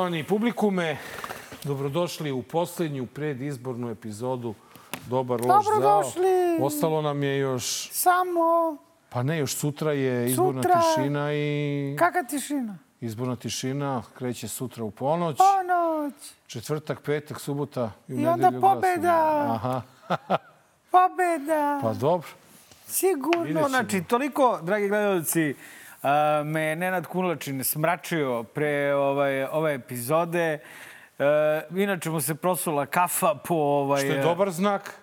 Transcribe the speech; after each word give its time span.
Poštovani 0.00 0.24
publikume, 0.24 0.96
dobrodošli 1.64 2.32
u 2.32 2.42
poslednju 2.42 3.06
predizbornu 3.06 3.90
epizodu 3.90 4.54
Dobar 5.06 5.40
loš 5.40 5.64
zao. 5.64 5.74
Dobrodošli. 5.74 6.58
Ostalo 6.60 7.02
nam 7.02 7.22
je 7.22 7.38
još, 7.38 7.90
Samo... 7.92 8.76
pa 9.10 9.22
ne, 9.22 9.38
još 9.38 9.54
sutra 9.56 9.92
je 9.92 10.30
izborna 10.30 10.62
Sutra. 10.62 10.80
tišina 10.80 11.32
i 11.32 11.96
Kaka 11.98 12.22
tišina? 12.22 12.78
izborna 13.00 13.36
tišina 13.36 14.02
kreće 14.18 14.48
sutra 14.48 14.84
u 14.84 14.90
ponoć. 14.90 15.36
Ponoć. 15.36 16.14
Četvrtak, 16.46 17.00
petak, 17.00 17.40
subota 17.40 17.90
i 18.08 18.14
u 18.14 18.20
I 18.20 18.26
onda 18.26 18.52
pobeda. 18.60 19.46
Aha, 19.48 19.82
Pobeda. 20.90 21.78
pa 21.82 21.92
dobro. 21.92 22.28
Sigurno. 22.86 23.68
Znači, 23.68 24.04
toliko, 24.08 24.60
dragi 24.62 24.88
gledalci, 24.88 25.54
me 26.44 26.76
Nenad 26.76 27.06
Kunlačin 27.06 27.64
smračio 27.64 28.42
pre 28.44 28.94
ovaj, 28.94 29.44
ove 29.44 29.74
epizode. 29.74 30.58
E, 31.18 31.24
inače 31.72 32.10
mu 32.10 32.20
se 32.20 32.34
prosula 32.34 32.86
kafa 32.86 33.34
po... 33.34 33.54
Ovaj, 33.54 34.00
Što 34.00 34.12
je 34.12 34.22
dobar 34.22 34.50
znak. 34.50 34.94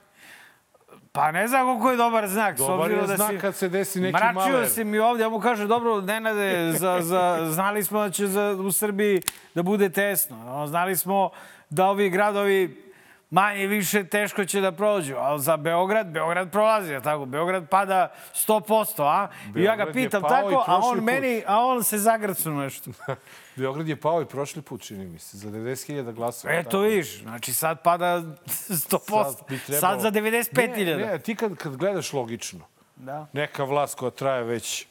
Pa 1.12 1.32
ne 1.32 1.48
znam 1.48 1.66
koliko 1.66 1.91
je 1.91 1.98
dobar 1.98 2.28
znak. 2.28 2.58
Dobar 2.58 2.91
je 2.91 2.98
da 2.98 3.16
znak 3.16 3.30
si- 3.30 3.40
kad 3.40 3.55
se 3.55 3.70
desi 3.70 4.00
neki 4.00 4.14
Mračio 4.14 4.34
maler. 4.34 4.70
si 4.70 4.84
mi 4.84 5.00
ovdje, 5.00 5.24
ja 5.24 5.30
mu 5.30 5.40
kaže, 5.40 5.68
dobro, 5.68 6.02
Nenade, 6.02 6.72
za, 6.72 7.02
za, 7.02 7.48
znali 7.52 7.84
smo 7.84 8.00
da 8.00 8.10
će 8.10 8.27
za, 8.27 8.58
u 8.60 8.72
Srbiji 8.72 9.22
da 9.55 9.64
bude 9.64 9.90
tesno. 9.90 10.38
No, 10.38 10.68
Znali 10.68 10.96
smo 10.96 11.30
da 11.70 11.86
ovi 11.86 12.10
gradovi 12.10 12.87
manje 13.30 13.68
više 13.68 14.04
teško 14.04 14.46
će 14.46 14.62
da 14.62 14.72
prođu. 14.72 15.16
Ali 15.16 15.42
za 15.42 15.58
Beograd, 15.58 16.08
Beograd 16.08 16.52
prolazi, 16.52 16.96
a 16.96 17.02
tako? 17.02 17.26
Beograd 17.26 17.70
pada 17.70 18.14
100%, 18.48 19.04
a? 19.04 19.28
I 19.56 19.64
ja 19.64 19.76
ga 19.76 19.84
Beograd 19.86 19.94
pitam 19.96 20.22
tako, 20.24 20.64
a 20.68 20.80
on 20.80 20.96
put. 20.96 21.04
meni, 21.04 21.44
a 21.48 21.60
on 21.60 21.84
se 21.84 21.98
zagrcu 21.98 22.52
nešto. 22.52 22.92
Beograd 23.55 23.88
je 23.88 23.96
pao 23.96 24.22
i 24.22 24.26
prošli 24.26 24.62
put, 24.62 24.82
čini 24.82 25.05
mi 25.05 25.20
se, 25.20 25.38
za 25.38 25.50
90.000 25.50 26.14
glasova. 26.14 26.54
Eto 26.54 26.80
viš, 26.80 27.22
znači 27.22 27.54
sad 27.54 27.82
pada 27.84 28.05
100%. 28.70 29.24
Sad 29.26 29.36
bi 29.50 29.58
Sad, 29.58 29.68
trebalo- 29.68 30.00
za 30.00 30.12
95.000. 30.12 30.98
Ne, 30.98 31.05
ne, 31.05 31.20
ti 31.20 31.36
kad, 31.36 31.55
kad 31.55 31.76
gledaš 31.76 32.14
logično, 32.14 32.66
Da. 32.96 33.28
neka 33.34 33.64
vlast 33.64 33.96
koja 33.96 34.12
traje 34.12 34.44
već, 34.44 34.86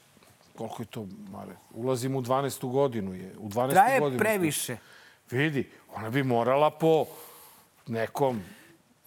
koliko 0.57 0.83
je 0.83 0.87
to, 0.87 1.07
Mare, 1.31 1.53
ulazimo 1.70 2.19
u 2.19 2.23
12. 2.23 2.64
godinu 2.64 3.14
je. 3.14 3.33
U 3.39 3.48
12. 3.48 3.70
Traje 3.70 4.01
godinu 4.01 4.19
previše. 4.19 4.77
Vidi, 5.31 5.70
ona 5.95 6.11
bi 6.11 6.23
morala 6.23 6.70
po 6.70 7.05
nekom, 7.87 8.42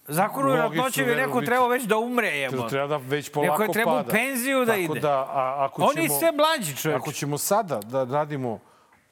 Zakonu 0.09 0.47
vjerojatnoće 0.47 1.03
bi 1.03 1.15
neko 1.15 1.41
trebao 1.41 1.67
već 1.67 1.83
da 1.83 1.97
umre. 1.97 2.27
Jebo. 2.27 2.69
treba 2.69 2.87
da 2.87 2.97
već 2.97 3.31
polako 3.31 3.51
Neko 3.51 3.63
je 3.63 3.73
trebao 3.73 3.97
pada. 3.97 4.11
penziju 4.11 4.65
da 4.65 4.71
Tako 4.71 4.79
ide. 4.79 4.99
Da, 4.99 5.19
a, 5.19 5.55
ako 5.65 5.81
On 5.81 5.95
ćemo, 5.95 6.19
sve 6.19 6.31
mlađi 6.31 6.75
čovječ. 6.75 7.01
Ako 7.01 7.11
ćemo 7.11 7.37
sada 7.37 7.79
da 7.79 8.03
radimo 8.03 8.59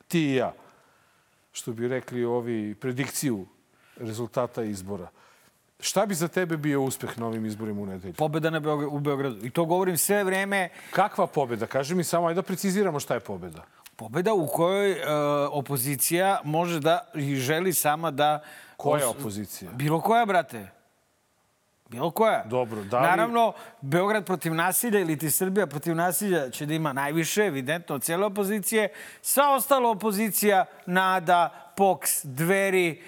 ti 0.08 0.20
i 0.20 0.36
ja, 0.36 0.54
što 1.52 1.72
bi 1.72 1.88
rekli 1.88 2.26
ovi, 2.26 2.76
predikciju 2.76 3.46
rezultata 3.96 4.64
izbora, 4.64 5.08
šta 5.80 6.06
bi 6.06 6.16
za 6.16 6.28
tebe 6.28 6.58
bio 6.58 6.82
uspeh 6.82 7.20
na 7.20 7.28
ovim 7.28 7.46
izborima 7.46 7.82
u 7.82 7.86
nedelju? 7.86 8.14
Pobeda 8.14 8.50
na 8.50 8.60
Beogradu, 8.60 8.92
u 8.96 9.00
Beogradu. 9.00 9.46
I 9.46 9.50
to 9.50 9.66
govorim 9.66 9.98
sve 9.98 10.24
vreme. 10.24 10.70
Kakva 10.92 11.28
pobeda? 11.28 11.66
Kaži 11.68 11.96
mi 11.96 12.04
samo, 12.04 12.28
ajde 12.28 12.36
da 12.36 12.42
preciziramo 12.42 13.00
šta 13.00 13.14
je 13.14 13.20
pobeda. 13.20 13.64
Pobeda 13.96 14.34
u 14.34 14.48
kojoj 14.48 14.92
e, 14.92 15.06
opozicija 15.52 16.40
može 16.44 16.80
da 16.80 17.12
i 17.16 17.36
želi 17.36 17.74
sama 17.74 18.12
da... 18.12 18.44
Koja 18.78 19.10
opozicija? 19.10 19.72
Bilo 19.72 20.02
koja, 20.02 20.26
brate. 20.26 20.68
Bilo 21.90 22.12
koja. 22.12 22.44
Dobro, 22.44 22.84
da 22.84 23.00
li- 23.00 23.08
Naravno, 23.08 23.54
Beograd 23.82 24.26
protiv 24.26 24.54
nasilja 24.54 25.00
ili 25.00 25.18
ti 25.18 25.32
Srbija 25.32 25.68
protiv 25.68 25.96
nasilja 25.96 26.50
će 26.50 26.66
da 26.66 26.74
ima 26.74 26.94
najviše, 26.94 27.42
evidentno, 27.42 27.96
od 27.96 28.04
cijele 28.04 28.26
opozicije. 28.26 28.90
Sva 29.22 29.56
ostala 29.56 29.90
opozicija, 29.90 30.66
Nada, 30.86 31.74
POKS, 31.78 32.26
Dveri, 32.26 33.04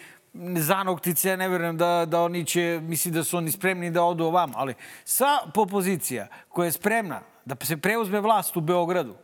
zanoktice, 0.57 1.29
ja 1.29 1.35
ne 1.35 1.47
verujem 1.49 1.77
da, 1.77 2.05
da 2.07 2.21
oni 2.21 2.45
će, 2.45 2.79
mislim 2.83 3.13
da 3.13 3.23
su 3.23 3.37
oni 3.37 3.51
spremni 3.51 3.91
da 3.91 4.03
odu 4.03 4.25
ovam, 4.25 4.51
ali 4.55 4.73
sva 5.05 5.39
opozicija 5.55 6.27
koja 6.49 6.65
je 6.65 6.71
spremna 6.71 7.21
da 7.45 7.55
se 7.61 7.77
preuzme 7.77 8.19
vlast 8.19 8.57
u 8.57 8.61
Beogradu 8.61 9.15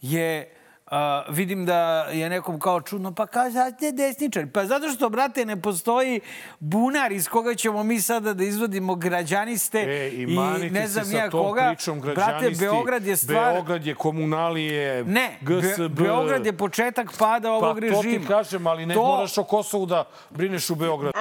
je 0.00 0.54
a, 0.86 1.24
vidim 1.28 1.66
da 1.66 1.78
je 2.02 2.30
nekom 2.30 2.58
kao 2.58 2.80
čudno, 2.82 3.12
pa 3.12 3.26
kao 3.26 3.50
zašto 3.50 3.84
je 3.84 3.92
desničar? 3.92 4.46
Pa 4.48 4.64
zato 4.64 4.88
što, 4.88 5.08
brate, 5.08 5.44
ne 5.44 5.56
postoji 5.58 6.20
bunar 6.60 7.12
iz 7.12 7.28
koga 7.28 7.54
ćemo 7.54 7.82
mi 7.82 8.00
sada 8.00 8.34
da 8.34 8.44
izvodimo 8.44 8.94
građaniste 8.94 9.78
E, 9.80 10.10
i 10.10 10.26
manite 10.28 10.70
ne 10.70 10.88
znam 10.88 11.04
sa 11.04 11.16
ja 11.16 11.30
tom 11.30 11.42
koga. 11.42 11.68
pričom 11.68 12.00
Brate. 12.00 12.50
Beograd 12.50 13.06
je 13.06 13.16
stvar... 13.16 13.52
Beograd 13.52 13.86
je 13.86 13.94
komunalije, 13.94 15.04
Ne, 15.04 15.38
GSB. 15.40 15.80
Be 15.80 15.88
Beograd 15.88 16.46
je 16.46 16.52
početak 16.54 17.12
pada 17.18 17.48
Pa 17.50 17.52
ovog 17.52 17.74
to 17.74 17.80
režima. 17.80 18.02
ti 18.02 18.26
kažem, 18.28 18.66
ali 18.66 18.86
ne 18.86 18.94
To- 18.94 19.02
moraš 19.06 19.38
o 19.38 19.44
Kosovu 19.44 19.86
da 19.86 20.04
brineš 20.30 20.70
u 20.70 20.74
Beogradu. 20.74 21.18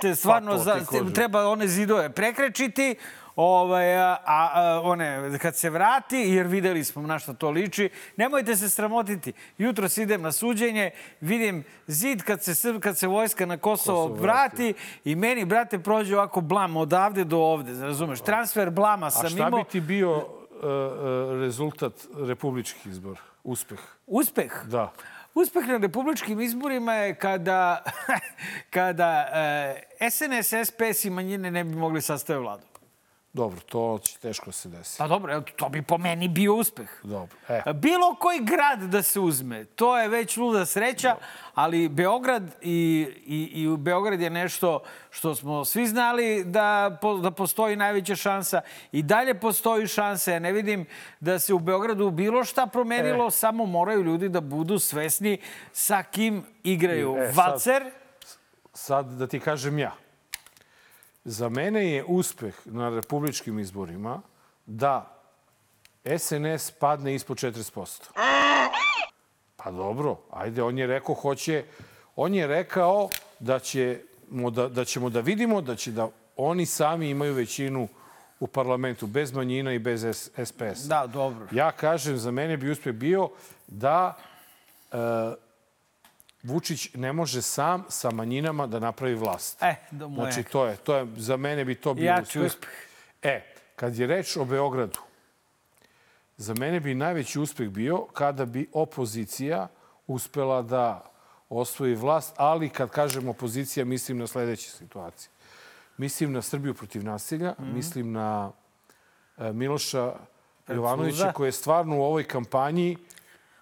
te 0.00 0.14
stvarno 0.14 0.50
Pa 0.50 0.56
to 0.56 0.62
za, 0.64 0.80
treba 1.06 1.46
one 1.46 1.66
zidove 1.68 2.10
prekrečiti, 2.10 2.94
ovaj, 3.36 3.96
a, 3.96 4.18
a, 4.26 4.80
one, 4.84 5.38
kad 5.38 5.56
se 5.56 5.70
vrati, 5.70 6.16
jer 6.16 6.46
videli 6.46 6.84
smo 6.84 7.02
na 7.02 7.18
što 7.18 7.34
to 7.34 7.50
liči, 7.50 7.90
nemojte 8.16 8.56
se 8.56 8.70
sramotiti. 8.70 9.32
Jutro 9.58 9.88
idem 9.96 10.22
na 10.22 10.32
suđenje, 10.32 10.90
vidim 11.20 11.64
zid 11.86 12.22
kad 12.22 12.42
se, 12.42 12.80
kad 12.80 12.98
se 12.98 13.06
vojska 13.06 13.46
na 13.46 13.56
Kosovo, 13.56 14.02
Kosovo 14.02 14.22
vrati 14.22 14.74
i 15.04 15.14
meni, 15.14 15.44
brate, 15.44 15.78
prođe 15.78 16.16
ovako 16.16 16.40
blam 16.40 16.76
odavde 16.76 17.24
do 17.24 17.38
ovde, 17.38 17.80
razumeš? 17.80 18.20
Transfer 18.20 18.70
blama 18.70 19.06
A 19.06 19.10
sam 19.10 19.30
šta 19.30 19.38
imao. 19.38 19.62
bi 19.62 19.70
ti 19.70 19.80
bio 19.80 20.16
uh, 20.16 20.24
rezultat 21.40 21.92
republičkih 22.16 22.86
izbora? 22.86 23.20
Uspeh? 23.44 23.80
Uspeh? 24.06 24.52
Da. 24.66 24.92
Uspeh 25.34 25.66
na 25.68 25.76
republičkim 25.76 26.40
izborima 26.40 26.94
je 26.94 27.14
kada, 27.14 27.82
kada 28.76 29.28
e, 30.00 30.10
SNS, 30.10 30.68
SPS 30.68 31.04
i 31.04 31.10
manjine 31.10 31.50
ne 31.50 31.64
bi 31.64 31.76
mogli 31.76 32.00
sastaviti 32.00 32.42
vladu. 32.42 32.73
Dobro, 33.34 33.60
to 33.60 33.98
će 33.98 34.18
teško 34.18 34.52
se 34.52 34.68
desiti. 34.68 34.98
Pa 34.98 35.08
dobro, 35.08 35.42
to 35.56 35.68
bi 35.68 35.82
po 35.82 35.98
meni 35.98 36.28
bio 36.28 36.54
uspeh. 36.54 36.88
Dobro. 37.02 37.36
E, 37.48 37.72
Bilo 37.72 38.14
koji 38.14 38.40
grad 38.40 38.80
da 38.80 39.02
se 39.02 39.20
uzme, 39.20 39.64
to 39.64 39.98
je 39.98 40.08
već 40.08 40.36
luda 40.36 40.66
sreća, 40.66 41.16
ali 41.54 41.88
Beograd 41.88 42.42
i, 42.62 43.06
i, 43.26 43.50
i 43.54 43.68
u 43.68 43.76
Beograd 43.76 44.20
je 44.20 44.30
nešto 44.30 44.80
što 45.10 45.34
smo 45.34 45.64
svi 45.64 45.86
znali 45.86 46.44
da, 46.44 46.98
da 47.22 47.30
postoji 47.30 47.76
najveća 47.76 48.16
šansa 48.16 48.60
i 48.92 49.02
dalje 49.02 49.34
postoji 49.34 49.86
šansa. 49.86 50.32
Ja 50.32 50.38
ne 50.38 50.52
vidim 50.52 50.86
da 51.20 51.38
se 51.38 51.54
u 51.54 51.58
Beogradu 51.58 52.10
bilo 52.10 52.44
šta 52.44 52.66
promenilo, 52.66 53.26
E. 53.26 53.30
samo 53.30 53.66
moraju 53.66 54.02
ljudi 54.02 54.28
da 54.28 54.40
budu 54.40 54.78
svesni 54.78 55.38
sa 55.72 56.02
kim 56.02 56.44
igraju. 56.64 57.16
E, 57.18 57.26
sad- 57.26 57.36
Valcer, 57.38 57.90
sad 58.74 59.06
da 59.08 59.26
ti 59.26 59.40
kažem 59.40 59.78
ja. 59.78 59.92
Za 61.24 61.48
mene 61.48 61.90
je 61.90 62.04
uspeh 62.04 62.54
na 62.64 62.88
republičkim 62.88 63.58
izborima 63.58 64.20
da 64.66 65.14
SNS 66.18 66.70
padne 66.70 67.14
ispod 67.14 67.36
40%. 67.36 68.02
Pa 69.56 69.70
dobro, 69.70 70.16
ajde, 70.30 70.62
on 70.62 70.78
je 70.78 70.86
rekao 70.86 71.14
hoće, 71.14 71.64
on 72.16 72.34
je 72.34 72.46
rekao 72.46 73.08
da, 73.38 73.58
ćemo 73.58 74.50
da, 74.50 74.68
da 74.68 74.84
ćemo 74.84 75.10
da 75.10 75.20
vidimo 75.20 75.60
da 75.60 75.76
će 75.76 75.92
da 75.92 76.08
oni 76.36 76.66
sami 76.66 77.10
imaju 77.10 77.34
većinu 77.34 77.88
u 78.40 78.46
parlamentu, 78.46 79.06
bez 79.06 79.32
manjina 79.32 79.72
i 79.72 79.78
bez 79.78 80.04
SPS. 80.44 80.86
da, 80.86 81.06
dobro. 81.06 81.46
Ja 81.52 81.72
kažem, 81.72 82.16
za 82.16 82.30
mene 82.30 82.56
bi 82.56 82.70
uspeh 82.70 82.92
bio 82.92 83.30
da 83.66 84.16
e, 84.92 84.96
Vučić 86.44 86.94
ne 86.94 87.12
može 87.12 87.42
sam 87.42 87.84
sa 87.88 88.10
manjinama 88.10 88.66
da 88.66 88.78
napravi 88.78 89.14
vlast. 89.14 89.62
E, 89.62 89.74
do 89.90 90.08
moje. 90.08 90.32
Znači, 90.32 90.48
to 90.48 90.66
je, 90.66 90.76
to 90.76 90.96
je, 90.96 91.06
za 91.16 91.36
mene 91.36 91.64
bi 91.64 91.74
to 91.74 91.94
bio 91.94 92.04
Jači 92.04 92.40
uspeh. 92.40 92.46
uspeh. 92.46 92.70
E, 93.22 93.42
kad 93.76 93.96
je 93.96 94.06
reč 94.06 94.36
o 94.36 94.44
Beogradu, 94.44 94.98
za 96.36 96.54
mene 96.54 96.80
bi 96.80 96.94
najveći 96.94 97.40
uspeh 97.40 97.68
bio 97.68 97.98
kada 98.04 98.44
bi 98.44 98.68
opozicija 98.72 99.68
uspela 100.06 100.62
da 100.62 101.10
osvoji 101.48 101.94
vlast, 101.94 102.34
ali 102.36 102.68
kad 102.68 102.90
kažem 102.90 103.28
opozicija, 103.28 103.84
mislim 103.84 104.18
na 104.18 104.26
sledeće 104.26 104.70
situacije. 104.70 105.30
Mislim 105.96 106.32
na 106.32 106.42
Srbiju 106.42 106.74
protiv 106.74 107.04
nasilja, 107.04 107.54
Mhm. 107.58 107.74
mislim 107.74 108.12
na 108.12 108.50
e, 109.38 109.52
Miloša 109.52 110.12
Jovanovića 110.68 111.32
koji 111.32 111.48
je 111.48 111.52
stvarno 111.52 111.96
u 111.96 112.02
ovoj 112.02 112.24
kampanji 112.24 112.96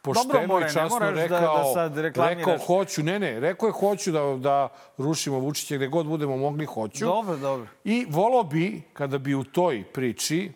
pošteno 0.02 0.46
More, 0.46 0.66
i 0.66 0.72
časno 0.72 0.88
moraš 0.88 1.14
da- 1.14 1.22
rekao, 1.22 1.58
da 1.58 1.72
sad 1.74 1.98
rekao 1.98 2.58
hoću, 2.66 3.02
ne, 3.02 3.18
ne, 3.18 3.40
rekao 3.40 3.66
je 3.66 3.72
hoću 3.72 4.12
da, 4.12 4.36
da 4.38 4.68
rušimo 4.98 5.38
Vučića 5.38 5.76
gde 5.76 5.86
god 5.88 6.06
budemo 6.06 6.36
mogli, 6.36 6.66
hoću. 6.66 7.04
Dobro, 7.04 7.36
dobro. 7.36 7.66
I 7.84 8.06
volao 8.08 8.42
bi, 8.42 8.82
kada 8.92 9.18
bi 9.18 9.34
u 9.34 9.44
toj 9.44 9.84
priči 9.92 10.52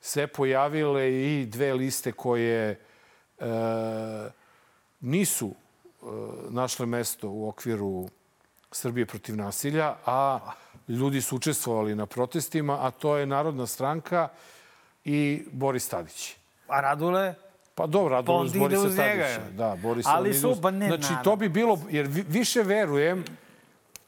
se 0.00 0.26
pojavile 0.26 1.12
i 1.12 1.46
dve 1.46 1.74
liste 1.74 2.12
koje 2.12 2.70
e, 2.70 3.44
nisu 5.00 5.48
e, 5.48 6.04
našle 6.50 6.86
mesto 6.86 7.28
u 7.30 7.48
okviru 7.48 8.08
Srbije 8.72 9.06
protiv 9.06 9.36
nasilja, 9.36 9.94
a 10.06 10.38
ljudi 10.88 11.20
su 11.20 11.36
učestvovali 11.36 11.94
na 11.94 12.06
protestima, 12.06 12.78
a 12.86 12.90
to 12.90 13.16
je 13.16 13.26
Narodna 13.26 13.66
stranka 13.66 14.28
i 15.04 15.44
Boris 15.52 15.88
Tadić. 15.88 16.36
A 16.68 16.80
Radule? 16.80 17.34
Pa 17.78 17.86
dobro, 17.88 18.10
Radulov 18.10 18.40
onda 18.40 18.46
uz 18.48 18.56
ide 18.56 18.60
Borisa 18.60 18.96
Tadića. 18.96 19.40
Da, 19.50 19.76
Boris 19.76 20.06
Ali 20.08 20.34
su- 20.34 20.56
pa 20.62 20.70
ne, 20.70 20.86
Znači, 20.86 21.02
naravno. 21.02 21.24
to 21.24 21.36
bi 21.36 21.48
bilo, 21.48 21.78
jer 21.90 22.06
vi- 22.06 22.24
više 22.28 22.62
verujem 22.62 23.24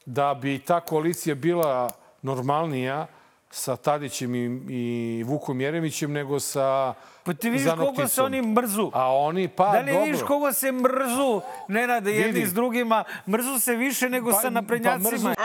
da 0.05 0.33
bi 0.33 0.59
ta 0.59 0.79
koalicija 0.79 1.35
bila 1.35 1.89
normalnija 2.21 3.07
sa 3.51 3.75
Tadićem 3.75 4.35
i, 4.35 4.45
i 4.69 5.23
Vukom 5.23 5.61
Jeremićem 5.61 6.11
nego 6.11 6.39
sa 6.39 6.93
Pa 7.23 7.33
ti 7.33 7.49
vidiš 7.49 7.69
koliko 7.71 8.07
se 8.07 8.21
oni 8.23 8.41
mrzu. 8.43 8.91
A 8.93 9.13
oni, 9.13 9.47
pa 9.47 9.65
Da 9.65 9.79
li 9.79 9.85
dobro. 9.87 10.05
vidiš 10.05 10.21
koliko 10.21 10.53
se 10.53 10.71
mrzu, 10.71 11.41
Nenade, 11.67 12.11
jedni 12.11 12.31
Vidi. 12.31 12.45
s 12.45 12.53
drugima? 12.53 13.03
Mrzu 13.27 13.59
se 13.59 13.75
više 13.75 14.09
nego 14.09 14.33
sa 14.33 14.49
naprednjacima. 14.51 15.09
mrzu- 15.09 15.35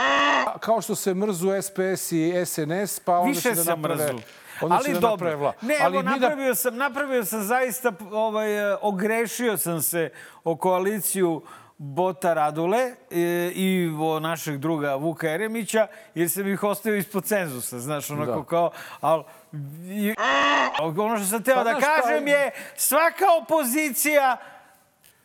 kao 0.59 0.81
što 0.81 0.95
se 0.95 1.13
mrzu 1.13 1.47
SPS 1.61 2.11
i 2.11 2.45
SNS, 2.45 2.99
pa 2.99 3.13
onda 3.13 3.29
Više 3.29 3.41
će 3.41 3.49
da 3.51 3.63
se 3.63 3.69
naprave... 3.69 4.05
mrzu. 4.05 4.17
Onda 4.61 4.75
Ali 4.77 4.93
da 4.93 4.99
dobro. 4.99 5.09
naprave 5.11 5.35
vla. 5.35 5.53
Ne, 5.61 5.77
Ali 5.77 5.95
evo, 5.95 6.03
mi 6.03 6.09
da- 6.09 6.15
napravio, 6.19 6.55
sam, 6.55 6.75
napravio 6.77 7.25
sam 7.25 7.43
zaista, 7.43 7.91
ovaj, 8.11 8.47
ogrešio 8.73 9.57
sam 9.57 9.81
se 9.81 10.09
o 10.43 10.55
koaliciju 10.55 11.41
Bota 11.79 12.33
Radule 12.33 12.79
e, 13.11 13.19
i 13.49 13.91
o 13.99 14.19
našeg 14.19 14.57
druga 14.57 14.95
Vuka 14.95 15.27
Jeremića, 15.27 15.87
jer 16.15 16.29
sam 16.29 16.47
ih 16.47 16.63
ostavio 16.63 16.97
ispod 16.97 17.23
cenzusa, 17.23 17.79
znaš, 17.79 18.09
onako 18.09 18.31
Da. 18.33 18.43
kao... 18.43 18.71
Al, 19.01 19.23
i- 19.83 20.15
ono 20.97 21.17
što 21.17 21.25
sam 21.25 21.43
teo 21.43 21.55
Pa, 21.55 21.63
da 21.63 21.73
kažem 21.73 22.27
je, 22.27 22.51
svaka 22.75 23.25
opozicija, 23.41 24.37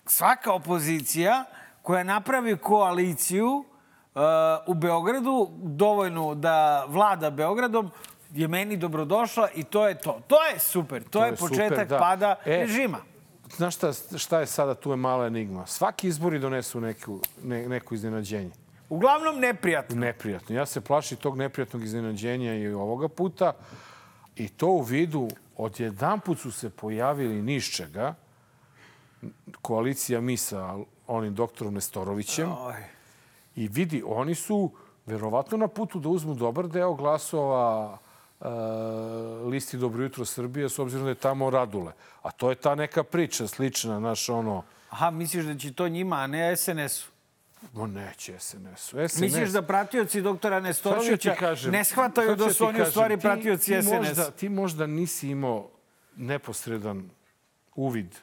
svaka 0.06 0.52
opozicija 0.52 1.44
koja 1.82 2.02
napravi 2.04 2.56
koaliciju 2.56 3.48
uh, 3.48 4.22
u 4.66 4.74
Beogradu, 4.74 5.48
dovoljno 5.54 6.34
da 6.34 6.84
vlada 6.84 7.30
Beogradom, 7.30 7.90
je 8.32 8.48
meni 8.48 8.76
dobrodošla 8.76 9.48
i 9.54 9.64
to 9.64 9.88
je 9.88 9.94
to. 9.94 10.20
To 10.26 10.44
je 10.44 10.58
super. 10.58 11.02
To, 11.02 11.08
To 11.10 11.24
je, 11.24 11.30
je 11.30 11.36
super, 11.36 11.48
početak 11.50 11.88
da. 11.88 11.98
pada 11.98 12.34
E, 12.44 12.56
režima. 12.56 12.98
Znaš 13.56 13.76
šta, 13.76 13.92
šta 14.16 14.40
je 14.40 14.46
sada, 14.46 14.74
tu 14.74 14.90
je 14.90 14.96
mala 14.96 15.26
enigma. 15.26 15.66
Svaki 15.66 16.08
izbori 16.08 16.38
donesu 16.38 16.80
neku, 16.80 17.20
ne, 17.44 17.68
neko 17.68 17.94
iznenađenje. 17.94 18.50
Uglavnom 18.88 19.40
neprijatno. 19.40 19.96
Neprijatno. 19.96 20.56
Ja 20.56 20.66
se 20.66 20.80
plašim 20.80 21.18
tog 21.18 21.38
neprijatnog 21.38 21.82
iznenađenja 21.84 22.54
i 22.54 22.68
ovoga 22.68 23.08
puta. 23.08 23.52
I 24.36 24.48
to 24.48 24.66
u 24.66 24.82
vidu, 24.82 25.28
odjedan 25.56 26.20
put 26.20 26.38
su 26.38 26.52
se 26.52 26.70
pojavili 26.70 27.42
nišćega, 27.42 28.14
koalicija 29.62 30.20
mi 30.20 30.36
sa 30.36 30.76
onim 31.06 31.34
doktorom 31.34 31.74
Nestorovićem. 31.74 32.52
Oj. 32.58 32.74
I 33.56 33.68
vidi, 33.68 34.02
oni 34.06 34.34
su 34.34 34.70
verovatno 35.06 35.58
na 35.58 35.68
putu 35.68 36.00
da 36.00 36.08
uzmu 36.08 36.34
dobar 36.34 36.68
deo 36.68 36.94
glasova 36.94 37.98
listi 39.44 39.76
Dobro 39.76 40.02
jutro 40.02 40.24
Srbije, 40.24 40.68
s 40.68 40.78
obzirom 40.78 41.04
da 41.04 41.10
je 41.10 41.14
tamo 41.14 41.50
Radule. 41.50 41.92
A 42.22 42.30
to 42.30 42.50
je 42.50 42.54
ta 42.56 42.74
neka 42.74 43.02
priča 43.04 43.46
slična, 43.48 44.00
naš 44.00 44.28
ono... 44.28 44.64
Aha, 44.90 45.10
misliš 45.10 45.44
da 45.44 45.58
će 45.58 45.72
to 45.72 45.88
njima, 45.88 46.16
a 46.16 46.26
ne 46.26 46.56
SNS-u? 46.56 47.12
No 47.72 47.86
neće 47.86 48.38
SNS-u. 48.38 49.08
SNS... 49.08 49.20
Misliš 49.20 49.48
da 49.50 49.62
pratioci 49.62 50.22
doktora 50.22 50.60
Nestorovića 50.60 51.32
ti 51.34 51.38
kažem- 51.38 51.72
ne 51.72 51.84
shvataju 51.84 52.36
da 52.36 52.48
ti 52.48 52.54
su 52.54 52.66
oni 52.66 52.82
u 52.82 52.86
stvari 52.86 53.16
ti- 53.16 53.22
pratioci 53.22 53.66
ti 53.66 53.82
SNS? 53.82 53.92
Možda, 53.92 54.30
ti 54.30 54.48
možda 54.48 54.86
nisi 54.86 55.28
imao 55.28 55.68
neposredan 56.16 57.10
uvid 57.74 58.16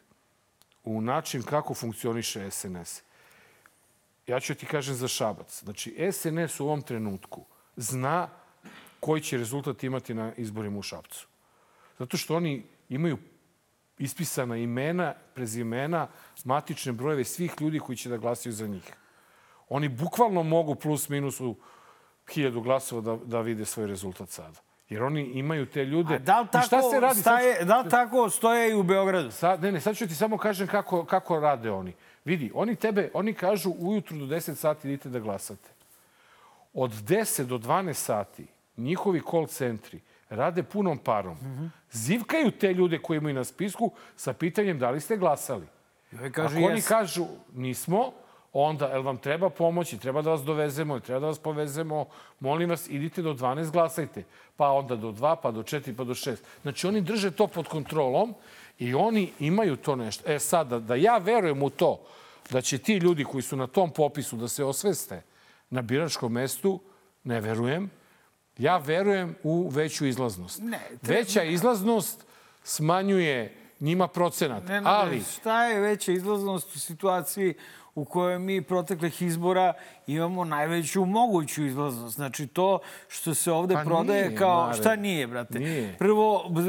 u 0.84 1.02
način 1.02 1.44
kako 1.44 1.74
funkcioniše 1.74 2.52
SNS. 2.52 3.02
Ja 4.28 4.40
ću 4.40 4.56
ti 4.56 4.66
kažem 4.66 4.96
za 4.96 5.08
Šabac. 5.08 5.64
Znači, 5.64 6.12
SNS 6.12 6.60
u 6.60 6.66
ovom 6.66 6.82
trenutku 6.82 7.46
zna 7.76 8.30
koji 9.00 9.22
će 9.22 9.38
rezultat 9.38 9.84
imati 9.84 10.14
na 10.14 10.34
izborima 10.38 10.80
u 10.80 10.82
Šabcu. 10.82 11.28
Zato 12.00 12.18
što 12.18 12.36
oni 12.36 12.64
imaju 12.90 13.18
ispisana 13.98 14.58
imena, 14.58 15.14
prezimena, 15.34 16.08
matične 16.44 16.92
brojeve 16.92 17.24
svih 17.24 17.54
ljudi 17.60 17.80
koji 17.80 17.96
će 17.96 18.10
da 18.10 18.18
glasaju 18.18 18.54
za 18.54 18.68
njih. 18.68 18.94
Oni 19.70 19.90
bukvalno 19.90 20.44
mogu 20.44 20.76
plus 20.76 21.10
minus 21.10 21.40
u 21.40 21.56
hiljadu 22.34 22.62
glasova 22.62 23.02
da, 23.02 23.18
da 23.26 23.42
vide 23.42 23.66
svoj 23.66 23.88
rezultat 23.88 24.30
sada. 24.30 24.60
Jer 24.90 25.04
oni 25.04 25.22
imaju 25.24 25.66
te 25.66 25.86
ljude. 25.86 26.16
A 26.16 26.20
da 26.20 26.40
li 26.40 26.46
I 26.46 26.52
tako, 26.52 26.66
šta 26.66 26.82
se 26.82 27.00
radi? 27.00 27.20
Staje, 27.20 27.66
da 27.66 27.82
li 27.82 27.90
tako 27.90 28.30
stoje 28.30 28.72
i 28.72 28.74
u 28.74 28.84
Beogradu? 28.84 29.32
Sad, 29.32 29.64
ne, 29.64 29.72
ne, 29.72 29.82
sad 29.82 29.98
ću 29.98 30.08
ti 30.08 30.16
samo 30.16 30.38
kažem 30.38 30.68
kako, 30.68 31.06
kako 31.06 31.40
rade 31.40 31.72
oni. 31.72 31.94
Vidi, 32.26 32.52
oni 32.54 32.76
tebe, 32.76 33.12
oni 33.14 33.34
kažu 33.34 33.72
ujutru 33.80 34.18
do 34.18 34.26
10 34.26 34.56
sati 34.56 34.88
idite 34.88 35.10
da 35.10 35.20
glasate. 35.20 35.70
Od 36.74 36.92
10 36.92 37.44
do 37.44 37.58
12 37.58 37.94
sati 37.94 38.48
njihovi 38.80 39.22
call 39.32 39.48
centri 39.48 40.00
rade 40.30 40.64
punom 40.64 40.98
parom. 40.98 41.38
Zivkaju 41.92 42.52
te 42.52 42.74
ljude 42.74 43.00
koji 43.00 43.18
imaju 43.18 43.36
na 43.36 43.44
spisku 43.44 43.92
sa 44.16 44.34
pitanjem 44.34 44.80
da 44.80 44.90
li 44.90 45.02
ste 45.02 45.18
glasali. 45.18 45.68
I 46.12 46.16
ovaj 46.16 46.32
kaže, 46.32 46.58
Ako 46.58 46.66
oni 46.66 46.76
jes. 46.76 46.88
kažu 46.88 47.26
nismo, 47.54 48.12
onda, 48.54 48.88
jel 48.88 49.02
vam 49.02 49.18
treba 49.18 49.50
pomoći, 49.50 49.98
treba 49.98 50.22
da 50.22 50.30
vas 50.30 50.42
dovezemo, 50.42 51.00
treba 51.00 51.20
da 51.20 51.26
vas 51.26 51.40
povezemo, 51.40 52.06
molim 52.40 52.70
vas, 52.70 52.90
idite 52.90 53.22
do 53.22 53.34
12, 53.34 53.72
glasajte. 53.72 54.24
Pa 54.56 54.70
onda 54.70 54.96
do 54.96 55.12
2, 55.12 55.36
pa 55.42 55.52
do 55.52 55.64
4, 55.64 55.96
pa 55.96 56.04
do 56.04 56.14
6. 56.14 56.36
Znači, 56.62 56.88
oni 56.88 57.02
drže 57.02 57.32
to 57.32 57.48
pod 57.48 57.68
kontrolom 57.68 58.34
i 58.80 58.94
oni 58.94 59.32
imaju 59.40 59.76
to 59.76 59.96
nešto. 59.96 60.32
E 60.32 60.40
sad, 60.40 60.68
da, 60.68 60.80
da 60.80 60.96
ja 60.96 61.18
verujem 61.18 61.64
u 61.64 61.70
to 61.70 62.02
da 62.50 62.62
će 62.62 62.78
ti 62.78 62.94
ljudi 62.94 63.24
koji 63.24 63.42
su 63.42 63.58
na 63.58 63.68
tom 63.68 63.90
popisu 63.90 64.36
da 64.36 64.48
se 64.48 64.64
osveste 64.64 65.22
na 65.70 65.82
biračkom 65.82 66.32
mestu, 66.32 66.80
ne 67.24 67.42
verujem. 67.42 67.90
Ja 68.60 68.78
verujem 68.78 69.36
u 69.44 69.70
veću 69.70 70.06
izlaznost. 70.06 70.62
Ne, 70.64 70.80
treba- 71.02 71.20
Veća 71.20 71.44
izlaznost 71.44 72.26
smanjuje 72.64 73.56
njima 73.80 74.08
procenat. 74.08 74.68
Ne, 74.68 74.82
ne, 74.82 74.90
ali, 74.90 75.22
šta 75.34 75.64
je 75.64 75.80
veća 75.80 76.12
izlaznost 76.12 76.76
u 76.76 76.80
situaciji 76.80 77.54
u 77.96 78.06
kojoj 78.06 78.40
mi 78.40 78.62
proteklih 78.62 79.22
izbora 79.22 79.74
imamo 80.08 80.44
najveću 80.46 81.06
moguću 81.06 81.66
izlaznost. 81.66 82.16
Znači 82.16 82.48
to 82.48 82.80
što 83.08 83.34
se 83.34 83.52
ovde 83.52 83.74
Pa 83.74 83.84
prodaje 83.84 84.26
nije, 84.26 84.38
kao... 84.38 84.66
Mare. 84.66 84.78
Šta 84.78 84.96
nije, 84.96 85.28
brate? 85.28 85.60
Nije. 85.60 85.96
Prvo, 86.00 86.50
b- 86.50 86.62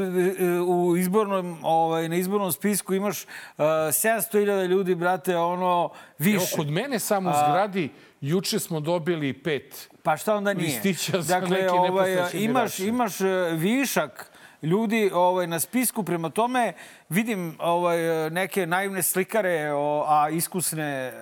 u 0.61 0.97
izbornom, 0.97 1.57
ovaj, 1.63 2.09
na 2.09 2.15
izbornom 2.15 2.51
spisku 2.51 2.93
imaš 2.93 3.23
uh, 3.23 3.29
700.000 3.57 4.67
ljudi, 4.67 4.95
brate, 4.95 5.37
ono, 5.37 5.63
Evo, 5.63 5.93
više. 6.19 6.55
kod 6.55 6.67
mene 6.69 6.99
samo 6.99 7.29
u 7.29 7.33
zgradi 7.33 7.89
juče 8.21 8.59
smo 8.59 8.79
dobili 8.79 9.33
pet. 9.33 9.90
Pa 10.03 10.17
šta 10.17 10.35
onda 10.35 10.53
nije? 10.53 10.67
listića 10.67 11.17
dakle, 11.17 11.49
neki 11.49 11.69
ovaj, 11.73 12.17
imaš, 12.33 12.79
imaš 12.79 13.21
e, 13.21 13.51
višak 13.53 14.30
ljudi 14.63 15.11
ovaj, 15.13 15.47
na 15.47 15.59
spisku. 15.59 16.03
Prema 16.03 16.29
tome 16.29 16.73
vidim 17.09 17.55
ovaj, 17.59 17.97
neke 18.29 18.65
naivne 18.65 19.01
slikare, 19.03 19.73
o, 19.73 20.05
a 20.07 20.29
iskusne 20.29 21.11
uh, 21.13 21.21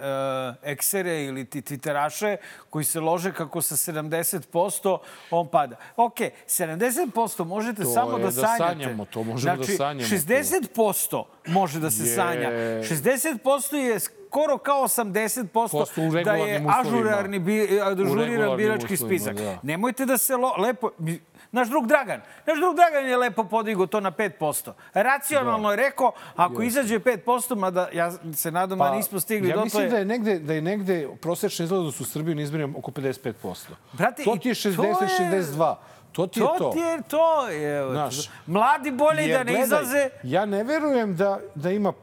eksere 0.63 1.23
ili 1.23 1.45
ti 1.45 1.61
twitteraše 1.61 2.37
koji 2.69 2.85
se 2.85 2.99
lože 2.99 3.33
kako 3.33 3.61
sa 3.61 3.75
70% 3.93 4.97
on 5.31 5.47
pada. 5.47 5.75
Ok, 5.95 6.15
70% 6.47 7.43
možete 7.45 7.83
To 7.83 7.89
samo 7.89 8.17
da 8.17 8.23
da 8.25 8.31
sanjate. 8.31 8.57
sanjamo, 8.59 9.05
to 9.05 9.23
možemo 9.23 9.55
da 9.55 9.63
znači, 9.63 9.77
sanjamo. 9.77 10.09
60% 10.09 11.23
može 11.47 11.79
da 11.79 11.91
se 11.91 12.03
Je. 12.03 12.07
sanja. 12.07 12.49
60% 12.49 13.75
je 13.75 13.99
skoro 13.99 14.57
kao 14.57 14.81
80% 14.81 15.47
Posto 15.47 15.85
u 15.99 16.23
da 16.23 16.33
je 16.33 16.65
ažurarni 16.69 17.39
bi, 17.39 17.79
ažuriran 17.81 18.57
birački 18.57 18.93
uslovima, 18.93 19.19
spisak. 19.19 19.35
da. 19.35 19.59
Nemojte 19.63 20.05
da 20.05 20.17
se 20.17 20.35
lo, 20.35 20.53
lepo... 20.57 20.91
mi- 20.97 21.19
Naš 21.51 21.69
drug 21.69 21.87
Dragan, 21.87 22.21
naš 22.45 22.57
drug 22.57 22.75
Dragan 22.75 23.05
je 23.05 23.17
lepo 23.17 23.43
podigao 23.43 23.87
to 23.87 23.99
na 23.99 24.11
5%. 24.11 24.71
Racionalno 24.93 25.69
je 25.69 25.75
rekao, 25.77 26.11
ako 26.35 26.61
izađe 26.61 26.99
5%, 26.99 27.55
mada 27.55 27.89
ja 27.93 28.11
se 28.33 28.51
nadam 28.51 28.77
da 28.79 28.91
nismo 28.91 29.19
stigli 29.19 29.47
Pa, 29.47 29.49
ja 29.49 29.57
do 29.57 29.63
mislim 29.63 29.83
to. 29.83 29.89
da 29.89 29.97
je 29.97 30.05
negde, 30.05 30.39
da 30.39 30.53
je 30.53 30.61
negde 30.61 31.07
prosečna 31.21 31.65
izlaznost 31.65 32.01
u 32.01 32.05
Srbiji 32.05 32.35
na 32.35 32.41
izborima 32.41 32.77
oko 32.77 32.91
55%. 32.91 33.55
Brate, 33.93 34.23
to 34.23 34.35
ti 34.35 34.49
je 34.49 34.55
to 34.55 34.59
60, 34.61 35.01
je- 35.01 35.41
62. 35.41 35.75
To 36.11 36.27
ti 36.27 36.39
je 36.39 36.45
To 36.45 36.55
to. 36.57 36.71
ti 36.71 36.79
je 36.79 37.01
to. 37.01 37.49
Evo, 37.51 37.91
Znaš, 37.91 38.15
Mladi 38.47 38.91
bolje 38.91 39.21
Jer, 39.21 39.31
da 39.31 39.43
ne 39.43 39.51
gledaj, 39.51 39.63
izlaze. 39.63 40.09
Ja 40.23 40.45
ne 40.45 40.63
verujem 40.63 41.15
da, 41.15 41.39
da 41.55 41.71
ima 41.71 41.93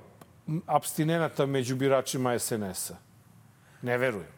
abstinenata 0.66 1.46
među 1.46 1.76
biračima 1.76 2.38
SNS-a. 2.38 2.94
Ne 3.82 3.98
verujem. 3.98 4.28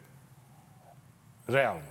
Realno. 1.47 1.88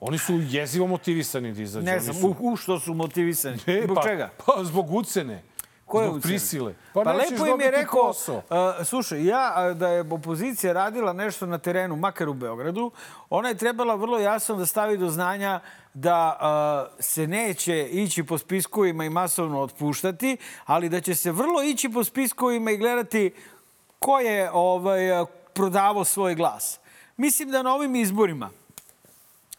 Oni 0.00 0.18
su 0.18 0.40
jezivo 0.48 0.86
motivisani 0.86 1.52
da 1.52 1.62
izađu. 1.62 1.86
Ne 1.86 2.00
znam, 2.00 2.16
su... 2.16 2.34
u, 2.40 2.56
što 2.56 2.80
su 2.80 2.94
motivisani. 2.94 3.58
E, 3.66 3.82
Zbog 3.84 3.96
pa, 3.96 4.02
čega? 4.02 4.30
Pa 4.46 4.64
zbog 4.64 4.90
ucene. 4.94 5.42
Koje 5.84 6.06
zbog 6.06 6.16
ucene? 6.16 6.32
prisile. 6.32 6.74
Pa, 6.92 7.12
nećeš 7.12 7.30
lepo 7.30 7.46
im 7.46 7.60
je 7.60 7.70
rekao, 7.70 8.12
a, 8.50 8.84
slušaj, 8.84 9.26
ja 9.26 9.74
da 9.74 9.88
je 9.88 10.00
opozicija 10.00 10.72
radila 10.72 11.12
nešto 11.12 11.46
na 11.46 11.58
terenu, 11.58 11.96
makar 11.96 12.28
u 12.28 12.34
Beogradu, 12.34 12.90
ona 13.30 13.48
je 13.48 13.54
trebala 13.54 13.94
vrlo 13.94 14.18
jasno 14.18 14.56
da 14.56 14.66
stavi 14.66 14.98
do 14.98 15.10
znanja 15.10 15.60
da 15.94 16.36
a, 16.40 16.86
se 16.98 17.26
neće 17.26 17.88
ići 17.88 18.24
po 18.24 18.38
spiskovima 18.38 19.04
i 19.04 19.10
masovno 19.10 19.60
otpuštati, 19.60 20.36
ali 20.64 20.88
da 20.88 21.00
će 21.00 21.14
se 21.14 21.32
vrlo 21.32 21.62
ići 21.62 21.88
po 21.88 22.04
spiskovima 22.04 22.70
i 22.70 22.76
gledati 22.76 23.34
ko 23.98 24.18
je 24.18 24.50
ovaj, 24.52 25.12
a, 25.12 25.24
prodavao 25.54 26.04
svoj 26.04 26.34
glas. 26.34 26.80
Mislim 27.16 27.50
da 27.50 27.62
na 27.62 27.74
ovim 27.74 27.96
izborima 27.96 28.50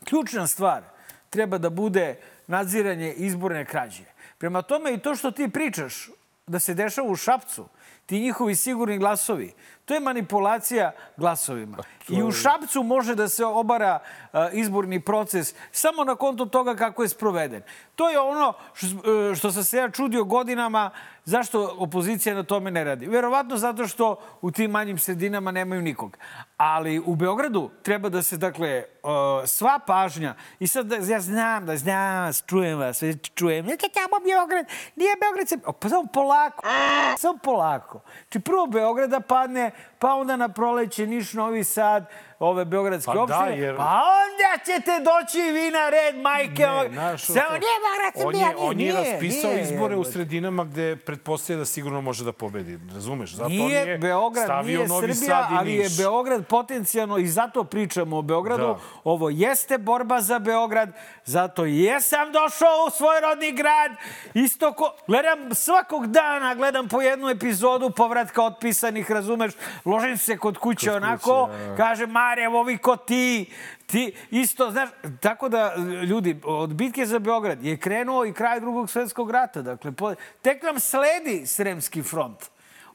ključna 0.10 0.48
stvar 0.48 0.84
treba 1.30 1.58
da 1.58 1.70
bude 1.70 2.16
nadziranje 2.48 3.14
izborne 3.14 3.66
krađe. 3.66 4.04
Prema 4.38 4.62
tome 4.62 4.94
i 4.94 4.98
to 4.98 5.16
što 5.16 5.32
ti 5.32 5.50
pričaš 5.50 6.10
da 6.48 6.60
se 6.60 6.74
dešava 6.74 7.10
u 7.10 7.16
Šapcu, 7.16 7.68
ti 8.06 8.20
njihovi 8.20 8.56
sigurni 8.56 8.98
glasovi, 8.98 9.54
to 9.88 9.94
je 9.94 10.00
manipulacija 10.00 10.92
glasovima. 11.18 11.78
I 12.10 12.24
u 12.24 12.32
Šapcu 12.32 12.84
može 12.84 13.16
da 13.16 13.28
se 13.28 13.46
obara 13.46 14.00
a, 14.34 14.50
izborni 14.50 15.00
proces 15.00 15.54
samo 15.72 16.04
na 16.04 16.16
konto 16.16 16.46
toga 16.46 16.76
kako 16.76 17.04
je 17.04 17.10
sproveden. 17.10 17.62
To 17.96 18.10
je 18.10 18.20
ono 18.20 18.54
što, 18.74 18.88
e, 19.32 19.36
što 19.36 19.52
sam 19.52 19.64
se 19.64 19.78
ja 19.78 19.90
čudio 19.90 20.24
godinama 20.24 20.90
zašto 21.26 21.76
opozicija 21.78 22.36
na 22.36 22.44
tome 22.44 22.72
ne 22.72 22.84
radi. 22.84 23.08
Verovatno 23.08 23.58
zato 23.58 23.88
što 23.88 24.16
u 24.42 24.52
tim 24.52 24.72
manjim 24.72 24.98
sredinama 24.98 25.52
nemaju 25.52 25.82
nikog. 25.82 26.18
Ali 26.58 27.00
u 27.00 27.16
Beogradu 27.16 27.72
treba 27.84 28.10
da 28.10 28.22
se, 28.22 28.38
dakle, 28.38 28.70
e, 28.70 28.86
sva 29.46 29.80
pažnja, 29.88 30.36
i 30.60 30.68
sad 30.68 30.86
da, 30.86 30.96
ja 30.96 31.20
znam 31.20 31.66
da 31.66 31.78
znam 31.78 32.24
vas, 32.24 32.44
čujem 32.48 32.80
vas, 32.80 33.04
čujem, 33.36 33.66
neka 33.66 33.88
tamo 33.94 34.26
Beograd, 34.26 34.66
nije 34.96 35.16
Beograd 35.22 35.50
se... 35.50 35.58
Pa 35.80 35.90
samo 35.90 36.08
polako, 36.14 36.64
samo 37.18 37.38
polako. 37.44 38.02
Či 38.30 38.40
prvo 38.40 38.68
Beograd 38.68 39.10
da 39.10 39.20
padne, 39.20 39.72
pa 40.00 40.14
onda 40.14 40.36
na 40.36 40.50
proleće 40.50 41.08
Niš, 41.08 41.34
Novi 41.34 41.64
Sad, 41.64 42.10
ove 42.40 42.66
beogradske 42.66 43.06
Pa 43.08 43.14
da, 43.16 43.22
opštine, 43.22 43.60
jer- 43.60 43.78
pa 43.78 43.84
onda 43.84 44.64
ćete 44.66 44.92
doći 45.00 45.40
i 45.40 45.52
vi 45.52 45.72
na 45.72 45.90
red, 45.90 46.16
majke. 46.18 46.64
Ne, 46.64 46.90
znaš, 46.90 47.24
Samo 47.24 47.36
to- 47.38 47.52
nije 47.54 47.78
Beograd 47.80 48.14
on 48.18 48.22
Srbija, 48.24 48.50
je, 48.50 48.56
on 48.60 48.72
je 48.72 48.76
nije, 48.76 48.94
raspisao 49.12 49.52
nije, 49.52 49.62
izbore 49.64 49.86
u 49.88 49.98
jebote. 49.98 50.12
sredinama 50.12 50.64
gde 50.64 50.96
pretpostavlja 50.98 51.60
da 51.60 51.66
sigurno 51.66 52.02
može 52.02 52.24
da 52.24 52.32
pobedi. 52.32 52.80
Razumeš? 52.94 53.32
Zato 53.32 53.50
Nije, 53.50 53.82
on 53.84 53.90
je 53.90 53.98
Beograd, 53.98 54.46
stavio 54.46 54.76
nije 54.76 54.88
Novi 54.88 55.14
Srbija, 55.14 55.36
Sad 55.38 55.52
i 55.52 55.56
ali 55.58 55.74
je. 55.74 55.90
Beograd 55.98 56.48
potencijalno 56.48 57.18
i 57.18 57.28
zato 57.28 57.64
pričamo 57.64 58.18
o 58.18 58.22
Beogradu. 58.22 58.64
Da. 58.64 58.78
Ovo 59.04 59.30
jeste 59.30 59.78
borba 59.78 60.22
za 60.22 60.40
Beograd, 60.40 60.90
zato 61.26 61.66
jesam 61.66 62.32
došao 62.34 62.86
u 62.88 62.92
svoj 62.92 63.22
rodni 63.22 63.52
grad. 63.52 63.92
Isto 64.36 64.74
ko, 64.74 64.96
gledam 65.08 65.56
svakog 65.56 66.08
dana, 66.08 66.56
gledam 66.56 66.88
po 66.88 67.02
jednu 67.02 67.30
epizodu 67.30 67.90
povratka 67.90 68.44
otpisanih, 68.44 69.12
razumeš, 69.12 69.54
ložim 69.86 70.18
se 70.18 70.38
kod 70.38 70.58
kuće 70.58 70.94
onako, 70.94 71.50
da. 71.50 71.76
kaže 71.78 72.08
Mare, 72.28 72.44
evo 72.44 72.60
ovi 72.60 72.78
ko 72.78 72.96
ti, 72.96 73.46
ti 73.86 74.16
isto, 74.32 74.72
znaš, 74.72 74.90
tako 75.22 75.50
da 75.50 75.76
ljudi, 76.10 76.42
od 76.44 76.74
bitke 76.74 77.06
za 77.06 77.20
Beograd 77.20 77.64
je 77.64 77.78
krenuo 77.78 78.26
i 78.26 78.34
kraj 78.34 78.60
drugog 78.60 78.90
svetskog 78.90 79.32
rata, 79.32 79.62
dakle, 79.62 79.92
po, 79.92 80.14
tek 80.42 80.64
nam 80.64 80.80
sledi 80.80 81.46
Sremski 81.46 82.04
front. 82.04 82.40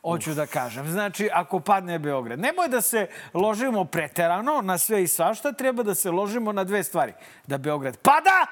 Hoću 0.02 0.34
da 0.34 0.46
kažem. 0.46 0.90
Znači, 0.90 1.28
ako 1.32 1.60
padne 1.60 1.98
Beograd, 1.98 2.38
nemoj 2.38 2.68
da 2.68 2.80
se 2.80 3.06
ložimo 3.34 3.84
preterano 3.84 4.60
na 4.62 4.78
sve 4.78 5.02
i 5.02 5.08
svašta, 5.08 5.52
treba 5.52 5.82
da 5.82 5.94
se 5.94 6.10
ložimo 6.10 6.52
na 6.52 6.64
dve 6.64 6.82
stvari. 6.84 7.12
Da 7.46 7.58
Beograd 7.58 7.96
pada, 7.96 8.46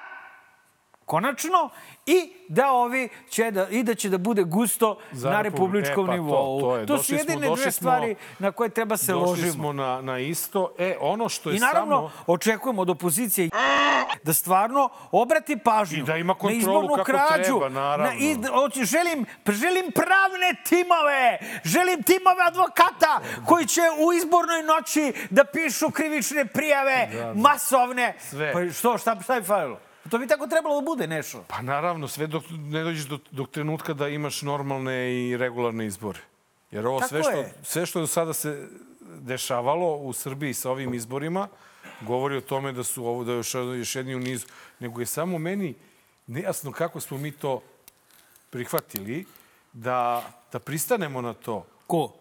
konačno, 1.11 1.71
i 2.07 2.19
da 2.49 2.73
ovi 2.75 3.09
će 3.29 3.51
da, 3.51 3.69
i 3.69 3.83
da 3.83 3.95
će 3.95 4.09
da 4.09 4.19
bude 4.21 4.43
gusto 4.45 4.99
Za 5.13 5.31
na 5.31 5.37
Republi- 5.37 5.45
republičkom 5.45 6.05
e, 6.05 6.07
pa 6.07 6.13
to- 6.13 6.13
nivou. 6.15 6.61
to 6.61 6.77
je. 6.77 6.87
to 6.87 6.93
su 6.93 6.97
Došli 6.99 7.07
smo- 7.09 7.17
jedine 7.23 7.49
došli 7.49 7.63
dve 7.63 7.73
smo- 7.73 7.77
stvari 7.81 8.11
na 8.39 8.53
koje 8.53 8.71
treba 8.71 8.97
se 8.97 9.13
Došli 9.13 9.27
ložimo. 9.27 9.53
smo 9.53 9.73
na, 9.75 10.01
na 10.03 10.19
isto. 10.21 10.73
E, 10.79 10.97
ono 11.01 11.29
što 11.29 11.51
je 11.51 11.57
I 11.57 11.61
naravno, 11.61 11.97
samo... 11.99 12.11
očekujemo 12.29 12.83
od 12.83 12.91
opozicije 12.91 13.51
da 14.23 14.33
stvarno 14.35 14.89
obrati 15.13 15.57
pažnju 15.59 15.99
I 15.99 16.03
da 16.03 16.17
ima 16.17 16.27
na 16.27 16.35
kontrolu 16.35 16.59
izbornu 16.59 16.89
kako 16.97 17.05
krađu. 17.05 17.43
treba, 17.45 17.69
naravno. 17.71 18.05
Na, 18.07 18.15
i, 18.15 18.35
hoću- 18.37 18.85
želim, 18.85 19.27
želim 19.49 19.93
pravne 19.93 20.49
timove, 20.65 21.27
želim 21.65 22.03
timove 22.03 22.43
advokata 22.47 23.13
koji 23.47 23.67
će 23.67 23.81
u 23.99 24.13
izbornoj 24.13 24.63
noći 24.65 25.03
da 25.31 25.45
pišu 25.47 25.91
krivične 25.91 26.45
prijave, 26.47 27.09
masovne. 27.37 28.15
Sve. 28.21 28.53
Pa 28.53 28.73
što, 28.73 28.99
šta, 28.99 29.17
šta 29.21 29.35
je 29.35 29.43
falilo? 29.45 29.79
To 30.11 30.19
bi 30.19 30.27
tako 30.27 30.47
trebalo 30.47 30.81
da 30.81 30.85
bude 30.85 31.07
nešto. 31.07 31.45
Pa 31.49 31.63
naravno, 31.63 32.09
sve 32.09 32.27
dok 32.27 32.45
ne 32.51 32.83
dođeš 32.83 33.05
do, 33.05 33.19
do 33.31 33.47
trenutka 33.47 33.95
da 33.95 34.09
imaš 34.09 34.43
normalne 34.43 35.13
i 35.15 35.37
regularne 35.37 35.87
izbore. 35.87 36.21
Jer 36.71 36.87
ovo 36.87 36.99
Tako 37.01 37.09
sve 37.09 37.23
što, 37.23 37.31
je. 37.31 37.53
sve 37.63 37.87
što 37.87 38.01
do 38.01 38.07
sada 38.07 38.33
se 38.33 38.69
dešavalo 39.21 39.97
u 39.97 40.13
Srbiji 40.13 40.55
sa 40.55 40.71
ovim 40.71 40.95
izborima 40.95 41.49
govori 42.01 42.37
o 42.37 42.41
tome 42.41 42.73
da 42.73 42.85
su 42.85 43.07
ovo 43.07 43.25
da 43.25 43.33
je 43.33 43.37
još, 43.37 43.55
još 43.55 43.97
jedni 43.97 44.15
u 44.15 44.21
nizu. 44.21 44.47
Nego 44.81 45.01
je 45.01 45.07
samo 45.07 45.39
meni 45.39 45.75
nejasno 46.27 46.73
kako 46.73 47.01
smo 47.01 47.19
mi 47.19 47.31
to 47.33 47.63
prihvatili 48.51 49.25
da, 49.73 50.23
da 50.53 50.59
pristanemo 50.59 51.21
na 51.21 51.35
to. 51.35 51.67
Ko? 51.87 52.13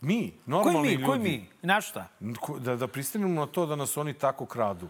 Mi, 0.00 0.30
Koji 0.30 0.40
normalni 0.46 0.88
mi? 0.88 0.94
ljudi. 0.94 1.04
Koji 1.06 1.18
mi? 1.20 1.48
Na 1.62 1.80
šta? 1.80 2.08
Da, 2.58 2.76
da 2.76 2.86
pristanemo 2.86 3.40
na 3.40 3.46
to 3.46 3.66
da 3.66 3.76
nas 3.76 3.96
oni 3.96 4.14
tako 4.14 4.46
kradu. 4.46 4.88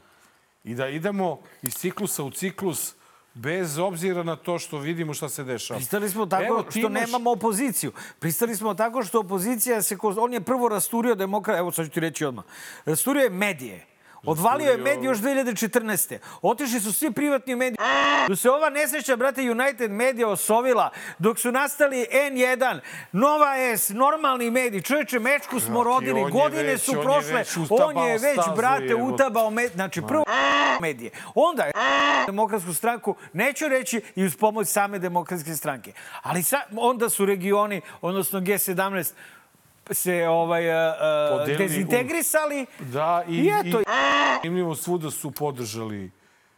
I 0.64 0.74
da 0.74 0.88
idemo 0.88 1.40
iz 1.62 1.74
ciklusa 1.74 2.22
u 2.22 2.30
ciklus 2.30 2.94
bez 3.34 3.78
obzira 3.78 4.22
na 4.22 4.36
to 4.36 4.58
što 4.58 4.78
vidimo 4.78 5.14
šta 5.14 5.28
se 5.28 5.44
dešava. 5.44 5.78
Pristali 5.78 6.10
smo 6.10 6.26
tako 6.26 6.44
Evo, 6.44 6.64
što 6.70 6.78
imaš- 6.78 7.00
nemamo 7.00 7.30
opoziciju. 7.30 7.92
Pristali 8.18 8.56
smo 8.56 8.74
tako 8.74 9.02
što 9.02 9.20
opozicija 9.20 9.82
se... 9.82 9.96
On 10.16 10.32
je 10.32 10.40
prvo 10.40 10.68
rasturio 10.68 11.14
demokrat... 11.14 11.58
Evo 11.58 11.72
sad 11.72 11.86
ću 11.86 11.90
ti 11.90 12.00
reći 12.00 12.24
odmah. 12.24 12.44
Rasturio 12.84 13.22
je 13.22 13.30
medije. 13.30 13.86
Odvalio 14.26 14.70
je 14.70 14.76
medije 14.76 15.08
još 15.08 15.18
2014. 15.18 16.18
Otišli 16.42 16.80
su 16.80 16.92
svi 16.92 17.12
privatni 17.12 17.56
mediji. 17.56 17.78
Dok 18.28 18.38
se 18.38 18.50
ova 18.50 18.70
nesreća, 18.70 19.16
brate, 19.16 19.50
United 19.50 19.90
Media 19.90 20.28
osovila, 20.28 20.90
dok 21.18 21.38
su 21.38 21.52
nastali 21.52 22.06
N1, 22.12 22.80
Nova 23.12 23.56
S, 23.56 23.88
normalni 23.88 24.50
mediji, 24.50 24.82
čovječe, 24.82 25.18
mečku 25.18 25.60
smo 25.60 25.78
on 25.78 25.86
rodili, 25.86 26.30
godine 26.30 26.78
su 26.78 26.92
prošle, 26.92 27.44
on 27.70 27.98
je 27.98 28.18
već, 28.18 28.40
brate, 28.56 28.94
utabao 28.94 29.50
medije. 29.50 29.74
Znači, 29.74 30.02
prvo 30.08 30.24
medije. 30.80 31.10
Onda 31.34 31.62
je 31.62 31.72
demokratsku 32.26 32.74
stranku, 32.74 33.14
neću 33.32 33.68
reći 33.68 34.02
i 34.14 34.24
uz 34.24 34.36
pomoć 34.36 34.68
same 34.68 34.98
demokratske 34.98 35.54
stranke. 35.54 35.92
Ali 36.22 36.42
sa, 36.42 36.60
onda 36.76 37.08
su 37.08 37.26
regioni, 37.26 37.80
odnosno 38.00 38.40
G17, 38.40 39.12
se 39.94 40.28
ovaj, 40.28 40.68
uh, 40.68 41.58
dezintegrisali. 41.58 42.66
Da, 42.80 43.24
i, 43.28 43.36
I 43.36 43.48
eto, 43.48 43.80
i 43.80 43.84
zanimljivo 44.36 44.74
svuda 44.74 45.10
su 45.10 45.30
podržali 45.30 46.10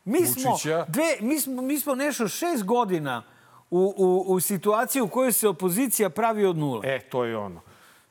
Mi 0.04 0.26
smo, 0.26 0.50
Vučića. 0.50 0.84
dve, 0.88 1.16
mi 1.20 1.40
smo, 1.40 1.62
mi 1.62 1.78
smo 1.78 1.94
nešto 1.94 2.28
šest 2.28 2.64
godina 2.64 3.22
u, 3.70 3.94
u, 3.96 4.32
u 4.32 4.40
situaciji 4.40 5.02
u 5.02 5.08
kojoj 5.08 5.32
se 5.32 5.48
opozicija 5.48 6.10
pravi 6.10 6.44
od 6.46 6.56
nule. 6.56 6.80
E, 6.84 7.00
to 7.00 7.24
je 7.24 7.36
ono. 7.36 7.60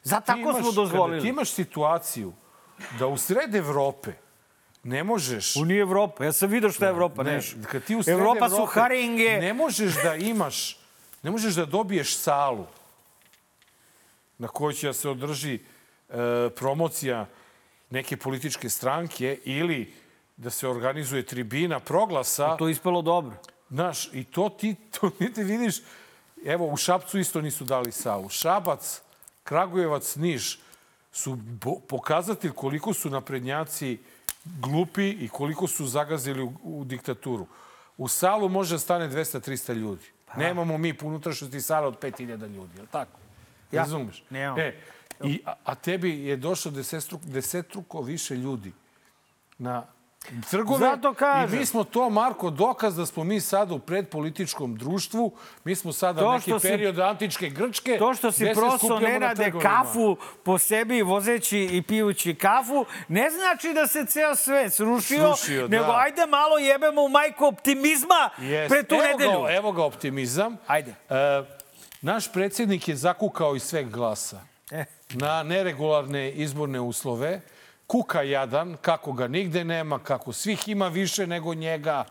Za 0.03 0.20
tako 0.20 0.39
imaš- 0.39 0.62
smo 0.62 0.72
dozvolili. 0.72 1.18
Kada 1.18 1.22
ti 1.22 1.30
imaš 1.30 1.51
situaciju 1.51 2.34
da 3.00 3.08
u 3.08 3.18
sred 3.18 3.56
Evrope 3.56 4.12
ne 4.84 5.03
možeš... 5.03 5.56
U 5.56 5.65
nije 5.65 5.82
Evropa. 5.82 6.25
Ja 6.25 6.32
sam 6.32 6.50
vidio 6.50 6.72
šta 6.72 6.86
je 6.86 6.89
Evropa. 6.89 7.24
Ne, 7.24 7.32
Neš. 7.32 7.56
kad 7.72 7.84
ti 7.84 7.96
u 7.96 8.03
sred 8.03 8.18
Evropa 8.20 8.50
su 8.50 8.56
Evrope 8.56 8.72
haringe. 8.74 9.38
Ne 9.42 9.53
možeš 9.53 9.94
da 10.03 10.15
imaš, 10.15 10.77
ne 11.24 11.32
možeš 11.32 11.53
da 11.53 11.65
dobiješ 11.65 12.18
salu 12.18 12.65
na 14.37 14.47
kojoj 14.47 14.73
će 14.73 14.87
da 14.87 14.93
se 14.93 15.09
održi 15.09 15.53
e, 15.53 15.59
promocija 16.55 17.25
neke 17.89 18.17
političke 18.17 18.69
stranke 18.69 19.39
ili 19.45 19.93
da 20.37 20.49
se 20.49 20.67
organizuje 20.67 21.25
tribina 21.25 21.79
proglasa. 21.79 22.57
To 22.57 22.67
je 22.67 22.71
ispalo 22.71 23.01
dobro. 23.01 23.35
Znaš, 23.69 24.09
i 24.13 24.23
to 24.23 24.49
ti, 24.49 24.75
to 24.99 25.09
ti 25.09 25.43
vidiš, 25.43 25.75
evo, 26.45 26.67
u 26.67 26.77
Šapcu 26.77 27.19
isto 27.19 27.41
nisu 27.41 27.63
dali 27.63 27.91
salu. 27.91 28.29
Šabac, 28.29 29.01
Kragujevac, 29.43 30.15
Niš 30.15 30.59
su 31.11 31.37
pokazatelj 31.87 32.51
koliko 32.51 32.93
su 32.93 33.09
naprednjaci 33.09 33.97
glupi 34.45 35.09
i 35.09 35.29
koliko 35.29 35.67
su 35.67 35.85
zagazili 35.87 36.43
u, 36.43 36.53
u 36.63 36.83
diktaturu. 36.83 37.47
U 37.97 38.07
salu 38.07 38.49
može 38.49 38.75
da 38.75 38.79
stane 38.79 39.09
200-300 39.09 39.73
ljudi. 39.73 40.05
Nemamo 40.35 40.77
mi 40.77 40.93
po 40.93 41.07
unutrašnjosti 41.07 41.61
sale 41.61 41.87
od 41.87 41.99
5000 41.99 42.55
ljudi, 42.55 42.75
je 42.75 42.81
li 42.81 42.87
tako? 42.91 43.17
Ja. 43.74 43.82
Razumeš? 43.82 44.24
Nemamo. 44.30 44.60
E, 44.60 44.75
i, 45.24 45.42
a, 45.46 45.53
a 45.65 45.75
tebi 45.75 46.25
je 46.25 46.38
došlo 46.38 46.72
desetstruko, 46.72 47.25
desetruko 47.27 48.01
više 48.01 48.36
ljudi 48.36 48.72
na 49.58 49.84
trgove. 50.51 50.80
Zato 50.80 51.13
kažem. 51.13 51.56
I 51.56 51.60
mi 51.60 51.65
smo 51.65 51.84
to, 51.84 52.10
Marko, 52.10 52.50
dokaz 52.50 52.96
da 52.96 53.06
smo 53.06 53.24
mi 53.24 53.42
sada 53.42 53.74
u 53.74 53.80
predpolitičkom 53.80 54.75
društvu. 54.75 55.34
Mi 55.63 55.75
smo 55.75 55.94
sada 55.94 56.32
neki 56.32 56.51
si- 56.51 56.60
period 56.62 57.00
antičke 57.00 57.50
Grčke. 57.50 57.98
To 57.98 58.13
što 58.13 58.32
si 58.32 58.46
prosto 58.53 59.00
trgovima. 59.00 59.34
kafu 59.62 60.15
po 60.44 60.58
sebi 60.58 61.01
vozeći 61.01 61.60
i 61.62 61.82
pijući 61.82 62.36
kafu, 62.36 62.86
ne 63.08 63.30
znači 63.30 63.74
da 63.74 63.88
se 63.88 64.06
ceo 64.06 64.36
svet 64.36 64.74
srušio, 64.74 65.36
Srušio, 65.36 65.68
nego 65.68 65.86
da. 65.86 65.98
ajde 65.98 66.25
malo 66.25 66.58
jebemo 66.58 67.01
u 67.01 67.10
majku 67.10 67.46
optimizma 67.46 68.30
Jest. 68.39 68.70
pre 68.70 68.84
tu 68.84 68.96
evo 68.96 69.03
nedelju. 69.03 69.42
Ga, 69.42 69.53
evo 69.53 69.72
ga 69.72 69.84
optimizam. 69.84 70.58
Ajde. 70.68 70.96
E, 71.10 71.15
naš 72.03 72.31
predsjednik 72.33 72.88
je 72.88 72.95
zakukao 72.95 73.55
iz 73.55 73.63
sveg 73.63 73.89
glasa 73.89 74.41
E. 74.72 74.86
na 75.10 75.43
neregularne 75.43 76.31
izborne 76.31 76.79
uslove. 76.79 77.41
Kuka 77.88 78.22
jadan, 78.22 78.77
kako 78.81 79.13
ga 79.13 79.27
nigde 79.27 79.63
nema, 79.63 80.00
kako 80.00 80.33
svih 80.33 80.67
ima 80.67 80.88
više 80.88 81.27
nego 81.27 81.53
njega. 81.53 82.05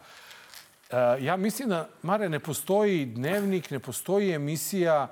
E, 0.91 0.97
ja 1.21 1.37
mislim 1.37 1.69
da, 1.69 1.89
Mare, 2.03 2.29
ne 2.29 2.39
postoji 2.39 3.07
dnevnik, 3.07 3.71
ne 3.71 3.79
postoji 3.79 4.33
emisija. 4.33 5.09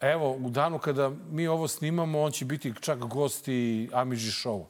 Evo, 0.00 0.32
u 0.32 0.50
danu 0.50 0.78
kada 0.78 1.10
mi 1.30 1.46
ovo 1.46 1.68
snimamo, 1.68 2.22
on 2.22 2.32
će 2.32 2.44
biti 2.44 2.74
čak 2.80 2.98
gost 2.98 3.48
i 3.48 3.90
Amidži 3.92 4.30
show. 4.30 4.64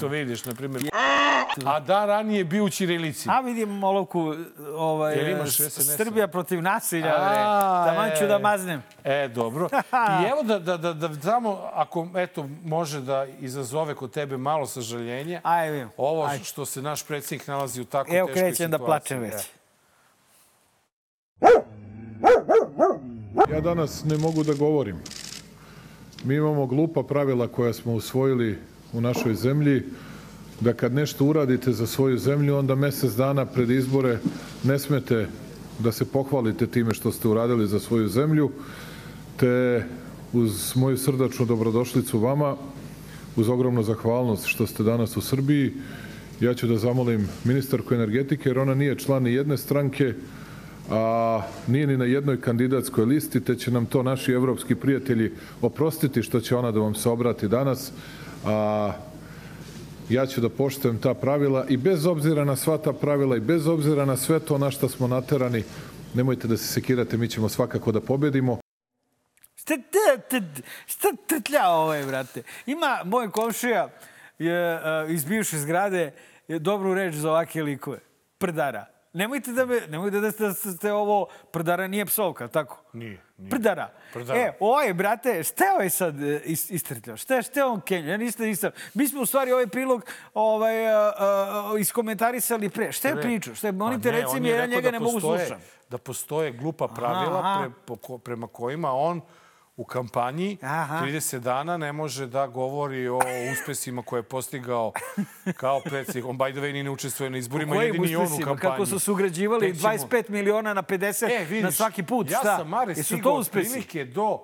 To 0.00 0.08
vidiš, 0.08 0.44
na 0.44 0.54
primjer. 0.54 0.82
a 1.66 1.80
da 1.80 2.04
ranije 2.06 2.44
bio 2.44 2.64
u 2.64 2.68
Ćirilici. 2.70 3.28
A 3.32 3.40
vidim 3.40 3.84
olovku 3.84 4.34
ovaj? 4.76 5.16
Srbija 5.96 6.28
protiv 6.28 6.62
nasilja. 6.62 7.02
bre. 7.02 7.38
A, 7.38 7.84
Taman 7.86 8.10
ću 8.18 8.24
e. 8.24 8.26
da 8.26 8.38
maznem. 8.38 8.82
E, 9.04 9.28
dobro. 9.28 9.68
I 10.22 10.28
evo 10.32 10.42
da, 10.42 10.58
da, 10.58 10.76
da, 10.76 10.92
da 10.92 11.20
samo, 11.20 11.60
ako 11.72 12.08
eto, 12.16 12.48
može 12.64 13.00
da 13.00 13.26
izazove 13.40 13.94
kod 13.94 14.10
tebe 14.10 14.36
malo 14.36 14.66
sažaljenja, 14.66 15.40
Ajde, 15.42 15.72
vidim. 15.72 15.88
ovo 15.96 16.24
Ajde. 16.24 16.44
što 16.44 16.66
se 16.66 16.82
naš 16.82 17.06
predsjednik 17.06 17.48
nalazi 17.48 17.80
u 17.80 17.84
tako 17.84 18.16
Evo 18.16 18.26
teškoj 18.26 18.42
krećem 18.42 18.70
da 18.70 18.76
situaciji. 18.78 18.86
plačem 18.86 19.20
već. 19.20 19.46
E. 21.40 21.62
Ja 23.54 23.60
danas 23.60 24.04
ne 24.04 24.16
mogu 24.16 24.42
da 24.44 24.54
govorim. 24.54 24.96
Mi 26.24 26.34
imamo 26.34 26.66
glupa 26.66 27.02
pravila 27.02 27.48
koja 27.48 27.72
smo 27.72 27.92
usvojili 27.92 28.58
u 28.92 29.00
našoj 29.00 29.34
zemlji, 29.34 29.82
da 30.60 30.72
kad 30.72 30.94
nešto 30.94 31.24
uradite 31.24 31.72
za 31.72 31.86
svoju 31.86 32.18
zemlju, 32.18 32.56
onda 32.56 32.74
mesec 32.74 33.12
dana 33.12 33.46
pred 33.46 33.70
izbore 33.70 34.18
ne 34.64 34.78
smete 34.78 35.26
da 35.78 35.92
se 35.92 36.04
pohvalite 36.04 36.66
time 36.66 36.94
što 36.94 37.12
ste 37.12 37.28
uradili 37.28 37.66
za 37.66 37.80
svoju 37.80 38.08
zemlju, 38.08 38.50
te 39.36 39.84
uz 40.32 40.76
moju 40.76 40.96
srdačnu 40.96 41.46
dobrodošlicu 41.46 42.18
vama, 42.18 42.56
uz 43.36 43.48
ogromnu 43.48 43.82
zahvalnost 43.82 44.46
što 44.46 44.66
ste 44.66 44.82
danas 44.82 45.16
u 45.16 45.20
Srbiji, 45.20 45.72
ja 46.40 46.54
ću 46.54 46.66
da 46.66 46.76
zamolim 46.76 47.28
ministarku 47.44 47.94
energetike, 47.94 48.48
jer 48.48 48.58
ona 48.58 48.74
nije 48.74 48.98
član 48.98 49.22
ni 49.22 49.32
jedne 49.32 49.58
stranke, 49.58 50.14
a 50.90 51.42
nije 51.66 51.86
ni 51.86 51.96
na 51.96 52.04
jednoj 52.04 52.40
kandidatskoj 52.40 53.04
listi, 53.04 53.40
te 53.40 53.56
će 53.56 53.70
nam 53.70 53.86
to 53.86 54.02
naši 54.02 54.32
evropski 54.32 54.74
prijatelji 54.74 55.32
oprostiti 55.60 56.22
što 56.22 56.40
će 56.40 56.56
ona 56.56 56.70
da 56.70 56.80
vam 56.80 56.94
se 56.94 57.08
obrati 57.08 57.48
danas. 57.48 57.92
A 58.46 58.92
ja 60.08 60.26
ću 60.26 60.40
da 60.40 60.48
poštujem 60.48 60.98
ta 60.98 61.14
pravila 61.14 61.66
i 61.68 61.76
bez 61.76 62.06
obzira 62.06 62.44
na 62.44 62.56
sva 62.56 62.78
ta 62.78 62.92
pravila 62.92 63.36
i 63.36 63.40
bez 63.40 63.66
obzira 63.66 64.04
na 64.04 64.16
sve 64.16 64.40
to 64.40 64.58
na 64.58 64.70
što 64.70 64.88
smo 64.88 65.08
naterani, 65.08 65.64
nemojte 66.14 66.48
da 66.48 66.56
se 66.56 66.66
sekirate, 66.66 67.16
mi 67.16 67.28
ćemo 67.28 67.48
svakako 67.48 67.92
da 67.92 68.00
pobedimo. 68.00 68.58
Šta, 69.54 69.74
te, 69.76 70.20
te, 70.28 70.62
šta 70.86 71.08
trtlja 71.26 71.68
ovaj, 71.68 72.04
brate? 72.04 72.42
Ima 72.66 73.00
moj 73.04 73.30
komšija 73.30 73.88
je, 74.38 74.74
uh, 74.74 75.10
iz 75.10 75.24
bivše 75.24 75.58
zgrade 75.58 76.12
je 76.48 76.58
dobru 76.58 76.94
reč 76.94 77.14
za 77.14 77.30
ovake 77.30 77.62
likove. 77.62 77.98
Prdara. 78.38 78.91
Nemojte 79.12 79.52
da 79.52 79.66
me, 79.66 79.80
nemojte 79.80 80.20
da 80.20 80.32
ste, 80.32 80.44
da 80.44 80.54
ste 80.54 80.92
ovo, 80.92 81.26
prdara 81.50 81.86
nije 81.86 82.06
psovka, 82.06 82.48
tako? 82.48 82.82
Nije, 82.92 83.20
nije. 83.38 83.50
Prdara. 83.50 83.90
Prdara. 84.12 84.38
E, 84.38 84.56
ovaj, 84.60 84.94
brate, 84.94 85.42
šta 85.42 85.64
je 85.64 85.72
ovaj 85.72 85.90
sad 85.90 86.22
e, 86.22 86.40
is, 86.44 86.70
istrtljao? 86.70 87.16
Šta, 87.16 87.42
šta 87.42 87.60
je 87.60 87.64
on 87.64 87.80
Kenja? 87.80 88.10
Ja 88.10 88.16
nisam, 88.16 88.46
nisam. 88.46 88.70
Mi 88.94 89.08
smo 89.08 89.20
u 89.22 89.26
stvari 89.26 89.52
ovaj 89.52 89.66
prilog 89.66 90.04
ovaj, 90.34 90.88
a, 90.88 91.12
a, 91.18 91.74
iskomentarisali 91.78 92.68
pre. 92.68 92.92
Šta 92.92 93.08
je 93.08 93.16
pričao? 93.16 93.54
Šta 93.54 93.66
je, 93.66 93.72
Pa 93.72 93.76
monite, 93.76 94.12
ne, 94.12 94.20
reci 94.20 94.40
mi, 94.40 94.48
ja 94.48 94.66
njega 94.66 94.80
da 94.80 94.90
ne 94.90 95.00
mogu 95.00 95.12
postoje- 95.12 95.38
slušam. 95.38 95.62
Da 95.90 95.98
postoje 95.98 96.52
glupa 96.52 96.88
pravila 96.88 97.38
Aha. 97.40 97.60
pre, 97.60 97.96
po, 97.98 98.18
prema 98.18 98.46
kojima 98.46 98.92
on 98.92 99.20
u 99.82 99.86
kampanji 99.86 100.58
Aha. 100.62 101.00
30 101.02 101.38
dana 101.38 101.76
ne 101.76 101.92
može 101.92 102.26
da 102.26 102.46
govori 102.46 103.08
o 103.08 103.18
uspesima 103.52 104.02
koje 104.02 104.18
je 104.18 104.24
postigao 104.24 104.92
kao 105.56 105.80
predsjednik. 105.80 106.24
On, 106.24 106.38
by 106.38 106.52
the 106.52 106.60
way, 106.60 106.72
ni 106.72 106.82
ne 106.82 106.90
učestvuje 106.90 107.30
na 107.30 107.38
izborima, 107.38 107.76
jedini 107.76 108.16
on 108.16 108.26
u 108.26 108.36
kampanji. 108.36 108.58
Kako 108.60 108.86
su 108.86 108.98
se 108.98 109.10
ugrađivali 109.10 109.60
Tek 109.62 109.76
ćemo- 109.76 109.88
25 109.88 110.28
miliona 110.30 110.74
na 110.74 110.82
50 110.82 111.30
E, 111.32 111.44
vidiš, 111.44 111.62
na 111.62 111.70
svaki 111.72 112.02
put? 112.02 112.30
Ja 112.30 112.38
Šta? 112.38 112.56
sam, 112.56 112.68
Mare, 112.68 112.94
stigao 112.96 113.34
otprilike 113.34 114.04
do 114.04 114.38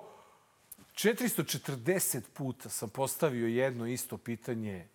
440 0.93 2.21
puta 2.29 2.69
sam 2.69 2.89
postavio 2.89 3.47
jedno 3.47 3.87
isto 3.87 4.17
pitanje 4.17 4.87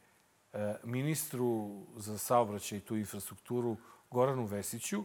e, 0.52 0.74
ministru 0.84 1.70
za 1.96 2.18
saobraćaj 2.18 2.78
i 2.78 2.82
tu 2.82 2.96
infrastrukturu 2.96 3.76
Goranu 4.10 4.44
Vesiću. 4.44 5.04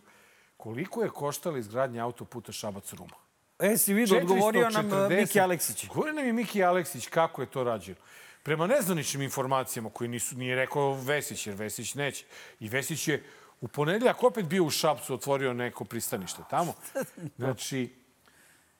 Koliko 0.57 1.03
je 1.03 1.09
koštala 1.09 1.57
izgradnja 1.57 2.05
autoputa 2.05 2.51
Šabac-Ruma? 2.51 3.15
E, 3.59 3.77
si 3.77 3.93
vidio, 3.93 4.17
odgovorio 4.17 4.69
nam 4.69 4.85
e, 4.85 4.89
440. 4.89 5.21
Miki 5.21 5.39
Aleksić. 5.39 5.87
Govorio 5.87 6.13
nam 6.13 6.25
je 6.25 6.33
Miki 6.33 6.63
Aleksić 6.63 7.07
kako 7.07 7.41
je 7.41 7.45
to 7.45 7.63
rađeno. 7.63 7.97
Prema 8.43 8.67
nezvaničnim 8.67 9.21
informacijama 9.21 9.89
koje 9.89 10.07
nisu, 10.07 10.35
nije 10.35 10.55
rekao 10.55 10.93
Vesić, 10.93 11.47
jer 11.47 11.55
Vesić 11.55 11.95
neće. 11.95 12.25
I 12.59 12.69
Vesić 12.69 13.07
je 13.07 13.23
u 13.61 13.67
ponedeljak 13.67 14.23
opet 14.23 14.45
bio 14.45 14.63
u 14.63 14.69
Šapcu, 14.69 15.13
otvorio 15.13 15.53
neko 15.53 15.85
pristanište 15.85 16.41
tamo. 16.49 16.73
Znači, 17.37 17.95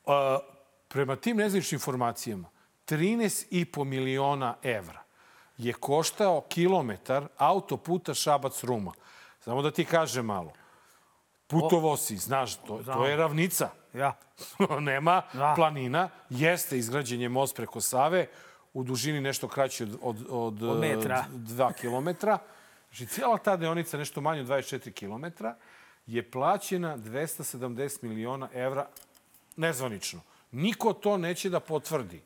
a, 0.06 0.40
prema 0.88 1.16
tim 1.16 1.38
nezvaničnim 1.38 1.76
informacijama, 1.76 2.50
13,5 2.88 3.84
miliona 3.84 4.56
evra 4.64 5.04
je 5.58 5.74
koštao 5.74 6.42
kilometar 6.42 7.28
autoputa 7.38 8.14
Šabac-Ruma. 8.14 8.92
Samo 9.40 9.62
da 9.62 9.72
ti 9.72 9.86
kažem 9.86 10.26
malo. 10.26 10.54
Putovao 11.48 11.98
si, 11.98 12.18
znaš, 12.18 12.56
to, 12.56 12.82
to 12.84 13.06
je 13.06 13.16
ravnica. 13.16 13.70
Ja. 13.94 14.18
Nema 14.80 15.22
Da. 15.34 15.54
planina. 15.56 16.10
Jeste 16.30 16.78
izgrađen 16.78 17.22
je 17.22 17.30
most 17.30 17.56
preko 17.56 17.82
Save 17.82 18.28
u 18.74 18.84
dužini 18.84 19.22
nešto 19.22 19.48
kraći 19.48 19.84
od, 19.84 19.98
od, 20.02 20.26
od, 20.30 20.64
Od 20.64 20.80
metra. 20.80 21.26
eh, 21.28 21.32
dva 21.32 21.74
kilometra. 21.74 22.38
Znači, 22.90 23.06
cijela 23.06 23.38
ta 23.38 23.58
deonica, 23.58 23.98
nešto 23.98 24.22
manje 24.22 24.42
od 24.42 24.48
24 24.48 24.92
kilometra, 24.92 25.56
je 26.08 26.32
plaćena 26.32 26.98
270 26.98 28.04
miliona 28.04 28.50
evra 28.54 28.88
nezvanično. 29.56 30.22
Niko 30.52 30.94
to 30.94 31.18
neće 31.18 31.50
da 31.50 31.60
potvrdi. 31.60 32.22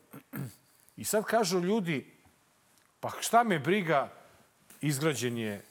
I 0.96 1.04
sad 1.04 1.24
kažu 1.24 1.60
ljudi, 1.60 2.06
pa 3.00 3.10
šta 3.20 3.42
me 3.42 3.58
briga, 3.58 4.12
izgrađen 4.80 5.38
je 5.38 5.62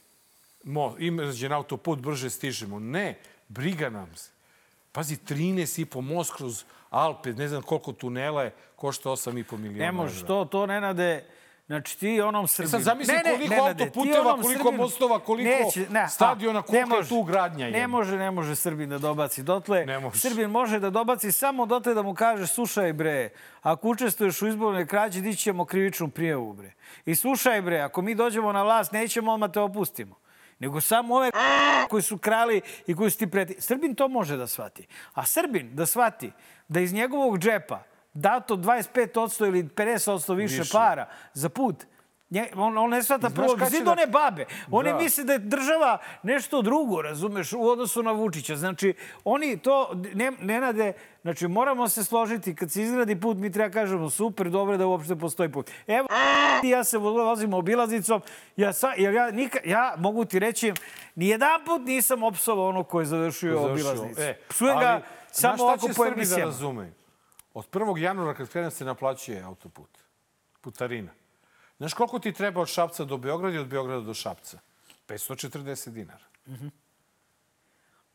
mo, 0.64 0.96
izgrađen 1.00 1.52
autoput, 1.52 2.00
brže 2.00 2.30
stižemo. 2.30 2.80
Ne, 2.80 3.20
briga 3.48 3.90
nam 3.90 4.16
se. 4.16 4.30
Pazi, 4.94 5.16
13,5 5.18 6.02
most 6.02 6.34
kroz 6.34 6.64
Alpe, 6.90 7.34
ne 7.34 7.48
znam 7.48 7.62
koliko 7.62 7.94
tunela 7.94 8.44
je, 8.44 8.54
košta 8.76 9.10
8,5 9.10 9.58
miliona 9.58 9.92
Ne 9.92 10.04
evra. 10.04 10.28
to, 10.28 10.46
to 10.46 10.66
Nenade, 10.66 11.26
Znači 11.66 12.00
ti 12.00 12.22
onom 12.22 12.48
Srbinu... 12.48 12.68
E 12.68 12.72
sad 12.72 12.82
zamisli 12.82 13.14
koliko 13.24 13.56
Nenade, 13.56 13.84
autoputeva, 13.84 14.32
koliko 14.34 14.50
Srbinu- 14.64 14.78
mostova, 14.78 15.20
koliko 15.20 15.72
stadiona, 16.10 16.60
ne 16.60 16.64
kolika 16.64 16.80
je 16.80 16.86
može. 16.88 17.10
tu 17.10 17.24
gradnja, 17.24 17.70
Ne 17.70 17.88
može, 17.88 18.18
ne 18.18 18.32
može 18.32 18.56
Srbin 18.56 18.90
da 18.90 18.98
dobaci. 18.98 19.44
Dotle, 19.44 19.86
Ne 19.86 20.00
može. 20.00 20.20
Srbin 20.20 20.50
može 20.50 20.80
da 20.80 20.90
dobaci 20.90 21.32
samo 21.32 21.66
dotle 21.66 21.94
da 21.94 22.02
mu 22.02 22.14
kažeš 22.14 22.52
slušaj 22.52 22.94
bre, 22.94 23.30
ako 23.62 23.90
učestvuješ 23.90 24.42
u 24.42 24.48
izbornoj 24.48 24.86
krađi, 24.86 25.22
dići 25.22 25.42
ćemo 25.42 25.66
krivičnu 25.66 26.10
prijavu 26.10 26.54
bre. 26.54 26.74
I 27.06 27.16
slušaj 27.16 27.62
bre, 27.62 27.80
ako 27.80 28.02
mi 28.02 28.16
dođemo 28.16 28.52
na 28.52 28.64
vlast, 28.64 28.92
nećemo 28.92 29.34
odmah 29.34 29.52
te 29.52 29.60
opustimo. 29.60 30.16
Nego 30.64 30.82
samo 30.82 31.16
ove 31.16 31.32
koji 31.90 32.04
su 32.04 32.18
krali 32.18 32.62
i 32.88 32.96
koji 32.96 33.12
su 33.12 33.18
ti 33.18 33.28
preti. 33.28 33.62
Srbin 33.62 33.96
to 33.96 34.08
može 34.08 34.38
da 34.38 34.48
shvati. 34.48 34.88
A 35.14 35.26
Srbin 35.26 35.76
da 35.76 35.86
shvati 35.86 36.32
da 36.68 36.80
iz 36.80 36.94
njegovog 36.94 37.40
džepa 37.40 37.84
dato 38.14 38.56
25% 38.56 39.48
ili 39.48 39.64
50% 39.64 40.36
više, 40.36 40.58
Više. 40.58 40.72
para 40.72 41.10
za 41.34 41.50
put, 41.50 41.76
Nje, 42.34 42.48
on, 42.56 42.78
on 42.78 42.90
ne 42.90 43.04
shvata 43.04 43.30
Znaš 43.30 43.36
prvo, 43.48 43.70
zid 43.70 43.84
da- 43.84 43.92
one 43.92 44.08
babe. 44.08 44.46
Oni 44.72 44.90
Da. 44.90 44.98
misle 44.98 45.24
da 45.24 45.34
je 45.34 45.40
država 45.40 45.92
nešto 46.24 46.62
drugo, 46.62 47.02
razumeš, 47.02 47.54
u 47.54 47.64
odnosu 47.64 48.04
na 48.04 48.12
Vučića. 48.12 48.56
Znači, 48.56 48.94
oni 49.24 49.58
to, 49.58 49.76
ne, 50.14 50.32
Nenade, 50.34 50.94
znači, 51.22 51.48
moramo 51.48 51.90
se 51.90 52.04
složiti, 52.04 52.56
kad 52.56 52.72
se 52.72 52.82
izgradi 52.82 53.16
put, 53.18 53.38
mi 53.38 53.52
treba 53.52 53.70
kažemo, 53.72 54.10
super, 54.10 54.50
dobro 54.50 54.78
da 54.78 54.88
uopšte 54.88 55.16
postoji 55.16 55.52
put. 55.52 55.72
Evo, 55.88 56.08
ja 56.64 56.84
se 56.84 56.98
vozim 56.98 57.54
obilaznicom, 57.54 58.22
ja, 58.58 58.74
sa, 58.74 58.88
jer 58.90 59.14
ja, 59.14 59.32
nika, 59.32 59.60
ja 59.66 59.96
mogu 59.98 60.26
ti 60.26 60.40
reći, 60.40 60.74
nijedan 61.16 61.66
put 61.66 61.82
nisam 61.82 62.24
opsovao 62.24 62.70
ono 62.70 62.84
ko 62.84 63.00
je 63.00 63.06
završio 63.06 63.54
Završio. 63.54 63.90
obilaznicu. 63.90 64.22
E, 64.22 64.38
Psujem 64.50 64.80
ga 64.80 65.02
samo 65.32 65.32
znaš 65.32 65.56
šta 65.56 65.64
ovako 65.64 65.82
će 65.82 65.88
po 65.88 65.94
Srbi 65.96 66.10
da 66.10 66.14
emisijama. 66.14 66.46
razumeju? 66.46 66.92
Od 67.54 67.66
1. 67.68 67.98
januara 67.98 68.34
kad 68.34 68.50
krene 68.50 68.72
se 68.72 68.86
naplaćuje 68.86 69.42
autoput, 69.42 69.90
putarina. 70.62 71.12
Znaš 71.78 71.94
koliko 71.94 72.20
ti 72.20 72.32
treba 72.32 72.62
od 72.62 72.68
Šapca 72.68 73.04
do 73.06 73.18
Beograda 73.18 73.56
i 73.56 73.60
od 73.60 73.68
Beograda 73.68 74.02
do 74.02 74.14
Šapca? 74.14 74.58
540 75.08 75.90
dinara. 75.90 76.24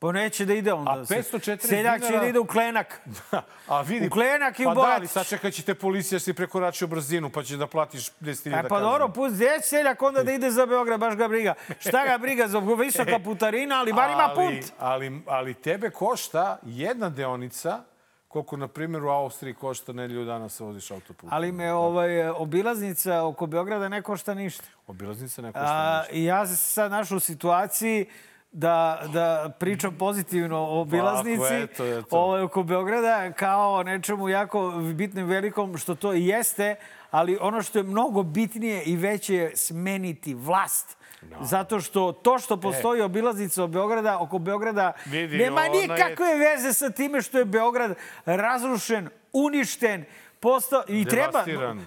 Pa 0.01 0.13
neće 0.13 0.45
da 0.45 0.55
ide 0.55 0.73
onda. 0.73 0.91
A 0.91 0.97
540 0.97 1.59
Seljak 1.61 2.01
će 2.01 2.07
dinara- 2.07 2.21
da 2.21 2.27
ide 2.27 2.39
u 2.39 2.47
klenak. 2.47 3.01
A 3.67 3.81
vidi, 3.81 4.07
U 4.07 4.11
Klenak 4.11 4.61
i 4.61 4.65
u 4.65 4.67
pa 4.67 4.75
da, 4.75 4.81
ali 4.81 4.87
Bojatić. 4.89 5.11
sačekat 5.11 5.53
će 5.53 5.63
te 5.63 5.75
policija 5.75 6.17
da 6.17 6.21
si 6.21 6.35
prekoračio 6.35 6.87
brzinu, 6.87 7.31
pa 7.31 7.43
će 7.43 7.57
da 7.57 7.67
platiš 7.67 8.11
10.000 8.13 8.59
E 8.59 8.69
pa 8.69 8.81
dobro, 8.81 9.09
pust 9.09 9.35
gdje 9.35 9.49
će 9.53 9.63
seljak 9.63 10.03
onda 10.03 10.23
da 10.23 10.33
ide 10.33 10.51
za 10.51 10.67
Beograd, 10.67 11.01
baš 11.01 11.15
ga 11.15 11.29
briga. 11.29 11.55
Šta 11.79 12.07
ga 12.07 12.19
briga 12.19 12.49
za 12.49 12.59
visoka 12.59 13.19
putarina, 13.25 13.75
ali 13.77 13.93
bar 13.93 14.11
ima 14.11 14.23
ali, 14.29 14.61
put. 14.61 14.73
ali, 14.79 15.23
ali 15.27 15.55
tebe 15.55 15.91
košta 15.91 16.59
jedna 16.63 17.11
deonica, 17.11 17.81
koliko, 18.29 18.57
na 18.57 18.69
primjer, 18.69 19.05
u 19.05 19.09
Austriji 19.09 19.55
košta 19.55 19.93
nedelju 19.93 20.25
dana 20.25 20.49
se 20.49 20.65
voziš 20.65 20.91
autoput. 20.91 21.29
Ali 21.33 21.53
me 21.53 21.73
ovaj, 21.73 22.29
obilaznica 22.29 23.23
oko 23.23 23.47
Beograda 23.47 23.89
ne 23.89 24.03
košta 24.03 24.35
ništa. 24.35 24.65
Obilaznica 24.87 25.43
ne 25.43 25.53
košta 25.53 26.01
ništa. 26.01 26.17
I 26.17 26.25
ja 26.25 26.47
sam 26.47 26.57
se 26.57 26.73
sad 26.73 26.91
našao 26.91 27.17
u 27.17 27.21
situaciji 27.21 28.07
da, 28.53 29.03
da 29.13 29.55
pričam 29.59 29.97
pozitivno 29.99 30.59
o 30.59 30.81
obilaznici 30.81 31.49
Pa, 31.49 31.55
eto, 31.55 31.87
eto. 31.87 32.19
ovaj, 32.19 32.43
oko 32.43 32.63
Beograda 32.63 33.33
kao 33.33 33.83
nečemu 33.83 34.29
jako 34.29 34.71
bitnim, 34.95 35.27
velikom, 35.27 35.79
što 35.79 35.95
to 35.95 36.15
i 36.15 36.27
jeste, 36.27 36.77
ali 37.11 37.39
ono 37.41 37.63
što 37.63 37.79
je 37.79 37.83
mnogo 37.83 38.23
bitnije 38.23 38.83
i 38.83 38.97
veće 38.97 39.35
je 39.35 39.57
smeniti 39.57 40.35
vlast. 40.35 40.99
Zato 41.41 41.81
što 41.81 42.13
to 42.15 42.39
što 42.39 42.57
postoji 42.59 43.01
obilaznica 43.03 43.65
od 43.65 43.71
Beograda, 43.71 44.19
oko 44.19 44.39
Beograda, 44.39 44.93
E. 44.97 45.01
Vidi, 45.07 45.37
nema 45.39 45.55
ona 45.55 45.65
je- 45.65 45.71
nikakve 45.83 46.27
veze 46.37 46.73
sa 46.73 46.91
time 46.91 47.23
što 47.23 47.39
je 47.39 47.45
Beograd 47.45 47.95
razrušen, 48.27 49.09
uništen, 49.33 50.05
postao 50.41 50.83
i 50.89 51.05
treba... 51.05 51.45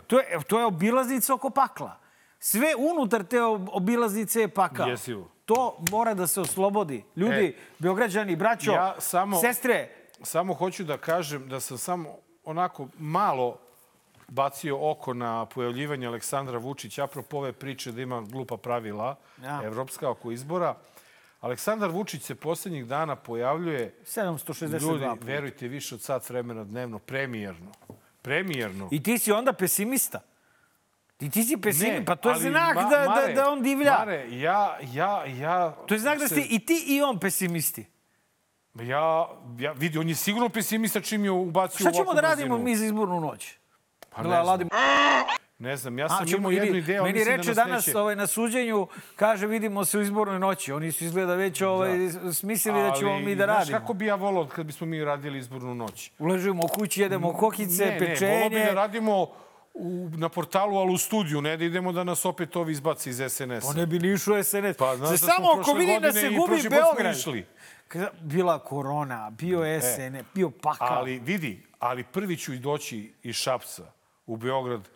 To 0.07 0.19
je, 0.19 0.39
to 0.47 0.59
je 0.59 0.65
obilaznica 0.65 1.33
oko 1.33 1.49
pakla. 1.49 1.97
Sve 2.39 2.67
unutar 2.77 3.23
te 3.23 3.37
ob- 3.37 3.69
obilaznice 3.71 4.41
je 4.41 4.47
pakao. 4.47 4.87
Jesivo. 4.87 5.31
To 5.45 5.77
mora 5.81 6.13
da 6.13 6.27
se 6.27 6.41
oslobodi. 6.41 7.03
Ljudi, 7.15 7.45
E, 7.47 7.53
Beograđani, 7.79 8.35
braćo, 8.35 8.71
ja 8.71 8.95
samo- 8.99 9.37
sestre, 9.37 9.89
Samo 10.23 10.53
hoću 10.53 10.83
da 10.83 10.97
kažem 10.97 11.49
da 11.49 11.59
sam 11.59 11.77
samo 11.77 12.09
onako 12.43 12.87
malo 12.95 13.57
bacio 14.31 14.91
oko 14.91 15.13
na 15.13 15.45
pojavljivanje 15.45 16.07
Aleksandra 16.07 16.57
Vučića 16.57 17.03
apropo 17.03 17.37
ove 17.37 17.53
priče 17.53 17.91
da 17.91 18.01
ima 18.01 18.21
glupa 18.21 18.57
pravila 18.57 19.15
Ja. 19.43 19.61
evropska 19.63 20.09
oko 20.09 20.31
izbora. 20.31 20.75
Aleksandar 21.39 21.89
Vučić 21.89 22.23
se 22.23 22.35
poslednjih 22.35 22.85
dana 22.85 23.15
pojavljuje 23.15 23.95
762 24.05 24.81
ljudi, 24.81 25.05
puta. 25.05 25.25
verujte, 25.25 25.67
više 25.67 25.95
od 25.95 26.01
sat 26.01 26.29
vremena 26.29 26.63
dnevno, 26.63 26.99
premijerno. 26.99 27.71
Premijerno. 28.21 28.87
I 28.91 29.03
ti 29.03 29.17
si 29.17 29.31
onda 29.31 29.53
pesimista. 29.53 30.19
Ti, 31.17 31.29
ti 31.29 31.43
si 31.43 31.57
pesimista, 31.57 32.03
pa 32.05 32.15
to 32.15 32.29
je 32.29 32.39
znak 32.39 32.75
Ma- 32.75 32.83
da, 32.83 32.89
da, 32.89 33.09
Mare, 33.09 33.33
da 33.33 33.49
on 33.49 33.61
divlja. 33.63 33.91
Mare, 33.91 34.27
ja, 34.31 34.77
ja, 34.83 35.25
ja... 35.27 35.71
to 35.87 35.93
je 35.93 35.99
znak 35.99 36.19
da 36.19 36.27
se- 36.27 36.35
ste 36.35 36.45
i 36.45 36.59
ti 36.59 36.83
i 36.87 37.01
on 37.01 37.19
pesimisti. 37.19 37.85
Ja, 38.75 39.27
ja 39.57 39.71
vidi, 39.71 39.97
on 39.97 40.09
je 40.09 40.15
sigurno 40.15 40.49
pesimista 40.49 41.01
čim 41.01 41.25
je 41.25 41.31
ubacio 41.31 41.79
Šta 41.79 41.91
ćemo 41.91 42.03
ovakvu 42.03 42.15
da 42.15 42.21
radimo 42.21 42.57
mi 42.57 42.75
za 42.75 42.85
izbornu 42.85 43.19
noć? 43.19 43.60
Pa 44.15 44.23
Da 44.23 44.29
ne 44.29 44.45
znam. 44.45 44.67
Ne 45.61 45.77
znam, 45.77 45.99
ja 45.99 46.09
sam 46.09 46.27
imao 46.37 46.51
jednu 46.51 46.77
ideju, 46.77 47.03
Meni 47.03 47.19
mislim 47.19 47.35
reče 47.35 47.53
da 47.53 47.61
nas 47.61 47.67
danas 47.67 47.87
neće... 47.87 47.99
ovaj, 47.99 48.15
na 48.15 48.27
suđenju, 48.27 48.87
kaže 49.15 49.47
vidimo 49.47 49.85
se 49.85 49.97
u 49.97 50.01
izbornoj 50.01 50.39
noći. 50.39 50.71
Oni 50.71 50.91
su 50.91 51.03
izgleda 51.03 51.35
već 51.35 51.61
ovaj, 51.61 51.91
smislili 52.33 52.81
da 52.81 52.91
ćemo 52.99 53.19
mi 53.19 53.35
da 53.35 53.45
znaš 53.45 53.57
radimo. 53.57 53.79
kako 53.79 53.93
bi 53.93 54.05
ja 54.05 54.15
volao 54.15 54.47
kad 54.47 54.65
bismo 54.65 54.87
mi 54.87 55.03
radili 55.03 55.39
izbornu 55.39 55.75
noć? 55.75 56.11
Uležimo 56.19 56.63
u 56.63 56.67
kući, 56.67 57.01
jedemo 57.01 57.33
kokice, 57.33 57.85
ne, 57.85 57.99
pečenje. 57.99 58.31
Ne, 58.31 58.35
volao 58.35 58.49
bi 58.49 58.55
da 58.55 58.73
radimo 58.73 59.27
u, 59.73 60.09
na 60.17 60.29
portalu, 60.29 60.77
ali 60.77 60.93
u 60.93 60.97
studiju, 60.97 61.41
ne 61.41 61.57
da 61.57 61.65
idemo 61.65 61.91
da 61.91 62.03
nas 62.03 62.25
opet 62.25 62.55
ovi 62.55 62.71
izbaci 62.71 63.09
iz 63.09 63.21
SNS-a. 63.29 63.67
On 63.69 63.75
ne 63.75 63.85
bi 63.85 63.99
ni 63.99 64.13
išao 64.13 64.43
SNS. 64.43 64.77
Pa, 64.77 64.95
znaš 64.97 65.09
da 65.09 65.17
samo 65.17 65.47
ako 65.47 65.55
prošle 65.55 65.79
vidi 65.79 65.99
da 65.99 66.13
se 66.13 66.29
gubi 66.29 66.69
Beograd. 66.69 68.13
Bila 68.21 68.59
korona, 68.59 69.29
bio 69.29 69.81
SN, 69.81 70.17
bio 70.33 70.49
pakao. 70.49 70.87
Ali 70.91 71.19
vidi, 71.19 71.63
ali 71.79 72.03
prvi 72.03 72.37
ću 72.37 72.55
doći 72.55 73.13
iz 73.23 73.35
Šapca 73.35 74.00
u 74.31 74.37
Beograd, 74.37 74.89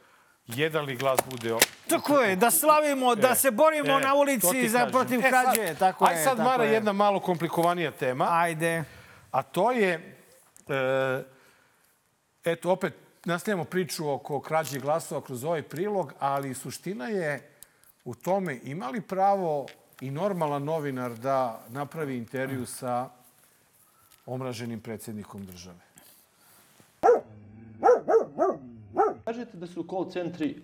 jedan 0.48 0.86
li 0.86 0.96
glas 0.96 1.20
bude... 1.30 1.56
Tako 1.90 2.20
je, 2.20 2.36
da 2.36 2.52
slavimo, 2.52 3.16
da 3.16 3.36
se 3.36 3.52
borimo 3.52 3.98
E, 3.98 4.02
na 4.02 4.14
ulici 4.16 4.70
za 4.70 4.88
protiv 4.88 5.20
E, 5.20 5.22
sad- 5.22 5.32
krađe. 5.56 5.76
Tako 5.76 6.06
Aj 6.06 6.16
sad, 6.16 6.38
tako 6.38 6.50
Mara, 6.50 6.64
je. 6.64 6.74
jedna 6.74 6.94
malo 6.94 7.20
komplikovanija 7.20 7.92
tema. 7.92 8.28
Ajde. 8.32 8.84
A 9.32 9.42
to 9.44 9.72
je, 9.72 10.18
e, 10.68 11.24
eto, 12.46 12.72
opet 12.72 12.94
nastavljamo 13.26 13.64
priču 13.64 14.10
oko 14.10 14.40
krađe 14.42 14.80
glasova 14.80 15.22
kroz 15.22 15.44
ovaj 15.44 15.64
prilog, 15.64 16.14
ali 16.20 16.54
suština 16.54 17.08
je 17.08 17.52
u 18.06 18.16
tome 18.16 18.60
ima 18.64 18.90
li 18.90 19.02
pravo 19.02 19.66
i 20.02 20.12
normalan 20.12 20.64
novinar 20.64 21.12
da 21.12 21.64
napravi 21.70 22.18
intervju 22.18 22.66
sa 22.66 23.10
omraženim 24.26 24.82
predsjednikom 24.82 25.46
države? 25.46 25.85
Kažete 29.26 29.58
da 29.58 29.68
su 29.68 29.84
call 29.84 30.06
centri 30.08 30.56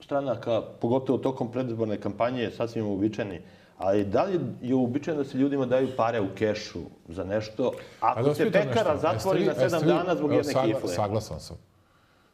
stranaka, 0.00 0.62
pogotovo 0.80 1.18
tokom 1.18 1.52
predizborne 1.52 1.96
kampanje, 1.98 2.50
sasvim 2.50 2.86
uobičajeni. 2.86 3.40
Ali 3.78 4.04
da 4.04 4.24
li 4.24 4.32
je 4.62 4.74
uobičajeno 4.74 5.22
da 5.22 5.28
se 5.28 5.38
ljudima 5.38 5.66
daju 5.66 5.88
pare 5.96 6.20
u 6.20 6.28
kešu 6.36 6.78
za 7.08 7.24
nešto, 7.24 7.72
ako 8.00 8.22
da 8.22 8.34
se 8.34 8.44
pekara 8.46 8.66
nešto, 8.92 8.96
zatvori 8.98 9.42
jeste 9.42 9.58
na 9.58 9.64
vi- 9.64 9.70
sedam 9.70 9.82
vi- 9.82 9.94
dana 9.94 10.14
zbog 10.16 10.32
jedne 10.32 10.52
sagla- 10.52 10.74
kifle? 10.74 10.88
Saglasan 10.90 11.40
sam. 11.40 11.56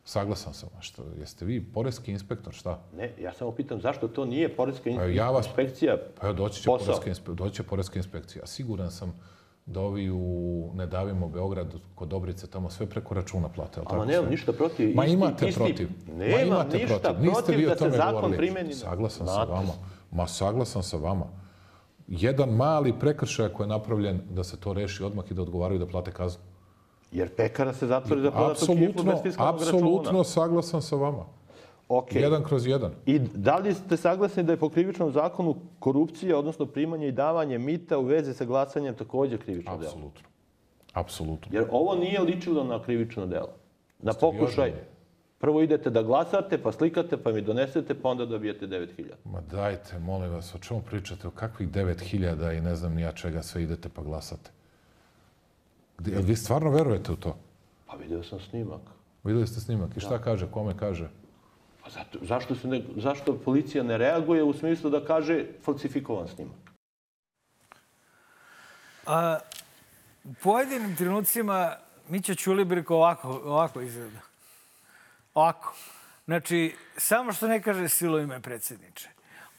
Saglasan 0.04 0.54
sam. 0.54 0.68
Što, 0.80 1.02
jeste 1.18 1.44
vi 1.44 1.64
poreski 1.64 2.12
inspektor, 2.12 2.52
šta? 2.52 2.78
Ne, 2.92 3.12
ja 3.20 3.32
samo 3.32 3.52
pitam 3.52 3.80
zašto 3.80 4.08
to 4.08 4.24
nije 4.24 4.48
poreska 4.50 4.90
Pa 4.96 5.04
ja 5.04 5.30
vas- 5.30 5.46
inspekcija 5.46 5.96
Pa 6.20 6.26
evo, 6.26 6.34
doći 6.34 6.62
će, 6.62 6.66
posao. 6.66 6.94
poreska, 6.96 7.32
doći 7.32 7.54
će 7.54 7.62
poreska 7.62 7.98
inspekcija. 7.98 8.46
Siguran 8.46 8.90
sam 8.90 9.14
da 9.66 9.80
ovi 9.80 10.10
u 10.10 10.20
Ne 10.74 10.86
davimo 10.86 11.28
Beograd 11.28 11.66
kod 11.94 12.08
Dobrice 12.08 12.46
tamo 12.46 12.70
sve 12.70 12.86
preko 12.86 13.14
računa 13.14 13.48
plate. 13.48 13.80
jel 13.80 13.86
Ama 13.88 14.04
nemam 14.04 14.22
sve? 14.22 14.30
ništa 14.30 14.52
protiv. 14.52 14.96
Ma 14.96 15.04
Isti- 15.04 15.12
imate 15.12 15.46
isti- 15.46 15.58
protiv. 15.58 15.88
Ma 16.08 16.14
Nemam 16.14 16.40
imate 16.42 16.78
ništa 16.78 16.98
protiv. 16.98 17.20
Niste 17.20 17.34
protiv 17.34 17.56
vi 17.56 17.66
o 17.66 17.68
da 17.68 17.74
tome 17.76 17.90
govorili. 18.12 18.36
primeni. 18.36 18.68
na- 18.68 18.74
Saglasan 18.74 19.26
sa 19.26 19.32
Znate. 19.32 19.50
vama. 19.52 19.72
Ma 20.10 20.26
saglasan 20.28 20.82
sa 20.82 20.96
vama. 20.98 21.24
Jedan 22.08 22.48
mali 22.50 22.92
prekršaj 22.94 23.48
koji 23.48 23.64
je 23.64 23.68
napravljen 23.68 24.20
da 24.30 24.44
se 24.44 24.56
to 24.56 24.72
reši 24.72 25.04
odmah 25.04 25.24
i 25.30 25.34
da 25.34 25.42
odgovaraju 25.42 25.78
da 25.78 25.86
plate 25.86 26.10
kaznu. 26.12 26.42
Jer 27.12 27.28
pekara 27.30 27.72
se 27.72 27.86
zatvori 27.86 28.20
za 28.20 28.30
prodatu 28.30 28.66
kiflu 28.66 28.76
bez 29.04 29.14
fiskalnog 29.22 29.34
računa. 29.54 29.76
apsolutno 29.76 30.24
saglasan 30.24 30.82
sa 30.82 30.96
vama. 30.96 31.24
Okay. 31.88 32.20
Jedan 32.20 32.44
kroz 32.44 32.66
jedan. 32.66 32.92
I 33.06 33.18
da 33.18 33.56
li 33.56 33.74
ste 33.74 33.96
saglasni 33.96 34.42
da 34.42 34.52
je 34.52 34.58
po 34.58 34.68
krivičnom 34.68 35.12
zakonu 35.12 35.56
korupcija, 35.78 36.38
odnosno 36.38 36.66
primanje 36.66 37.08
i 37.08 37.12
davanje 37.12 37.58
mita 37.58 37.98
u 37.98 38.04
vezi 38.04 38.34
sa 38.34 38.44
glasanjem 38.44 38.94
takođe 38.94 39.38
krivično 39.38 39.76
delo? 39.76 39.90
Apsolutno. 39.90 40.28
Apsolutno. 40.92 41.48
Jer 41.52 41.66
ovo 41.70 41.94
nije 41.94 42.20
ličilo 42.20 42.64
na 42.64 42.82
krivično 42.82 43.26
delo. 43.26 43.52
Na 43.98 44.12
vi 44.12 44.18
pokušaj, 44.20 44.72
prvo 45.38 45.62
idete 45.62 45.90
da 45.90 46.02
glasate, 46.02 46.62
pa 46.62 46.72
slikate, 46.72 47.16
pa 47.16 47.32
mi 47.32 47.42
donesete, 47.42 47.94
pa 47.94 48.08
onda 48.08 48.26
dobijete 48.26 48.66
9000. 48.66 49.04
Ma 49.24 49.40
dajte, 49.40 49.98
molim 49.98 50.30
vas, 50.30 50.54
o 50.54 50.58
čemu 50.58 50.82
pričate? 50.82 51.28
O 51.28 51.30
kakvih 51.30 51.68
9000 51.68 52.58
i 52.58 52.60
ne 52.60 52.76
znam 52.76 52.94
ni 52.94 53.02
ja 53.02 53.12
čega 53.12 53.42
sve 53.42 53.62
idete 53.62 53.88
pa 53.88 54.02
glasate? 54.02 54.50
Jel 56.06 56.22
vi 56.22 56.36
stvarno 56.36 56.70
verujete 56.70 57.12
u 57.12 57.16
to? 57.16 57.36
Pa 57.86 57.96
video 57.96 58.22
sam 58.22 58.40
snimak. 58.40 58.80
Videli 59.24 59.46
ste 59.46 59.60
snimak 59.60 59.96
i 59.96 60.00
šta 60.00 60.18
kaže, 60.18 60.46
kome 60.50 60.76
kaže? 60.76 61.08
Pa 61.86 61.90
zato, 61.90 62.18
zašto, 62.22 62.54
se 62.54 62.68
ne, 62.68 62.82
zašto 62.96 63.38
policija 63.44 63.84
ne 63.84 63.98
reaguje 63.98 64.42
u 64.42 64.52
smislu 64.52 64.90
da 64.90 65.04
kaže 65.04 65.44
falsifikovan 65.64 66.28
snimak? 66.28 66.56
A, 69.06 69.38
u 70.24 70.34
pojedinim 70.42 70.96
trenucima 70.96 71.76
Mića 72.08 72.34
Ćulibrk 72.34 72.90
ovako, 72.90 73.28
ovako 73.28 73.80
izgleda. 73.80 74.18
Ovako. 75.34 75.74
Znači, 76.24 76.76
samo 76.96 77.32
što 77.32 77.48
ne 77.48 77.62
kaže 77.62 77.88
silo 77.88 78.18
ime 78.18 78.40
predsjedniče. 78.40 79.08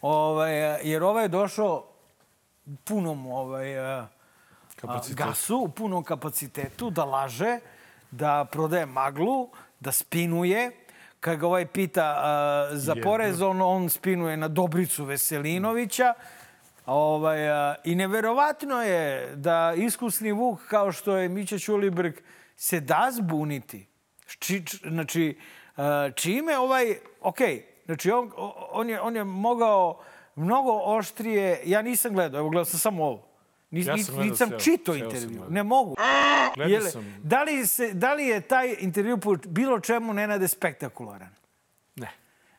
Ovaj, 0.01 0.79
jer 0.83 1.03
ovaj 1.03 1.23
je 1.23 1.27
došao 1.27 1.87
punom 2.83 3.27
ovaj, 3.27 3.79
a, 3.79 4.07
Kapacitet. 4.75 5.17
gasu, 5.17 5.57
u 5.57 5.69
punom 5.69 6.03
kapacitetu, 6.03 6.89
da 6.89 7.05
laže, 7.05 7.59
da 8.11 8.45
prodaje 8.51 8.85
maglu, 8.85 9.49
da 9.79 9.91
spinuje. 9.91 10.87
Kad 11.19 11.39
ga 11.39 11.47
ovaj 11.47 11.65
pita 11.65 12.15
a, 12.17 12.69
za 12.71 12.95
porez, 13.03 13.41
on, 13.41 13.62
on 13.62 13.89
spinuje 13.89 14.38
na 14.38 14.47
Dobricu 14.47 15.06
Veselinovića. 15.06 16.13
Ovaj, 16.86 17.49
a, 17.49 17.75
I 17.84 17.95
neverovatno 17.95 18.84
je 18.84 19.36
da 19.36 19.73
iskusni 19.77 20.32
Vuk, 20.32 20.60
kao 20.67 20.91
što 20.91 21.17
je 21.17 21.30
Mića 21.30 21.58
Ćulibrk, 21.60 22.23
se 22.56 22.80
da 22.80 23.10
zbuniti. 23.12 23.88
Či, 24.39 24.65
č- 24.65 24.77
znači, 24.89 25.38
a, 25.77 26.10
čime 26.15 26.58
ovaj... 26.58 26.95
Ok, 27.21 27.38
znači 27.86 28.12
on, 28.12 28.32
on, 28.71 28.89
je, 28.89 29.01
on 29.01 29.15
je 29.15 29.23
mogao 29.23 29.99
mnogo 30.36 30.82
oštrije... 30.84 31.62
Ja 31.65 31.82
nisam 31.82 32.13
gledao, 32.13 32.39
evo 32.39 32.49
gledao 32.49 32.65
sam 32.65 32.80
samo 32.80 33.06
ovo. 33.06 33.26
Nis, 33.71 33.88
Ja 33.88 33.97
sam 33.97 34.15
gledao 34.15 34.32
nisam 34.32 34.49
sam 34.49 34.95
intervju. 34.95 35.43
Ne 35.49 35.63
mogu. 35.63 35.95
Sam. 36.91 37.19
da, 37.23 37.43
li 37.43 37.67
se, 37.67 37.93
da 37.93 38.13
li 38.13 38.25
je 38.25 38.41
taj 38.41 38.75
intervju 38.80 39.17
po 39.17 39.36
bilo 39.45 39.80
čemu 39.80 40.13
Nenade 40.13 40.47
spektakularan? 40.47 41.30
Ne. 41.95 42.12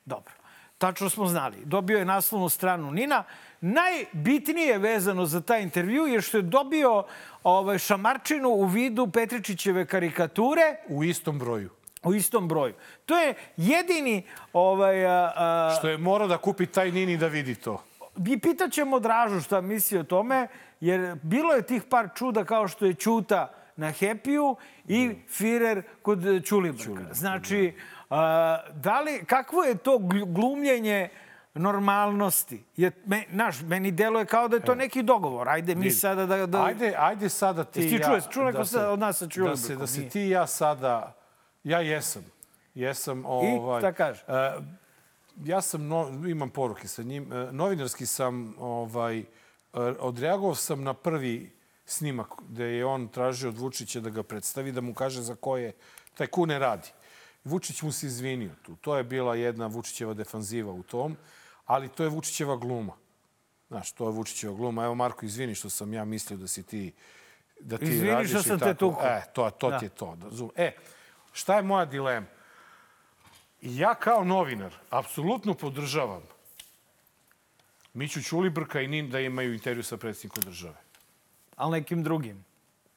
Dobro. 0.04 0.32
Tačno 0.78 1.10
smo 1.10 1.26
znali. 1.26 1.56
Dobio 1.64 1.98
je 1.98 2.04
naslovnu 2.04 2.48
stranu 2.48 2.90
Nina. 2.90 3.24
Najbitnije 3.60 4.78
vezano 4.78 5.26
za 5.26 5.40
taj 5.40 5.62
intervju 5.62 6.06
je 6.06 6.20
što 6.20 6.36
je 6.38 6.42
dobio 6.42 7.04
ovaj, 7.44 7.78
šamarčinu 7.78 8.48
u 8.48 8.64
vidu 8.66 9.06
Petričićeve 9.06 9.86
karikature 9.86 10.76
U 10.88 11.04
istom 11.04 11.38
broju. 11.38 11.70
u 12.04 12.14
istom 12.14 12.48
broju. 12.48 12.74
To 13.06 13.18
je 13.18 13.34
jedini... 13.56 14.22
Ovaj, 14.52 15.06
a, 15.06 15.32
a, 15.36 15.74
Što 15.78 15.88
je 15.88 15.98
morao 15.98 16.28
da 16.28 16.38
kupi 16.38 16.66
taj 16.66 16.92
Nini 16.92 17.16
da 17.16 17.26
vidi 17.26 17.54
to. 17.54 17.84
I 18.26 18.38
pitaćemo 18.38 19.00
Dražu 19.00 19.40
šta 19.40 19.60
misli 19.60 19.98
o 19.98 20.02
tome, 20.02 20.46
jer 20.80 21.16
bilo 21.22 21.54
je 21.54 21.62
tih 21.62 21.82
par 21.82 22.08
čuda 22.14 22.44
kao 22.44 22.68
što 22.68 22.86
je 22.86 22.94
Ćuta 22.94 23.52
na 23.76 23.86
Happy-u 23.86 24.56
i 24.88 25.14
Firer 25.28 25.82
kod 26.02 26.44
Ćulibrka. 26.44 27.14
Znači, 27.14 27.74
a, 28.10 28.58
da 28.74 29.00
li, 29.00 29.24
kakvo 29.26 29.62
je 29.62 29.74
to 29.74 29.98
gl- 29.98 30.32
glumljenje 30.32 31.08
normalnosti? 31.54 32.64
Je, 32.76 32.90
me, 33.06 33.24
naš, 33.28 33.62
meni 33.62 33.90
deluje 33.90 34.26
kao 34.26 34.48
da 34.48 34.56
je 34.56 34.62
to 34.62 34.74
neki 34.74 35.02
dogovor. 35.02 35.48
Ajde 35.48 35.74
mi 35.74 35.90
sada 35.90 36.26
da... 36.26 36.46
da... 36.46 36.64
Ajde, 36.64 36.94
ajde 36.98 37.28
sada 37.28 37.64
ti 37.64 37.80
Jesi 37.80 37.88
ti 37.90 37.96
i 37.96 37.98
ja... 38.00 38.20
čuo- 38.20 38.44
neko 38.44 38.58
da 38.58 38.64
sa- 38.64 38.88
od 38.90 38.98
nas 38.98 39.18
sa 39.18 39.24
Da, 39.24 39.30
Ćulibrkom? 39.30 39.56
se, 39.56 39.76
da 39.76 39.86
se 39.86 40.08
ti 40.08 40.20
i 40.20 40.30
ja 40.30 40.46
sada... 40.46 41.14
Ja 41.64 41.80
jesam. 41.80 42.24
Jesam, 42.74 43.24
ovaj... 43.26 43.80
šta 43.80 43.92
kaže? 43.92 44.24
e, 44.28 44.52
ja 45.44 45.60
sam, 45.60 45.86
no, 45.86 46.08
imam 46.28 46.50
poruke 46.50 46.88
sa 46.88 47.02
njim, 47.02 47.32
e, 47.32 47.52
novinarski 47.52 48.06
sam, 48.06 48.54
ovaj, 48.58 49.18
e, 49.18 49.24
odreagovao 50.00 50.54
sam 50.54 50.82
na 50.82 50.94
prvi 50.94 51.52
snimak 51.84 52.28
gde 52.48 52.64
je 52.66 52.84
on 52.84 53.08
tražio 53.08 53.48
od 53.48 53.58
Vučića 53.58 54.00
da 54.00 54.10
ga 54.10 54.22
predstavi, 54.22 54.72
da 54.72 54.80
mu 54.80 54.94
kaže 54.94 55.22
za 55.22 55.34
koje 55.34 55.72
tajkune 56.14 56.58
radi. 56.58 56.88
Vučić 57.44 57.82
mu 57.82 57.92
se 57.92 58.06
izvinio 58.06 58.50
tu. 58.62 58.76
To 58.76 58.96
je 58.96 59.04
bila 59.04 59.34
jedna 59.34 59.66
Vučićeva 59.66 60.14
defanziva 60.14 60.72
u 60.72 60.82
tom, 60.82 61.16
ali 61.66 61.88
to 61.88 62.02
je 62.02 62.08
Vučićeva 62.08 62.56
gluma. 62.56 62.92
Znaš, 63.68 63.92
to 63.92 64.06
je 64.06 64.12
Vučićeva 64.12 64.54
gluma. 64.54 64.84
Evo, 64.84 64.94
Marko, 64.94 65.26
izvini 65.26 65.54
što 65.54 65.70
sam 65.70 65.92
ja 65.92 66.04
mislio 66.04 66.36
da 66.36 66.46
si 66.48 66.62
ti 66.62 66.92
da 67.60 67.78
ti 67.78 67.84
Izvini 67.84 68.10
radiš 68.10 68.30
što 68.30 68.42
sam 68.42 68.58
te 68.58 68.74
tukao. 68.74 69.06
E, 69.06 69.22
to, 69.32 69.50
to 69.50 69.70
Da. 69.70 69.78
ti 69.78 69.84
je 69.84 69.88
to. 69.88 70.16
Da, 70.16 70.26
razum- 70.26 70.50
E, 70.56 70.72
šta 71.32 71.56
je 71.56 71.62
moja 71.62 71.84
dilema? 71.84 72.26
Ja 73.60 73.94
kao 73.94 74.24
novinar 74.24 74.74
apsolutno 74.90 75.54
podržavam 75.54 76.22
Miću 77.94 78.22
Ćulibrka 78.22 78.80
i 78.80 78.88
Nin 78.88 79.10
da 79.10 79.20
imaju 79.20 79.54
intervju 79.54 79.82
sa 79.82 79.96
predsjednikom 79.96 80.42
države. 80.42 80.76
Ali 81.56 81.72
nekim 81.72 82.02
drugim. 82.02 82.44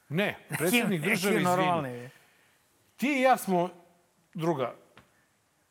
Ne, 0.10 0.38
predsjednik 0.58 1.02
države, 1.02 1.42
izvini. 1.42 2.10
Ti 2.98 3.08
i 3.08 3.22
ja 3.22 3.38
smo 3.38 3.70
druga, 4.34 4.76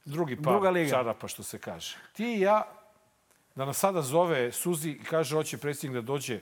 drugi 0.04 0.36
par 0.36 0.52
Druga 0.52 0.70
liga. 0.70 0.90
čarapa, 0.90 1.28
što 1.28 1.42
se 1.42 1.58
kaže. 1.58 1.96
Ti 2.12 2.24
i 2.24 2.40
ja, 2.40 2.72
da 3.54 3.64
nas 3.64 3.78
sada 3.78 4.02
zove 4.02 4.52
Suzi 4.52 4.90
i 4.90 5.04
kaže 5.04 5.34
hoće 5.34 5.58
predsjednik 5.58 5.94
da 5.94 6.06
dođe 6.06 6.40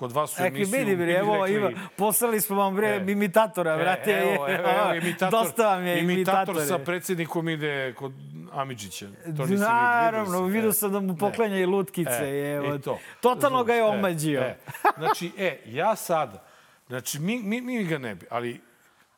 kod 0.00 0.12
vas 0.12 0.38
u 0.38 0.42
emisiju. 0.44 0.78
vidi, 0.78 0.90
mi 0.90 0.96
bre, 0.96 1.12
evo, 1.12 1.34
rekli, 1.36 1.56
ima, 1.56 1.70
poslali 1.96 2.40
smo 2.40 2.56
vam, 2.56 2.76
bre, 2.76 2.88
E. 2.88 3.04
imitatora, 3.08 3.76
brate. 3.76 4.10
E, 4.10 4.34
evo, 4.34 4.48
evo, 4.48 4.68
evo, 4.70 4.94
imitator, 5.02 5.30
Dosta 5.32 5.66
vam 5.66 5.86
je 5.86 6.00
imitator 6.00 6.54
imitatori. 6.54 6.66
sa 6.68 6.78
predsjednikom 6.78 7.48
ide 7.48 7.94
kod 7.94 8.12
Amidžića. 8.52 9.06
To 9.36 9.42
nisi 9.42 9.54
Naravno, 9.54 10.38
vidio 10.38 10.46
si. 10.46 10.52
vidio 10.52 10.68
E. 10.68 10.72
sam 10.72 10.92
da 10.92 11.00
mu 11.00 11.16
poklanja 11.16 11.56
i 11.56 11.66
lutkice. 11.66 12.10
E, 12.22 12.52
evo. 12.52 12.78
to. 12.78 12.98
Totalno 13.20 13.64
ga 13.64 13.74
je 13.74 13.84
omađio. 13.84 14.40
E, 14.40 14.44
e. 14.44 14.56
Znači, 14.98 15.32
e, 15.38 15.60
ja 15.66 15.96
sada, 15.96 16.44
znači, 16.88 17.18
mi, 17.18 17.38
mi, 17.38 17.60
mi 17.60 17.84
ga 17.84 17.98
ne 17.98 18.14
bi, 18.14 18.26
ali 18.30 18.60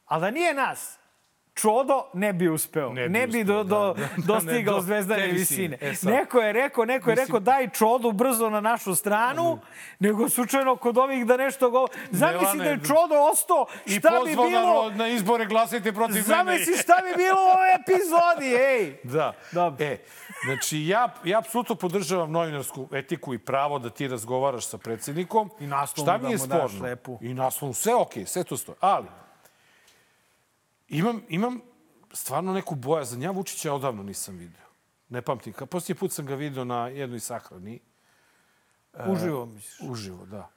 Ali 0.06 0.20
da 0.20 0.30
nije 0.30 0.54
nas, 0.54 0.98
Čodo 1.54 2.04
ne 2.14 2.32
bi 2.32 2.48
uspeo. 2.48 2.92
Ne 2.92 3.08
Ne 3.08 3.26
bi 3.26 3.32
bi, 3.32 3.40
uspeo, 3.42 3.64
do, 3.64 3.64
do, 3.64 3.94
da, 3.94 4.00
da, 4.00 4.08
da, 4.16 4.22
dostigao 4.26 4.74
do 4.74 4.80
zvezdane 4.80 5.26
visine. 5.26 5.78
visine. 5.80 6.12
E, 6.12 6.16
neko 6.18 6.38
je 6.40 6.52
rekao, 6.52 6.84
neko 6.84 7.10
je 7.10 7.12
Mislim- 7.12 7.26
rekao 7.26 7.40
daj 7.40 7.68
Čodu 7.70 8.12
brzo 8.12 8.50
na 8.50 8.60
našu 8.60 8.94
stranu, 8.94 9.58
nego 9.98 10.28
slučajno 10.28 10.76
kod 10.76 10.98
ovih 10.98 11.26
da 11.26 11.36
nešto 11.36 11.70
go... 11.70 11.86
Zamisli 12.10 12.58
da 12.58 12.64
je 12.64 12.78
Čodo 12.86 13.14
ostao, 13.32 13.66
i 13.86 13.90
šta 13.98 14.20
bi 14.24 14.30
bilo... 14.30 14.90
na, 14.90 14.96
na 14.96 15.08
izbore 15.08 15.46
glasajte 15.46 15.92
protiv 15.92 16.14
mene. 16.14 16.22
Zamisli 16.22 16.76
šta 16.76 16.94
bi 17.02 17.16
bilo 17.16 17.40
u 17.40 17.50
ovoj 17.54 17.74
epizodi, 17.74 18.54
ej! 18.54 18.96
Da. 19.14 19.32
Dobro. 19.52 19.84
E, 19.86 19.98
znači, 20.44 20.86
ja, 20.86 21.14
ja 21.24 21.38
apsolutno 21.38 21.74
podržavam 21.74 22.32
novinarsku 22.32 22.88
etiku 22.92 23.34
i 23.34 23.38
pravo 23.38 23.78
da 23.78 23.90
ti 23.90 24.08
razgovaraš 24.08 24.66
sa 24.66 24.78
predsjednikom. 24.78 25.50
I 25.60 25.66
naslovnu 25.66 26.12
da 26.12 26.28
mu 26.28 26.46
daš 26.46 26.72
lepu. 26.80 27.18
I 27.20 27.34
naslovnu, 27.34 27.74
sve 27.74 27.94
okej, 27.94 28.26
sve 28.26 28.44
to 28.44 28.56
stoji. 28.56 28.76
Ali, 28.80 29.06
imam, 30.92 31.22
imam 31.28 31.60
stvarno 32.12 32.52
neku 32.52 32.74
bojazan. 32.74 33.22
Ja 33.22 33.30
Vučića 33.30 33.72
odavno 33.74 34.02
nisam 34.02 34.36
vidio. 34.36 34.62
Ne 35.08 35.22
pamtim. 35.22 35.52
Posljednji 35.70 35.98
put 35.98 36.12
sam 36.12 36.26
ga 36.26 36.34
vidio 36.34 36.64
na 36.64 36.88
jednoj 36.88 37.20
sahrani. 37.20 37.80
Uživo 39.06 39.46
misliš, 39.46 39.90
Uživo, 39.90 40.26
da. 40.26 40.48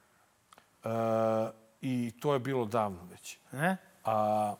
E, 0.84 0.88
I 1.80 2.12
to 2.20 2.32
je 2.32 2.38
bilo 2.38 2.64
davno 2.64 3.04
već. 3.10 3.38
ne? 3.52 3.76
A 4.04 4.54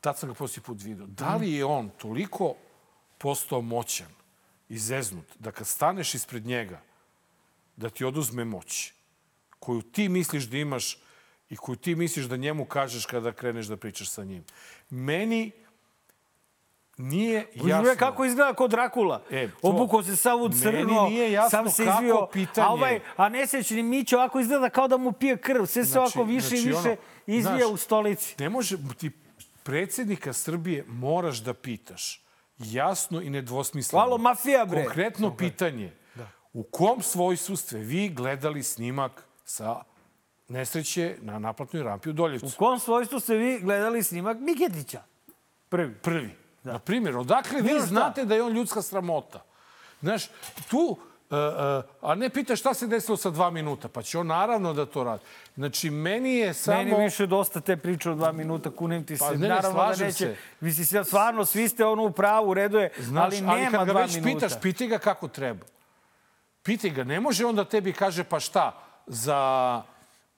tad 0.00 0.18
sam 0.18 0.28
ga 0.28 0.34
posljednji 0.34 0.66
put 0.66 0.82
vidio. 0.82 1.06
Da 1.06 1.36
li 1.36 1.52
je 1.52 1.64
on 1.64 1.90
toliko 1.98 2.54
postao 3.18 3.60
moćan 3.60 4.08
i 4.68 4.78
zeznut 4.78 5.26
da 5.38 5.52
kad 5.52 5.66
staneš 5.66 6.14
ispred 6.14 6.46
njega 6.46 6.80
da 7.76 7.90
ti 7.90 8.04
oduzme 8.04 8.44
moć 8.44 8.92
koju 9.58 9.82
ti 9.82 10.08
misliš 10.08 10.44
da 10.44 10.56
imaš 10.56 10.98
i 11.50 11.56
koju 11.56 11.76
ti 11.76 11.94
misliš 11.94 12.26
da 12.26 12.36
njemu 12.36 12.64
kažeš 12.64 13.06
kada 13.06 13.32
kreneš 13.32 13.66
da 13.66 13.76
pričaš 13.76 14.10
sa 14.10 14.24
njim. 14.24 14.44
Meni 14.90 15.50
nije 16.98 17.46
jasno... 17.56 17.94
Kako 17.98 18.24
izgleda 18.24 18.54
kod 18.54 18.70
Drakula. 18.70 19.22
E, 19.30 19.48
to. 19.50 19.56
Obukao 19.62 20.02
se 20.02 20.16
sav 20.16 20.42
u 20.42 20.48
crno, 20.50 21.06
nije 21.08 21.32
jasno 21.32 21.50
sam 21.50 21.70
se 21.70 21.84
kako 21.84 21.98
izvio. 21.98 22.28
pitanje- 22.32 22.66
A, 22.66 22.70
ovaj, 22.70 23.00
a 23.16 23.28
nesrećni 23.28 23.82
Mićo 23.82 24.16
ovako 24.16 24.40
izgleda 24.40 24.70
kao 24.70 24.88
da 24.88 24.96
mu 24.96 25.12
pije 25.12 25.36
krv. 25.36 25.64
Sve 25.64 25.84
se 25.84 25.90
Znači- 25.90 25.98
ovako 25.98 26.24
više 26.24 26.46
znači 26.46 26.56
i 26.58 26.66
više 26.66 26.78
ono, 26.80 26.96
izvija 27.28 27.56
znaš, 27.58 27.70
u 27.70 27.76
stolici. 27.76 28.34
Ne 28.38 28.48
može, 28.48 28.76
ti 28.98 29.10
predsjednika 29.62 30.32
Srbije 30.32 30.84
moraš 30.88 31.38
da 31.38 31.54
pitaš 31.54 32.24
jasno 32.58 33.20
i 33.20 33.30
nedvosmisleno. 33.30 34.00
Halo, 34.00 34.18
mafija, 34.18 34.64
bre. 34.64 34.84
Konkretno 34.84 35.36
pitanje. 35.36 35.92
U 36.52 36.62
kom 36.62 37.02
svojstvu 37.02 37.56
ste 37.56 37.78
vi 37.78 38.08
gledali 38.08 38.62
snimak 38.62 39.24
sa 39.44 39.82
nesreće 40.50 41.16
na 41.20 41.38
naplatnoj 41.38 41.82
rampi 41.82 42.10
u 42.10 42.12
Doljevcu? 42.12 42.46
U 42.46 42.58
kom 42.58 42.78
svojstvu 42.78 43.20
ste 43.20 43.34
vi 43.34 43.60
gledali 43.60 44.02
snimak 44.02 44.36
Miketića? 44.40 45.02
Prvi. 45.68 45.94
Prvi. 45.94 46.30
Na 46.62 46.78
primjer, 46.78 47.16
odakle 47.16 47.60
vi 47.60 47.80
znate 47.80 48.24
da 48.24 48.34
je 48.34 48.42
on 48.42 48.52
ljudska 48.52 48.82
sramota? 48.82 49.40
Znaš, 50.00 50.26
tu, 50.70 50.78
uh, 50.78 50.96
uh, 51.30 52.10
a 52.10 52.14
ne 52.14 52.30
pita 52.30 52.56
šta 52.56 52.74
se 52.74 52.86
desilo 52.86 53.16
sa 53.16 53.30
dva 53.30 53.50
minuta, 53.50 53.88
pa 53.88 54.02
će 54.02 54.18
on 54.18 54.26
naravno 54.26 54.72
da 54.74 54.86
to 54.86 55.04
radi. 55.04 55.22
Znači, 55.54 55.90
meni 55.90 56.34
je 56.34 56.54
samo... 56.54 56.78
Meni 56.78 57.04
više 57.04 57.26
dosta 57.26 57.60
te 57.60 57.76
priče 57.76 58.10
od 58.10 58.16
dva 58.16 58.32
minuta, 58.32 58.70
kunem 58.70 59.04
ti 59.06 59.16
se. 59.16 59.24
Pa 59.24 59.30
ne, 59.30 59.38
ne, 59.38 59.48
Naravno 59.48 59.78
da 59.78 59.90
neće. 59.90 60.12
se. 60.12 60.36
Mislim, 60.60 60.86
sve- 60.86 61.04
stvarno, 61.04 61.44
svi 61.44 61.68
ste 61.68 61.84
ono 61.84 62.04
u 62.04 62.12
pravu, 62.12 62.50
u 62.50 62.54
redu 62.54 62.78
je, 62.78 62.90
Znaš, 62.98 63.34
ali 63.46 63.60
nema 63.60 63.78
kad 63.78 63.86
ga 63.86 63.92
dva 63.92 64.02
već 64.02 64.14
minuta. 64.14 64.46
pitaš, 64.46 64.60
pitaj 64.62 64.86
ga 64.86 64.98
kako 64.98 65.28
treba. 65.28 65.66
Pitaj 66.62 66.90
ga. 66.90 67.04
Ne 67.04 67.20
može 67.20 67.46
onda 67.46 67.64
tebi 67.64 67.92
kaže 67.92 68.24
pa 68.24 68.40
šta 68.40 68.72
za, 69.06 69.82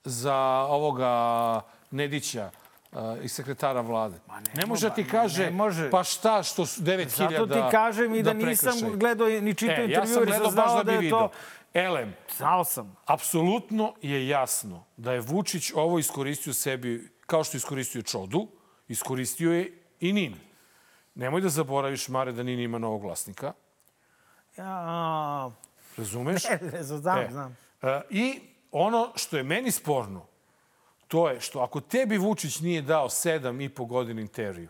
za 0.03 0.35
ovoga 0.69 1.61
Nedića 1.91 2.51
uh, 2.91 2.97
i 3.21 3.27
sekretara 3.27 3.81
vlade. 3.81 4.15
ne, 4.53 4.65
može 4.65 4.89
da 4.89 4.95
ti 4.95 5.07
kaže 5.07 5.43
ne 5.43 5.51
može. 5.51 5.89
pa 5.89 6.03
šta 6.03 6.43
što 6.43 6.65
su 6.65 6.81
9000 6.81 7.07
Zato 7.09 7.47
ti 7.47 7.59
kažem 7.71 8.15
i 8.15 8.23
da, 8.23 8.33
nisam 8.33 8.71
prekršaj. 8.71 8.97
gledao 8.97 9.27
ni 9.29 9.53
čitao 9.53 9.75
E, 9.75 9.85
intervju, 9.85 9.93
ja 9.93 10.05
sam 10.07 10.23
gledao 10.25 10.51
baš 10.51 10.67
da 10.67 10.75
da 10.75 10.83
bi 10.83 10.91
je 10.91 10.97
vidio. 10.97 11.17
to... 11.17 11.29
Elem, 11.75 12.15
Znao 12.37 12.63
sam. 12.63 12.95
apsolutno 13.05 13.93
je 14.01 14.27
jasno 14.27 14.83
da 14.97 15.13
je 15.13 15.19
Vučić 15.21 15.71
ovo 15.75 15.99
iskoristio 15.99 16.53
sebi, 16.53 17.11
kao 17.21 17.43
što 17.43 17.57
iskoristio 17.57 18.01
Čodu, 18.01 18.47
iskoristio 18.87 19.51
je 19.51 19.71
i 19.99 20.13
Nin. 20.13 20.35
Nemoj 21.15 21.41
da 21.41 21.49
zaboraviš, 21.49 22.07
Mare, 22.07 22.31
da 22.31 22.43
Nin 22.43 22.59
ima 22.59 22.77
novog 22.77 23.03
vlasnika. 23.03 23.53
Ja, 24.57 25.51
Razumeš? 25.97 26.43
ne, 26.73 26.83
znam, 26.83 27.19
E, 27.19 27.27
znam. 27.31 27.57
e, 27.81 28.01
I 28.09 28.39
ono 28.73 29.11
što 29.15 29.37
je 29.37 29.43
meni 29.43 29.71
sporno, 29.71 30.25
to 31.07 31.29
je 31.29 31.41
što 31.41 31.59
ako 31.59 31.79
tebi 31.81 32.17
Vučić 32.17 32.59
nije 32.59 32.81
dao 32.81 33.09
sedam 33.09 33.61
i 33.61 33.69
po 33.69 33.85
godina 33.85 34.21
intervju, 34.21 34.69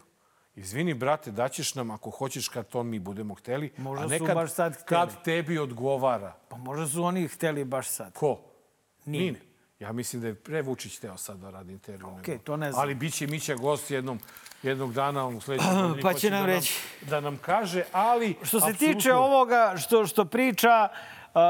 izvini, 0.56 0.94
brate, 0.94 1.32
daćeš 1.32 1.76
nam 1.76 1.92
ako 1.92 2.10
hoćeš 2.10 2.48
kad 2.48 2.68
to 2.68 2.84
mi 2.84 3.00
budemo 3.00 3.34
hteli, 3.34 3.72
Možda 3.78 4.06
a 4.06 4.08
su 4.08 4.14
nekad 4.14 4.36
baš 4.36 4.52
sad 4.52 4.74
hteli. 4.74 4.86
kad 4.88 5.24
tebi 5.24 5.58
odgovara. 5.58 6.36
Pa 6.50 6.58
možda 6.58 6.88
su 6.88 7.04
oni 7.04 7.28
hteli 7.28 7.64
baš 7.64 7.88
sad. 7.88 8.14
Ko? 8.14 8.40
Nin. 9.06 9.22
Nin. 9.24 9.36
Ja 9.80 9.92
mislim 9.92 10.22
da 10.22 10.28
je 10.28 10.36
pre 10.36 10.62
Vučić 10.62 10.98
teo 10.98 11.18
sad 11.18 11.38
da 11.38 11.50
radi 11.50 11.74
intervju. 11.74 12.08
Okej, 12.10 12.34
nego- 12.34 12.44
to 12.44 12.58
ne 12.58 12.72
znam. 12.72 12.82
Ali 12.82 12.96
bit 12.96 13.14
će 13.14 13.28
Mića 13.28 13.56
gost 13.56 13.92
jednom, 13.92 14.20
jednog 14.64 14.94
dana 14.94 15.28
u 15.28 15.42
sledećoj 15.42 15.74
godini. 15.82 16.02
Pa 16.02 16.14
će 16.14 16.30
nam 16.30 16.42
da 16.42 16.46
reći. 16.48 16.74
Da 17.02 17.20
nam 17.20 17.38
kaže, 17.38 17.84
ali... 17.92 18.36
Što 18.44 18.60
se 18.60 18.66
apsolutno- 18.66 18.94
tiče 18.94 19.14
ovoga 19.14 19.76
što, 19.78 20.06
što 20.06 20.26
priča, 20.26 20.90
Uh, 20.92 21.23
uh, 21.34 21.42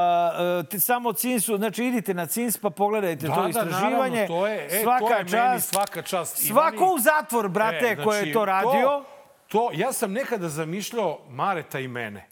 samo 0.80 1.12
Cinsu, 1.12 1.56
znači 1.56 1.84
idite 1.84 2.14
na 2.14 2.26
Cins 2.26 2.58
pa 2.58 2.70
pogledajte 2.70 3.28
Da, 3.28 3.34
to 3.34 3.42
da, 3.42 3.48
istraživanje. 3.48 4.16
naravno, 4.16 4.26
to 4.28 4.46
je, 4.46 4.66
e, 4.70 4.82
svaka 4.82 5.06
to 5.06 5.12
je 5.12 5.18
čast. 5.20 5.32
meni 5.42 5.60
svaka 5.60 6.02
čast. 6.02 6.36
Svako 6.38 6.84
u 6.86 6.98
zatvor, 6.98 7.48
brate, 7.48 7.86
E, 7.88 8.04
ko 8.04 8.14
je 8.14 8.32
to 8.32 8.44
radio. 8.44 8.80
To, 8.82 9.04
to, 9.48 9.70
ja 9.74 9.92
sam 9.92 10.12
nekada 10.12 10.48
zamišljao 10.48 11.18
Mareta 11.28 11.80
i 11.80 11.88
mene 11.88 12.28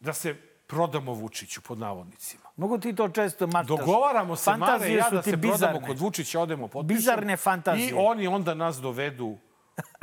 da 0.00 0.12
se 0.12 0.34
prodamo 0.66 1.12
Vučiću, 1.12 1.60
pod 1.60 1.78
navodnicima. 1.78 2.42
Mogu 2.56 2.78
ti 2.78 2.94
to 2.94 3.08
često 3.08 3.46
mačtaš. 3.46 3.66
Dogovaramo 3.68 4.36
se, 4.36 4.50
Mare 4.50 4.58
i 4.58 4.60
Fantazije 4.60 4.96
ja, 4.96 5.10
da 5.10 5.22
se 5.22 5.30
prodamo 5.30 5.52
bizarne. 5.52 5.86
kod 5.86 5.98
Vučića, 5.98 6.40
odemo 6.40 6.68
potpišemo. 6.68 6.96
Bizarne 6.96 7.36
fantazije. 7.36 7.88
I 7.88 7.94
oni 7.96 8.26
onda 8.26 8.54
nas 8.54 8.76
dovedu 8.76 9.36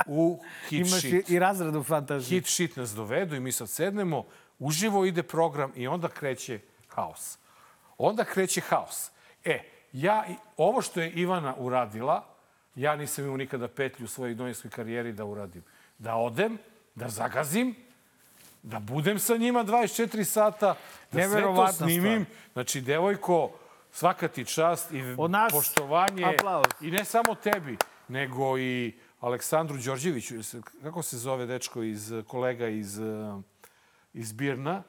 u 0.06 0.40
hit 0.68 0.86
Imaš 0.86 0.98
shit. 0.98 1.30
i 1.30 1.38
razradu 1.38 1.82
fantazije. 1.82 2.38
Hit 2.38 2.46
shit 2.46 2.76
nas 2.76 2.90
dovedu 2.90 3.36
i 3.36 3.40
mi 3.40 3.52
sad 3.52 3.68
sednemo, 3.68 4.24
uživo 4.58 5.04
ide 5.04 5.22
program 5.22 5.72
i 5.74 5.88
onda 5.88 6.08
kreće 6.08 6.60
haos. 6.88 7.38
Onda 7.98 8.24
kreće 8.24 8.60
haos. 8.60 9.10
E, 9.44 9.62
ja, 9.92 10.24
ovo 10.56 10.82
što 10.82 11.00
je 11.00 11.10
Ivana 11.10 11.54
uradila, 11.58 12.24
ja 12.74 12.96
nisam 12.96 13.24
imao 13.24 13.36
nikada 13.36 13.68
petlju 13.68 14.04
u 14.04 14.08
svojoj 14.08 14.34
novinskoj 14.34 14.70
karijeri 14.70 15.12
da 15.12 15.24
uradim. 15.24 15.64
Da 15.98 16.14
odem, 16.14 16.58
da 16.94 17.08
zagazim, 17.08 17.74
da 18.62 18.78
budem 18.78 19.18
sa 19.18 19.36
njima 19.36 19.64
24 19.64 20.24
sata, 20.24 20.74
da 21.12 21.28
sve 21.28 21.42
to 21.42 21.72
snimim. 21.72 22.26
Znači, 22.52 22.80
devojko, 22.80 23.50
svaka 23.92 24.28
ti 24.28 24.44
čast 24.44 24.92
i 24.92 25.02
Od 25.18 25.30
nas 25.30 25.52
poštovanje. 25.52 26.24
aplauz. 26.24 26.66
I 26.80 26.90
ne 26.90 27.04
samo 27.04 27.34
tebi, 27.34 27.76
nego 28.08 28.58
i 28.58 28.94
Aleksandru 29.20 29.76
Đorđeviću, 29.78 30.34
kako 30.82 31.02
se 31.02 31.18
zove 31.18 31.46
dečko 31.46 31.82
iz 31.82 32.12
kolega 32.26 32.68
iz, 32.68 33.00
iz 34.16 34.32
Birna, 34.32 34.82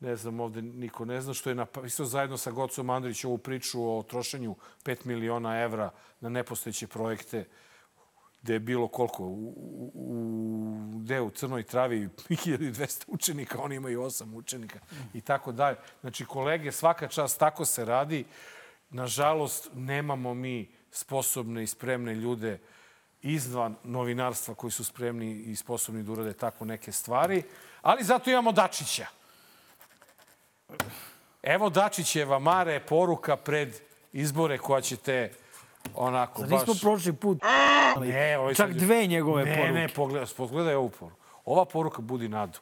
ne 0.00 0.16
znam, 0.16 0.40
ovde 0.40 0.62
niko 0.62 1.04
ne 1.04 1.20
zna, 1.20 1.34
što 1.34 1.50
je 1.50 1.54
napisao 1.54 2.06
zajedno 2.06 2.36
sa 2.36 2.50
Gocom 2.50 2.90
Andrić 2.90 3.24
ovu 3.24 3.38
priču 3.38 3.98
o 3.98 4.02
trošenju 4.02 4.56
5 4.84 5.06
miliona 5.06 5.60
evra 5.60 5.90
na 6.20 6.28
nepostojeće 6.28 6.86
projekte 6.86 7.44
gde 8.42 8.52
je 8.52 8.60
bilo 8.60 8.88
koliko? 8.88 9.24
U, 9.24 9.54
u, 9.56 9.90
u, 9.94 10.98
gde 10.98 11.20
u 11.20 11.30
Crnoj 11.30 11.62
Travi 11.62 12.08
1200 12.28 13.04
učenika, 13.06 13.62
oni 13.62 13.74
imaju 13.74 14.00
8 14.00 14.34
učenika 14.34 14.78
i 15.14 15.20
tako 15.20 15.52
dalje. 15.52 15.76
Znači, 16.00 16.24
kolege, 16.24 16.72
svaka 16.72 17.08
čast, 17.08 17.38
tako 17.38 17.64
se 17.64 17.84
radi. 17.84 18.24
Nažalost, 18.90 19.70
nemamo 19.74 20.34
mi 20.34 20.70
sposobne 20.90 21.62
i 21.62 21.66
spremne 21.66 22.14
ljude 22.14 22.58
izvan 23.22 23.76
novinarstva 23.84 24.54
koji 24.54 24.70
su 24.70 24.84
spremni 24.84 25.32
i 25.32 25.56
sposobni 25.56 26.02
da 26.02 26.12
urade 26.12 26.32
tako 26.32 26.64
neke 26.64 26.92
stvari. 26.92 27.42
Ali 27.82 28.04
zato 28.04 28.30
imamo 28.30 28.52
Dačića. 28.52 29.06
Evo 31.42 31.70
Dačićeva, 31.70 32.38
Mare, 32.38 32.80
poruka 32.80 33.36
pred 33.36 33.80
izbore 34.12 34.58
koja 34.58 34.80
ćete 34.80 35.32
onako 35.94 36.42
baš... 36.42 36.50
Nismo 36.50 36.74
prošli 36.80 37.12
put. 37.12 37.38
Ne, 38.00 38.38
ovo 38.38 38.48
je 38.48 38.54
Čak 38.54 38.68
sad- 38.70 38.76
dve 38.76 39.06
njegove 39.06 39.44
ne, 39.44 39.56
poruke. 39.56 39.72
Ne, 39.72 39.88
pogledaj, 39.88 40.26
pogledaj 40.36 40.74
ovu 40.74 40.88
poruku. 40.90 41.20
Ova 41.44 41.64
poruka 41.64 42.02
budi 42.02 42.28
nadu 42.28 42.58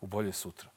u 0.00 0.06
bolje 0.06 0.32
sutra. 0.32 0.68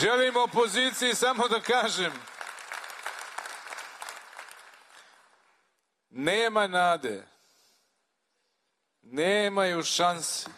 Želim 0.00 0.36
opoziciji 0.36 1.14
samo 1.14 1.48
da 1.48 1.60
kažem 1.60 2.12
nema 6.10 6.66
nade. 6.66 7.24
Nemaju 9.10 9.82
šansi. 9.82 10.50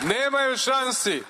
Nemaju 0.00 0.56
šansi. 0.56 1.22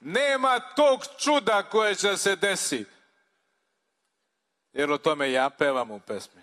Nema 0.00 0.60
tog 0.60 1.04
čuda 1.18 1.62
koje 1.62 1.94
će 1.94 2.16
se 2.16 2.36
desiti. 2.36 2.90
Jer 4.72 4.92
o 4.92 4.98
tome 4.98 5.32
ja 5.32 5.50
pevam 5.50 5.90
u 5.90 6.00
pesmi. 6.00 6.42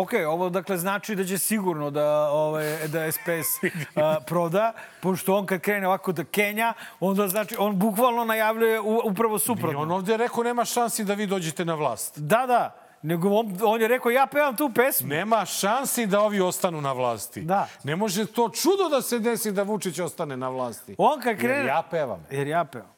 Ok, 0.00 0.10
ovo 0.28 0.50
dakle 0.50 0.78
znači 0.78 1.14
da 1.14 1.24
će 1.24 1.38
sigurno 1.38 1.90
da, 1.90 2.30
ovaj, 2.30 2.88
da 2.88 3.12
SPS 3.12 3.60
a, 3.96 4.16
proda, 4.26 4.72
pošto 5.00 5.36
on 5.36 5.46
kad 5.46 5.60
krene 5.60 5.86
ovako 5.86 6.12
da 6.12 6.24
Kenja, 6.24 6.72
onda 7.00 7.28
znači, 7.28 7.56
on 7.58 7.78
bukvalno 7.78 8.24
najavljuje 8.24 8.80
upravo 9.04 9.36
I 9.36 9.40
suprotno. 9.40 9.80
on 9.80 9.90
ovde 9.90 10.12
je 10.12 10.16
rekao 10.16 10.44
nema 10.44 10.64
šansi 10.64 11.04
da 11.04 11.14
vi 11.14 11.26
dođete 11.26 11.64
na 11.64 11.74
vlast. 11.74 12.18
Da, 12.18 12.46
da. 12.46 12.76
Nego 13.02 13.28
on, 13.28 13.58
on 13.62 13.80
je 13.80 13.88
rekao, 13.88 14.10
ja 14.10 14.26
pevam 14.26 14.56
tu 14.56 14.70
pesmu. 14.74 15.08
Nema 15.08 15.44
šansi 15.44 16.06
da 16.06 16.20
ovi 16.20 16.40
ostanu 16.40 16.80
na 16.80 16.92
vlasti. 16.92 17.40
Da. 17.40 17.68
Ne 17.84 17.96
može 17.96 18.26
to 18.26 18.48
čudo 18.48 18.88
da 18.90 19.02
se 19.02 19.18
desi 19.18 19.52
da 19.52 19.62
Vučić 19.62 19.98
ostane 19.98 20.36
na 20.36 20.48
vlasti. 20.48 20.94
On 20.98 21.20
kad 21.20 21.36
krene... 21.36 21.54
Jer 21.54 21.66
ja 21.66 21.82
pevam. 21.90 22.26
Jer 22.30 22.46
ja 22.46 22.64
pevam. 22.64 22.92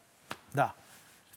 Da. 0.52 0.81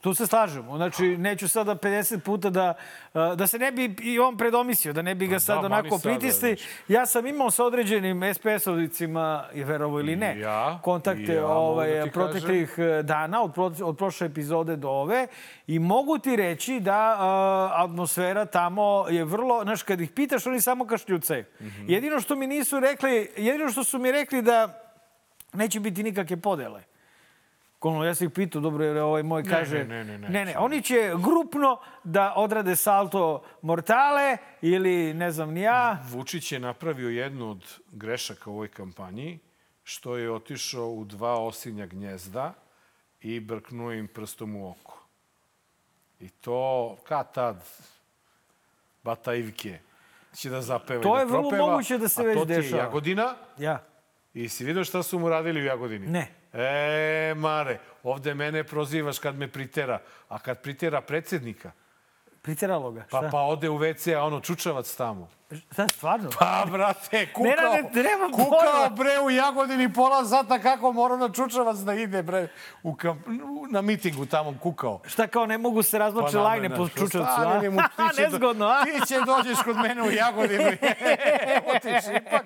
Tu 0.06 0.14
se 0.14 0.26
slažemo. 0.26 0.76
Znači, 0.76 1.16
neću 1.18 1.48
sada 1.48 1.74
50 1.74 2.18
puta 2.18 2.50
da, 2.50 2.74
da 3.14 3.46
se 3.46 3.58
ne 3.58 3.72
bi 3.72 3.94
i 4.02 4.18
on 4.18 4.36
predomislio, 4.36 4.92
da 4.92 5.02
ne 5.02 5.14
bi 5.14 5.26
ga 5.26 5.40
sad 5.40 5.60
da, 5.60 5.66
onako 5.66 5.98
pritisli. 5.98 6.56
znaš. 6.56 6.68
Ja 6.88 7.06
sam 7.06 7.26
imao 7.26 7.50
sa 7.50 7.64
određenim 7.64 8.20
SPS-ovicima, 8.20 9.42
verovo 9.64 10.00
ili 10.00 10.16
ne, 10.16 10.40
ja, 10.40 10.80
kontakte 10.82 11.34
ja, 11.34 11.46
ovaj, 11.46 12.00
da 12.04 12.10
proteklih 12.10 12.74
eh, 12.78 13.02
dana, 13.02 13.42
od, 13.42 13.54
pro, 13.54 13.72
od 13.82 13.96
prošle 13.96 14.26
epizode 14.26 14.76
do 14.76 14.88
ove. 14.88 15.26
I 15.66 15.78
mogu 15.78 16.18
ti 16.18 16.36
reći 16.36 16.80
da 16.80 17.14
uh, 17.14 17.84
atmosfera 17.84 18.44
tamo 18.44 19.06
je 19.10 19.24
vrlo... 19.24 19.62
Znaš, 19.62 19.82
kad 19.82 20.00
ih 20.00 20.10
pitaš, 20.10 20.46
oni 20.46 20.60
samo 20.60 20.86
kašljucaju. 20.86 21.44
Mhm. 21.60 21.90
Jedino 21.90 22.20
što 22.20 22.36
mi 22.36 22.46
nisu 22.46 22.80
rekli, 22.80 23.30
jedino 23.36 23.70
što 23.70 23.84
su 23.84 23.98
mi 23.98 24.12
rekli 24.12 24.42
da 24.42 24.82
neće 25.52 25.80
biti 25.80 26.02
nikakve 26.02 26.36
podele. 26.36 26.95
Ono, 27.80 28.04
ja 28.04 28.14
sam 28.14 28.26
ih 28.26 28.32
pitao, 28.32 28.60
dobro, 28.60 28.84
jer 28.84 28.98
ovaj 28.98 29.22
moj 29.22 29.44
kaže... 29.44 29.84
ne, 29.84 30.04
ne, 30.04 30.18
ne, 30.18 30.28
ne, 30.28 30.44
ne, 30.44 30.58
oni 30.58 30.82
će 30.82 31.12
grupno 31.24 31.78
da 32.04 32.32
odrade 32.36 32.76
salto 32.76 33.44
mortale 33.62 34.36
ili 34.62 35.14
ne 35.14 35.30
znam 35.30 35.50
ni 35.50 35.60
ja. 35.60 35.98
Vučić 36.10 36.52
je 36.52 36.58
napravio 36.58 37.08
jednu 37.08 37.50
od 37.50 37.78
grešaka 37.92 38.50
u 38.50 38.52
ovoj 38.52 38.68
kampanji, 38.68 39.38
što 39.82 40.16
je 40.16 40.30
otišao 40.32 40.90
u 40.90 41.04
dva 41.04 41.42
osinja 41.42 41.86
gnjezda 41.86 42.52
i 43.20 43.40
brknuo 43.40 43.92
im 43.92 44.08
prstom 44.08 44.56
u 44.56 44.70
oko. 44.70 45.06
I 46.20 46.28
to, 46.28 46.96
kad 47.08 47.34
tad, 47.34 47.64
Bata 49.02 49.34
Ivke 49.34 49.78
će 50.36 50.50
da 50.50 50.62
zapeva 50.62 51.02
To 51.02 51.08
i 51.08 51.12
da 51.12 51.20
je 51.20 51.26
vrlo 51.26 51.42
propeva, 51.42 51.70
moguće 51.70 51.98
da 51.98 52.08
se 52.08 52.22
a 52.22 52.24
već 52.24 52.38
to 52.38 52.44
ti 52.44 52.52
je 52.52 52.56
dešava. 52.56 52.82
Jagodina. 52.82 53.34
Ja. 53.58 53.84
I 54.34 54.48
si 54.48 54.64
vidio 54.64 54.84
šta 54.84 55.02
su 55.02 55.18
mu 55.18 55.28
radili 55.28 55.60
u 55.60 55.64
Jagodini? 55.64 56.06
Ne. 56.06 56.28
E, 56.56 57.34
Mare, 57.36 57.78
ovde 58.02 58.34
mene 58.34 58.64
prozivaš 58.64 59.18
kad 59.18 59.36
me 59.36 59.48
pritera. 59.48 60.00
A 60.28 60.38
kad 60.38 60.62
pritera 60.62 61.00
predsednika, 61.00 61.72
Priteralo 62.46 62.92
ga. 62.92 63.04
Šta? 63.08 63.20
pa, 63.20 63.28
pa 63.28 63.40
ode 63.42 63.68
u 63.68 63.78
WC, 63.78 64.14
a 64.14 64.22
ono 64.24 64.40
čučavac 64.40 64.94
tamo. 64.94 65.28
Šta, 65.72 65.88
stvarno? 65.88 66.30
Pa, 66.38 66.66
brate, 66.70 67.26
kukao, 67.34 67.50
Nenade, 67.50 68.02
nema 68.02 68.28
kukao 68.32 68.90
bre 68.90 69.20
u 69.24 69.30
Jagodini 69.30 69.92
pola 69.92 70.24
sata 70.24 70.58
kako 70.58 70.92
mora 70.92 71.16
na 71.16 71.28
Čučavac 71.28 71.76
da 71.76 71.94
ide 71.94 72.22
bre 72.22 72.48
u 72.82 72.94
kamp, 72.94 73.20
na 73.70 73.80
mitingu 73.82 74.26
tamo 74.26 74.54
kukao. 74.62 75.00
Šta 75.04 75.26
kao 75.26 75.46
ne 75.46 75.58
mogu 75.58 75.82
se 75.82 75.98
razvlače 75.98 76.36
nama, 76.36 76.48
lajne 76.48 76.70
po 76.70 76.88
čučavcu, 76.88 77.18
a? 77.18 77.60
mu, 77.70 77.80
ti 77.80 78.22
Nezgodno, 78.22 78.66
a? 78.66 78.84
Ti 78.84 79.06
će 79.06 79.14
dođeš 79.26 79.58
kod 79.64 79.76
mene 79.76 80.02
u 80.02 80.10
Jagodinu. 80.10 80.62
Evo 81.56 81.78
ti 81.82 81.88
šipak. 82.04 82.44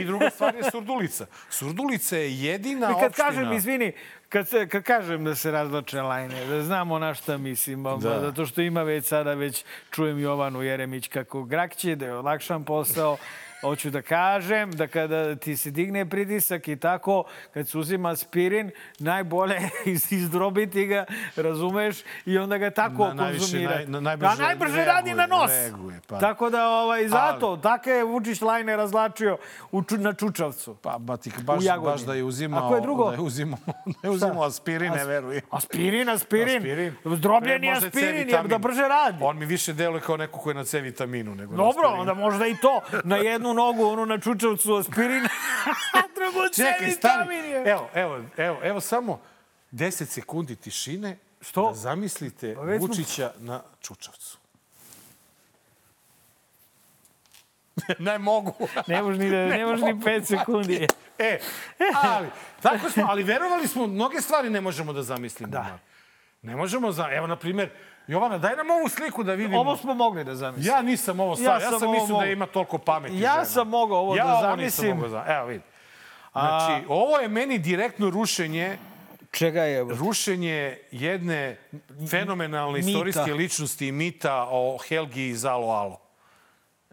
I 0.00 0.04
druga 0.04 0.30
stvar 0.30 0.54
je 0.54 0.70
Surdulica. 0.70 1.26
Surdulica 1.50 2.16
je 2.16 2.42
jedina 2.42 2.90
I 2.90 2.94
kad 3.00 3.04
opština... 3.04 3.28
kažem, 3.28 3.52
izvini, 3.52 3.92
kad, 4.28 4.48
se, 4.48 4.68
kad 4.68 4.82
kažem 4.82 5.24
da 5.24 5.34
se 5.34 5.50
razlače 5.50 6.02
lajne, 6.02 6.46
da 6.46 6.62
znamo 6.62 6.98
na 6.98 7.14
šta 7.14 7.36
mislim. 7.36 7.82
Da. 7.82 8.20
zato 8.20 8.46
što 8.46 8.60
ima 8.60 8.82
već 8.82 9.04
sada, 9.04 9.34
već 9.34 9.64
čujem 9.90 10.18
Jovanu 10.18 10.62
Jeremić 10.62 11.08
kako 11.08 11.42
grakće, 11.42 11.96
da 11.96 12.06
je 12.06 12.12
olakšan 12.42 12.64
posao, 12.64 13.16
Hoću 13.62 13.90
da 13.90 14.02
kažem 14.02 14.70
da 14.72 14.86
kada 14.86 15.36
ti 15.36 15.56
se 15.56 15.70
digne 15.70 16.06
pritisak 16.06 16.68
i 16.68 16.76
tako, 16.76 17.24
kad 17.54 17.68
se 17.68 17.78
uzima 17.78 18.10
aspirin, 18.10 18.70
najbolje 18.98 19.54
je 19.54 19.70
iz- 19.86 20.12
izdrobiti 20.12 20.86
ga, 20.86 21.04
razumeš, 21.36 21.96
i 22.26 22.38
onda 22.38 22.58
ga 22.58 22.70
tako 22.70 23.08
Na- 23.08 23.28
konzumirati. 23.28 23.78
naj- 23.78 23.88
na- 23.88 24.00
najbrže 24.00 24.36
da, 24.36 24.42
najbrže 24.42 24.74
reaguje, 24.74 24.86
radi 24.86 25.14
na 25.14 25.26
nos. 25.28 25.50
reaguje, 25.50 26.00
pa. 26.06 26.18
Tako 26.18 26.50
da, 26.50 26.68
ovaj, 26.68 27.08
zato, 27.08 27.56
tako 27.58 27.90
je 27.90 28.04
Vučić 28.04 28.40
lajne 28.40 28.76
razlačio 28.76 29.36
u, 29.72 29.82
na 29.90 30.12
Čučavcu. 30.12 30.74
Pa, 30.74 30.98
ba, 30.98 31.16
ti, 31.16 31.30
baš, 31.38 31.64
baš 31.80 32.00
da 32.00 32.14
je 32.14 32.24
uzimao, 32.24 32.64
Ako 32.66 32.74
je 32.74 32.80
drugo? 32.80 33.06
da 33.06 33.14
je 33.14 33.20
uzimao, 33.20 33.58
da 33.92 34.08
je 34.08 34.10
uzimao 34.10 34.42
aspirine, 34.44 34.96
As- 34.96 35.06
verujem. 35.06 35.42
Aspirin, 35.50 36.08
aspirin. 36.08 36.56
Aspirin. 36.56 36.94
Zdrobljeni 37.06 37.66
Možda 37.66 37.86
aspirin, 37.86 38.28
je 38.28 38.42
da 38.42 38.58
brže 38.58 38.82
radi. 38.82 39.18
On 39.20 39.38
mi 39.38 39.46
više 39.46 39.72
deluje 39.72 40.00
kao 40.00 40.16
neko 40.16 40.38
ko 40.38 40.50
je 40.50 40.54
na 40.54 40.64
C 40.64 40.80
vitaminu. 40.80 41.34
Nego 41.34 41.52
na 41.52 41.56
Dobro, 41.56 41.70
aspirinu. 41.82 42.00
onda 42.00 42.14
možda 42.14 42.46
i 42.46 42.56
to. 42.56 42.80
Na 43.04 43.16
jednu 43.16 43.51
nogu, 43.54 43.86
onu 43.86 44.06
na 44.06 44.18
čučavcu 44.18 44.74
aspirin, 44.74 45.24
a 45.98 46.02
drugu 46.14 46.48
Čekaj, 46.54 46.88
je. 47.50 47.62
Evo, 47.66 47.88
evo, 47.94 48.24
evo, 48.36 48.58
evo 48.62 48.80
samo 48.80 49.20
10 49.72 50.04
sekundi 50.04 50.56
tišine 50.56 51.18
Što? 51.40 51.68
da 51.68 51.74
zamislite 51.74 52.54
Pa 52.54 52.60
već 52.60 52.78
smo- 52.78 52.86
Vučića 52.86 53.32
na 53.38 53.62
Čučavcu. 53.80 54.38
ne 57.98 58.18
mogu. 58.18 58.54
Ne 58.86 59.02
može 59.02 59.18
ni, 59.18 59.30
da, 59.30 59.36
ne 59.36 59.66
može 59.66 59.84
ni 59.84 60.00
pet 60.00 60.26
sekundi. 60.26 60.86
E, 61.18 61.38
ali, 62.02 62.28
tako 62.62 62.90
smo, 62.90 63.06
ali 63.08 63.22
verovali 63.22 63.68
smo, 63.68 63.86
mnoge 63.86 64.20
stvari 64.20 64.50
ne 64.50 64.60
možemo 64.60 64.92
da 64.92 65.02
zamislimo. 65.02 65.52
Da. 65.52 65.78
Ne 66.42 66.56
možemo, 66.56 66.92
za, 66.92 67.08
evo, 67.12 67.26
na 67.26 67.36
primjer, 67.36 67.70
Jovana, 68.08 68.38
daj 68.38 68.56
nam 68.56 68.70
ovu 68.70 68.88
sliku 68.88 69.22
da 69.22 69.34
vidimo. 69.34 69.60
Ovo 69.60 69.76
smo 69.76 69.94
mogli 69.94 70.24
da 70.24 70.34
zamislimo. 70.34 70.76
Ja 70.76 70.82
nisam 70.82 71.20
ovo 71.20 71.36
stavio, 71.36 71.52
ja, 71.56 71.70
sam 71.70 71.80
sam 71.80 71.88
ovo 71.88 71.92
mislio 71.94 72.18
da 72.18 72.24
ima 72.26 72.46
toliko 72.46 72.78
pameti 72.78 73.14
Ja 73.14 73.30
žena. 73.30 73.44
sam 73.44 73.68
mogao 73.68 73.98
ovo 73.98 74.16
ja 74.16 74.24
da 74.24 74.32
ovo 74.32 74.40
zamislim. 74.42 74.64
nisam 74.86 74.88
mogao 74.88 75.08
za... 75.10 75.24
Evo, 75.28 75.46
vidi. 75.46 75.64
Znači, 76.32 76.84
ovo 76.88 77.18
je 77.18 77.28
meni 77.28 77.58
direktno 77.58 78.10
rušenje 78.10 78.78
Čega 79.30 79.62
je 79.62 79.82
ovo? 79.82 79.94
rušenje 79.96 80.78
jedne 80.90 81.56
fenomenalne 82.10 82.72
Mita. 82.74 82.88
istorijske 82.88 83.34
ličnosti 83.34 83.86
i 83.86 83.92
mita 83.92 84.46
o 84.50 84.78
Helgi 84.78 85.26
iz 85.26 85.44
Alo 85.44 85.66
Alo. 85.68 85.98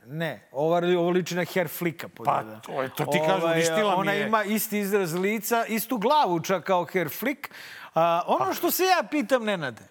Ne, 0.06 0.48
ova, 0.52 0.78
ovo 0.90 1.10
liči 1.10 1.36
na 1.36 1.46
hair 1.46 1.68
flika. 1.70 2.08
Pa, 2.16 2.44
to 2.58 2.82
je- 2.82 2.90
to 2.90 3.06
ti 3.06 3.20
kažem, 3.20 3.52
uništila 3.52 3.92
mi 3.92 3.98
Ona 3.98 4.12
je. 4.12 4.28
ima 4.28 4.44
isti 4.44 4.80
izraz 4.80 5.14
lica, 5.14 5.66
istu 5.66 5.98
glavu 5.98 6.40
čak 6.40 6.64
kao 6.64 6.86
hair 6.86 7.10
flick. 7.10 7.48
A, 7.96 8.22
ono 8.28 8.54
što 8.54 8.72
se 8.72 8.84
ja 8.84 9.04
pitam, 9.04 9.44
Nenade, 9.44 9.82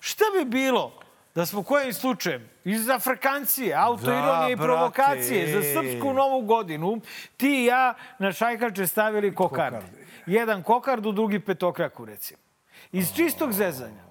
šta 0.00 0.24
bi 0.34 0.44
bilo 0.46 0.92
da 1.34 1.46
smo 1.46 1.62
kojim 1.62 1.92
slučajem 1.92 2.48
iz 2.64 2.88
Afrikancije, 2.88 3.74
autoironije 3.76 4.22
Da, 4.46 4.48
i 4.48 4.56
brate, 4.56 4.62
provokacije 4.64 5.46
za 5.52 5.58
ej. 5.58 5.74
srpsku 5.74 6.12
novu 6.12 6.40
godinu, 6.42 7.00
ti 7.36 7.48
i 7.52 7.64
ja 7.64 7.94
na 8.18 8.32
šajkače 8.32 8.86
stavili 8.86 9.34
kokarde. 9.34 9.86
jedan 10.26 10.62
kokardu, 10.62 11.12
drugi 11.12 11.40
petokraku, 11.40 12.04
recimo. 12.04 12.40
Iz 12.92 13.14
čistog 13.14 13.52
zezanja. 13.52 14.08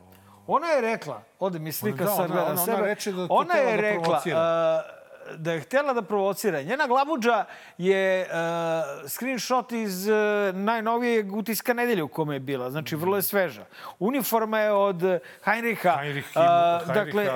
Ona 0.47 0.67
je 0.67 0.81
rekla, 0.81 1.23
ode 1.39 1.59
mi 1.59 1.71
slika 1.71 2.03
Da, 2.03 2.09
sad 2.09 2.19
ona- 2.21 2.27
gleda 2.27 2.41
ona- 2.43 2.51
ona 2.53 2.65
sebe. 2.65 2.81
reče 2.83 3.11
da 3.11 3.27
ona 3.29 3.53
je 3.55 3.75
da 3.75 3.81
rekla 3.81 4.21
da 5.33 5.51
je 5.51 5.59
htela 5.59 5.93
da 5.93 6.01
provocira. 6.01 6.61
Njena 6.61 6.87
glavuđa 6.87 7.45
je 7.77 8.21
uh, 8.21 8.29
screenshot 9.07 9.71
iz 9.71 10.07
uh, 10.07 10.15
najnovijeg 10.55 11.35
utiska 11.35 11.73
nedelje 11.73 12.03
u 12.03 12.07
kome 12.07 12.35
je 12.35 12.39
bila. 12.39 12.71
Znači, 12.71 12.95
vrlo 12.95 13.15
je 13.15 13.21
sveža. 13.21 13.65
Uniforma 13.99 14.59
je 14.59 14.71
od 14.71 15.01
Heinricha. 15.43 15.91
Heinrich, 15.91 16.27
Heinricha, 16.33 16.93
dakle, 16.93 17.27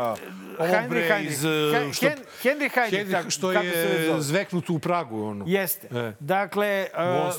bre 0.90 1.02
Heinrich, 1.02 1.32
iz, 1.32 1.42
Heinrich. 1.42 1.88
uh, 1.88 1.94
što- 1.94 2.06
Hen- 2.06 2.24
Henry 2.44 2.70
Heinrich, 2.72 3.12
tako- 3.12 3.30
što 3.30 3.52
se 3.54 3.58
je 3.60 4.22
zveknut 4.22 4.70
u 4.70 4.80
Pragu. 4.80 5.24
Ono. 5.24 5.46
Jeste. 5.48 5.88
E. 5.90 6.14
Dakle, 6.20 6.88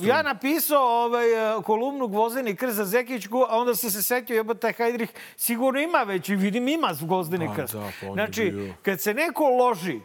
uh, 0.00 0.07
ja 0.07 0.22
napisao 0.22 1.05
ovaj, 1.05 1.26
uh, 1.57 1.64
kolumnu 1.64 2.09
Gvozdeni 2.09 2.57
krst 2.57 2.76
za 2.76 2.84
Zekićku, 2.84 3.38
a 3.40 3.59
onda 3.59 3.74
sam 3.74 3.90
se 3.90 4.03
setio, 4.03 4.36
jeba 4.36 4.55
taj 4.55 4.72
Hajdrih 4.72 5.09
sigurno 5.36 5.80
ima 5.80 5.98
već 5.98 6.28
i 6.28 6.36
vidim 6.36 6.68
ima 6.68 6.92
Gvozdeni 7.03 7.46
Pa, 7.46 7.55
krst. 7.55 7.74
da, 7.74 7.80
pa 8.00 8.12
znači, 8.12 8.72
kad 8.82 9.00
se 9.00 9.14
neko 9.14 9.44
loži, 9.44 10.00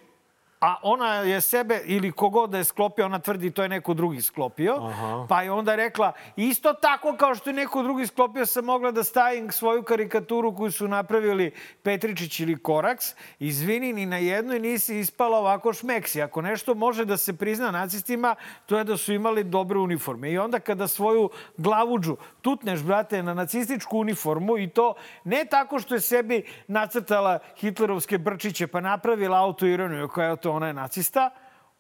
a 0.61 0.75
ona 0.81 1.13
je 1.13 1.41
sebe, 1.41 1.81
ili 1.85 2.11
kogod 2.11 2.49
da 2.49 2.57
je 2.57 2.63
sklopio, 2.63 3.05
ona 3.05 3.19
tvrdi 3.19 3.51
to 3.51 3.63
je 3.63 3.69
neko 3.69 3.93
drugi 3.93 4.21
sklopio, 4.21 4.75
Aha. 4.81 5.25
pa 5.29 5.41
je 5.41 5.51
onda 5.51 5.75
rekla, 5.75 6.11
isto 6.35 6.73
tako 6.73 7.15
kao 7.17 7.35
što 7.35 7.49
je 7.49 7.53
neko 7.53 7.83
drugi 7.83 8.07
sklopio, 8.07 8.45
sam 8.45 8.65
mogla 8.65 8.91
da 8.91 9.03
stavim 9.03 9.51
svoju 9.51 9.83
karikaturu 9.83 10.55
koju 10.55 10.71
su 10.71 10.87
napravili 10.87 11.51
Petričić 11.83 12.39
ili 12.39 12.57
Koraks, 12.57 13.05
izvini, 13.39 13.93
ni 13.93 14.05
na 14.05 14.17
jednoj 14.17 14.59
nisi 14.59 14.99
ispala 14.99 15.37
ovako 15.37 15.73
šmeksi. 15.73 16.21
Ako 16.21 16.41
nešto 16.41 16.75
može 16.75 17.05
da 17.05 17.17
se 17.17 17.37
prizna 17.37 17.71
nacistima, 17.71 18.35
to 18.65 18.77
je 18.77 18.83
da 18.83 18.97
su 18.97 19.13
imali 19.13 19.43
dobre 19.43 19.79
uniforme. 19.79 20.31
I 20.31 20.37
onda 20.37 20.59
kada 20.59 20.87
svoju 20.87 21.29
glavuđu 21.57 22.17
tutneš, 22.41 22.83
brate, 22.83 23.23
na 23.23 23.33
nacističku 23.33 23.97
uniformu 23.99 24.57
i 24.57 24.69
to 24.69 24.93
ne 25.23 25.45
tako 25.45 25.79
što 25.79 25.95
je 25.95 26.01
sebi 26.01 26.43
nacrtala 26.67 27.39
hitlerovske 27.57 28.17
brčiće 28.17 28.67
pa 28.67 28.81
napravila 28.81 29.37
autoironiju 29.37 30.07
koja 30.07 30.25
je 30.25 30.31
to 30.47 30.53
ona 30.53 30.67
je 30.67 30.73
nacista, 30.73 31.29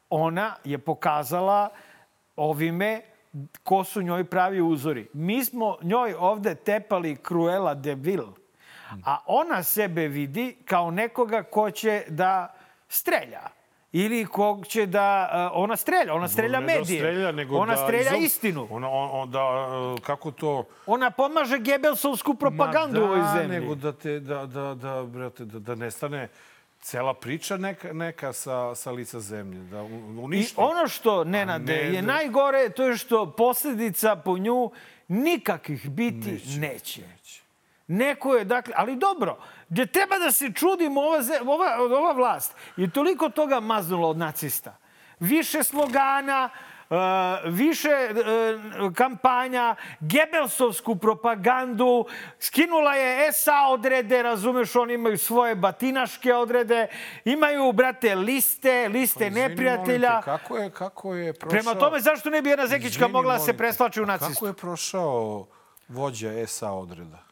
ona 0.09 0.55
je 0.63 0.77
pokazala 0.77 1.69
ovime 2.35 3.01
ko 3.63 3.83
su 3.83 4.01
njoj 4.01 4.23
pravi 4.23 4.61
uzori. 4.61 5.07
Mi 5.13 5.45
smo 5.45 5.77
njoj 5.81 6.15
ovde 6.19 6.55
tepali 6.55 7.15
Cruella 7.27 7.73
de 7.73 7.95
Vil, 7.95 8.25
a 9.05 9.17
ona 9.25 9.63
sebe 9.63 10.07
vidi 10.07 10.57
kao 10.65 10.91
nekoga 10.91 11.43
ko 11.43 11.71
će 11.71 12.03
da 12.09 12.53
strelja. 12.87 13.41
Ili 13.91 14.25
kog 14.25 14.65
će 14.67 14.85
da... 14.85 15.29
uh, 15.53 15.63
Ona 15.63 15.75
strelja, 15.75 16.13
ona 16.13 16.27
strelja 16.27 16.59
Ne 16.59 16.65
medije. 16.65 17.01
Da 17.01 17.07
strelja, 17.07 17.31
nego 17.31 17.57
ona 17.57 17.75
da 17.75 17.83
strelja 17.83 18.11
izol- 18.11 18.23
istinu. 18.23 18.67
Ona, 18.71 18.89
on, 18.89 19.31
da, 19.31 19.43
uh, 19.43 19.99
kako 19.99 20.31
to... 20.31 20.63
Ona 20.85 21.11
pomaže 21.11 21.57
Gebelsovsku 21.59 22.33
propagandu 22.33 22.99
Ma 22.99 23.05
u 23.05 23.07
ovoj 23.07 23.19
da, 23.19 23.33
zemlji. 23.35 23.59
nego 23.59 23.75
da, 23.75 23.91
te, 23.91 24.19
da, 24.19 24.45
da, 24.45 24.75
da, 24.75 25.03
brate, 25.03 25.45
da, 25.45 25.59
da 25.59 25.75
nestane 25.75 26.27
cela 26.79 27.13
priča 27.13 27.57
neka, 27.57 27.93
neka 27.93 28.33
sa, 28.33 28.75
sa 28.75 28.91
lica 28.91 29.19
zemlje. 29.19 29.59
Da 29.61 29.83
u- 29.83 29.87
I 29.87 30.17
uništi. 30.17 30.53
ono 30.57 30.87
što, 30.87 31.23
Nenade, 31.23 31.73
ne, 31.73 31.79
je 31.85 32.01
da- 32.01 32.07
najgore, 32.07 32.69
to 32.69 32.83
je 32.83 32.97
što 32.97 33.31
posledica 33.31 34.15
po 34.15 34.37
nju 34.37 34.71
nikakvih 35.07 35.89
biti 35.89 36.31
neće. 36.31 37.01
neće. 37.01 37.41
Neko 37.87 38.35
je, 38.35 38.45
dakle, 38.45 38.73
ali 38.77 38.95
dobro, 38.95 39.37
gde 39.69 39.85
treba 39.85 40.17
da 40.17 40.31
se 40.31 40.51
čudimo, 40.51 41.01
ova, 41.01 41.19
ova, 41.43 41.97
ova 41.97 42.11
vlast 42.13 42.55
je 42.77 42.89
toliko 42.89 43.29
toga 43.29 43.59
maznula 43.59 44.07
od 44.07 44.17
nacista. 44.17 44.77
Više 45.19 45.63
slogana, 45.63 46.49
više 47.45 47.89
uh, 47.89 48.93
kampanja, 48.93 49.75
Gebelsovsku 49.99 50.95
propagandu, 50.95 52.05
skinula 52.39 52.93
je 52.95 53.33
SA 53.33 53.67
odrede, 53.69 54.23
razumeš, 54.23 54.75
oni 54.75 54.93
imaju 54.93 55.17
svoje 55.17 55.55
batinaške 55.55 56.33
odrede, 56.33 56.87
imaju, 57.25 57.71
brate, 57.71 58.15
liste, 58.15 58.87
liste 58.87 59.19
Pa 59.19 59.25
Izvini, 59.25 59.47
neprijatelja. 59.47 60.09
molim 60.09 60.21
te, 60.21 60.25
Kako 60.25 60.57
je, 60.57 60.69
kako 60.71 61.13
je 61.13 61.33
prošao... 61.33 61.49
Prema 61.49 61.79
tome, 61.79 61.99
zašto 61.99 62.29
ne 62.29 62.41
bi 62.41 62.49
jedna 62.49 62.67
Zekićka 62.67 62.87
Izvini, 62.87 63.11
mogla 63.11 63.33
da 63.33 63.39
se 63.39 63.57
preslači 63.57 64.01
u 64.01 64.05
nacistu? 64.05 64.33
Kako 64.33 64.47
je 64.47 64.53
prošao 64.53 65.47
vođa 65.87 66.47
SA 66.47 66.71
odreda? 66.71 67.23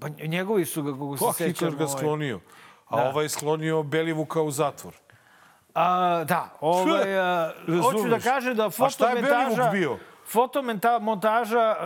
Pa 0.00 0.08
njegovi 0.08 0.64
su 0.64 0.82
ga, 0.82 0.92
kako 0.92 1.16
se 1.16 1.24
Pa 1.26 1.32
sećam... 1.32 1.48
Hitler 1.48 1.74
ga 1.74 1.84
ovaj- 1.84 1.96
sklonio. 1.98 2.40
A 2.88 2.96
Da. 2.96 3.08
ovaj 3.08 3.28
sklonio 3.28 3.82
Belivuka 3.82 4.42
u 4.42 4.50
zatvor. 4.50 4.94
A, 5.76 6.24
da, 6.24 6.48
ovaj, 6.60 7.18
a, 7.18 7.52
hoću 7.82 8.08
da 8.08 8.18
kažem 8.18 8.56
da 8.56 8.66
A 8.66 8.90
šta 8.90 9.10
je 9.10 9.22
fotomontaža... 9.22 9.70
Belivuk 9.70 9.72
bio? 9.72 9.98
Fotomontaža, 10.26 11.76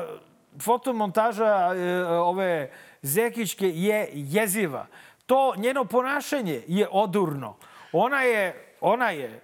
fotomontaža 0.63 1.75
e, 1.75 2.05
ove 2.05 2.71
Zekićke 3.03 3.69
je 3.69 4.09
jeziva. 4.13 4.87
To 5.27 5.55
njeno 5.57 5.85
ponašanje 5.85 6.63
je 6.67 6.89
odurno. 6.91 7.57
Ona 7.93 8.23
je, 8.23 8.75
ona 8.81 9.11
je, 9.11 9.41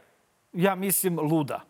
ja 0.53 0.74
mislim, 0.74 1.18
luda. 1.18 1.61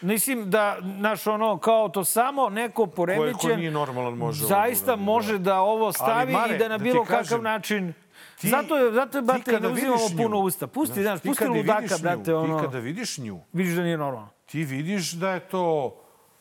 Mislim 0.00 0.50
da, 0.50 0.76
naš 0.80 1.26
ono, 1.26 1.58
kao 1.58 1.88
to 1.88 2.04
samo 2.04 2.48
neko 2.48 2.86
poremećen... 2.86 3.50
ko 3.50 3.56
nije 3.56 3.70
normalan 3.70 4.14
može 4.14 4.40
da 4.40 4.46
Zaista 4.46 4.96
da. 4.96 5.02
može 5.02 5.38
da 5.38 5.60
ovo 5.60 5.92
stavi 5.92 6.32
Mare, 6.32 6.54
i 6.54 6.58
da 6.58 6.68
na 6.68 6.78
da 6.78 6.84
bilo 6.84 7.04
kažem, 7.04 7.24
kakav 7.24 7.42
način... 7.42 7.94
ti- 8.36 8.48
zato 8.48 8.92
zato 8.92 9.20
ti 9.20 9.24
brate, 9.24 9.60
ne 9.60 9.68
uzimamo 9.68 10.08
puno 10.16 10.38
usta. 10.38 10.66
Pusti, 10.66 11.02
znaš, 11.02 11.20
ti 11.20 11.28
pusti 11.28 11.44
ludaka, 11.46 11.82
nju, 11.86 11.98
brate, 11.98 12.34
ono... 12.34 12.58
Ti 12.58 12.64
kada 12.64 12.78
vidiš 12.78 13.18
nju, 13.18 13.40
Vidiš 13.52 13.74
da 13.74 13.82
nije 13.82 13.96
normalno. 13.98 14.28
ti 14.46 14.64
vidiš 14.64 15.10
da 15.12 15.30
je 15.30 15.40
to 15.40 15.96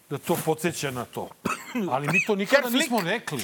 da 0.10 0.18
to 0.18 0.38
podsjeća 0.38 0.92
na 0.92 1.06
to. 1.06 1.30
Ali 1.90 2.08
mi 2.08 2.26
to 2.28 2.36
nikada 2.46 2.70
nismo 2.70 3.02
rekli. 3.02 3.44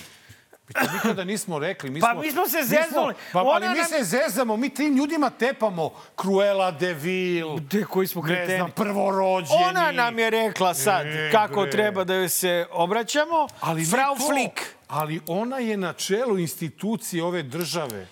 Mi 0.68 0.74
to 0.76 0.94
nikada 0.94 1.24
nismo 1.24 1.60
rekli. 1.60 1.90
Mi 1.90 2.00
Pa 2.00 2.08
smo, 2.08 2.22
mi 2.22 2.32
smo 2.32 2.48
se 2.48 2.58
zeznuli. 2.60 3.14
pa, 3.34 3.40
ali 3.40 3.70
mi 3.70 3.76
nam- 3.76 3.86
se 3.88 4.04
zezamo, 4.04 4.58
mi 4.58 4.70
tim 4.70 4.96
ljudima 4.96 5.30
tepamo. 5.32 5.90
Cruella 6.18 6.72
de 6.72 6.94
Vil, 6.94 7.56
Gde, 7.58 7.84
koji 7.84 8.08
smo 8.08 8.22
ne 8.22 8.28
kreteni? 8.28 8.58
znam, 8.58 8.72
prvorođeni. 8.72 9.64
Ona 9.66 9.92
nam 9.94 10.20
je 10.20 10.30
rekla 10.30 10.74
sad 10.74 11.06
E, 11.08 11.30
kako 11.32 11.62
bre. 11.62 11.72
treba 11.72 12.04
da 12.04 12.14
joj 12.14 12.30
se 12.30 12.68
obraćamo. 12.72 13.48
Ali 13.60 13.82
ne 13.82 13.88
Frau. 13.88 14.16
Flick. 14.18 14.60
Ali 14.88 15.22
ona 15.28 15.58
je 15.58 15.78
na 15.78 15.94
čelu 15.94 16.38
institucije 16.40 17.24
ove 17.24 17.44
države 17.44 18.08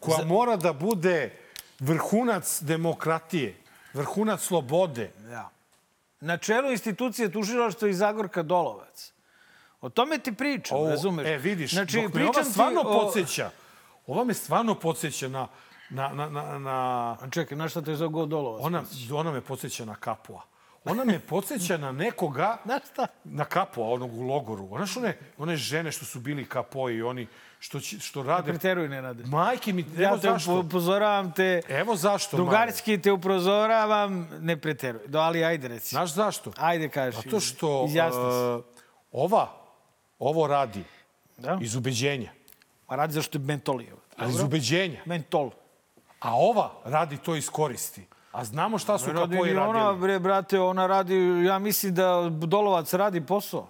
koja 0.00 0.24
mora 0.24 0.56
da 0.56 0.72
bude 0.72 1.38
vrhunac 1.78 2.62
demokratije, 2.62 3.56
vrhunac 3.94 4.40
slobode. 4.40 5.10
Da. 5.18 5.50
Na 6.20 6.36
čelu 6.38 6.70
institucije 6.70 7.32
tužilaštva 7.32 7.88
i 7.88 7.94
Zagorka 7.94 8.42
Dolovac. 8.42 9.12
O 9.80 9.88
tome 9.88 10.18
ti 10.18 10.32
pričam, 10.34 10.78
Ovo, 10.78 10.88
razumeš? 10.90 11.26
E, 11.26 11.38
vidiš, 11.38 11.72
znači, 11.72 12.02
dok 12.02 12.14
me 12.14 12.24
ova 12.24 12.44
stvarno 12.44 12.80
o- 12.80 13.00
podsjeća, 13.00 13.50
ova 14.06 14.24
me 14.24 14.34
stvarno 14.34 14.74
podsjeća 14.74 15.28
na, 15.28 15.48
na, 15.90 16.08
na, 16.08 16.28
na, 16.28 16.58
na 16.58 16.72
A 17.20 17.30
Čekaj, 17.30 17.58
na 17.58 17.68
šta 17.68 17.82
te 17.82 17.96
God 17.96 18.28
Dolovac? 18.28 18.64
ona, 18.64 18.84
ona 19.12 19.32
me 19.32 19.40
podsjeća 19.40 19.84
na 19.84 19.94
Kapua. 19.94 20.42
Ona 20.86 21.04
me 21.04 21.18
podsjeća 21.20 21.76
na 21.76 21.92
nekoga, 21.92 22.56
Na 22.64 22.80
šta? 22.86 23.06
na 23.24 23.44
Kapua, 23.44 23.88
onog 23.88 24.14
u 24.14 24.22
logoru. 24.22 24.68
Ona 24.70 24.86
što 24.86 25.00
one, 25.00 25.16
one 25.38 25.56
žene 25.56 25.92
što 25.92 26.04
su 26.04 26.20
bili 26.20 26.44
kapoji, 26.44 27.02
oni 27.02 27.26
što, 27.58 27.80
će, 27.80 27.98
što 27.98 28.22
rade... 28.22 28.50
Preteruj, 28.50 28.88
Nenade. 28.88 29.24
Majke 29.24 29.72
mi, 29.72 29.82
evo 29.82 30.02
Ja 30.02 30.10
te 30.12 30.20
zašto. 30.22 30.58
upozoravam 30.58 31.32
te, 31.32 31.62
Evo 31.68 31.96
zašto, 31.96 32.36
Mare. 32.36 32.44
drugarski 32.44 32.98
te 32.98 33.12
upozoravam, 33.12 34.28
ne 34.40 34.56
preteruj. 34.56 35.06
Do, 35.06 35.18
ali 35.18 35.44
ajde 35.44 35.68
reci. 35.68 35.88
Znaš 35.88 36.12
zašto? 36.12 36.52
Ajde 36.56 36.88
kaži. 36.88 37.16
Zato 37.16 37.40
što 37.40 37.84
Izjasni 37.88 38.20
se. 38.22 38.54
uh, 38.56 38.64
ova, 39.12 39.48
ovo 40.18 40.46
radi 40.46 40.84
Da? 41.36 41.58
iz 41.60 41.74
ubeđenja. 41.74 42.30
A 42.86 42.96
radi 42.96 43.12
zašto 43.12 43.38
je 43.38 43.42
mentolijevo. 43.42 43.98
Ali 44.16 44.30
iz 44.30 44.40
ubeđenja. 44.40 45.00
Mentol. 45.04 45.50
A 46.20 46.36
ova 46.36 46.72
radi 46.84 47.16
to 47.16 47.36
iz 47.36 47.50
koristi. 47.50 48.06
A 48.36 48.44
znamo 48.44 48.78
šta 48.78 48.98
su 48.98 49.12
Radi 49.12 49.34
kapoji 49.34 49.50
i 49.50 49.56
ona, 49.56 49.72
radili. 49.72 50.00
bre, 50.00 50.18
brate, 50.18 50.60
ona 50.60 50.86
radi, 50.86 51.14
ja 51.46 51.58
mislim 51.58 51.94
da 51.94 52.28
Dolovac 52.30 52.92
radi 52.94 53.20
posao. 53.20 53.68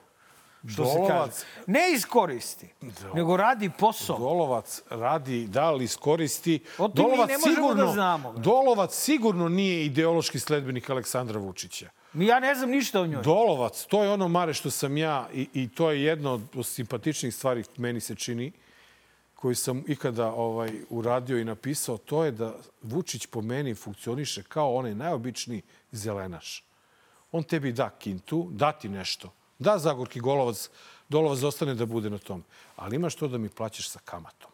Što 0.69 0.85
se 0.85 0.99
Dolovac- 0.99 1.09
kaže. 1.09 1.33
Ne 1.67 1.93
iskoristi, 1.93 2.69
nego 3.15 3.37
radi 3.37 3.71
posao. 3.71 4.19
Dolovac 4.19 4.83
radi 4.91 5.47
da 5.47 5.71
li 5.71 5.85
iskoristi. 5.85 6.61
O 6.79 6.89
Dolovac 6.89 7.29
ne 7.29 7.39
možemo 7.39 7.55
sigurno, 7.57 7.87
da 7.87 7.93
znamo, 7.93 8.33
bre. 8.33 8.43
Dolovac 8.43 8.95
sigurno 8.95 9.49
nije 9.49 9.85
ideološki 9.85 10.39
sledbenik 10.39 10.91
Aleksandra 10.91 11.39
Vučića. 11.39 11.89
Ja 12.15 12.41
ne 12.41 12.55
znam 12.55 12.71
ništa 12.71 13.01
o 13.01 13.07
njoj. 13.07 13.23
Dolovac, 13.23 13.87
to 13.89 14.03
je 14.05 14.11
ono 14.11 14.29
mare 14.29 14.55
što 14.55 14.71
sam 14.71 14.97
ja 14.97 15.29
i, 15.35 15.49
i 15.55 15.69
to 15.69 15.91
je 15.91 16.03
jedno 16.03 16.41
od 16.55 16.67
simpatičnih 16.67 17.35
stvari 17.35 17.65
meni 17.77 18.01
se 18.01 18.15
čini 18.15 18.53
koji 19.37 19.55
sam 19.55 19.83
ikada 19.87 20.27
ovaj 20.27 20.71
uradio 20.91 21.39
i 21.39 21.45
napisao, 21.45 21.99
to 21.99 22.25
je 22.25 22.31
da 22.31 22.55
Vučić 22.83 23.27
po 23.27 23.43
meni 23.43 23.75
funkcioniše 23.75 24.43
kao 24.43 24.75
onaj 24.75 24.95
najobičniji 24.95 25.63
zelenaš. 25.93 26.65
On 27.33 27.43
tebi 27.43 27.73
da 27.73 27.91
kintu, 27.91 28.49
da 28.51 28.73
ti 28.73 28.89
nešto. 28.89 29.33
Da 29.59 29.79
Zagorki 29.79 30.21
Golovac, 30.21 30.71
Dolovac 31.09 31.39
zostane 31.39 31.75
da 31.75 31.87
bude 31.87 32.11
na 32.11 32.19
tom. 32.19 32.45
Ali 32.77 32.97
imaš 32.97 33.15
to 33.15 33.29
da 33.29 33.39
mi 33.39 33.49
plaćaš 33.49 33.89
sa 33.91 33.99
kamatom. 34.05 34.51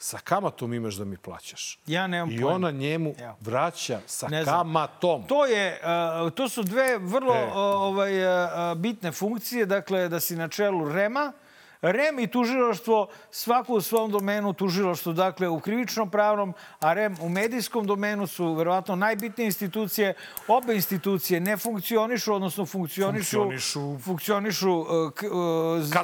sa 0.00 0.18
kamatom 0.18 0.74
imaš 0.74 0.94
da 0.94 1.04
mi 1.04 1.16
plaćaš. 1.16 1.78
Ja 1.86 2.06
nemam 2.06 2.30
I 2.30 2.36
pojma. 2.36 2.54
ona 2.54 2.70
njemu 2.70 3.14
Evo. 3.18 3.34
vraća 3.40 4.00
sa 4.06 4.28
Ne 4.28 4.44
znam. 4.44 4.54
kamatom. 4.56 5.24
To 5.26 5.46
je, 5.46 5.80
to 6.34 6.48
su 6.48 6.62
dve 6.62 6.98
vrlo 6.98 7.34
E. 7.34 7.50
ovaj, 7.54 8.12
bitne 8.76 9.12
funkcije, 9.12 9.66
dakle 9.66 10.08
da 10.08 10.20
si 10.20 10.36
na 10.36 10.48
čelu 10.48 10.88
REMA, 10.88 11.32
REM 11.82 12.18
i 12.18 12.26
tužilaštvo, 12.26 13.08
svako 13.30 13.72
u 13.72 13.80
svom 13.80 14.10
domenu, 14.10 14.52
tužilaštvo 14.52 15.12
dakle 15.12 15.48
u 15.48 15.60
krivičnom 15.60 16.10
pravnom, 16.10 16.54
a 16.80 16.92
REM 16.92 17.16
u 17.20 17.28
medijskom 17.28 17.86
domenu 17.86 18.26
su 18.26 18.54
verovatno 18.54 18.96
najbitnije 18.96 19.46
institucije. 19.46 20.14
Obe 20.48 20.74
institucije 20.74 21.40
ne 21.40 21.56
funkcionišu, 21.56 22.34
odnosno 22.34 22.66
funkcionišu, 22.66 23.38
Funkcionišu- 23.38 24.00
funkcionišu 24.04 24.72
uh, 24.72 24.86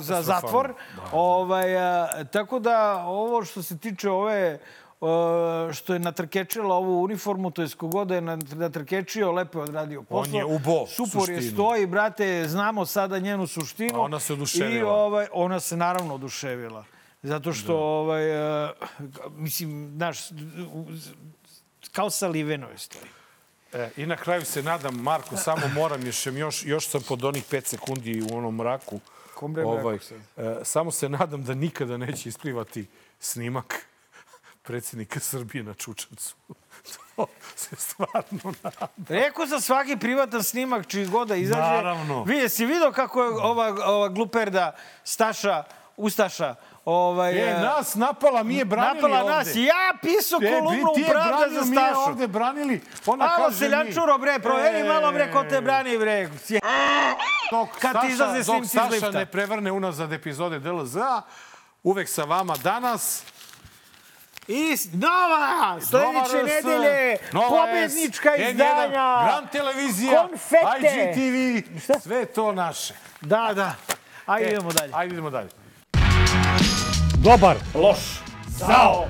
za 0.00 0.22
zatvor. 0.22 0.74
Ovaj, 1.12 1.76
a, 1.76 2.24
tako 2.24 2.58
da 2.58 3.04
ovo 3.06 3.44
što 3.44 3.62
se 3.62 3.78
tiče 3.78 4.10
ove 4.10 4.58
što 5.72 5.92
je 5.92 5.98
natrkečila 5.98 6.74
ovu 6.74 7.02
uniformu, 7.02 7.50
to 7.50 7.62
je 7.62 7.68
kogod 7.76 8.10
je 8.10 8.20
nat- 8.20 8.54
natrkečio, 8.54 9.32
lepo 9.32 9.58
je 9.58 9.62
odradio 9.62 10.02
posao. 10.02 10.38
je 10.38 10.44
ubo 10.44 10.86
Supor 10.86 11.30
je 11.30 11.42
stoji, 11.42 11.86
brate, 11.86 12.48
znamo 12.48 12.86
sada 12.86 13.18
njenu 13.18 13.46
suštinu. 13.46 13.98
A 13.98 14.00
ona 14.00 14.20
se 14.20 14.32
oduševila. 14.32 14.78
I 14.78 14.82
ovaj, 14.82 15.26
ona 15.32 15.60
se 15.60 15.76
naravno 15.76 16.14
oduševila. 16.14 16.84
Zato 17.22 17.52
što, 17.52 17.76
ovaj, 17.76 18.64
uh, 18.64 18.70
mislim, 19.36 19.92
znaš, 19.96 20.18
kao 21.92 22.10
sa 22.10 22.28
Liveno 22.28 22.68
je 22.68 22.78
stoji. 22.78 23.10
E, 23.72 23.90
I 23.96 24.06
na 24.06 24.16
kraju 24.16 24.44
se 24.44 24.62
nadam, 24.62 24.94
Marko, 24.94 25.36
samo 25.36 25.68
moram, 25.74 26.06
još, 26.06 26.26
još, 26.26 26.64
još 26.66 26.88
sam 26.88 27.02
pod 27.08 27.24
onih 27.24 27.44
pet 27.50 27.66
sekundi 27.66 28.22
u 28.30 28.36
onom 28.36 28.56
mraku. 28.56 29.00
Kom 29.34 29.56
ovaj, 29.64 29.96
e, 29.96 30.00
samo 30.62 30.90
se 30.90 31.08
nadam 31.08 31.44
da 31.44 31.54
nikada 31.54 31.96
neće 31.96 32.28
isplivati 32.28 32.86
snimak 33.20 33.86
predsjednika 34.64 35.20
Srbije 35.20 35.64
na 35.64 35.74
Čučancu. 35.74 36.34
to 37.16 37.26
se 37.56 37.76
stvarno 37.76 38.24
nadam. 38.62 38.88
Rekao 39.08 39.46
za 39.46 39.60
svaki 39.60 39.96
privatan 39.96 40.42
snimak 40.42 40.86
čiji 40.86 41.06
god 41.06 41.28
da 41.28 41.36
izađe. 41.36 41.60
Naravno. 41.62 42.22
Vi 42.24 42.48
si 42.48 42.66
vidio 42.66 42.92
kako 42.92 43.22
je 43.22 43.28
ova, 43.30 43.66
ova 43.86 44.08
gluperda 44.08 44.74
Staša, 45.04 45.64
Ustaša, 45.96 46.54
ovaj, 46.84 47.32
E, 47.34 47.50
e, 47.50 47.54
nas 47.54 47.94
napala, 47.94 48.42
mi 48.42 48.54
je 48.54 48.64
branili 48.64 48.94
napala 49.02 49.20
ovde. 49.22 49.34
nas. 49.34 49.48
Ja 49.56 49.94
pisao 50.02 50.38
E, 50.42 50.50
kolumnu 50.52 50.86
ti 50.94 51.02
u 51.02 51.10
Pravda 51.10 51.46
za 51.50 51.60
Mi 51.60 51.76
je 51.76 51.82
Stašu. 51.82 52.00
ovde 52.00 52.26
branili. 52.28 52.80
Ona 53.06 53.24
Alo, 53.26 53.34
kaže 53.38 53.58
seljančuro, 53.58 54.18
bre, 54.18 54.38
proveri 54.38 54.78
E. 54.78 54.84
malo, 54.84 55.12
bre, 55.12 55.32
ko 55.32 55.44
te 55.44 55.60
brani, 55.60 55.98
bre. 55.98 56.28
Dok 57.50 57.68
Kad 57.72 57.92
ti 57.92 57.98
Staša- 57.98 58.08
izlaze 58.08 58.38
dok 58.38 58.44
snimci 58.46 58.66
iz 58.66 58.70
Staša 58.92 59.10
ne 59.10 59.26
prevrne 59.26 59.72
unazad 59.72 60.12
epizode 60.12 60.58
DLZ, 60.58 60.96
uvek 61.82 62.08
sa 62.08 62.24
vama 62.24 62.54
danas. 62.56 63.22
I 64.48 64.76
nova, 64.92 65.80
sledeće 65.80 66.12
Nova 66.12 66.24
RS, 66.24 66.64
nedelje, 66.64 67.16
Nova 67.32 67.48
pobednička 67.48 68.30
S, 68.36 68.40
N1, 68.40 68.50
izdanja. 68.50 69.24
Grand 69.24 69.50
televizija, 69.52 70.28
Konfete. 70.28 71.14
IGTV, 71.16 71.98
sve 72.00 72.24
to 72.26 72.52
naše. 72.52 72.94
Da, 73.20 73.50
da. 73.54 73.74
Ajde, 74.26 74.46
E, 74.48 74.52
idemo 74.52 74.72
dalje. 74.72 74.92
Ajde 74.94 75.12
idemo 75.12 75.30
dalje. 75.30 75.48
Dobar. 77.16 77.56
Loš. 77.74 77.98
Zao. 78.48 79.06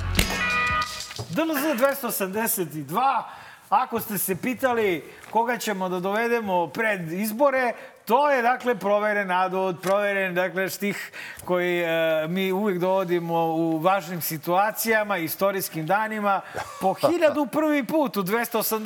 DLZ 1.31 1.81
282. 1.81 3.23
Ako 3.69 4.01
ste 4.01 4.19
se 4.19 4.37
pitali 4.37 5.13
koga 5.31 5.59
ćemo 5.59 5.89
da 5.89 6.01
dovedemo 6.01 6.67
pred 6.67 7.13
izbore, 7.13 7.73
to 8.05 8.31
je 8.31 8.43
dakle 8.43 8.75
proveren 8.75 9.31
adot, 9.33 9.83
proveren 9.83 10.35
dakle 10.35 10.69
štih 10.69 11.13
koji 11.45 11.81
e, 11.81 11.87
mi 12.29 12.53
uvijek 12.53 12.79
dovodimo 12.79 13.45
u 13.45 13.79
važnim 13.79 14.21
situacijama, 14.21 15.17
istorijskim 15.19 15.87
danima. 15.87 16.41
Po 16.81 16.95
hiljadu 17.03 17.47
prvi 17.47 17.85
put 17.85 18.17
u 18.17 18.23
282. 18.23 18.85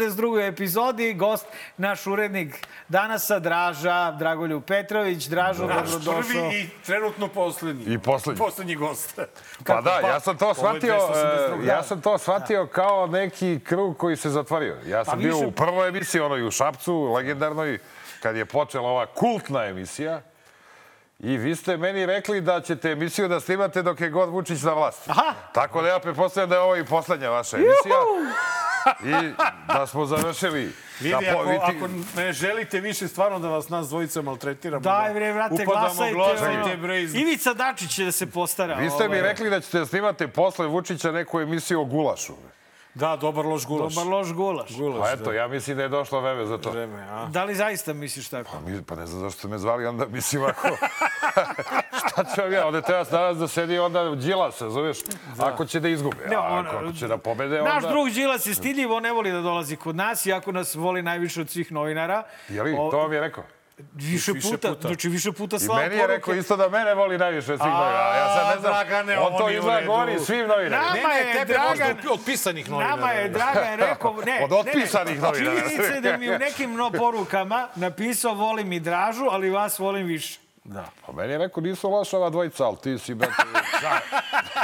epizodi 0.49 1.15
gost, 1.15 1.47
naš 1.77 2.07
urednik 2.07 2.57
danasa, 2.89 3.39
Draža 3.39 4.11
Dragoljub 4.11 4.65
Petrović. 4.65 5.25
Dražo, 5.25 5.67
Naš 5.67 5.77
dobrodošao. 5.83 6.23
prvi 6.23 6.61
i 6.61 6.69
trenutno 6.87 7.29
poslednji. 7.29 7.85
I 7.85 7.99
poslednji. 7.99 8.39
Poslednji 8.39 8.75
gost. 8.77 9.19
Pa 9.67 9.81
da, 9.81 10.01
ja 10.01 10.21
sam 10.21 10.37
to 10.37 10.55
shvatio, 10.55 10.95
282. 10.95 11.63
e, 11.63 11.67
ja 11.67 11.83
sam 11.83 12.01
to 12.01 12.19
shvatio 12.19 12.67
kao 12.67 13.07
neki 13.07 13.61
krug 13.61 13.97
koji 13.97 14.17
se 14.17 14.31
zatvorio. 14.31 14.77
Ja 14.87 15.05
sam 15.05 15.19
bio 15.19 15.33
više- 15.33 15.47
u 15.47 15.51
prvoj 15.51 15.89
emisiji, 15.89 16.21
onoj 16.21 16.43
u 16.43 16.51
Šapcu, 16.51 17.05
legendarnoj, 17.05 17.79
kad 18.23 18.37
je 18.37 18.45
počela 18.45 18.89
ova 18.89 19.07
kultna 19.07 19.65
emisija. 19.65 20.23
I 21.19 21.37
vi 21.37 21.57
ste 21.57 21.77
meni 21.77 22.07
rekli 22.07 22.41
da 22.41 22.61
ćete 22.61 22.91
emisiju 22.91 23.29
da 23.29 23.41
snimate 23.41 23.83
dok 23.83 24.01
je 24.01 24.11
god 24.11 24.29
Vučić 24.29 24.63
na 24.63 24.73
vlasti. 24.73 25.11
Aha. 25.11 25.35
Tako 25.53 25.83
da 25.83 25.89
ja 25.89 25.99
pretpostavljam 25.99 26.49
da 26.51 26.55
je 26.57 26.61
ovo 26.61 26.77
i 26.77 26.85
poslednja 26.85 27.31
vaša 27.31 27.57
emisija. 27.57 27.97
I 29.05 29.33
da 29.75 29.87
smo 29.87 30.07
završili. 30.07 30.73
Vidi, 31.01 31.17
da 31.25 31.31
ako, 31.31 31.43
vidi- 31.43 31.61
ako 31.77 31.89
ne 32.17 32.33
želite 32.33 32.81
više 32.81 33.09
stvarno 33.09 33.39
da 33.39 33.49
vas 33.49 33.69
nas 33.69 33.89
dvojica 33.89 34.23
maltretiramo, 34.23 34.81
Daj 34.81 35.09
da 35.09 35.15
bre, 35.15 35.33
vrate, 35.33 35.55
upadamo, 35.55 35.81
glasajte. 35.81 36.15
glasajte, 36.15 36.77
bre, 36.77 37.03
iz... 37.03 37.15
Ivica 37.15 37.55
Dačić 37.55 37.95
će 37.95 38.05
da 38.05 38.13
se 38.13 38.27
postara. 38.31 38.75
Vi 38.75 38.91
ste 38.91 39.03
mi 39.09 39.19
ovaj. 39.19 39.23
rekli 39.23 39.51
da 39.51 39.61
ćete 39.61 39.79
da 39.79 39.87
snimate 39.87 40.29
posle 40.29 40.67
Vučića 40.67 41.13
neku 41.13 41.41
emisiju 41.41 41.81
o 41.81 41.85
gulašu. 41.85 42.33
Da, 42.99 43.17
dobar 43.17 43.47
loš 43.47 43.67
gulaš. 43.67 43.95
Dobar 43.95 44.07
loš 44.09 44.33
gulaš. 44.33 44.71
gulaš. 44.73 45.01
Pa 45.01 45.11
eto, 45.13 45.33
ja 45.33 45.49
mislim 45.49 45.77
da 45.77 45.83
je 45.83 45.89
došlo 45.89 46.21
vreme 46.21 46.47
za 46.47 46.59
to. 46.59 46.71
Vreme, 46.71 47.03
a? 47.03 47.27
Da 47.27 47.45
li 47.45 47.55
zaista 47.55 47.93
misliš 47.93 48.29
tako? 48.29 48.57
Mi- 48.61 48.83
Pa 48.83 48.95
ne 48.95 49.07
znam 49.07 49.21
zašto 49.21 49.39
ste 49.39 49.49
me 49.49 49.59
zvali, 49.59 49.87
onda 49.87 50.07
mislim 50.07 50.45
ako... 50.45 50.69
Šta 52.01 52.25
ću 52.27 52.41
vam 52.41 52.53
ja, 52.53 52.67
onda 52.67 52.81
treba 52.81 53.05
danas 53.05 53.39
da 53.39 53.49
sedi 53.49 53.79
onda 53.79 54.15
Đilas, 54.17 54.61
razumiješ? 54.61 54.99
Ako 55.39 55.65
će 55.67 55.81
da 55.81 55.89
izgube, 55.89 56.27
Ne, 56.27 56.37
a 56.37 56.41
on- 56.43 56.67
ako, 56.67 56.93
će 56.93 57.07
da 57.09 57.19
pobede, 57.19 57.61
onda... 57.61 57.75
Naš 57.75 57.85
drug 57.85 58.11
Đilas 58.11 58.47
je 58.47 58.55
stidljivo, 58.55 59.01
ne 59.01 59.13
voli 59.13 59.33
da 59.33 59.41
dolazi 59.41 59.77
kod 59.77 59.97
nas, 59.97 60.27
iako 60.27 60.53
nas 60.53 60.75
voli 60.75 61.03
najviše 61.03 61.41
od 61.41 61.51
svih 61.51 61.73
novinara. 61.73 62.23
Je 62.49 62.63
li, 62.63 62.77
O, 62.79 62.91
to 62.91 62.99
vam 62.99 63.13
je 63.13 63.21
rekao? 63.21 63.45
Više, 63.95 64.33
Više 64.33 64.51
puta, 64.51 64.69
puta. 64.69 64.89
Znači 64.89 65.09
više 65.09 65.33
puta 65.33 65.57
I 65.57 65.59
slao 65.59 65.79
meni 65.79 65.97
je 65.97 66.07
rekao 66.07 66.21
poruke. 66.21 66.41
isto 66.41 66.57
da 66.57 66.69
mene 66.69 66.95
voli 66.95 67.19
najviše 67.19 67.47
svih 67.47 67.59
novinara. 67.61 68.17
Ja 68.17 68.27
sad 68.29 68.47
ne 68.49 68.61
znam, 68.61 68.73
Dragane, 68.73 69.19
on 69.19 69.39
to 69.39 69.51
izgleda 69.51 69.79
redu. 69.79 69.87
govori 69.89 70.19
svim 70.19 70.47
novinarima. 70.49 70.95
Nama 70.95 71.15
je 71.15 71.33
tebe 71.35 71.55
Dragan- 71.55 71.69
možda 71.69 72.13
od- 72.13 72.25
pisanih 72.27 72.71
novinara. 72.71 72.97
Nama 72.97 73.11
je 73.11 73.29
Dragan 73.29 73.79
rekao... 73.79 74.17
Ne, 74.17 74.41
Od 74.45 74.53
otpisanih 74.55 74.89
ne, 75.13 75.21
ne. 75.23 75.29
novinara. 75.29 75.61
Činjenica 75.61 75.83
je 75.85 76.01
da 76.03 76.17
mi 76.17 76.31
u 76.31 76.39
nekim 76.39 76.75
no 76.75 76.91
porukama 76.91 77.69
napisao 77.77 78.35
volim 78.35 78.73
i 78.73 78.81
Dražu, 78.81 79.25
ali 79.25 79.51
vas 79.51 79.79
volim 79.79 80.07
više. 80.07 80.39
Pa 81.07 81.13
meni 81.13 81.33
je 81.33 81.39
rekao 81.39 81.63
nisu 81.63 81.91
loša 81.91 82.17
ova 82.17 82.31
dvojica, 82.31 82.65
ali 82.65 82.77
ti 82.77 82.99
si, 82.99 83.15
brate, 83.15 83.35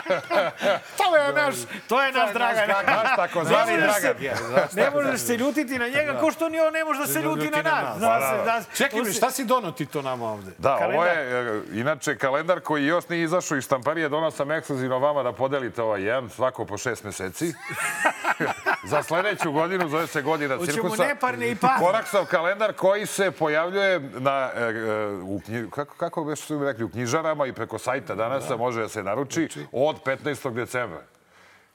To 0.99 1.17
je 1.17 1.33
naš, 1.33 1.55
to 1.89 2.03
je 2.03 2.13
naš 2.13 2.33
Dragan. 2.33 2.69
naš 2.69 3.35
možeš 3.35 3.95
se- 4.01 4.15
Dragan. 4.15 4.69
Ne 4.73 4.91
možeš 4.91 5.21
se 5.21 5.37
ljutiti 5.37 5.79
na 5.79 5.89
njega, 5.89 6.21
ko 6.21 6.33
što 6.33 6.49
ni 6.49 6.61
on 6.61 6.73
ne 6.73 6.85
može 6.85 7.01
da 7.01 7.07
se 7.07 7.23
ljuti 7.23 7.51
na 7.51 7.63
nas. 7.63 7.99
Zna 7.99 8.21
se, 8.21 8.45
da, 8.45 8.63
Čekaj, 8.77 9.03
bre, 9.03 9.13
šta 9.13 9.31
si 9.31 9.45
donao 9.45 9.73
ti 9.73 9.87
to 9.87 10.03
nama 10.03 10.25
ovde? 10.25 10.51
Da, 10.59 10.77
ovo 10.77 11.05
je, 11.05 11.63
inače, 11.73 12.19
kalendar 12.19 12.61
koji 12.61 12.87
još 12.87 13.09
nije 13.09 13.25
izašao 13.25 13.57
iz 13.57 13.65
štamparije, 13.65 14.09
donao 14.09 14.31
sam 14.31 14.51
ekskluzivno 14.51 14.99
vama 14.99 15.23
da 15.23 15.33
podelite 15.33 15.83
ovaj 15.83 16.03
jedan, 16.03 16.31
svako 16.31 16.65
po 16.65 16.79
šest 16.79 17.05
meseci. 17.05 17.53
Za 18.91 19.03
sledeću 19.03 19.53
godinu, 19.53 19.89
zove 19.89 20.07
se 20.07 20.23
godina 20.23 20.57
Hoćemo 20.57 20.73
cirkusa. 20.73 21.05
neparne 21.05 21.51
i 21.51 21.57
parne. 21.57 21.87
Koraksov 21.87 22.27
kalendar 22.27 22.73
koji 22.73 23.07
se 23.07 23.31
pojavljuje 23.31 24.01
na, 24.01 24.51
e, 24.55 24.61
e, 24.61 25.07
u 25.23 25.41
kako, 25.71 25.94
kako 25.97 26.25
već 26.25 26.39
su 26.39 26.59
rekli, 26.59 26.85
u 26.85 26.89
knjižarama 26.89 27.47
i 27.47 27.53
preko 27.53 27.79
sajta 27.79 28.15
danas 28.15 28.45
može 28.59 28.81
da 28.81 28.89
se 28.89 29.03
naruči 29.03 29.49
od 29.73 29.97
15. 30.05 30.53
decembra. 30.53 31.03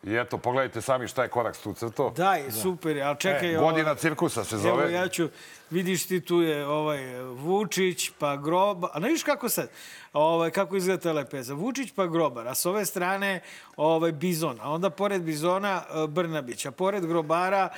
I 0.04 0.16
eto, 0.16 0.38
pogledajte 0.38 0.82
sami 0.82 1.08
šta 1.08 1.24
je 1.24 1.30
Koraks 1.30 1.60
tu 1.60 1.74
crto. 1.74 2.14
Daj, 2.16 2.52
super, 2.52 2.98
je, 2.98 3.04
ali 3.04 3.18
čekaj... 3.20 3.56
ovo- 3.58 3.66
Godina 3.68 3.96
cirkusa 3.96 4.44
se 4.44 4.56
Evo, 4.56 4.62
zove. 4.64 4.92
ja 4.94 5.08
ću, 5.08 5.30
vidiš 5.70 6.08
ti 6.08 6.22
tu 6.22 6.42
je 6.42 6.68
ovaj 6.68 7.00
Vučić, 7.22 8.12
pa 8.20 8.36
Grobar, 8.36 8.90
a 8.94 9.00
ne 9.00 9.08
vidiš 9.08 9.24
kako 9.24 9.50
sad, 9.50 9.70
ovaj, 10.14 10.52
kako 10.52 10.76
izgleda 10.76 11.02
ta 11.02 11.12
lepeza. 11.12 11.54
Vučić 11.54 11.92
pa 11.96 12.06
Grobar, 12.06 12.48
a 12.48 12.56
s 12.56 12.66
ove 12.66 12.86
strane 12.86 13.40
ovaj, 13.78 14.12
Bizon, 14.12 14.58
a 14.62 14.72
onda 14.72 14.90
pored 14.90 15.22
Bizona 15.22 15.84
eh, 15.90 16.08
Brnabić, 16.08 16.66
a 16.66 16.72
pored 16.72 17.06
Grobara 17.06 17.70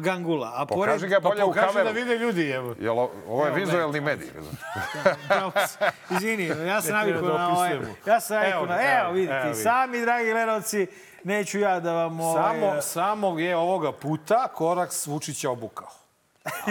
Gangula, 0.00 0.52
a 0.56 0.66
pored... 0.66 0.88
Pokaži 0.88 1.08
ga 1.08 1.20
bolje 1.20 1.44
u 1.44 1.46
Pokaži 1.46 1.66
da 1.66 1.72
kameru. 1.72 1.94
vide 1.94 2.16
ljudi, 2.16 2.50
evo. 2.50 2.74
Jel, 2.80 2.98
ovo 2.98 3.46
je 3.46 3.52
vizuelni 3.52 4.00
medij. 4.00 4.28
Bravo, 5.28 5.52
Izvini, 6.10 6.46
ja 6.46 6.82
sam 6.82 6.92
navikao 6.98 7.22
da 7.22 7.38
na 7.38 7.48
ovaj... 7.48 7.78
Ja 8.06 8.20
sam 8.20 8.36
navikao 8.36 8.66
na... 8.66 8.78
Evo, 9.00 9.12
vidite, 9.12 9.42
evo, 9.44 9.54
sami, 9.54 10.00
dragi 10.00 10.30
gledalci, 10.30 10.86
neću 11.24 11.58
ja 11.58 11.80
da 11.80 11.92
vam... 11.92 12.20
Ovaj, 12.20 12.60
Samo, 12.60 12.80
samo 12.80 13.38
je 13.38 13.56
ovoga 13.56 13.92
puta 13.92 14.48
Koraks 14.54 15.06
Vučića 15.06 15.50
obukao. 15.50 15.88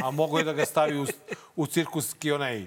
A 0.04 0.12
mogo 0.12 0.38
je 0.38 0.43
da 0.43 0.54
ga 0.54 0.66
stavi 0.66 1.00
u, 1.00 1.06
u 1.56 1.68
cirkuski 1.68 2.32
onaj 2.32 2.66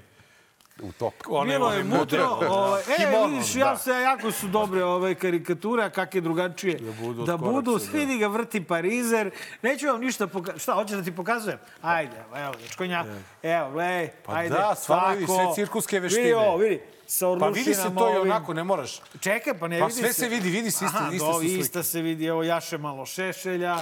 U 0.82 0.92
top. 0.92 1.14
One, 1.28 1.48
Bilo 1.48 1.72
je 1.72 1.84
mudro. 1.84 2.24
Ovaj, 2.42 2.80
e, 2.82 2.96
Kimono, 2.96 3.26
vidiš, 3.26 3.52
da. 3.52 3.60
ja 3.60 3.76
se, 3.76 3.90
jako 3.92 4.30
su 4.32 4.48
dobre 4.48 4.84
ove 4.84 5.14
karikature, 5.14 5.84
a 5.84 5.90
kakve 5.90 6.20
drugačije. 6.20 6.74
Da 6.76 6.92
budu 6.94 7.24
da 7.24 7.36
budu 7.36 7.70
koraksa, 7.72 7.90
vidi 7.92 8.18
ga 8.18 8.26
vrti 8.26 8.64
parizer. 8.64 9.30
Neću 9.62 9.86
vam 9.86 10.00
ništa 10.00 10.26
pokazati. 10.26 10.60
Šta, 10.60 10.72
hoćeš 10.72 10.96
da 10.96 11.02
ti 11.02 11.12
pokazujem? 11.12 11.58
Ajde, 11.82 12.16
evo, 12.36 12.52
dečkonja. 12.58 13.04
Evo, 13.42 13.70
gledaj, 13.70 14.08
Pa 14.24 14.32
ajde. 14.34 14.54
da, 14.54 14.74
stvarno 14.74 15.14
vidi, 15.14 15.26
sve 15.26 15.54
cirkuske 15.54 16.00
veštine. 16.00 16.22
Vidi 16.22 16.34
ovo, 16.34 16.56
vidi. 16.56 16.80
Sa 17.06 17.26
Pa 17.40 17.48
vidi 17.48 17.74
se 17.74 17.90
to 17.98 18.14
i 18.14 18.18
onako, 18.18 18.54
ne 18.54 18.64
moraš. 18.64 19.00
Čekaj, 19.20 19.58
pa 19.58 19.68
ne 19.68 19.78
Pa 19.80 19.86
vidi 19.86 19.98
sve 19.98 20.12
se. 20.12 20.20
se 20.20 20.28
vidi, 20.28 20.48
vidi 20.50 20.70
se, 20.70 20.84
iste- 20.84 20.96
Aha, 20.96 21.12
iste 21.12 21.26
do. 21.26 21.40
Ista 21.42 21.82
se 21.82 22.02
vidi, 22.02 22.26
evo 22.26 22.42
Jaše 22.42 22.78
malo 22.78 23.06
šešelja, 23.06 23.76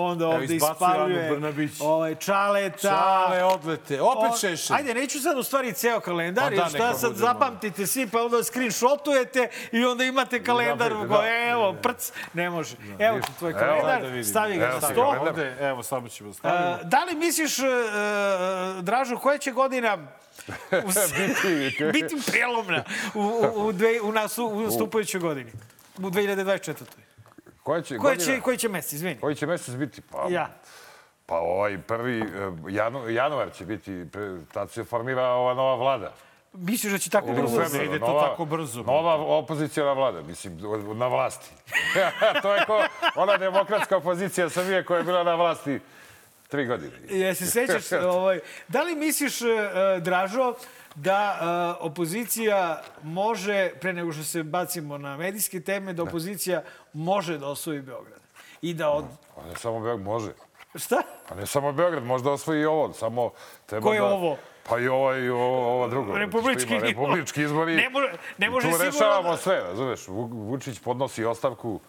onda 0.00 0.28
ovde 0.28 0.54
izbacuje 0.54 0.90
Anu 0.90 1.08
ispaljuje 1.08 1.68
ovaj, 1.80 2.14
čaleta. 2.14 2.78
Čale, 2.78 3.44
odlete. 3.44 4.00
Opet 4.02 4.30
O, 4.32 4.36
šešelj. 4.36 4.76
Ajde, 4.76 4.94
neću 4.94 5.20
sad 5.20 5.38
u 5.38 5.42
stvari 5.42 5.72
ceo 5.72 6.00
kalendar, 6.00 6.44
Pa 6.44 6.50
da, 6.50 6.62
da, 6.62 6.68
šta 6.68 6.94
sad 6.94 7.10
bude 7.10 7.20
zapamtite 7.20 7.86
svi, 7.86 8.06
pa 8.06 8.22
onda 8.22 8.44
screenshotujete 8.44 9.48
i 9.72 9.84
onda 9.84 10.04
imate 10.04 10.44
kalendar, 10.44 10.92
Da, 10.92 10.98
da, 10.98 11.06
da. 11.06 11.48
evo, 11.48 11.72
prc, 11.72 12.12
ne 12.34 12.50
može. 12.50 12.76
Evo 12.98 13.20
ti 13.20 13.32
tvoj 13.38 13.50
Evo, 13.50 13.58
kalendar, 13.60 14.02
da 14.02 14.08
vidim. 14.08 14.24
stavi 14.24 14.56
ga 14.56 14.64
Evo 14.64 14.74
na 14.74 14.80
sto. 14.80 15.14
Ovde, 15.20 15.56
evo, 15.60 15.82
samo 15.82 16.08
ćemo 16.08 16.32
staviti. 16.32 16.82
E, 16.82 16.84
da 16.84 17.04
li 17.04 17.14
misliš, 17.14 17.58
e, 17.58 17.62
e, 17.62 17.68
Dražu, 18.82 19.18
koja 19.18 19.38
će 19.38 19.52
godina 19.52 19.94
u 20.84 20.88
Biti- 21.16 21.92
biti 21.92 22.16
prelomna 22.26 22.84
u, 23.14 23.20
u, 23.20 23.66
u, 23.66 23.72
dve, 23.72 24.00
u, 24.00 24.12
nas, 24.12 24.38
u 24.38 24.60
nastupajućoj 24.60 25.20
godini? 25.20 25.52
U 25.98 26.02
2024. 26.02 26.74
Koja 27.68 27.82
će, 27.82 27.98
Koja 27.98 28.16
će, 28.16 28.40
koji 28.40 28.56
će 28.58 28.68
mesec, 28.68 28.92
izvini? 28.92 29.20
Koji 29.20 29.34
će 29.34 29.46
mesec 29.46 29.74
biti? 29.74 30.00
Pa, 30.00 30.26
Ja. 30.30 30.48
pa 31.26 31.34
ovaj 31.34 31.78
prvi, 31.78 32.20
eh, 32.20 32.24
janu, 32.68 33.10
januar 33.10 33.52
će 33.52 33.64
biti, 33.64 34.04
tad 34.52 34.70
se 34.70 34.84
formira 34.84 35.22
ova 35.22 35.54
nova 35.54 35.74
vlada. 35.74 36.12
Misliš 36.52 36.92
da 36.92 36.98
će 36.98 37.10
tako 37.10 37.32
brzo? 37.32 37.62
februaru. 37.62 37.84
ide 37.84 37.98
to 37.98 38.26
tako 38.28 38.44
brzo. 38.44 38.82
Nova 38.82 39.14
opozicijona 39.14 39.92
vlada, 39.92 40.22
mislim, 40.22 40.58
na 40.94 41.06
vlasti. 41.08 41.50
to 42.42 42.54
je 42.54 42.64
ko 42.66 42.82
ona 43.14 43.36
demokratska 43.36 43.96
opozicija 43.96 44.48
Srbije 44.48 44.84
koja 44.84 44.98
je 44.98 45.04
bila 45.04 45.24
na 45.24 45.34
vlasti 45.34 45.80
tri 46.48 46.66
godine. 46.66 46.92
Je 47.08 47.34
se 47.34 47.46
sećaš, 47.46 47.92
ovaj, 47.92 48.40
da 48.68 48.82
li 48.82 48.94
misliš, 48.94 49.42
e, 49.42 49.46
e, 49.46 50.00
Dražo, 50.00 50.54
da 50.98 51.38
e, 51.80 51.84
opozicija 51.84 52.82
može, 53.02 53.70
pre 53.70 53.92
nego 53.92 54.12
što 54.12 54.24
se 54.24 54.42
bacimo 54.42 54.98
na 54.98 55.16
medijske 55.16 55.60
teme, 55.60 55.92
da 55.92 56.02
opozicija 56.02 56.62
može 56.92 57.38
da 57.38 57.46
osvoji 57.46 57.80
Beograd? 57.82 58.20
I 58.62 58.74
da 58.74 58.90
od... 58.90 59.04
Pa 59.36 59.42
ne 59.42 59.56
samo 59.56 59.80
Beograd, 59.80 60.00
može. 60.00 60.32
Šta? 60.74 61.02
Pa 61.28 61.34
ne 61.34 61.46
samo 61.46 61.72
Beograd, 61.72 62.04
možda 62.04 62.30
osvoji 62.30 62.60
i 62.60 62.66
ovo, 62.66 62.92
samo 62.92 63.30
treba 63.66 63.82
Ko 63.82 63.92
je 63.92 64.00
da... 64.00 64.06
ovo? 64.06 64.36
Pa 64.68 64.78
i 64.78 64.88
ovo 64.88 65.14
i 65.14 65.28
ovo, 65.28 65.66
ovo 65.66 65.88
drugo. 65.88 66.12
Republički 66.14 66.74
ima. 66.74 66.82
Republički 66.82 67.42
izbori. 67.42 67.76
Ne 67.82 67.90
može- 67.90 68.12
ne 68.38 68.50
može 68.50 68.66
tu 68.66 68.72
sigurno 68.72 68.90
rešavamo 68.90 69.30
da- 69.30 69.36
sve, 69.36 69.60
razumeš? 69.60 70.06
Vu- 70.06 70.48
Vučić 70.48 70.78
podnosi 70.78 71.24
ostavku, 71.24 71.80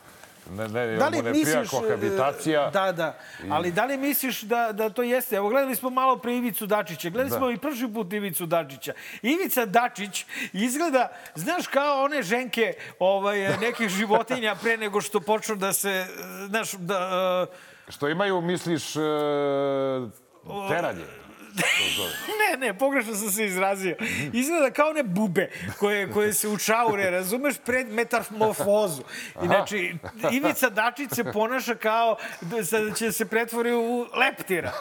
ne, 0.50 0.68
ne, 0.68 0.96
Da 0.98 1.08
li 1.08 1.22
ne 1.22 1.32
misliš... 1.32 1.68
e, 1.68 1.70
kohabitacija. 1.70 2.70
Da, 2.70 2.92
da. 2.92 3.18
Ali 3.50 3.72
da 3.72 3.86
li 3.86 3.98
misliš 3.98 4.42
da, 4.42 4.72
da 4.72 4.90
to 4.90 5.04
jeste? 5.04 5.36
Evo, 5.36 5.50
gledali 5.50 5.76
smo 5.76 5.90
malo 5.90 6.18
pre 6.18 6.36
Ivicu 6.38 6.66
Dačića. 6.66 7.10
Gledali 7.10 7.30
Da. 7.30 7.38
smo 7.38 7.52
i 7.52 7.58
prošli 7.58 7.94
put 7.94 8.14
Ivicu 8.14 8.46
Dačića. 8.46 8.94
Ivica 9.22 9.66
Dačić 9.66 10.26
izgleda, 10.54 11.12
znaš, 11.36 11.68
kao 11.68 12.04
one 12.04 12.24
ženke 12.24 12.74
ovaj, 13.00 13.58
nekih 13.58 13.90
životinja 14.00 14.56
pre 14.56 14.78
nego 14.78 15.02
što 15.02 15.20
počnu 15.20 15.56
da 15.56 15.74
se, 15.74 15.90
e, 15.90 16.06
znaš, 16.48 16.72
da... 16.72 17.48
e, 17.88 17.92
Što 17.92 18.10
imaju, 18.10 18.42
misliš, 18.42 18.96
e, 18.96 19.00
teranje? 20.70 21.06
Ne, 22.40 22.58
ne, 22.58 22.78
pogrešno 22.78 23.16
sam 23.16 23.30
se 23.32 23.46
izrazio. 23.46 23.96
Izgleda 24.34 24.72
kao 24.72 24.90
one 24.90 25.04
bube 25.04 25.52
koje, 25.78 26.12
koje 26.12 26.34
se 26.34 26.48
učaure, 26.48 27.10
razumeš, 27.10 27.56
pred 27.66 27.92
metamorfozu. 27.92 29.02
Inači, 29.44 29.96
Ivica 30.32 30.70
Dačić 30.70 31.10
se 31.12 31.24
ponaša 31.24 31.76
kao 31.76 32.18
da 32.42 32.58
će 32.96 33.12
se 33.12 33.26
pretvori 33.26 33.74
u 33.74 34.08
leptira. 34.14 34.72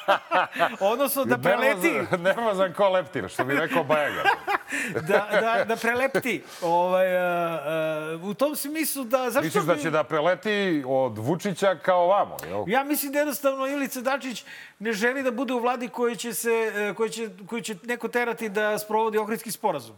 Odnosno 0.92 1.24
da 1.24 1.38
preleti, 1.38 2.16
Nervozan, 2.18 2.72
ko 2.72 2.88
leptir, 2.88 3.28
što 3.28 3.44
bi 3.44 3.54
rekao 3.54 3.84
Bajaga. 3.84 4.22
da, 5.08 5.28
da, 5.40 5.64
da 5.64 5.76
prelepti. 5.76 6.42
Ovaj, 6.62 7.06
uh, 7.16 8.20
uh, 8.20 8.30
u 8.30 8.34
tom 8.34 8.56
smislu 8.56 9.04
da... 9.04 9.30
Zašto 9.30 9.44
Misliš 9.44 9.64
da 9.64 9.74
bi- 9.74 9.82
će 9.82 9.90
da 9.90 10.04
preleti 10.04 10.84
od 10.86 11.18
Vučića 11.18 11.74
kao 11.74 12.06
vamo, 12.06 12.36
jel? 12.48 12.64
Ja 12.66 12.84
mislim 12.84 13.12
da 13.12 13.18
jednostavno 13.18 13.66
Ilica 13.66 14.00
Dačić 14.00 14.44
ne 14.78 14.92
želi 14.92 15.22
da 15.22 15.30
bude 15.30 15.52
u 15.52 15.58
vladi 15.58 15.88
koji 15.98 16.16
će, 16.16 16.34
se, 16.34 16.50
e, 16.76 16.94
koji 16.94 17.10
će, 17.10 17.30
koji 17.46 17.62
će 17.62 17.76
neko 17.84 18.08
terati 18.08 18.48
da 18.48 18.78
sprovodi 18.78 19.18
Ohridski 19.18 19.50
sporazum. 19.50 19.96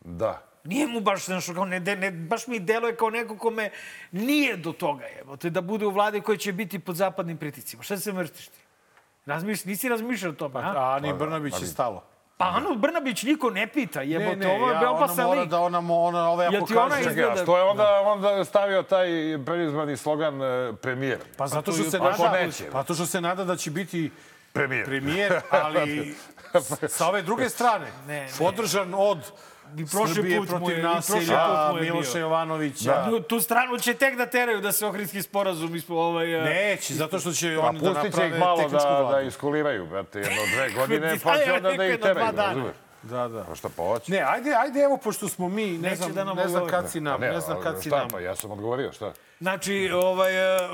Da. 0.00 0.42
Nije 0.64 0.86
mu 0.86 1.00
baš, 1.00 1.24
znaš, 1.24 1.46
kao 1.46 1.64
ne, 1.64 1.80
ne, 1.80 2.10
baš 2.10 2.46
mi 2.46 2.58
deluje 2.60 2.96
kao 2.96 3.10
neko 3.10 3.36
kome 3.38 3.70
nije 4.12 4.56
do 4.56 4.72
toga, 4.72 5.04
evo, 5.20 5.36
te 5.36 5.50
da 5.50 5.60
bude 5.62 5.86
u 5.86 5.90
vladi 5.90 6.20
koji 6.20 6.38
će 6.38 6.52
biti 6.52 6.78
pod 6.78 6.96
zapadnim 6.96 7.36
priticima. 7.36 7.82
Šta 7.82 7.96
se 7.98 8.12
mrštiš 8.12 8.48
ti? 8.48 8.60
Razmišljaš, 9.26 9.64
nisi 9.64 9.88
razmišljao 9.88 10.32
o 10.32 10.36
tome, 10.36 10.60
a? 10.60 10.72
A 10.76 10.94
Ani 10.94 11.12
Brnabić 11.14 11.60
je 11.60 11.66
stalo. 11.66 12.04
Pa 12.36 12.46
Anu 12.48 12.74
Brnabić 12.76 13.22
niko 13.22 13.50
ne 13.50 13.66
pita, 13.66 14.00
Ne, 14.00 14.06
jebote, 14.06 14.36
ne, 14.36 14.46
ovo 14.48 14.68
je 14.68 14.74
ja, 14.74 14.80
ja, 14.80 14.80
ona 14.80 14.92
opasan 14.92 15.26
mora 15.26 15.40
lik. 15.40 15.50
da 15.50 15.58
ona, 15.58 15.78
ona, 15.78 16.42
Jel 16.42 16.56
ako 16.56 16.66
ti 16.66 16.76
ona 16.76 16.88
kaže... 16.88 17.10
Izgleda- 17.10 17.42
što 17.42 17.56
je 17.56 17.62
onda, 17.62 18.00
onda 18.00 18.44
stavio 18.44 18.82
taj 18.82 19.08
predizvani 19.46 19.96
slogan 19.96 20.42
e, 20.42 20.72
premijer? 20.72 21.18
Pa 21.36 21.46
zato 21.46 21.72
što 21.72 21.84
to 21.84 21.90
se 21.90 21.96
je- 21.96 22.00
nada, 22.02 22.32
neće. 22.32 22.70
pa 22.72 22.82
to 22.82 22.94
što 22.94 23.06
se 23.06 23.20
nada 23.20 23.44
da 23.44 23.56
će 23.56 23.70
biti 23.70 24.10
Premijer. 24.52 24.84
premijer, 24.86 25.40
ali 25.50 26.14
sa 26.88 27.08
ove 27.08 27.22
druge 27.22 27.48
strane, 27.48 27.86
Ne, 28.06 28.14
ne. 28.14 28.28
podržan 28.38 28.94
od 28.96 29.18
I 29.76 29.86
prošli 29.86 30.14
Srbije 30.14 30.38
put 30.38 30.46
je- 30.46 30.50
protiv 30.50 30.66
prošli 30.66 30.82
nasilja, 30.84 31.68
put 31.70 31.76
je 31.76 31.82
Miloša. 31.82 32.18
Jovanovića. 32.18 33.04
Tu, 33.04 33.20
tu 33.20 33.40
stranu 33.40 33.78
će 33.78 33.94
tek 33.94 34.16
da 34.16 34.26
teraju 34.26 34.60
da 34.60 34.72
se 34.72 34.86
Ohridski 34.86 35.22
sporazum 35.22 35.76
ispo, 35.76 35.94
ovaj... 35.94 36.34
e, 36.34 36.44
Neće, 36.44 36.94
zato 36.94 37.18
što 37.18 37.32
će 37.32 37.56
Pa 37.56 37.66
oni 37.66 37.78
da 37.80 37.86
pustit 37.86 38.02
će 38.04 38.08
naprave 38.10 38.28
ih 38.28 38.38
malo 38.38 38.56
tehničku 38.58 38.78
da, 38.80 39.00
vladu. 39.00 39.12
da 39.12 39.20
iskuliraju, 39.20 39.86
brate, 39.86 40.18
jedno 40.18 40.34
dve 40.54 40.70
godine, 40.78 41.18
pa 41.18 41.36
će 41.36 41.52
onda 41.52 41.72
da 41.72 41.84
ih 41.84 41.98
teraju, 41.98 42.36
razumeš? 42.36 42.72
Da, 43.02 43.28
da. 43.28 43.44
Pa 43.44 43.54
šta 43.54 43.68
pa 43.68 43.82
hoće? 43.84 44.12
Ne, 44.12 44.22
ajde, 44.22 44.54
ajde, 44.54 44.80
evo, 44.80 44.96
pošto 44.96 45.28
smo 45.28 45.48
mi, 45.48 45.66
ne 45.68 45.78
Neće 45.80 45.96
znam, 45.96 46.12
da 46.12 46.24
nam 46.24 46.36
ne 46.36 46.48
znam 46.48 46.66
kad 46.66 46.90
si 46.90 46.98
Pa 46.98 47.02
nam, 47.02 47.20
ne 47.20 47.40
znam 47.40 47.62
kad 47.62 47.82
si 47.82 47.88
šta, 47.88 47.98
nam, 47.98 48.08
pa 48.08 48.20
ja 48.20 48.36
sam 48.36 48.50
odgovorio, 48.50 48.92
šta? 48.92 49.12
Znači, 49.40 49.90
ovaj... 49.94 50.56
e, 50.56 50.68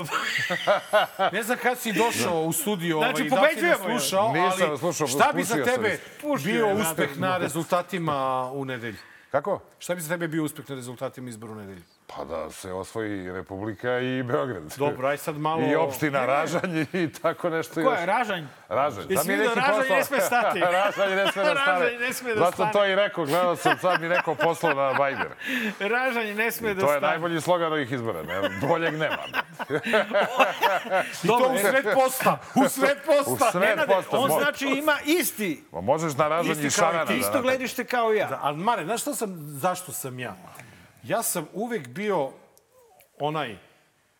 ne 1.35 1.43
znam 1.43 1.57
kad 1.61 1.79
si 1.79 1.93
došao 1.93 2.41
u 2.41 2.53
studio, 2.53 2.97
Znači, 2.97 3.21
ovaj, 3.21 3.29
da 3.29 3.47
si 3.47 3.57
pobeđujemo, 3.57 3.99
slušao, 3.99 4.33
Nisam 4.33 4.69
ali 4.69 4.77
slušao, 4.77 5.07
šta 5.07 5.31
bi 5.35 5.43
za 5.43 5.63
tebe 5.63 5.99
bio 6.43 6.73
uspeh 6.73 7.17
na 7.19 7.37
rezultatima 7.37 8.51
u 8.53 8.65
nedelju? 8.65 8.97
Kako? 9.31 9.59
Šta 9.79 9.95
bi 9.95 10.01
za 10.01 10.09
tebe 10.09 10.27
bio 10.27 10.43
uspeh 10.43 10.69
na 10.69 10.75
rezultatima 10.75 11.29
izboru 11.29 11.53
u 11.53 11.55
nedelju? 11.55 11.83
Pa 12.07 12.23
da 12.25 12.51
se 12.51 12.73
osvoji 12.73 13.31
Republika 13.31 13.99
i 13.99 14.23
Beograd. 14.23 14.63
Dobro, 14.77 15.07
aj 15.07 15.17
sad 15.17 15.37
malo... 15.37 15.61
I 15.61 15.75
opština 15.75 16.25
Ražanj 16.25 16.85
i 16.93 17.09
tako 17.13 17.49
nešto 17.49 17.73
Ko 17.73 17.79
još. 17.81 17.99
je, 17.99 18.05
Ražanj? 18.05 18.43
Ražanj. 18.69 19.03
Jesi 19.03 19.15
Da 19.17 19.23
mi 19.23 19.29
vidio, 19.29 19.45
neki 19.45 19.59
Ražanj 19.61 19.75
poslao- 19.77 19.97
ne 19.97 20.03
sme 20.03 20.21
stati. 20.21 20.59
Ražanj 20.79 21.15
ne 21.15 21.31
sme 21.31 21.43
da 21.43 21.49
stane. 21.51 21.79
Ražanj 21.79 21.97
ne 21.99 22.13
sme 22.13 22.29
da 22.29 22.39
Zato 22.39 22.51
stane. 22.53 22.71
to 22.71 22.85
i 22.85 22.95
rekao, 22.95 23.25
gledao 23.25 23.55
sam, 23.55 23.77
sad 23.77 24.01
mi 24.01 24.07
neko 24.09 24.35
poslao 24.35 24.73
na 24.73 24.91
Viber. 24.91 25.27
Ražanj 25.81 26.33
ne 26.33 26.51
sme 26.51 26.73
da 26.73 26.81
To 26.81 26.87
je 26.87 26.97
stane. 26.97 27.07
najbolji 27.07 27.41
slogan 27.41 27.71
ovih 27.71 27.91
izbora. 27.91 28.23
Ne, 28.23 28.35
boljeg 28.61 28.93
nema. 28.93 29.17
I 31.23 31.27
to 31.27 31.51
u 31.53 31.57
sred 31.59 31.85
posta, 31.95 32.37
u 32.55 32.69
sred 32.69 32.97
posta. 33.05 33.31
U 33.47 33.51
sred 33.51 33.61
Nenade, 33.61 33.93
posta. 33.93 34.17
on 34.17 34.31
znači 34.31 34.65
ima 34.67 34.97
isti, 35.05 35.63
Ma 35.71 35.81
možeš 35.81 36.13
na 36.13 36.27
Ražanj 36.27 36.51
i 36.51 36.69
ti, 36.69 36.77
da 37.07 37.13
isto 37.13 37.41
gledište 37.41 37.83
kao 37.85 38.13
ja. 38.13 38.27
Da, 38.27 38.39
ali 38.41 38.57
Mare, 38.57 38.85
znaš 38.85 39.01
šta 39.01 39.13
sam, 39.13 39.29
zašto 39.39 39.91
sam 39.91 40.19
ja? 40.19 40.35
Ja 41.05 41.23
sam 41.23 41.47
uvek 41.53 41.87
bio 41.87 42.31
onaj 43.19 43.57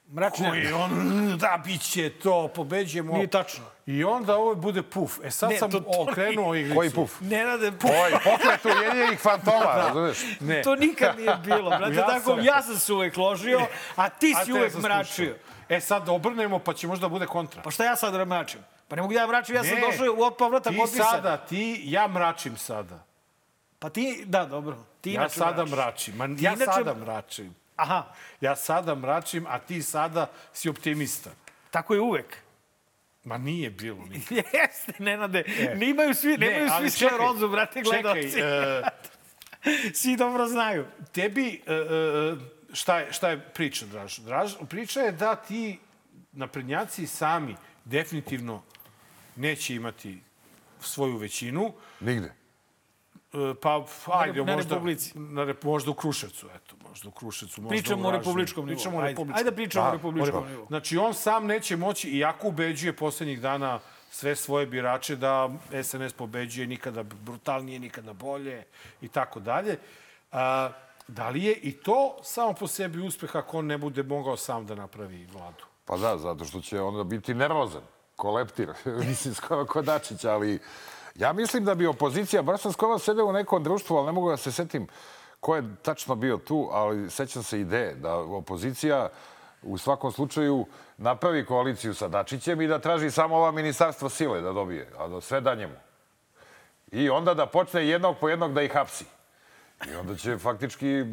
Mračnjak. 0.08 0.52
koji 0.52 0.72
on, 0.74 0.92
"Mm, 0.92 1.38
da, 1.38 1.62
bit 1.66 1.82
će 1.84 2.10
to, 2.12 2.48
pobeđujemo. 2.48 3.14
Nije 3.14 3.28
tačno. 3.28 3.64
I 3.86 4.04
onda 4.04 4.36
ovo 4.36 4.56
bude 4.56 4.84
puf. 4.84 5.18
E 5.24 5.32
sad 5.32 5.50
Ne, 5.50 5.58
sam 5.58 5.72
to- 5.72 5.80
to 5.80 5.86
okrenuo 6.02 6.56
igricu. 6.56 6.76
Koji 6.76 6.90
puf? 6.92 7.22
Nenade, 7.22 7.68
Oj, 7.68 8.12
pokret 8.14 8.66
ujedinjenih 8.66 9.20
fantoma, 9.28 9.76
razumeš? 9.78 10.18
Ne. 10.40 10.62
to 10.62 10.76
nikad 10.76 11.20
nije 11.20 11.36
bilo. 11.38 11.70
Brate, 11.70 11.94
Ja 11.94 12.08
tako, 12.08 12.20
sam- 12.26 12.40
ja 12.42 12.62
sam 12.62 12.76
se 12.76 12.94
uvek 12.94 13.18
ložio, 13.18 13.62
a 13.96 14.10
ti 14.10 14.34
A 14.36 14.40
si 14.40 14.46
te 14.46 14.54
uvek 14.54 14.72
sam 14.72 14.82
mračio. 14.82 15.36
E 15.70 15.82
sad 15.82 16.10
obrnemo, 16.10 16.60
pa 16.60 16.74
će 16.74 16.88
možda 16.88 17.10
bude 17.10 17.26
kontra. 17.26 17.62
Pa 17.62 17.72
šta 17.72 17.86
ja 17.86 17.96
sad 17.96 18.14
da 18.14 18.26
mračim? 18.26 18.60
Pa 18.88 18.96
ne 18.96 19.02
mogu 19.02 19.14
da 19.14 19.20
ja 19.20 19.28
mračim, 19.28 19.56
ja 19.56 19.64
sam 19.64 19.76
Ne, 19.76 19.82
došao 19.82 20.06
u 20.28 20.32
povratak 20.32 20.74
Ti 20.74 20.78
potpisa. 20.78 21.04
sada, 21.06 21.38
ti, 21.38 21.82
ja 21.84 22.08
mračim 22.08 22.58
sada. 22.58 23.04
Pa 23.86 23.90
ti, 23.90 24.24
da, 24.26 24.46
dobro. 24.46 24.78
Ti 25.02 25.12
Ja 25.12 25.30
sada 25.30 25.66
mračim. 25.66 26.16
Ma, 26.16 26.26
ja 26.26 26.32
inače- 26.32 26.66
sada 26.66 26.94
mračim. 26.96 27.56
Aha, 27.76 28.04
Ja 28.42 28.56
sada 28.56 28.96
mračim, 28.96 29.46
a 29.48 29.60
ti 29.60 29.82
sada 29.82 30.28
si 30.54 30.70
optimista. 30.70 31.30
tako 31.72 31.94
je 31.94 32.02
uvek. 32.02 32.38
Ma 33.24 33.38
nije 33.38 33.70
bilo 33.70 34.06
nikad. 34.06 34.38
Jeste, 34.54 34.94
Nenade. 35.00 35.44
Nemaju 35.76 36.14
svi, 36.14 36.38
nemaju 36.38 36.68
ali 36.72 36.90
svi 36.90 37.08
sklerozu, 37.08 37.48
brate, 37.48 37.82
gledalci. 37.82 38.32
Čekaj, 38.32 38.80
e, 38.80 38.84
Svi 39.94 40.16
dobro 40.16 40.48
znaju. 40.48 40.86
tebi, 41.12 41.62
e, 41.68 41.74
e, 41.74 42.36
šta, 42.74 43.00
je, 43.00 43.14
šta 43.14 43.30
je 43.30 43.40
priča, 43.40 43.86
Draž? 43.86 44.18
Draž? 44.18 44.54
Priča 44.70 45.02
je 45.02 45.12
da 45.12 45.36
ti 45.36 45.80
naprednjaci 46.32 47.08
sami 47.08 47.56
definitivno 47.86 48.64
neće 49.36 49.76
imati 49.76 50.22
svoju 50.80 51.18
većinu. 51.18 51.74
Nigde. 52.00 52.45
E, 53.36 53.54
Pa, 53.56 53.86
ajde, 54.08 54.44
na 54.44 54.56
možda, 54.56 54.76
Republici. 54.76 55.20
Na, 55.20 55.54
možda 55.64 55.92
u 55.92 55.94
Kruševcu, 55.94 56.48
eto, 56.56 56.76
možda 56.90 57.10
u 57.10 57.12
Kruševcu. 57.12 57.62
Možda 57.62 57.70
Pričamo 57.70 58.04
u 58.04 58.08
o 58.08 58.12
republičkom 58.12 58.66
nivou. 58.66 58.76
Pričamo 58.76 58.98
o 58.98 59.02
Ajde, 59.02 59.10
republičkom. 59.10 59.38
ajde 59.38 59.50
da 59.50 59.56
pričamo 59.56 59.86
o 59.86 59.88
Da, 59.88 59.94
republičkom 59.94 60.44
o- 60.44 60.48
nivou. 60.48 60.66
Znači, 60.68 60.98
on 60.98 61.14
sam 61.14 61.46
neće 61.46 61.76
moći, 61.78 62.10
iako 62.10 62.48
ubeđuje 62.48 62.94
poslednjih 62.94 63.42
dana 63.42 63.80
sve 64.12 64.36
svoje 64.36 64.66
birače 64.66 65.16
da 65.16 65.50
SNS 65.84 66.14
pobeđuje 66.14 66.68
nikada 66.68 67.04
brutalnije, 67.04 67.80
nikada 67.80 68.14
bolje 68.14 68.64
i 69.02 69.08
tako 69.08 69.40
dalje. 69.40 69.78
A, 70.32 70.70
Da 71.08 71.30
li 71.30 71.44
je 71.44 71.54
i 71.54 71.72
to 71.74 72.18
samo 72.24 72.54
po 72.54 72.68
sebi 72.68 73.00
uspeh 73.00 73.36
ako 73.36 73.58
on 73.58 73.66
ne 73.66 73.78
bude 73.78 74.04
mogao 74.04 74.38
sam 74.38 74.66
da 74.66 74.76
napravi 74.76 75.26
vladu? 75.26 75.64
Pa 75.86 75.98
da, 75.98 76.18
zato 76.18 76.46
što 76.46 76.62
će 76.62 76.82
onda 76.82 77.04
biti 77.04 77.34
nervozan, 77.34 77.82
ko 78.16 78.32
leptir, 78.32 78.70
mislim 79.08 79.34
skoro 79.34 79.66
ko 79.66 79.82
Dačić, 79.82 80.24
ali 80.26 80.60
ja 81.16 81.34
mislim 81.34 81.66
da 81.66 81.76
bi 81.76 81.88
opozicija, 81.88 82.42
baš 82.42 82.62
sam 82.62 82.74
skoro 82.74 83.00
sedeo 83.00 83.26
u 83.26 83.34
nekom 83.34 83.64
društvu, 83.64 83.98
ali 83.98 84.06
ne 84.06 84.12
mogu 84.12 84.30
da 84.30 84.38
se 84.38 84.52
setim 84.52 84.88
ko 85.46 85.56
je 85.56 85.64
tačno 85.82 86.16
bio 86.16 86.38
tu, 86.38 86.70
ali 86.72 87.10
sećam 87.10 87.44
se 87.44 87.60
ideje 87.60 87.96
da 87.96 88.16
opozicija 88.16 89.10
u 89.62 89.78
svakom 89.78 90.12
slučaju 90.12 90.66
napravi 90.98 91.46
koaliciju 91.46 91.94
sa 91.94 92.08
Dačićem 92.08 92.62
i 92.62 92.68
da 92.68 92.80
traži 92.80 93.12
samo 93.12 93.36
ova 93.36 93.52
ministarstva 93.52 94.10
sile 94.10 94.42
da 94.42 94.52
dobije, 94.52 94.90
a 94.98 95.08
da 95.08 95.22
sve 95.22 95.42
da 95.42 95.56
njemu. 95.56 95.76
I 96.92 97.10
onda 97.10 97.34
da 97.34 97.46
počne 97.46 97.88
jednog 97.88 98.16
po 98.22 98.30
jednog 98.30 98.54
da 98.54 98.62
ih 98.62 98.74
hapsi. 98.74 99.06
I 99.92 99.96
onda 99.96 100.16
će 100.16 100.38
faktički 100.38 100.90
e, 100.90 101.06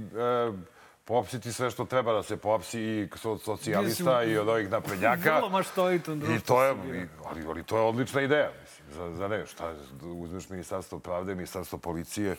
popsiti 1.13 1.53
sve 1.53 1.71
što 1.71 1.85
treba 1.85 2.13
da 2.13 2.23
se 2.23 2.37
popsi 2.37 2.81
i 2.81 3.09
od 3.25 3.43
socijalista 3.43 4.23
i 4.25 4.39
od 4.39 4.49
ovih 4.49 4.71
naprednjaka. 4.71 5.35
Vrlo 5.35 5.49
maštovito 5.51 6.13
I 6.13 6.17
društvo. 6.17 6.39
to 6.47 6.65
je, 6.65 6.73
i- 6.95 7.07
ali, 7.25 7.45
ali 7.47 7.65
to 7.65 7.77
je 7.77 7.83
odlična 7.83 8.21
ideja, 8.21 8.51
mislim, 8.63 8.87
za, 8.91 9.17
za 9.17 9.29
ne, 9.29 9.47
šta, 9.47 9.75
uzmeš 10.03 10.49
ministarstvo 10.49 10.99
pravde, 10.99 11.35
ministarstvo 11.35 11.79
policije, 11.79 12.37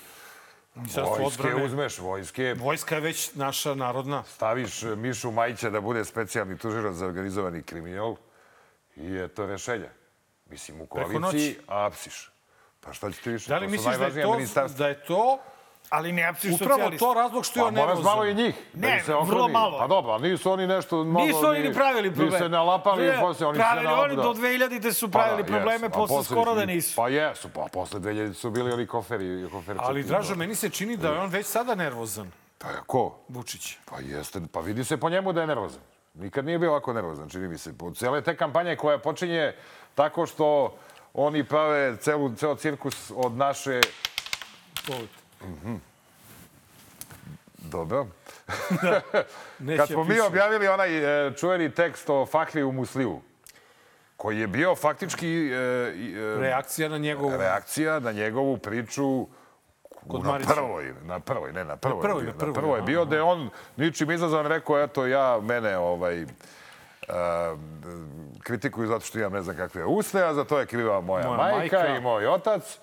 Ministarstvo 0.76 1.18
vojske 1.18 1.42
odbrane. 1.42 1.66
uzmeš, 1.66 2.00
vojske, 2.00 2.56
Vojska 2.56 2.96
je 2.96 3.02
već 3.02 3.36
naša 3.36 3.76
narodna. 3.76 4.24
staviš 4.26 4.84
e, 4.84 4.96
Mišu 4.96 5.32
Majića 5.32 5.70
da 5.70 5.82
bude 5.82 6.06
specijalni 6.06 6.58
tužilac 6.58 6.96
za 6.96 7.06
organizovani 7.06 7.62
kriminal 7.64 8.16
i 8.96 9.18
eto 9.18 9.46
rešenja. 9.46 9.90
Mislim, 10.46 10.82
u 10.82 10.86
koaliciji 10.86 11.20
noći. 11.20 11.60
apsiš. 11.68 12.32
Pa 12.80 12.94
šta 12.94 13.12
će 13.12 13.22
ti 13.22 13.30
više? 13.30 13.50
Da 13.50 13.58
li 13.58 13.66
To 13.66 13.72
misliš 13.72 13.98
da 13.98 14.06
je, 14.06 14.24
to, 14.24 14.68
da 14.78 14.88
je 14.88 15.06
to 15.06 15.40
Ali 15.94 16.12
ne 16.12 16.24
apsiš 16.24 16.52
upravo 16.54 16.72
socijalista. 16.72 17.06
to 17.06 17.14
razlog 17.14 17.46
što 17.46 17.60
je 17.60 17.64
Pa 17.64 17.68
on 17.68 17.74
moraš 17.74 17.88
nervozan? 17.88 18.12
malo 18.12 18.26
i 18.26 18.34
njih. 18.36 18.56
da 18.74 18.88
Ne, 18.88 19.04
se 19.04 19.14
vrlo 19.16 19.48
malo. 19.50 19.80
Pa 19.80 19.88
dobro, 19.88 20.18
nisu 20.20 20.52
oni 20.52 20.68
nešto... 20.68 21.04
Mnogo, 21.04 21.26
Nisu 21.26 21.48
oni 21.48 21.60
ni 21.60 21.74
pravili 21.74 22.10
problem. 22.10 22.32
Ni 22.32 22.40
se 22.40 22.50
nalapali, 22.50 23.04
Ne, 23.04 23.18
posle 23.20 23.48
oni 23.48 23.58
pravili 23.60 23.86
se 23.86 23.94
oni 23.94 24.16
nalapali. 24.16 24.36
do 24.36 24.42
2000-te 24.42 24.94
su 24.94 25.08
Pa 25.08 25.18
da, 25.20 25.20
pravili 25.20 25.44
probleme, 25.46 25.74
jesu. 25.78 25.96
A 25.96 25.98
posle 25.98 26.24
skoro 26.26 26.56
da 26.56 26.66
nisu. 26.66 26.96
Pa 26.96 27.10
jesu, 27.10 27.50
pa 27.50 27.66
posle 27.74 28.00
2000 28.00 28.34
su 28.34 28.50
bili 28.50 28.72
oni 28.72 28.88
koferi. 28.88 29.48
koferčati. 29.52 29.86
Ali, 29.86 30.04
Dražo, 30.04 30.36
meni 30.36 30.56
se 30.56 30.70
čini 30.70 30.98
da 30.98 31.08
je 31.08 31.20
on 31.20 31.30
već 31.30 31.46
sada 31.46 31.76
nervozan, 31.76 32.32
Pa 32.58 32.68
ko? 32.88 33.20
Vučić. 33.30 33.78
Pa 33.86 34.00
jeste, 34.00 34.42
pa 34.52 34.60
vidi 34.60 34.84
se 34.84 34.98
po 34.98 35.10
njemu 35.10 35.34
da 35.34 35.42
je 35.42 35.48
nervozan. 35.48 35.82
Nikad 36.14 36.46
nije 36.46 36.60
bio 36.60 36.70
ovako 36.70 36.94
nervozan, 36.94 37.30
čini 37.30 37.48
mi 37.48 37.58
se. 37.58 37.78
Po 37.78 37.92
cele 37.92 38.22
te 38.22 38.36
kampanje 38.36 38.76
koja 38.76 38.98
počinje 38.98 39.54
tako 39.96 40.26
što 40.26 40.76
oni 41.14 41.44
prave 41.44 41.98
celu, 41.98 42.36
ceo 42.36 42.56
cirkus 42.56 43.12
od 43.16 43.32
naše... 43.34 43.82
Povod. 45.44 45.80
Dobro. 47.58 48.08
Neće 49.60 49.78
Kad 49.78 49.88
smo 49.88 50.04
mi 50.04 50.20
objavili 50.20 50.68
onaj 50.68 51.28
e, 51.28 51.34
čuveni 51.34 51.72
tekst 51.72 52.10
o 52.10 52.26
Fahri 52.26 52.64
u 52.64 52.72
Musliju, 52.72 53.22
koji 54.18 54.40
je 54.40 54.48
bio 54.48 54.76
faktički 54.76 55.50
e, 55.52 55.56
e, 55.56 56.40
Reakcija 56.40 56.90
na 56.90 56.98
njegovu... 56.98 57.38
reakcija 57.38 58.00
na 58.00 58.12
njegovu 58.12 58.58
priču 58.58 59.28
Kod 60.08 60.24
na 60.24 60.32
Marića. 60.32 60.54
prvoj, 60.54 60.94
na 61.04 61.20
prvoj, 61.20 61.52
ne, 61.54 61.66
na 61.66 61.78
prvoj. 61.78 62.02
prvoj, 62.02 62.24
bio, 62.24 62.32
na 62.32 62.38
prvoj, 62.38 62.54
prvoj 62.54 62.80
je 62.80 62.84
bio 62.84 63.06
da 63.06 63.16
je 63.16 63.22
on 63.22 63.50
ničim 63.78 64.12
izazvan 64.12 64.46
rekao, 64.46 64.84
eto 64.84 65.06
ja, 65.08 65.40
mene 65.42 65.78
ovaj, 65.78 66.26
a, 67.10 67.56
kritikuju 68.40 68.88
zato 68.88 69.06
što 69.06 69.20
imam 69.20 69.34
ne 69.34 69.42
znam 69.42 69.56
kakve 69.56 69.86
usne, 69.86 70.22
a 70.22 70.34
za 70.34 70.44
to 70.44 70.60
je 70.60 70.66
kriva 70.66 71.02
moja, 71.02 71.28
Moja 71.28 71.38
majka, 71.38 71.78
majka. 71.78 71.96
i 71.96 72.02
moj 72.02 72.28
otac. 72.28 72.80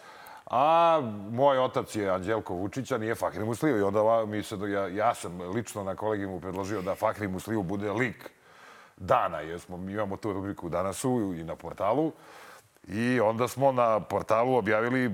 A 0.50 1.00
moj 1.30 1.58
otac 1.58 1.96
je 1.96 2.10
Anđelko 2.10 2.54
Vučić, 2.54 2.90
a 2.90 2.98
nije 2.98 3.14
Fahri 3.14 3.44
Musliju. 3.44 3.78
I 3.78 3.82
onda 3.82 4.26
mi 4.26 4.42
se, 4.42 4.56
ja, 4.68 4.88
ja 4.88 5.14
sam 5.14 5.40
lično 5.40 5.84
na 5.84 5.94
kolegimu 5.94 6.40
predložio 6.40 6.82
da 6.82 6.94
Fahri 6.94 7.28
Musliju 7.28 7.62
bude 7.62 7.92
lik 7.92 8.30
dana, 8.96 9.40
jer 9.40 9.60
smo, 9.60 9.76
mi 9.76 9.92
imamo 9.92 10.16
tu 10.16 10.32
rubriku 10.32 10.68
Danasu 10.68 11.34
i 11.36 11.44
na 11.44 11.56
portalu. 11.56 12.12
I 12.88 13.20
onda 13.20 13.48
smo 13.48 13.72
na 13.72 14.00
portalu 14.00 14.56
objavili 14.56 15.04
e, 15.04 15.10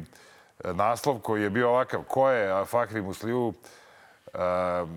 naslov 0.72 1.18
koji 1.18 1.42
je 1.42 1.50
bio 1.50 1.68
ovakav. 1.68 2.02
Ko 2.02 2.30
je 2.30 2.64
Fahri 2.64 3.02
Musliju 3.02 3.52
e, 3.52 4.38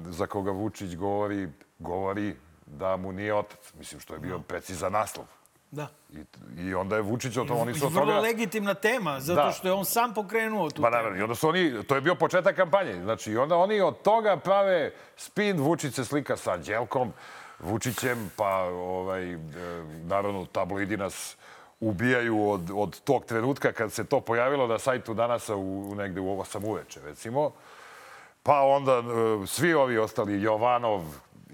za 0.06 0.28
koga 0.28 0.52
Vučić 0.52 0.96
govori, 0.96 1.50
govori 1.80 2.36
da 2.66 2.98
mu 2.98 3.12
nije 3.12 3.34
otac. 3.34 3.74
Mislim, 3.74 4.02
što 4.02 4.14
je 4.14 4.20
bio 4.20 4.40
precizan 4.40 4.92
naslov. 4.92 5.39
Da. 5.72 5.88
I, 6.14 6.24
I 6.60 6.74
onda 6.74 6.96
je 6.96 7.02
Vučić 7.02 7.38
o 7.38 7.46
tom, 7.46 7.58
oni 7.58 7.74
su 7.74 7.86
od 7.86 7.94
vrlo 7.94 8.06
toga... 8.06 8.20
legitimna 8.20 8.74
tema, 8.74 9.20
zato 9.20 9.42
Da. 9.42 9.52
što 9.52 9.68
je 9.68 9.74
on 9.74 9.86
sam 9.86 10.14
pokrenuo 10.14 10.70
tu 10.70 10.82
Pa 10.82 10.88
temu. 10.88 10.98
naravno, 10.98 11.20
i 11.20 11.22
onda 11.22 11.36
su 11.36 11.50
oni, 11.50 11.84
to 11.84 11.96
je 11.96 12.02
bio 12.02 12.16
početak 12.16 12.56
kampanje. 12.56 13.04
Znači, 13.04 13.32
i 13.32 13.38
onda 13.38 13.56
oni 13.58 13.82
od 13.82 14.02
toga 14.02 14.38
prave 14.38 14.94
spin, 15.16 15.60
Vučić 15.60 15.94
se 15.94 16.06
slika 16.06 16.38
sa 16.38 16.58
Đelkom, 16.58 17.14
Vučićem, 17.60 18.32
pa 18.36 18.56
ovaj, 18.64 19.34
e, 19.34 19.38
naravno 20.04 20.46
tabloidi 20.46 20.98
nas 20.98 21.38
ubijaju 21.80 22.50
od, 22.50 22.72
od 22.74 23.00
tog 23.00 23.26
trenutka 23.26 23.72
kad 23.72 23.92
se 23.92 24.04
to 24.04 24.20
pojavilo 24.20 24.68
na 24.68 24.80
sajtu 24.80 25.14
danas 25.14 25.50
u, 25.50 25.56
u 25.92 25.96
negde 25.96 26.22
u 26.22 26.26
8 26.26 26.66
uveče, 26.66 27.00
recimo. 27.02 27.52
Pa 28.44 28.62
onda 28.62 28.92
e, 28.94 29.02
svi 29.48 29.74
ovi 29.74 29.98
ostali, 29.98 30.42
Jovanov 30.42 31.02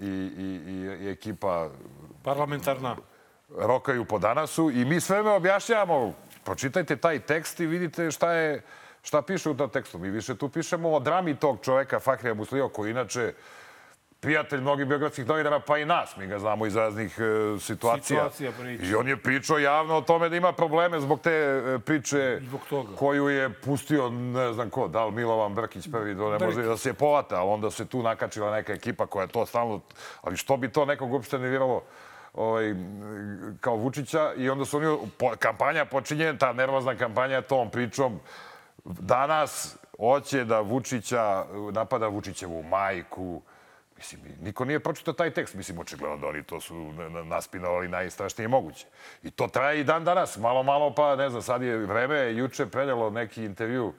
i, 0.00 0.06
i, 0.06 0.60
i, 0.66 1.04
i 1.04 1.10
ekipa 1.10 1.68
Parlamentarna. 2.22 2.96
Rokaju 3.56 4.04
po 4.04 4.18
danasu 4.18 4.70
i 4.70 4.84
mi 4.84 5.00
sve 5.00 5.16
vreme 5.16 5.36
objašnjavamo, 5.36 6.12
pročitajte 6.44 6.96
taj 6.96 7.18
tekst 7.18 7.60
i 7.60 7.66
vidite 7.66 8.10
šta 8.10 8.32
je 8.32 8.62
šta 9.02 9.22
piše 9.22 9.50
u 9.50 9.54
tom 9.54 9.70
tekstu. 9.70 9.98
Mi 9.98 10.10
više 10.10 10.36
tu 10.36 10.48
pišemo 10.48 10.92
o 10.92 11.00
drami 11.00 11.36
tog 11.36 11.58
čoveka, 11.62 12.00
Fahrija 12.00 12.34
Muslio, 12.34 12.68
koji 12.68 12.90
inače 12.90 13.32
prijatelj 14.20 14.60
mnogih 14.60 14.86
biogradskih 14.86 15.26
novinara, 15.26 15.60
pa 15.60 15.78
i 15.78 15.84
nas. 15.84 16.16
Mi 16.16 16.26
ga 16.26 16.38
znamo 16.38 16.66
iz 16.66 16.76
raznih 16.76 17.18
e, 17.18 17.60
situacija. 17.60 18.18
Situacija 18.18 18.52
priča. 18.60 18.84
I 18.84 18.94
on 18.94 19.08
je 19.08 19.16
pričao 19.16 19.58
javno 19.58 19.96
o 19.96 20.00
tome 20.00 20.28
da 20.28 20.36
ima 20.36 20.52
probleme 20.52 21.00
zbog 21.00 21.20
te 21.20 21.30
e, 21.30 21.78
priče 21.78 22.38
Zbog 22.42 22.60
toga. 22.70 22.96
koju 22.96 23.28
je 23.28 23.50
pustio, 23.50 24.10
ne 24.10 24.52
znam 24.52 24.70
ko, 24.70 24.88
da 24.88 25.04
li 25.04 25.12
Milovan 25.12 25.54
Brkić 25.54 25.88
prvi, 25.92 26.14
da 26.14 26.38
ne 26.38 26.46
može 26.46 26.62
da 26.62 26.76
se 26.76 26.94
povata, 26.94 27.40
ali 27.40 27.50
onda 27.50 27.70
se 27.70 27.86
tu 27.86 28.02
nakačila 28.02 28.50
neka 28.50 28.72
ekipa 28.72 29.06
koja 29.06 29.26
to 29.26 29.46
stalno... 29.46 29.80
Ali 30.22 30.36
što 30.36 30.56
bi 30.56 30.68
to 30.68 30.84
nekog 30.84 31.12
uopšte 31.12 31.38
nerviralo 31.38 31.82
ovaj, 32.36 32.74
kao 33.60 33.76
Vučića 33.76 34.32
i 34.36 34.50
onda 34.50 34.64
su 34.64 34.76
oni, 34.76 34.98
po, 35.18 35.32
kampanja 35.38 35.84
počinje, 35.84 36.38
ta 36.38 36.52
nervozna 36.52 36.96
kampanja 36.96 37.42
tom 37.42 37.70
pričom, 37.70 38.20
danas 38.84 39.76
hoće 39.98 40.44
da 40.44 40.60
Vučića, 40.60 41.44
napada 41.72 42.06
Vučićevu 42.06 42.62
majku, 42.62 43.42
Mislim, 43.96 44.20
niko 44.42 44.64
nije 44.64 44.80
pročitao 44.80 45.14
taj 45.14 45.30
tekst. 45.30 45.54
Mislim, 45.54 45.78
očigledno 45.78 46.16
da 46.16 46.26
oni 46.26 46.42
to 46.42 46.60
su 46.60 46.74
na- 46.92 47.08
na- 47.08 47.24
naspinovali 47.24 47.88
najstrašnije 47.88 48.48
moguće. 48.48 48.86
I 49.22 49.30
to 49.30 49.48
traje 49.48 49.80
i 49.80 49.84
dan 49.84 50.04
danas. 50.04 50.36
Malo, 50.36 50.62
malo, 50.62 50.94
pa 50.94 51.16
ne 51.16 51.30
znam, 51.30 51.42
sad 51.42 51.62
je 51.62 51.76
vreme, 51.78 52.34
juče 52.34 52.66
predalo 52.66 53.10
neki 53.10 53.44
intervju 53.44 53.92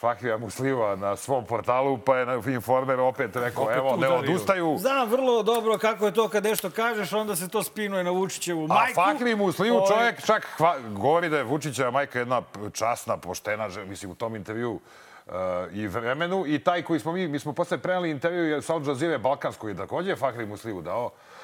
Fahrija 0.00 0.38
Musliva 0.38 0.96
na 0.96 1.16
svom 1.16 1.44
portalu, 1.44 1.98
pa 1.98 2.16
je 2.16 2.26
na 2.26 2.34
Informer 2.46 3.00
opet 3.00 3.36
rekao, 3.36 3.64
Opet 3.64 3.76
evo, 3.76 3.96
ne 3.96 4.08
odustaju. 4.08 4.76
Znam 4.78 5.10
vrlo 5.10 5.42
dobro 5.42 5.78
kako 5.78 6.06
je 6.06 6.14
to 6.14 6.28
kad 6.28 6.44
nešto 6.44 6.70
kažeš, 6.70 7.12
onda 7.12 7.36
se 7.36 7.48
to 7.48 7.62
spinuje 7.62 8.04
na 8.04 8.10
Vučićevu 8.10 8.64
A 8.64 8.66
majku. 8.66 8.94
Fahri 8.94 9.36
Muslimu 9.36 9.76
Ovaj, 9.76 9.88
čovjek 9.88 10.26
čak 10.26 10.46
hva, 10.56 10.76
govori 10.88 11.28
da 11.28 11.36
je 11.36 11.44
Vučićeva 11.44 11.90
majka 11.90 12.18
jedna 12.18 12.42
časna, 12.72 13.16
poštena, 13.16 13.68
mislim 13.88 14.10
u 14.10 14.14
tom 14.14 14.36
intervju 14.36 14.72
uh, 15.26 15.32
i 15.72 15.86
vremenu. 15.86 16.44
I 16.46 16.58
taj 16.58 16.82
koji 16.82 17.00
smo 17.00 17.12
mi, 17.12 17.28
mi 17.28 17.38
smo 17.38 17.52
posle 17.52 17.78
prenali 17.78 18.10
intervju 18.10 18.62
sa 18.62 18.74
Al 18.74 18.86
Jazeera 18.86 19.18
Balkanskoj, 19.18 19.76
takođe 19.76 20.10
je 20.10 20.16
Fahri 20.16 20.46
Muslimu 20.46 20.82
dao, 20.82 21.04
da 21.04 21.37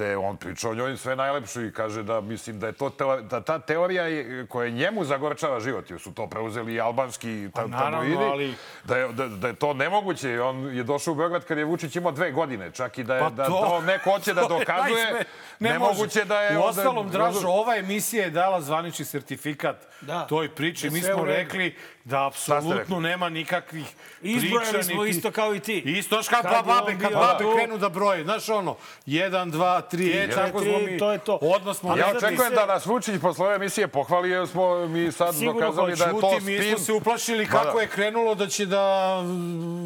je 0.00 0.16
on 0.18 0.36
pričao 0.36 0.70
o 0.70 0.74
njoj 0.74 0.96
sve 0.96 1.16
najlepše 1.16 1.62
i 1.62 1.72
kaže 1.72 2.02
da 2.02 2.20
mislim 2.20 2.60
da 2.60 2.66
je 2.66 2.72
to 2.72 2.90
teo, 2.90 3.20
da 3.20 3.40
ta 3.40 3.58
teorija 3.60 4.04
je, 4.04 4.46
koja 4.46 4.68
njemu 4.68 5.04
zagorčava 5.04 5.60
život, 5.60 5.90
jer 5.90 6.00
su 6.00 6.12
to 6.12 6.26
preuzeli 6.26 6.74
i 6.74 6.80
albanski 6.80 7.20
ta, 7.46 7.62
Pa 7.62 7.66
naravno, 7.68 7.98
tabloidi, 8.10 8.24
ali- 8.24 8.54
da, 8.84 8.96
je, 8.96 9.08
da, 9.08 9.28
da 9.28 9.48
je 9.48 9.54
to 9.54 9.74
nemoguće. 9.74 10.40
On 10.40 10.76
je 10.76 10.82
došao 10.84 11.12
u 11.12 11.16
Beograd 11.16 11.44
kad 11.44 11.58
je 11.58 11.64
Vučić 11.64 11.96
imao 11.96 12.12
dve 12.12 12.30
godine, 12.32 12.70
čak 12.70 12.98
i 12.98 13.04
da 13.04 13.14
je 13.14 13.20
Pa 13.20 13.30
da 13.30 13.44
to- 13.44 13.50
to 13.60 13.80
neko 13.82 14.10
hoće 14.10 14.34
da 14.34 14.40
dokazuje. 14.58 15.04
najsme- 15.04 15.24
ne 15.60 15.70
nemoguće 15.70 16.00
može. 16.18 16.24
da 16.24 16.40
je 16.40 16.58
U 16.58 16.62
ostalom, 16.62 17.10
Dražo, 17.10 17.48
ova 17.48 17.76
emisija 17.76 18.24
je 18.24 18.30
dala 18.30 18.60
zvanični 18.60 19.04
sertifikat 19.04 19.76
Da. 20.00 20.26
toj 20.26 20.48
priči. 20.50 20.88
Da 20.88 20.92
Mi 20.92 21.00
smo 21.02 21.24
rekli 21.24 21.76
da 22.04 22.26
apsolutno 22.26 23.00
nema 23.00 23.28
nikakvih 23.28 23.86
Izbrojali 24.22 24.68
priča. 24.68 24.82
smo 24.84 25.04
niti- 25.04 25.10
isto 25.10 25.30
kao 25.30 25.54
i 25.54 25.60
ti. 25.60 25.78
Isto, 25.78 26.16
je 26.16 26.22
babe, 26.62 26.96
kad 27.00 27.12
babe 27.12 27.44
krenu 27.56 27.78
da 27.78 27.88
broje, 27.88 28.24
znaš 28.24 28.48
ono, 28.48 28.76
jedan, 29.06 29.50
dva, 29.50 29.69
dva, 29.72 29.80
tri. 29.82 30.08
E, 30.08 30.12
Četiri, 30.12 30.34
tako 30.34 30.60
smo 30.60 30.78
mi... 30.80 30.98
to 30.98 31.12
je 31.12 31.18
to. 31.18 31.34
Odmah 31.36 31.76
smo... 31.76 31.90
Ali 31.90 32.00
Ja 32.00 32.08
očekujem 32.08 32.34
mi 32.44 32.54
da 32.54 32.60
se- 32.60 32.66
nas 32.66 32.86
Vučić 32.86 33.20
posle 33.20 33.46
ove 33.46 33.54
emisije 33.54 33.88
pohvali 33.88 34.30
jer 34.30 34.48
smo 34.48 34.86
mi 34.86 35.12
sad 35.12 35.34
Sigurno 35.34 35.60
dokazali 35.60 35.96
da 35.96 36.04
je 36.04 36.10
to 36.12 36.20
Čuti, 36.22 36.44
mi 36.44 36.58
spin. 36.58 36.68
smo 36.68 36.78
se 36.78 36.92
uplašili 36.92 37.44
Da, 37.44 37.50
kako 37.52 37.76
da. 37.76 37.80
je 37.80 37.88
krenulo 37.88 38.34
da 38.34 38.46
će 38.46 38.66
da... 38.66 39.16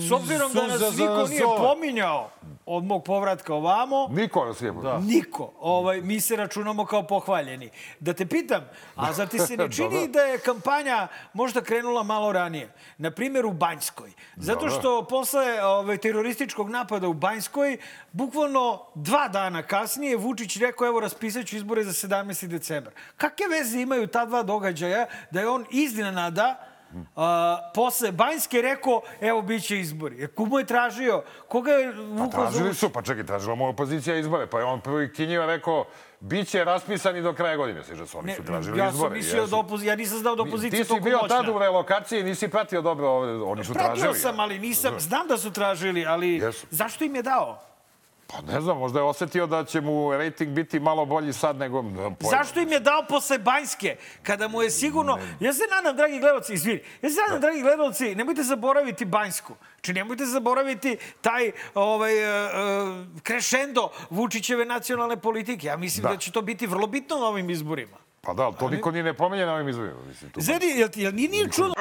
S 0.00 0.12
obzirom 0.12 0.52
da 0.52 0.66
nas 0.66 0.96
niko 0.96 1.26
nije 1.26 1.42
pominjao 1.58 2.30
od 2.66 2.84
mog 2.84 3.04
povratka 3.04 3.54
ovamo, 3.54 4.08
Niko 4.10 4.44
nas 4.44 4.60
nije 4.60 4.72
da. 4.72 4.98
Niko. 4.98 5.52
Ovaj, 5.60 6.00
mi 6.00 6.20
se 6.20 6.36
računamo 6.36 6.84
kao 6.86 7.06
pohvaljeni. 7.06 7.70
Da 8.00 8.12
te 8.12 8.26
pitam, 8.26 8.62
a 8.96 9.12
zar 9.12 9.28
ti 9.28 9.38
se 9.38 9.56
ne 9.56 9.70
čini 9.70 10.08
da 10.08 10.20
je 10.20 10.38
kampanja 10.38 11.08
možda 11.32 11.60
krenula 11.60 12.02
malo 12.02 12.32
ranije? 12.32 12.72
Na 12.98 13.10
primjer 13.10 13.46
u 13.46 13.52
Banjskoj. 13.52 14.12
Zato 14.36 14.68
što 14.68 15.06
posle 15.10 15.64
ovaj, 15.64 15.98
terorističkog 15.98 16.70
napada 16.70 17.08
u 17.08 17.14
Banjskoj, 17.14 17.78
bukvalno 18.12 18.86
dva 18.94 19.28
dana 19.28 19.62
kasnije 19.62 20.16
Vučić 20.16 20.56
rekao 20.56 20.86
evo 20.86 21.00
raspisat 21.00 21.46
ću 21.46 21.56
izbore 21.56 21.84
za 21.84 22.08
17. 22.08 22.46
decembar. 22.46 22.92
Kakve 23.16 23.46
veze 23.48 23.80
imaju 23.80 24.06
ta 24.06 24.26
dva 24.26 24.42
događaja 24.42 25.06
da 25.30 25.40
je 25.40 25.48
on 25.48 25.66
iznenada 25.70 26.73
A, 27.16 27.26
posle 27.74 28.12
Banjske 28.12 28.62
rekao, 28.62 29.00
evo, 29.20 29.42
bit 29.42 29.64
će 29.64 29.80
izbori. 29.80 30.16
Jer 30.16 30.34
Ko 30.34 30.44
mu 30.44 30.58
je 30.58 30.64
tražio? 30.66 31.22
Koga 31.48 31.72
je 31.72 31.92
Pa 31.92 32.00
vukao 32.00 32.26
za 32.42 32.50
tražili 32.50 32.74
su, 32.74 32.90
pa 32.90 33.02
čekaj, 33.02 33.24
tražila 33.24 33.54
mu 33.54 33.68
opozicija 33.68 34.16
izbore. 34.16 34.46
Pa 34.46 34.58
je 34.58 34.64
on 34.64 34.80
prvi 34.80 35.12
Kinjiva 35.12 35.46
rekao, 35.46 35.84
bit 36.20 36.48
će 36.48 36.64
raspisani 36.64 37.22
do 37.22 37.32
kraja 37.32 37.56
godine. 37.56 37.84
Sviđa 37.84 38.06
se, 38.06 38.16
oni 38.16 38.26
Ne, 38.26 38.34
su 38.34 38.44
tražili 38.44 38.78
ja 38.78 38.88
izbore. 38.88 39.08
sam 39.08 39.12
mislio 39.14 39.40
jesu. 39.40 39.50
da 39.50 39.56
opozicija, 39.56 39.92
ja 39.92 39.96
nisam 39.96 40.18
znao 40.18 40.36
da 40.36 40.42
opozicija 40.42 40.82
Ti 40.82 40.84
si 40.86 41.00
bio 41.00 41.18
moćna. 41.18 41.28
tad 41.30 41.48
u 41.48 41.58
relokaciji 41.58 42.22
nisi 42.22 42.48
pratio 42.48 42.82
dobro, 42.82 43.08
ove- 43.08 43.42
oni 43.42 43.64
su 43.64 43.72
Pratio 43.72 43.94
tražili. 43.94 44.14
sam, 44.14 44.40
ali 44.40 44.58
nisam, 44.58 44.94
znam 44.98 45.28
da 45.28 45.38
su 45.38 45.50
tražili, 45.52 46.06
ali 46.06 46.34
Jesu. 46.34 46.66
zašto 46.70 47.04
im 47.04 47.14
je 47.14 47.22
dao? 47.22 47.60
Pa 48.26 48.52
ne 48.52 48.60
znam, 48.60 48.78
možda 48.78 48.98
je 48.98 49.04
osetio 49.04 49.46
da 49.46 49.64
će 49.64 49.80
mu 49.80 50.12
rating 50.12 50.50
biti 50.50 50.80
malo 50.80 51.04
bolji 51.04 51.32
sad 51.32 51.56
nego... 51.56 51.82
pojma. 51.82 52.14
Zašto 52.20 52.60
im 52.60 52.72
je 52.72 52.80
dao 52.80 53.04
posle 53.08 53.38
Banjske? 53.38 53.96
Kada 54.22 54.48
mu 54.48 54.62
je 54.62 54.70
sigurno... 54.70 55.18
Ja 55.40 55.52
se 55.52 55.62
nadam, 55.70 55.96
dragi 55.96 56.18
gledalci, 56.18 56.54
izvini, 56.54 56.80
ja 57.02 57.10
se 57.10 57.16
nadam, 57.26 57.40
dragi 57.40 57.60
gledalci, 57.60 58.14
nemojte 58.14 58.42
zaboraviti 58.42 59.04
Banjsku. 59.04 59.54
Či 59.80 59.92
nemojte 59.92 60.26
zaboraviti 60.26 60.96
taj 61.20 61.52
ovaj, 61.74 62.14
uh, 62.24 63.06
krešendo 63.22 63.90
Vučićeve 64.10 64.64
nacionalne 64.64 65.16
politike. 65.16 65.66
Ja 65.66 65.76
mislim 65.76 66.02
da. 66.02 66.08
Da. 66.08 66.16
će 66.16 66.32
to 66.32 66.42
biti 66.42 66.66
vrlo 66.66 66.86
bitno 66.86 67.16
na 67.16 67.26
ovim 67.26 67.50
izborima. 67.50 68.03
Pa 68.24 68.34
da, 68.34 68.42
ali 68.42 68.54
to 68.54 68.68
niko 68.68 68.90
ni 68.90 69.02
ne 69.02 69.14
pomenje 69.14 69.46
na 69.46 69.54
ovim 69.54 69.68
izborima. 69.68 69.98
Mislim, 70.04 70.30
tu 70.30 70.40
Zari, 70.40 70.66
jel, 70.68 70.88
ti- 70.88 71.02
jel 71.02 71.14
nije, 71.14 71.28
nije 71.28 71.50
čudno? 71.50 71.74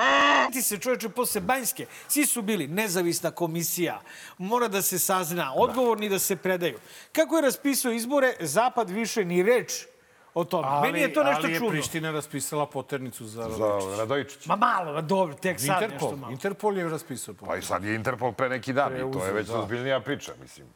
Ti 0.51 0.61
se 0.61 0.77
čoveče 0.77 1.09
posle 1.09 1.41
Banjske, 1.41 1.85
svi 2.07 2.25
su 2.25 2.41
bili 2.41 2.67
nezavisna 2.67 3.31
komisija, 3.31 4.01
mora 4.37 4.67
da 4.67 4.81
se 4.81 4.99
sazna, 4.99 5.53
odgovorni 5.55 6.09
da 6.09 6.19
se 6.19 6.35
predaju. 6.35 6.77
Kako 7.11 7.35
je 7.35 7.41
raspisao 7.41 7.91
izbore, 7.91 8.33
Zapad 8.39 8.89
više 8.89 9.25
ni 9.25 9.43
reč 9.43 9.71
o 10.33 10.43
tome. 10.43 10.67
Ali, 10.67 10.81
Meni 10.83 11.01
je 11.01 11.13
to 11.13 11.23
nešto 11.23 11.41
ali 11.41 11.51
je 11.51 11.57
čudno. 11.57 11.71
Priština 11.71 12.11
raspisala 12.11 12.65
poternicu 12.65 13.25
za... 13.25 13.49
Za 13.49 13.67
Radojičić. 13.97 14.45
Ma 14.45 14.55
malo, 14.55 14.93
ma 14.93 15.01
dobro, 15.01 15.35
tek 15.35 15.59
sad 15.59 15.67
Interpol. 15.81 16.07
nešto 16.07 16.17
malo. 16.17 16.31
Interpol 16.31 16.77
je 16.77 16.89
raspisao 16.89 17.33
Pa 17.33 17.37
i 17.37 17.39
poternicu. 17.39 17.67
sad 17.67 17.83
je 17.83 17.95
Interpol 17.95 18.31
pre 18.33 18.49
neki 18.49 18.73
dan 18.73 18.87
i 18.87 18.97
to 18.97 19.01
je 19.01 19.11
Preuzeo, 19.11 19.33
već 19.33 19.47
da. 19.47 19.59
ozbiljnija 19.59 19.99
priča, 19.99 20.31
mislim. 20.41 20.67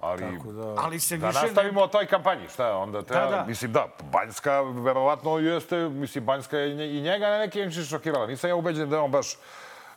Ali 0.00 0.36
Tako 0.36 0.52
da... 0.52 0.74
Ali 0.78 1.00
se 1.00 1.16
da 1.16 1.26
više... 1.26 1.40
nastavimo 1.40 1.80
o 1.80 1.88
toj 1.88 2.06
kampanji, 2.06 2.48
šta 2.48 2.66
je 2.66 2.72
onda 2.72 3.02
treba, 3.02 3.24
Da, 3.24 3.30
da. 3.30 3.44
mislim 3.44 3.72
da, 3.72 3.86
Banjska 4.02 4.60
verovatno 4.60 5.38
jeste, 5.38 5.76
mislim 5.78 6.24
Banjska 6.24 6.58
je 6.58 6.70
i 6.70 6.74
nje- 6.74 6.88
i 6.88 7.00
njega 7.00 7.28
na 7.28 7.38
neki 7.38 7.60
način 7.60 7.84
šokirala. 7.84 8.26
Nisam 8.26 8.50
ja 8.50 8.56
ubeđen 8.56 8.90
da 8.90 8.96
je 8.96 9.02
on 9.02 9.10
baš 9.10 9.26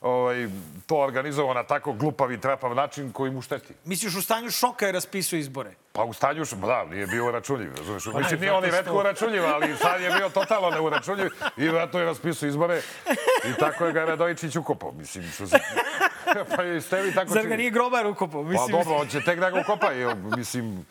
ovaj, 0.02 0.48
to 0.86 0.98
organizovao 0.98 1.54
na 1.54 1.64
tako 1.64 1.94
glupav 1.94 2.32
i 2.32 2.40
trapav 2.40 2.76
način 2.76 3.12
koji 3.12 3.32
mu 3.32 3.42
šteti. 3.42 3.74
Misliš, 3.86 4.16
u 4.16 4.22
stanju 4.22 4.52
šoka 4.52 4.86
je 4.86 4.92
raspisao 4.92 5.38
izbore? 5.38 5.72
Pa 5.94 6.04
u 6.04 6.14
stanju, 6.14 6.44
š- 6.44 6.56
da, 6.58 6.86
nije 6.86 7.08
bio 7.08 7.26
uračunljiv, 7.26 7.70
razumiješ? 7.78 8.04
Pa 8.06 8.20
Mislim, 8.20 8.40
nije 8.40 8.52
on 8.54 8.66
i 8.66 8.72
redko 8.72 8.94
uračunljiv, 8.94 9.46
ali 9.46 9.78
sad 9.78 10.02
je 10.02 10.12
bio 10.12 10.30
totalno 10.30 10.70
neuračunljiv 10.70 11.26
i 11.58 11.62
vjerojatno 11.62 12.00
je 12.00 12.06
raspisao 12.06 12.48
izbore 12.48 12.82
i 13.46 13.60
tako 13.60 13.86
je 13.86 13.92
ga 13.92 14.06
Radojičić 14.06 14.56
ukopao. 14.56 14.92
Mislim, 14.92 15.24
što 15.26 15.48
se... 15.48 15.60
pa 16.56 16.82
ste 16.82 17.02
vi 17.02 17.14
tako 17.14 17.30
Zar 17.30 17.38
ga 17.44 17.50
čini. 17.50 17.58
nije 17.58 17.72
grobar 17.72 18.08
ukopao? 18.08 18.44
Pa 18.44 18.50
Mislim, 18.50 18.72
dobro, 18.72 18.96
on 18.96 19.08
će 19.08 19.22
tek 19.22 19.40
da 19.40 19.50
ga 19.50 19.60
ukopa. 19.62 19.90
Mislim, 20.38 20.86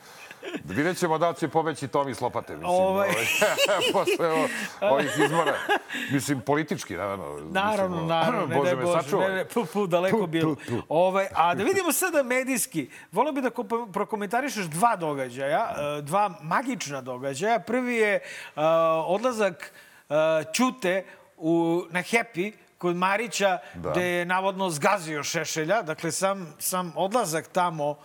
vidjet 0.65 0.99
ćemo 0.99 1.19
da 1.19 1.29
li 1.29 1.37
će 1.37 1.49
pobeći 1.49 1.89
Tomi 1.89 2.15
s 2.15 2.21
lopate. 2.21 2.53
Mislim, 2.53 2.71
Ovaj. 2.71 3.09
ovaj, 3.09 3.93
posle 3.93 4.29
ovih 4.81 5.11
izbora. 5.25 5.55
Mislim, 6.13 6.41
politički, 6.41 6.95
naravno. 6.95 7.25
Naravno, 7.51 7.97
Mislim, 7.97 8.09
naravno, 8.09 8.47
ne 8.55 8.57
Bože 8.57 8.77
me 8.77 8.83
Bože, 8.83 9.17
ne, 9.17 9.35
ne, 9.35 9.45
pu, 9.45 9.67
pu, 9.67 9.87
daleko 9.87 10.27
bilo. 10.27 10.57
Ovaj, 10.89 11.27
a 11.35 11.55
da 11.55 11.65
vidimo 11.65 11.93
sada 11.93 12.23
medijski. 12.23 12.91
Volio 13.13 13.33
bih 13.33 13.43
da 13.43 13.51
ko- 13.51 13.93
prokomentarišeš 13.93 14.65
dva 14.65 14.97
događaja, 14.97 15.75
e, 15.99 16.03
dva 16.03 16.35
magična 16.43 17.01
događaja. 17.01 17.59
Prvi 17.59 17.95
je 17.95 18.15
e, 18.15 18.21
odlazak 19.07 19.73
e, 20.11 20.15
Ćute 20.55 21.05
u, 21.37 21.83
na 21.91 22.01
Happy 22.01 22.53
kod 22.83 22.97
Marića, 22.97 23.59
Da. 23.75 23.91
gde 23.91 24.03
je 24.05 24.25
navodno 24.27 24.71
zgazio 24.71 25.23
Šešelja. 25.23 25.83
Dakle, 25.83 26.11
sam, 26.13 26.55
sam 26.59 26.93
odlazak 26.97 27.49
tamo 27.49 27.97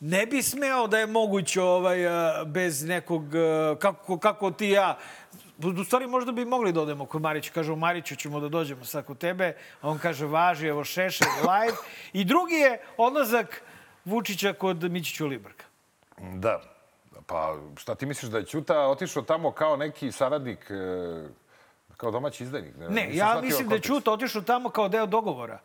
ne 0.00 0.26
bi 0.26 0.42
smeo 0.42 0.86
da 0.86 0.98
je 0.98 1.06
moguće 1.06 1.62
ovaj, 1.62 2.04
e, 2.04 2.44
bez 2.44 2.82
nekog, 2.84 3.34
e, 3.34 3.76
kako, 3.78 4.18
kako 4.18 4.50
ti 4.50 4.68
ja, 4.68 4.98
U 5.58 5.84
stvari 5.84 6.06
možda 6.06 6.32
bi 6.32 6.44
mogli 6.44 6.72
da 6.72 6.82
odemo 6.82 7.06
kod 7.06 7.22
Marića. 7.22 7.52
Kažu, 7.52 7.76
Mariću 7.76 8.16
ćemo 8.16 8.40
da 8.40 8.48
dođemo 8.48 8.84
sad 8.84 9.06
kod 9.06 9.18
tebe. 9.18 9.54
A 9.80 9.88
on 9.88 9.98
kaže, 9.98 10.26
važi, 10.26 10.66
evo 10.68 10.84
Šešelj, 10.84 11.40
live. 11.40 11.76
I 12.12 12.24
drugi 12.24 12.54
je 12.54 12.80
odlazak 12.96 13.62
Vučića 14.04 14.52
kod 14.52 14.84
Mićića 14.90 15.24
Librka. 15.24 15.64
Da. 16.20 16.60
Pa 17.26 17.56
šta 17.76 17.94
ti 17.94 18.06
misliš 18.06 18.30
da 18.30 18.38
je 18.38 18.46
Ćuta 18.46 18.80
otišao 18.80 19.22
tamo 19.22 19.50
kao 19.50 19.76
neki 19.76 20.12
saradnik, 20.12 20.70
e, 20.70 21.28
kao 21.96 22.10
domaći 22.10 22.44
izdajnik? 22.44 22.74
Ne, 22.78 23.06
nisam 23.06 23.16
ja 23.18 23.40
mislim 23.42 23.68
da 23.68 23.74
je. 23.74 23.80
Čuta 23.80 24.12
otišao 24.12 24.42
tamo 24.42 24.68
kao 24.70 24.88
deo 24.88 25.06
dogovora. 25.06 25.58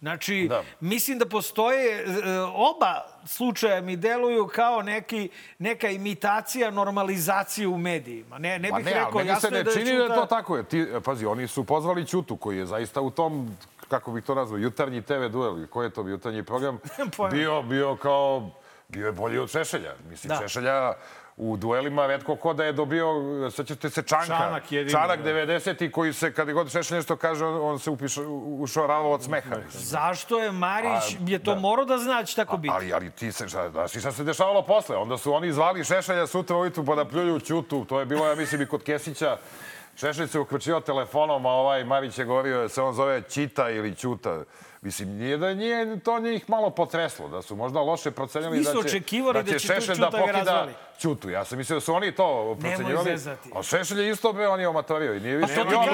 Znači, 0.00 0.46
Da. 0.48 0.62
mislim 0.80 1.18
da 1.18 1.26
postoje, 1.26 2.00
e, 2.00 2.04
oba 2.44 2.94
slučaja 3.26 3.80
mi 3.80 3.96
deluju 3.96 4.48
kao 4.48 4.82
neki, 4.82 5.28
neka 5.58 5.88
imitacija 5.88 6.70
normalizacije 6.70 7.68
u 7.68 7.78
medijima. 7.78 8.38
Ne, 8.38 8.58
ne 8.58 8.70
Pa 8.70 8.76
bih 8.76 8.86
ne, 8.86 8.92
ali 8.92 9.00
rekao, 9.00 9.18
meni 9.18 9.28
jasno 9.28 9.40
se 9.40 9.46
je 9.48 9.52
ne 9.54 9.62
da 9.64 9.70
je 9.70 9.76
čini 9.76 9.86
da 9.88 10.02
je 10.02 10.08
Ćuta- 10.08 10.14
to 10.14 10.26
tako. 10.26 10.56
Jer 10.56 10.64
ti, 10.64 10.80
e, 10.80 11.00
pazi, 11.00 11.26
oni 11.26 11.46
su 11.48 11.64
pozvali 11.64 12.06
Ćutu 12.06 12.36
koji 12.36 12.58
je 12.58 12.66
zaista 12.66 13.00
u 13.00 13.10
tom, 13.10 13.56
kako 13.88 14.12
bih 14.12 14.24
to 14.24 14.34
nazvao, 14.34 14.58
jutarnji 14.58 15.02
TV 15.02 15.26
duel. 15.26 15.66
Koji 15.66 15.86
je 15.86 15.90
to 15.90 16.08
jutarnji 16.08 16.42
program? 16.42 16.78
Bio, 17.32 17.62
bio 17.62 17.96
kao, 17.96 18.50
bio 18.88 19.06
je 19.06 19.12
bolji 19.12 19.38
od 19.38 19.50
Šešelja. 19.50 19.94
Mislim, 20.10 20.28
Da. 20.28 20.36
Šešelja 20.38 20.92
u 21.36 21.56
duelima 21.56 22.06
redko 22.06 22.36
ko 22.36 22.52
da 22.54 22.64
je 22.64 22.72
dobio, 22.72 23.06
sećate 23.50 23.90
se 23.90 24.02
Čanka, 24.02 24.26
Čanak 24.26 24.72
jedini, 24.72 24.92
Čanak 24.92 25.22
da. 25.22 25.30
90. 25.30 25.90
koji 25.90 26.12
se, 26.12 26.32
kad 26.32 26.48
je 26.48 26.54
god 26.54 26.72
Šešelj 26.72 26.96
nešto 26.96 27.16
kaže, 27.16 27.44
on, 27.44 27.70
on 27.70 27.78
se 27.78 27.90
upiša, 27.90 28.20
ušoravao 28.58 29.12
od 29.12 29.22
smeha. 29.22 29.56
Zašto 29.70 30.38
je 30.38 30.52
Marić, 30.52 31.14
A, 31.20 31.24
je 31.26 31.38
to 31.38 31.54
da. 31.54 31.60
morao 31.60 31.84
da 31.84 31.98
zna 31.98 32.14
da 32.20 32.24
će 32.24 32.36
tako 32.36 32.56
biti? 32.56 32.74
Ali, 32.74 32.92
ali 32.92 33.10
ti 33.10 33.32
se, 33.32 33.46
znaš 33.48 33.92
ti 33.92 34.00
šta 34.00 34.12
se 34.12 34.24
dešavalo 34.24 34.62
posle? 34.62 34.96
Onda 34.96 35.18
su 35.18 35.34
oni 35.34 35.52
zvali 35.52 35.84
Šešelja 35.84 36.26
sutra 36.26 36.56
ujutru 36.56 36.84
pa 36.84 36.94
da 36.94 37.04
pljuju 37.04 37.40
Ćutu. 37.40 37.84
To 37.84 38.00
je 38.00 38.06
bilo, 38.06 38.26
ja 38.26 38.34
mislim, 38.34 38.62
i 38.62 38.66
kod 38.66 38.82
Kesića. 38.82 39.36
Šešelj 39.96 40.26
se 40.26 40.38
uključio 40.38 40.80
telefonom, 40.80 41.46
a 41.46 41.50
ovaj 41.50 41.84
Marić 41.84 42.18
je 42.18 42.24
govorio 42.24 42.62
da 42.62 42.68
se 42.68 42.82
on 42.82 42.94
zove 42.94 43.22
Čita 43.22 43.70
ili 43.70 43.94
Ćuta. 43.94 44.42
Mislim, 44.84 45.08
nije 45.08 45.36
da 45.36 45.54
nije 45.54 46.00
to 46.00 46.20
njih 46.20 46.50
malo 46.50 46.70
potreslo, 46.70 47.28
da 47.28 47.42
su 47.42 47.56
možda 47.56 47.80
loše 47.80 48.10
procenjali 48.10 48.60
da 48.60 48.72
će, 48.72 48.78
očekivali 48.78 49.42
da 49.42 49.44
će 49.44 49.52
to 49.52 49.58
Šešelj 49.58 49.94
Ćuta 49.94 50.10
da 50.10 50.18
pokida 50.18 50.38
razvali. 50.38 50.72
Ćutu. 50.98 51.30
Ja 51.30 51.44
sam 51.44 51.58
mislio 51.58 51.76
da 51.76 51.80
su 51.80 51.94
oni 51.94 52.12
to 52.12 52.56
procenjivali. 52.60 53.16
A 53.54 53.62
Šešelj 53.62 54.00
je 54.00 54.10
isto 54.10 54.32
be, 54.32 54.48
on 54.48 54.60
je 54.60 54.68
omatorio 54.68 55.14
i 55.14 55.20
nije 55.20 55.36
više 55.36 55.54
ti 55.54 55.74
on 55.74 55.88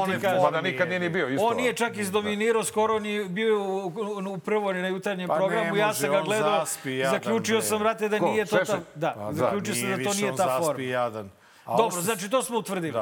one 0.00 0.18
Mada 0.42 0.60
nikad 0.60 0.88
nije 0.88 1.00
ni 1.00 1.08
bio 1.08 1.28
isto. 1.28 1.46
On 1.46 1.56
nije 1.56 1.72
čak 1.72 1.96
izdominirao, 1.96 2.64
skoro 2.64 2.98
ni 2.98 3.24
bio 3.24 3.62
u, 3.62 3.86
u, 3.86 4.32
u 4.34 4.38
prvo 4.38 4.72
ni 4.72 4.82
na 4.82 4.88
jutarnjem 4.88 5.28
Pa 5.28 5.34
programu. 5.34 5.76
ja 5.76 5.94
sam 5.94 6.10
ga 6.10 6.20
gledao, 6.20 6.58
zaspi, 6.60 6.96
jadan, 6.96 7.12
zaključio 7.12 7.62
sam, 7.62 7.78
vrate, 7.78 8.08
da 8.08 8.18
nije 8.18 8.46
to 8.46 8.56
ta... 8.56 8.64
Šešelj? 8.64 8.80
Da, 8.94 9.14
Pa 9.16 9.32
zaključio 9.32 9.74
sam 9.74 9.88
da 9.90 10.10
to 10.10 10.14
nije 10.14 10.36
ta 10.36 10.60
forma. 10.60 11.24
Dobro, 11.66 12.00
znači 12.00 12.30
to 12.30 12.42
smo 12.42 12.58
utvrdili. 12.58 12.92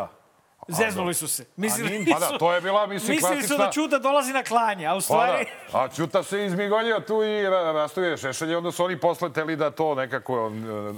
Da. 0.68 0.74
Zeznuli 0.76 1.14
su 1.14 1.28
se. 1.28 1.44
Mislili, 1.56 1.90
nim- 1.90 2.06
pa 2.12 2.18
da, 2.20 2.38
to 2.38 2.52
je 2.52 2.60
bila, 2.60 2.86
mislim, 2.86 3.10
Mislili 3.12 3.42
su 3.42 3.48
klasična- 3.48 3.56
da 3.58 3.72
Čuta 3.72 3.98
dolazi 3.98 4.32
na 4.32 4.42
klanje, 4.42 4.86
a 4.86 4.92
u 4.92 4.98
Pa 4.98 5.00
stvari... 5.00 5.46
da. 5.72 5.78
A 5.78 5.88
Ćuta 5.88 6.22
se 6.22 6.46
izmigoljio 6.46 7.00
tu 7.00 7.14
i 7.14 7.46
ra- 7.46 7.72
rastavio 7.72 8.16
Šešelj. 8.16 8.54
Onda 8.54 8.72
su 8.72 8.84
oni 8.84 8.98
posle 8.98 9.32
teli 9.32 9.56
da 9.56 9.70
to 9.70 9.94
nekako 9.94 10.52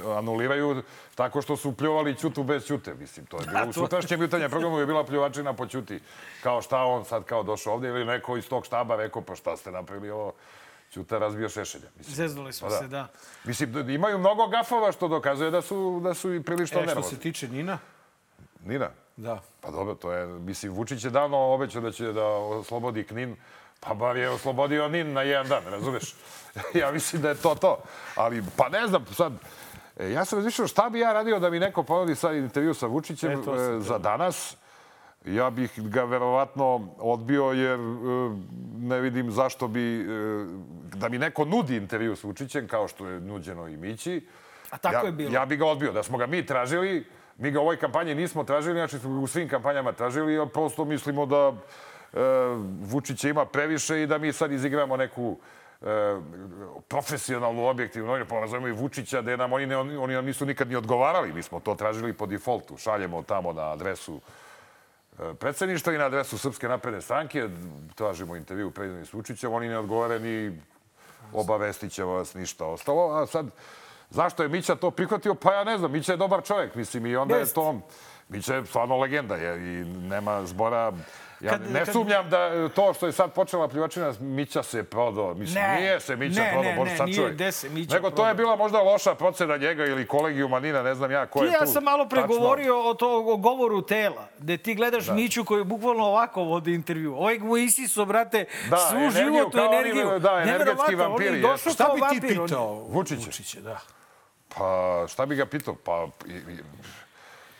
e, 0.07 0.11
anuliraju 0.11 0.83
tako 1.15 1.43
što 1.43 1.57
su 1.57 1.73
pljuvali 1.73 2.15
Ćutu 2.15 2.43
bez 2.43 2.65
Ćute. 2.65 2.95
Mislim, 2.95 3.27
to 3.27 3.37
je 3.37 3.47
bilo 3.47 3.65
u 3.65 3.73
sutrašnjem 3.75 4.23
jutarnjem 4.23 4.51
programu 4.51 4.79
je 4.79 4.87
bila 4.87 5.05
pljuvačina 5.05 5.53
po 5.53 5.67
Ćuti. 5.67 6.01
Kao 6.43 6.63
šta 6.63 6.79
on 6.79 7.05
sad 7.05 7.25
kao 7.25 7.43
došao 7.43 7.73
ovdje 7.75 7.91
ili 7.91 8.05
neko 8.05 8.37
iz 8.37 8.49
tog 8.49 8.67
štaba 8.67 8.97
rekao 8.97 9.23
pa 9.23 9.35
šta 9.35 9.57
ste 9.57 9.71
napravili 9.71 10.11
ovo. 10.11 10.33
Ćuta 10.93 11.19
razbio 11.19 11.49
Šešelja. 11.49 11.89
Mislim, 11.97 12.15
Zeznuli 12.17 12.53
smo 12.53 12.69
Pa 12.69 12.75
da. 12.75 12.81
se, 12.81 12.89
da. 12.89 13.09
Mislim, 13.45 13.73
da 13.73 13.93
imaju 13.93 14.19
mnogo 14.19 14.47
gafova 14.47 14.93
što 14.93 15.09
dokazuje 15.09 15.51
da 15.51 15.63
su, 15.63 16.01
da 16.03 16.15
su 16.15 16.35
i 16.35 16.43
prilično 16.43 16.79
E, 16.79 16.83
što 16.83 16.87
nervozni. 16.87 17.11
se 17.11 17.19
tiče 17.19 17.49
Nina, 17.49 17.79
Nina? 18.61 18.91
Da. 19.17 19.41
Pa 19.61 19.71
dobro, 19.71 19.95
to 19.95 20.13
je, 20.13 20.27
mislim, 20.27 20.73
Vučić 20.73 21.05
je 21.05 21.11
davno 21.11 21.39
obećao 21.39 21.83
da 21.83 21.93
će 21.93 22.13
da 22.13 22.27
oslobodi 22.27 23.05
Knin, 23.05 23.37
pa 23.81 23.95
bar 23.95 24.17
je 24.17 24.31
oslobodio 24.31 24.89
Nin 24.89 25.13
na 25.13 25.23
jedan 25.23 25.49
dan, 25.49 25.65
razumeš? 25.65 26.15
ja 26.81 26.93
mislim 26.93 27.23
da 27.23 27.29
je 27.29 27.35
to 27.35 27.55
to. 27.55 27.79
Ali, 28.17 28.43
pa 28.57 28.69
ne 28.69 28.87
znam, 28.87 29.07
sad, 29.07 29.33
E, 29.97 30.11
ja 30.11 30.25
sam 30.25 30.39
razmišljao 30.39 30.69
šta 30.69 30.91
bi 30.91 30.99
ja 30.99 31.13
radio 31.13 31.39
da 31.39 31.51
mi 31.51 31.59
neko 31.59 31.83
ponudi 31.83 32.15
sad 32.15 32.37
intervju 32.37 32.75
sa 32.75 32.87
Vučićem 32.87 33.33
E, 33.33 33.45
to 33.45 33.59
sam 33.59 33.77
e, 33.77 33.81
za 33.81 33.99
danas. 33.99 34.57
Ja 35.25 35.51
bih 35.51 35.73
ga 35.77 36.05
verovatno 36.05 36.89
odbio 36.99 37.45
jer 37.45 37.81
e, 37.81 37.83
ne 38.79 39.01
vidim 39.01 39.31
zašto 39.31 39.69
bi, 39.69 40.01
e, 40.01 40.07
da 40.95 41.09
mi 41.09 41.19
neko 41.19 41.45
nudi 41.45 41.77
intervju 41.77 42.17
s 42.17 42.25
Vučićem 42.25 42.69
kao 42.69 42.89
što 42.89 43.09
je 43.09 43.21
nuđeno 43.21 43.69
i 43.69 43.77
Mići. 43.77 44.27
A 44.71 44.77
tako 44.77 44.97
ja, 44.97 45.03
je 45.03 45.13
bilo. 45.13 45.35
Ja 45.35 45.47
bih 45.47 45.59
ga 45.59 45.67
odbio. 45.67 45.93
Da 45.93 46.03
smo 46.03 46.19
ga 46.19 46.27
mi 46.27 46.47
tražili, 46.47 47.07
mi 47.39 47.51
ga 47.51 47.61
u 47.61 47.63
ovoj 47.63 47.77
kampanji 47.77 48.15
nismo 48.15 48.45
tražili, 48.45 48.75
znači 48.75 48.99
smo 48.99 49.15
ga 49.15 49.21
u 49.21 49.27
svim 49.27 49.49
kampanjama 49.49 49.93
tražili, 49.93 50.35
jer 50.35 50.49
prosto 50.49 50.85
mislimo 50.85 51.27
da 51.27 51.53
e, 52.13 52.19
Vučića 52.81 53.29
ima 53.29 53.47
previše 53.47 54.03
i 54.03 54.07
da 54.07 54.19
mi 54.19 54.33
sad 54.33 54.53
izigramo 54.53 54.97
neku 54.97 55.39
e, 55.83 56.17
profesionalnu, 56.89 57.67
objektivnu, 57.67 58.13
oni 58.13 58.25
pa 58.25 58.41
nazovemo 58.41 58.69
i 58.69 58.73
Vučića, 58.73 59.23
da 59.23 59.37
nam 59.37 59.53
oni, 59.53 59.67
ne, 59.67 59.77
oni, 59.77 60.15
nam 60.15 60.25
nisu 60.25 60.47
nikad 60.47 60.69
ni 60.69 60.77
odgovarali. 60.77 61.33
Mi 61.33 61.43
smo 61.43 61.61
to 61.61 61.75
tražili 61.75 62.13
po 62.13 62.27
defaultu. 62.27 62.77
Šaljemo 62.77 63.23
tamo 63.23 63.53
na 63.53 63.73
adresu 63.73 64.21
e, 65.19 65.35
predsedništva 65.35 65.95
i 65.95 65.99
na 65.99 66.05
adresu 66.05 66.39
Srpske 66.39 66.69
napredne 66.69 67.01
stranke, 67.01 67.49
tražimo 67.95 68.37
intervju 68.37 68.71
predsednik 68.71 69.09
s 69.09 69.13
Vučićem, 69.13 69.53
oni 69.53 69.69
ne 69.69 69.79
odgovore 69.79 70.21
ni 70.21 70.59
obavestit 71.33 71.93
će 71.93 72.05
vas 72.05 72.35
ništa 72.35 72.67
ostalo. 72.67 73.13
A 73.13 73.27
sad, 73.27 73.47
zašto 74.11 74.43
je 74.43 74.49
Mića 74.49 74.75
to 74.75 74.91
prihvatio? 74.91 75.35
Pa 75.35 75.53
ja 75.53 75.65
ne 75.65 75.79
znam, 75.79 75.93
Mića 75.93 76.13
je 76.13 76.17
dobar 76.17 76.43
čovjek, 76.43 76.75
mislim, 76.75 77.07
i 77.07 77.17
onda 77.17 77.35
je 77.35 77.41
Jest. 77.41 77.55
to... 77.55 77.81
Mića 78.29 78.55
je 78.55 78.67
stvarno 78.67 78.97
legenda 78.97 79.35
je, 79.35 79.81
i 79.81 79.85
nema 79.85 80.47
zbora... 80.47 80.93
Ja 81.45 81.51
Kad- 81.51 81.71
ne 81.71 81.79
kad- 81.79 81.93
sumnjam 81.93 82.31
da 82.31 82.69
to 82.69 82.95
što 82.95 83.07
je 83.07 83.13
sad 83.13 83.33
počela 83.33 83.69
pljuvačina, 83.69 84.13
Mića 84.21 84.63
se 84.63 84.83
prodao. 84.85 85.35
Mislim, 85.35 85.63
Ne. 85.63 85.77
nije 85.77 86.01
se 86.01 86.17
Mića 86.17 86.41
Ne, 86.41 86.51
prodao, 86.53 86.71
ne, 86.71 86.77
bože 86.77 86.97
sad 86.97 87.15
čovjek. 87.15 87.35
gde 87.35 87.53
se 87.53 87.69
Mića 87.71 87.95
Nego 87.95 88.07
to 88.07 88.15
prodao. 88.15 88.29
je 88.29 88.35
bila 88.35 88.57
možda 88.57 88.81
loša 88.81 89.15
procena 89.15 89.57
njega 89.57 89.85
ili 89.85 90.07
kolegijuma 90.07 90.61
Nina, 90.61 90.83
ne 90.83 90.95
znam 90.95 91.11
ja 91.11 91.27
ko 91.27 91.39
Ti 91.39 91.45
je 91.45 91.51
ja 91.51 91.59
tu. 91.59 91.67
sam 91.67 91.85
malo 91.85 92.05
tačno. 92.05 92.17
pregovorio 92.19 92.81
o, 92.81 92.95
to, 92.95 93.25
o 93.25 93.37
govoru 93.37 93.83
tela, 93.83 94.29
gde 94.39 94.57
ti 94.57 94.75
gledaš 94.75 95.09
Miću 95.09 95.45
koji 95.45 95.65
bukvalno 95.65 96.05
ovako 96.05 96.43
vodi 96.43 96.75
intervju. 96.75 97.15
Ovaj 97.15 97.39
mu 97.39 97.57
isiso, 97.57 98.05
brate, 98.05 98.45
Da, 98.71 98.77
svu 98.79 98.97
energiju, 98.97 99.13
životnu 99.27 99.51
kao 99.53 99.69
oni, 99.69 99.77
energiju. 99.79 100.19
da, 100.19 100.33
energetski 100.35 100.93
je 100.93 100.97
vampiri, 100.99 101.43
Šta 101.67 101.85
bi 101.85 101.95
ti 101.95 102.01
vampir, 102.03 102.25
je- 102.25 102.29
pitao 102.39 102.75
Vučića? 102.75 103.27
Vučića, 103.27 103.61
da. 103.61 103.79
Pa 104.49 104.65
šta 105.09 105.27
bi 105.27 105.37
ga 105.37 105.47
pitao? 105.47 105.75
Pa, 105.77 106.07
i, 106.27 106.33
i, 106.33 106.59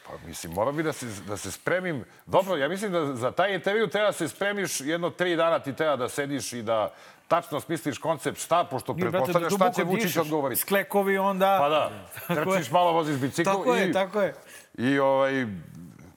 pa 0.07 0.13
mislim, 0.27 0.53
mora 0.53 0.73
bi 0.73 0.83
da 0.83 0.93
se, 0.93 1.07
da 1.27 1.37
se 1.37 1.51
spremim. 1.51 2.05
Dobro, 2.27 2.57
ja 2.57 2.69
mislim 2.69 2.93
da 2.93 3.15
za 3.15 3.31
taj 3.33 3.55
intervju 3.55 3.89
treba 3.89 4.07
da 4.07 4.13
se 4.13 4.29
spremiš 4.29 4.81
jedno 4.81 5.11
tri 5.11 5.37
dana 5.37 5.59
ti 5.59 5.73
treba 5.73 5.97
da 5.97 6.09
sediš 6.09 6.53
i 6.53 6.63
da 6.63 6.95
tačno 7.29 7.61
smisliš 7.61 7.99
koncept 7.99 8.39
šta, 8.39 8.65
pošto 8.65 8.95
pretpostavljaš 8.95 9.53
šta 9.55 9.59
duboko 9.59 9.81
će 9.81 9.85
Vučić 9.85 10.17
odgovoriti. 10.17 10.61
Sklekovi 10.61 11.19
onda... 11.19 11.59
Pa 11.61 11.69
da, 11.69 11.91
Tako 12.35 12.53
trčiš 12.53 12.71
malo, 12.71 12.93
voziš 12.93 13.17
bicikl 13.17 13.51
Tako 13.51 13.77
i... 13.77 13.81
je, 13.81 13.93
tako 13.93 14.21
je. 14.21 14.35
I 14.79 14.99
ovaj, 14.99 15.47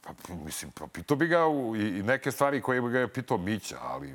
pa, 0.02 0.34
mislim, 0.46 0.72
pitao 0.94 1.18
bi 1.18 1.28
ga 1.28 1.40
i, 1.78 1.82
i 1.82 2.04
neke 2.04 2.32
stvari 2.32 2.62
koje 2.62 2.82
bi 2.82 2.90
ga 2.90 3.00
je 3.00 3.08
pitao 3.08 3.38
Mića, 3.38 3.78
ali 3.82 4.14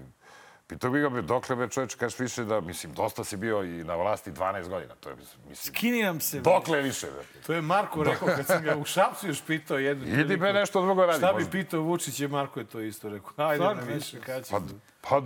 pitao 0.72 0.90
bi 0.90 1.00
ga, 1.00 1.08
be, 1.08 1.22
dokle 1.22 1.56
be 1.56 1.68
čoveč, 1.68 1.94
kažeš 1.94 2.18
više 2.18 2.44
da, 2.44 2.60
mislim, 2.60 2.92
dosta 2.92 3.24
si 3.24 3.36
bio 3.36 3.62
i 3.62 3.84
na 3.84 3.94
vlasti 3.94 4.30
12 4.30 4.68
godina, 4.68 4.94
to 4.94 5.08
je, 5.08 5.16
mislim, 5.48 5.74
Kini 5.74 6.02
nam 6.02 6.20
se. 6.20 6.40
bre. 6.40 6.52
dokle 6.52 6.80
više, 6.80 7.06
be. 7.06 7.42
To 7.46 7.52
je 7.52 7.62
Marko 7.62 8.02
rekao 8.02 8.28
kad 8.28 8.46
sam 8.46 8.62
ga 8.62 8.76
u 8.76 8.84
Šapcu 8.84 9.26
još 9.26 9.42
pitao 9.42 9.78
jednu 9.78 10.04
Idi 10.04 10.14
priliku. 10.14 10.40
be 10.40 10.52
nešto 10.52 10.82
drugo 10.82 11.06
radi. 11.06 11.18
Šta 11.18 11.26
bi 11.26 11.34
možda. 11.34 11.50
pitao 11.50 11.80
Vučić 11.80 12.20
i 12.20 12.28
Marko 12.28 12.60
je 12.60 12.66
to 12.66 12.80
isto 12.80 13.08
rekao. 13.08 13.30
Ajde 13.36 13.56
Stvarno, 13.56 13.82
na 13.82 13.94
više, 13.94 14.20
kad 14.20 14.42
ćeš 14.44 14.50
Pa, 14.50 14.58
pa, 14.58 14.64
da, 14.64 14.72
pa 15.02 15.20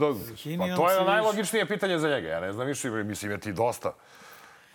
to 0.76 0.88
je 0.90 0.94
više. 0.94 1.05
najlogičnije 1.05 1.66
pitanje 1.66 1.99
za 1.99 2.09
njega. 2.09 2.28
Ja 2.28 2.40
ne 2.40 2.53
znam 2.53 2.66
više, 2.66 2.90
mislim, 2.90 3.30
je 3.32 3.40
ti 3.40 3.53
dosta. 3.53 3.92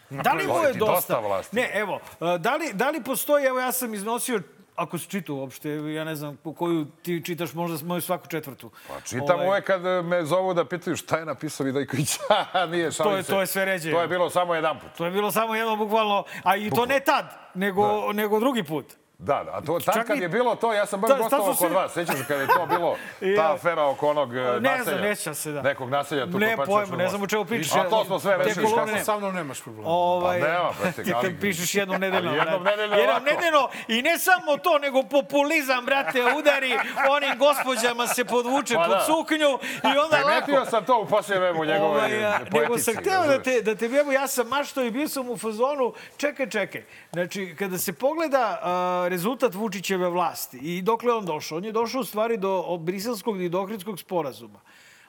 Da 0.10 0.34
li 0.34 0.48
mu 0.48 0.54
je 0.54 0.68
je 0.68 0.74
dosta 0.74 1.22
dosta? 1.22 1.56
Ne, 1.56 1.72
evo, 1.74 2.00
a, 2.20 2.38
da 2.38 2.56
li, 2.56 2.74
da 2.74 2.90
li 2.90 3.04
postoji, 3.04 3.46
evo 3.46 3.60
ja 3.60 3.72
sam 3.72 3.94
iznosio 3.94 4.42
ako 4.76 4.98
se 4.98 5.08
čita 5.08 5.34
uopšte, 5.34 5.70
ja 5.70 6.04
ne 6.04 6.16
znam 6.16 6.38
po 6.38 6.54
koju 6.54 6.86
ti 6.86 7.22
čitaš 7.26 7.54
možda 7.54 7.86
moju 7.86 8.02
svaku 8.02 8.28
četvrtu. 8.28 8.72
Pa 8.88 9.02
čitam 9.02 9.30
Ovaj, 9.32 9.48
uvek 9.48 9.66
kad 9.66 9.82
me 10.06 10.26
zovu 10.26 10.54
da 10.54 10.66
pitaju 10.66 10.96
šta 10.96 11.18
je 11.18 11.26
napisao 11.26 11.66
Vidojković. 11.66 12.18
Nije, 12.72 12.92
šalim 12.92 13.12
To 13.12 13.18
je- 13.18 13.24
se. 13.24 13.30
to 13.30 13.42
je 13.42 13.48
sve 13.48 13.66
ređe. 13.66 13.92
To 13.92 14.02
je 14.02 14.08
bilo 14.08 14.30
samo 14.30 14.56
jedan 14.56 14.80
put. 14.80 14.90
To 14.92 15.06
je 15.06 15.12
bilo 15.12 15.32
samo 15.32 15.56
jedno 15.56 15.76
bukvalno, 15.76 16.24
a 16.44 16.56
i 16.56 16.70
to 16.70 16.86
ne 16.86 17.00
tad, 17.00 17.26
nego, 17.54 17.84
nego 18.14 18.40
drugi 18.40 18.64
put. 18.64 18.86
Da, 19.22 19.44
da. 19.44 19.52
A 19.52 19.62
to, 19.62 19.80
tad 19.80 19.94
Čak 19.96 20.08
kad 20.08 20.18
i- 20.18 20.22
je 20.22 20.30
bilo 20.30 20.56
to, 20.56 20.74
ja 20.74 20.86
sam 20.86 21.02
baš 21.02 21.10
Da, 21.10 21.18
gostovao 21.18 21.46
kod 21.48 21.58
sve- 21.58 21.70
vas. 21.70 21.94
Sećaš 21.94 22.18
se 22.18 22.24
kad 22.26 22.40
je 22.40 22.48
to 22.48 22.66
bilo, 22.68 22.96
ta 23.38 23.54
afera 23.54 23.84
oko 23.84 24.10
onog 24.10 24.30
e, 24.32 24.40
Ne 24.40 24.50
znam, 24.52 24.64
naselja? 24.78 24.98
ne 25.00 25.16
sjećam 25.16 25.36
se, 25.36 25.52
da. 25.52 25.62
Nekog 25.62 25.90
naselja 25.90 26.26
tu 26.26 26.40
Ne 26.40 26.56
pojma, 26.58 26.66
Pačačnog 26.68 27.00
ne 27.00 27.08
znam 27.08 27.22
o 27.22 27.28
čemu 27.28 27.46
pričaš. 27.46 27.76
A 27.76 27.90
to 27.90 28.06
smo 28.06 28.20
sve 28.20 28.38
Te 28.38 28.44
rešili. 28.44 28.66
kako- 28.68 28.98
Sa 29.02 29.18
mnom 29.18 29.36
nemaš 29.36 29.62
problema. 29.62 29.90
Ovaj, 29.90 30.40
Pa 30.40 30.48
nema, 30.48 30.70
brate, 30.82 31.04
ti 31.04 31.14
ali- 31.16 31.24
kad 31.24 31.42
pišeš 31.42 31.76
jednom 31.76 32.02
nedeljno. 32.02 32.30
Ali 32.30 32.38
jednom 32.40 32.64
nedeljno 32.64 32.96
Jednom 32.96 33.24
nedeljno. 33.26 33.70
I 33.90 34.02
ne 34.02 34.20
samo 34.20 34.58
to, 34.58 34.78
nego 34.78 35.04
populizam, 35.04 35.86
brate, 35.86 36.20
udari, 36.34 36.72
onim 37.10 37.38
gospođama 37.38 38.08
se 38.08 38.26
podvuče 38.26 38.74
Pa 38.76 38.82
pod 38.82 38.92
da. 38.92 39.00
suknju 39.02 39.52
i 39.86 39.98
onda 39.98 40.18
Primetio 40.18 40.56
lako. 40.56 40.66
sam 40.68 40.86
to 40.86 41.00
u 41.00 41.06
posljednje 41.08 41.40
vreme 41.42 41.60
u 41.60 41.66
njegove 41.66 41.90
Ovaj, 41.90 42.10
poetici. 42.42 42.60
nego 42.60 42.78
sam 42.78 42.94
hteo 42.96 43.24
da 43.24 43.42
te, 43.42 43.62
da 43.62 43.76
te 43.76 43.88
bjebu, 43.88 44.12
ja 44.12 44.28
sam 44.28 44.48
maštao 44.48 44.84
i 44.84 44.92
bio 44.92 45.08
sam 45.08 45.30
u 45.30 45.38
fazonu, 45.38 45.94
čekaj, 46.18 46.50
čekaj. 46.50 46.84
Znači, 47.14 47.56
kada 47.60 47.78
se 47.78 47.94
pogleda 47.94 48.60
rezultat 49.12 49.56
Vučićeve 49.56 50.10
vlasti 50.10 50.58
i 50.58 50.82
dokle 50.82 51.14
on 51.14 51.26
došao, 51.26 51.58
on 51.58 51.66
je 51.66 51.72
došao 51.72 52.02
u 52.02 52.06
stvari 52.06 52.38
do 52.38 52.78
briselskog 52.78 53.42
i 53.42 53.50
dohridskog 53.50 54.00
sporazuma. 54.00 54.60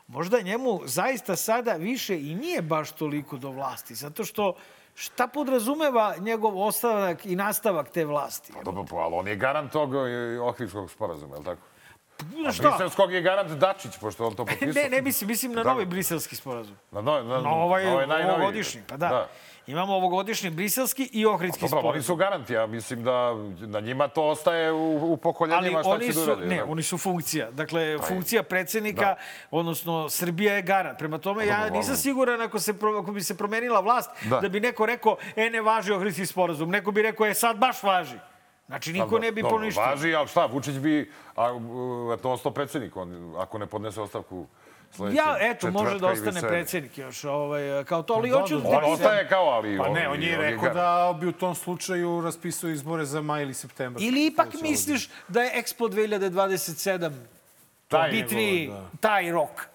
Možda 0.08 0.40
njemu 0.40 0.80
zaista 0.84 1.36
sada 1.36 1.72
više 1.72 2.20
i 2.20 2.34
nije 2.34 2.62
baš 2.62 2.92
toliko 2.92 3.36
do 3.36 3.50
vlasti, 3.50 3.94
zato 3.94 4.24
što 4.24 4.54
šta 4.94 5.26
podrazumeva 5.26 6.14
njegov 6.18 6.58
ostavak 6.58 7.26
i 7.26 7.36
nastavak 7.36 7.88
te 7.90 8.04
vlasti? 8.04 8.52
Dobro, 8.64 8.84
pa, 8.84 8.96
ali 8.96 9.14
on 9.14 9.28
je 9.28 9.36
garant 9.36 9.72
tog 9.72 9.94
e, 9.94 9.98
Ohridskog 10.40 10.90
sporazuma, 10.90 11.34
je 11.34 11.38
li 11.38 11.44
tako? 11.44 11.60
Znaš 12.32 12.54
šta? 12.54 12.68
Briselskog 12.68 13.12
je 13.12 13.20
garant 13.22 13.50
Dačić, 13.50 13.98
pošto 14.00 14.26
on 14.26 14.34
to 14.34 14.44
potpisao. 14.46 14.72
Ne, 14.74 14.88
ne 14.90 15.02
mislim, 15.02 15.28
mislim 15.28 15.52
na 15.52 15.62
Da. 15.62 15.72
novi 15.72 15.86
briselski 15.86 16.36
sporazum. 16.36 16.76
Na, 16.90 17.00
no, 17.00 17.22
na, 17.22 17.40
Na 17.40 17.50
ovaj, 17.50 17.84
na 17.84 18.06
najnoviji. 18.06 18.30
ovogodišnji, 18.32 18.80
pa 18.88 18.96
da. 18.96 19.08
da. 19.08 19.28
Imamo 19.66 19.94
ovogodišnji 19.94 20.50
briselski 20.50 21.10
i 21.12 21.26
ohridski 21.26 21.60
Dobro, 21.60 21.68
sporazum. 21.68 21.90
oni 21.90 22.02
su 22.02 22.16
garanti, 22.16 22.52
ja 22.52 22.66
mislim 22.66 23.04
da 23.04 23.34
na 23.60 23.80
njima 23.80 24.08
to 24.08 24.22
ostaje 24.24 24.72
u, 24.72 25.12
u 25.12 25.16
pokoljenjima 25.16 25.76
Ali 25.76 25.84
šta 25.84 25.90
oni 25.90 26.06
će 26.06 26.12
su, 26.12 26.20
da 26.20 26.32
urade. 26.32 26.46
ne, 26.46 26.56
da. 26.56 26.64
oni 26.64 26.82
su 26.82 26.98
funkcija. 26.98 27.50
Dakle, 27.50 27.98
funkcija 27.98 28.42
predsednika, 28.42 29.00
Da. 29.00 29.16
odnosno 29.50 30.08
Srbija 30.08 30.54
je 30.54 30.62
garant. 30.62 30.98
Prema 30.98 31.18
tome, 31.18 31.46
ja 31.46 31.58
dobro, 31.58 31.76
nisam 31.76 31.96
siguran 31.96 32.40
ako, 32.42 32.58
se, 32.58 32.74
ako 33.00 33.12
bi 33.12 33.20
se 33.20 33.36
promenila 33.36 33.80
vlast, 33.80 34.10
da. 34.22 34.40
Da. 34.40 34.48
bi 34.48 34.60
neko 34.60 34.86
rekao, 34.86 35.16
e, 35.36 35.50
ne 35.50 35.60
važi 35.60 35.92
ohridski 35.92 36.26
sporazum. 36.26 36.70
Neko 36.70 36.90
bi 36.90 37.02
rekao, 37.02 37.26
e, 37.26 37.34
sad 37.34 37.58
baš 37.58 37.82
važi. 37.82 38.16
Znači, 38.66 38.92
niko 38.92 39.18
ne 39.18 39.32
bi 39.32 39.42
poništio. 39.42 39.82
Važi, 39.82 40.14
ali 40.14 40.28
šta, 40.28 40.46
Vučić 40.46 40.74
bi, 40.74 41.10
a, 41.36 41.52
u, 41.52 41.60
eto, 42.12 42.30
ostao 42.30 42.52
predsednik, 42.52 42.96
on, 42.96 43.34
ako 43.38 43.58
ne 43.58 43.66
podnese 43.66 44.00
ostavku 44.00 44.46
Ja, 45.12 45.36
eto, 45.40 45.70
može 45.70 45.98
da 45.98 46.06
ostane 46.06 46.40
predsednik 46.40 46.98
još, 46.98 47.24
ovaj, 47.24 47.84
kao 47.84 48.02
to, 48.02 48.14
ali 48.14 48.30
Da, 48.30 48.40
hoću 48.40 48.56
da, 48.56 48.62
da 48.62 48.68
On 48.68 48.74
ti 48.74 48.80
pitam- 48.80 48.92
ostaje 48.92 49.28
kao, 49.28 49.44
ali... 49.44 49.78
Pa 49.78 49.88
ne, 49.88 50.08
on 50.08 50.22
je 50.22 50.36
rekao 50.36 50.70
da 50.70 51.18
bi 51.20 51.26
u 51.26 51.32
tom 51.32 51.54
slučaju 51.54 52.20
raspisao 52.20 52.70
izbore 52.70 53.04
za 53.04 53.20
maj 53.20 53.42
ili 53.42 53.54
septembar. 53.54 54.02
Ili 54.02 54.26
ipak 54.26 54.46
Sledeće 54.46 54.70
misliš 54.70 55.10
da 55.28 55.42
je 55.42 55.62
Expo 55.62 55.88
2027 55.88 57.12
Taj 57.88 58.10
da. 58.12 58.88
taj 59.00 59.32
rok? 59.32 59.66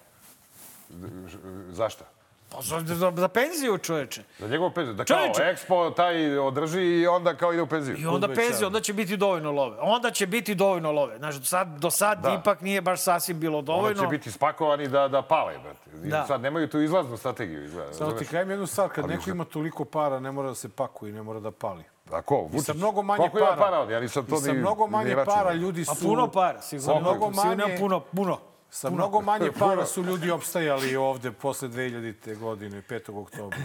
Zašta? 1.70 2.04
Pa 2.50 2.62
za, 2.62 2.80
za, 2.80 3.12
za 3.16 3.28
penziju, 3.28 3.78
čoveče. 3.78 4.22
Za 4.38 4.48
njegovu 4.48 4.70
penziju. 4.70 4.94
Da 4.94 5.04
kao, 5.04 5.16
Čoveče. 5.16 5.42
Expo 5.42 5.94
taj 5.94 6.38
održi 6.38 6.80
i 6.82 7.06
onda 7.06 7.34
kao 7.34 7.52
ide 7.52 7.62
u 7.62 7.66
penziju. 7.66 7.96
I 7.98 8.06
onda 8.06 8.28
penzija, 8.28 8.66
onda 8.66 8.80
će 8.80 8.92
biti 8.92 9.16
dovoljno 9.16 9.52
love. 9.52 9.76
Onda 9.80 10.10
će 10.10 10.26
biti 10.26 10.54
dovoljno 10.54 10.92
love. 10.92 11.18
Znaš, 11.18 11.34
do 11.34 11.44
sad, 11.44 11.68
do 11.70 11.90
sad 11.90 12.20
Da. 12.20 12.38
ipak 12.40 12.60
nije 12.60 12.80
baš 12.80 13.00
sasvim 13.00 13.40
bilo 13.40 13.58
Onda 13.58 13.66
dovoljno. 13.66 14.00
će 14.00 14.06
biti 14.08 14.30
spakovani 14.30 14.88
da, 14.88 15.08
da 15.08 15.22
pale, 15.22 15.58
brate. 15.58 15.90
I 15.98 16.08
Da. 16.08 16.24
Sad 16.26 16.40
nemaju 16.40 16.68
tu 16.68 16.80
izlaznu 16.80 17.16
strategiju. 17.16 17.64
Izgleda, 17.64 17.92
Samo 17.92 18.12
ti 18.12 18.24
kajem 18.24 18.50
jednu 18.50 18.66
stvar, 18.66 18.88
kad 18.88 19.04
Ali 19.04 19.14
neko 19.14 19.30
ima 19.30 19.44
toliko 19.44 19.84
para, 19.84 20.20
ne 20.20 20.32
mora 20.32 20.48
da 20.48 20.54
se 20.54 20.68
pakuje 20.68 21.10
i 21.10 21.14
ne 21.14 21.22
mora 21.22 21.40
da 21.40 21.50
pali. 21.50 21.84
A 22.10 22.22
ko? 22.22 22.36
Vučić? 22.42 22.62
sa 22.62 22.74
mnogo 22.74 23.02
manje 23.02 23.18
Koliko 23.18 23.38
ima 23.38 23.46
para. 23.46 23.60
para 23.60 23.80
on? 23.80 23.90
Ja 23.90 24.00
nisam 24.00 24.26
to 24.26 24.34
I 24.34 24.38
sa 24.38 24.52
ni- 24.52 24.58
mnogo 24.58 24.86
ni 24.86 24.92
manje 24.92 25.16
para 25.26 25.52
ljudi 25.52 25.84
su... 25.84 25.90
A 25.92 25.94
puno 26.02 26.28
para, 26.28 26.60
sigurno. 26.60 26.94
Sa 26.94 27.00
mnogo 27.00 27.26
Sigurno 27.26 27.56
manje, 27.56 27.76
puno, 27.78 28.00
puno. 28.02 28.38
Sa 28.70 28.90
mnogo 28.90 29.20
manje 29.20 29.52
para 29.52 29.86
su 29.86 30.02
ljudi 30.02 30.30
opstajali 30.30 30.96
ovde 30.96 31.32
posle 31.32 31.68
2000. 31.68 32.38
godine, 32.38 32.82
5. 32.82 33.10
oktobra. 33.16 33.58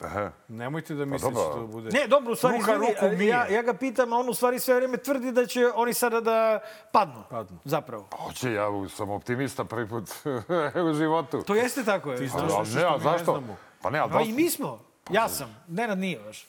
Aha. 0.00 0.30
Nemojte 0.48 0.94
da 0.94 1.04
mislite 1.04 1.34
dobro. 1.34 1.60
da 1.60 1.66
bude... 1.66 1.90
Ne, 1.90 2.06
dobro, 2.06 2.32
u 2.32 2.36
stvari, 2.36 2.58
Ruka 2.58 2.74
ruku 2.74 3.22
ja, 3.22 3.46
ja 3.46 3.62
ga 3.62 3.74
pitam, 3.74 4.12
a 4.12 4.16
on 4.16 4.28
u 4.28 4.34
stvari 4.34 4.58
sve 4.58 4.74
vreme 4.74 4.96
tvrdi 4.96 5.32
da 5.32 5.46
će 5.46 5.66
oni 5.68 5.94
sada 5.94 6.20
da 6.20 6.60
padnu. 6.92 7.22
Padnu. 7.30 7.58
Zapravo. 7.64 8.08
Hoće, 8.14 8.52
ja 8.52 8.66
sam 8.88 9.10
optimista 9.10 9.64
prvi 9.64 9.88
put 9.88 10.10
u 10.90 10.94
životu. 10.94 11.42
To 11.42 11.54
jeste 11.54 11.84
tako. 11.84 12.10
Je. 12.12 12.18
Ti 12.18 12.24
A, 12.24 12.28
znaš 12.28 12.52
a 12.52 12.58
nešto 12.58 12.74
ne, 12.74 12.84
a 12.84 12.88
što 12.88 12.98
mi 12.98 13.04
ne 13.04 13.10
zašto? 13.10 13.32
znamo. 13.32 13.56
Pa 13.82 13.90
ne, 13.90 13.98
a 13.98 14.02
Pa 14.02 14.14
i 14.14 14.18
dosta. 14.18 14.34
mi 14.34 14.50
smo. 14.50 14.80
Ja 15.10 15.28
sam. 15.28 15.56
Nenad 15.68 15.98
nije 15.98 16.18
baš. 16.18 16.46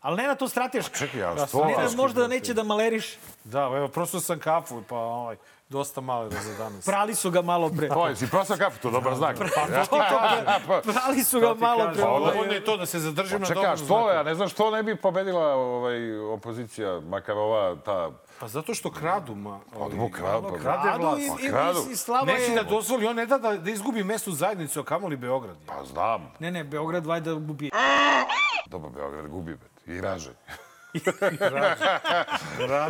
Ali 0.00 0.16
ne 0.16 0.26
na 0.26 0.34
to 0.34 0.48
strateško. 0.48 0.96
Čekaj, 0.96 1.22
a 1.22 1.26
Ja 1.26 1.36
što? 1.36 1.46
sam- 1.48 1.66
Ne, 1.68 1.74
Teški, 1.76 1.96
možda 1.96 2.28
neće 2.28 2.54
da 2.54 2.62
maleriš. 2.62 3.18
Da, 3.44 3.60
evo, 3.60 3.88
prosto 3.88 4.20
sam 4.20 4.38
kafu, 4.38 4.82
pa 4.82 4.96
ovaj, 4.96 5.36
dosta 5.72 6.00
male 6.00 6.30
za 6.30 6.54
danas. 6.58 6.84
Prali 6.84 7.14
su 7.14 7.30
ga 7.30 7.42
malo 7.42 7.70
pre. 7.70 7.88
To 7.88 8.06
je, 8.08 8.16
si 8.16 8.26
prosao 8.28 8.56
kafu, 8.56 8.78
to 8.78 8.88
je 8.88 8.92
dobar 8.92 9.14
znak. 9.14 9.36
Pa, 9.90 10.80
Prali 10.92 11.24
su 11.24 11.40
ga 11.40 11.54
malo 11.54 11.90
pre. 11.92 12.02
Pa, 12.02 12.08
ovaj, 12.08 12.32
dovoljno 12.32 12.52
je 12.52 12.64
to 12.64 12.76
da 12.76 12.86
se 12.86 12.98
zadržim 13.00 13.40
na 13.40 13.46
a 13.46 13.54
dobrom 13.54 13.76
što, 13.76 13.86
znaku. 13.86 14.08
ja 14.08 14.22
ne 14.22 14.34
znam 14.34 14.48
što 14.48 14.70
ne 14.70 14.82
bi 14.82 14.96
pobedila 14.96 15.46
ovaj, 15.46 15.96
opozicija, 16.18 17.00
makar 17.00 17.36
ova, 17.38 17.76
ta... 17.76 18.10
Pa 18.40 18.48
zato 18.48 18.74
što 18.74 18.90
kradu, 18.90 19.34
ma. 19.34 19.60
ovaj, 19.76 19.94
mu 19.94 20.10
kradu, 20.10 20.48
pa- 20.48 20.58
krade 20.58 20.98
vlast. 20.98 21.20
i, 21.20 21.46
i, 21.46 21.48
kradu. 21.48 21.78
i, 21.90 21.96
Slava 21.96 22.24
Neće 22.26 22.42
je... 22.42 22.54
da 22.54 22.62
dozvoli, 22.62 23.06
on 23.06 23.16
ne 23.16 23.26
da 23.26 23.38
da, 23.38 23.52
da 23.52 23.70
izgubi 23.70 24.04
mesto 24.04 24.30
u 24.30 24.34
zajednici, 24.34 24.78
a 24.78 24.82
kamoli 24.82 25.16
Beograd. 25.16 25.56
je. 25.56 25.66
Pa 25.66 25.84
znam, 25.84 26.32
Ne, 26.38 26.50
ne, 26.50 26.64
Beograd 26.64 27.06
vajda 27.06 27.32
gubi. 27.32 27.70
dobro, 28.66 28.90
Beograd 28.90 29.28
gubi, 29.28 29.54
bet. 29.54 29.70
I 29.86 30.00
raže. 30.00 30.30
I 30.94 30.98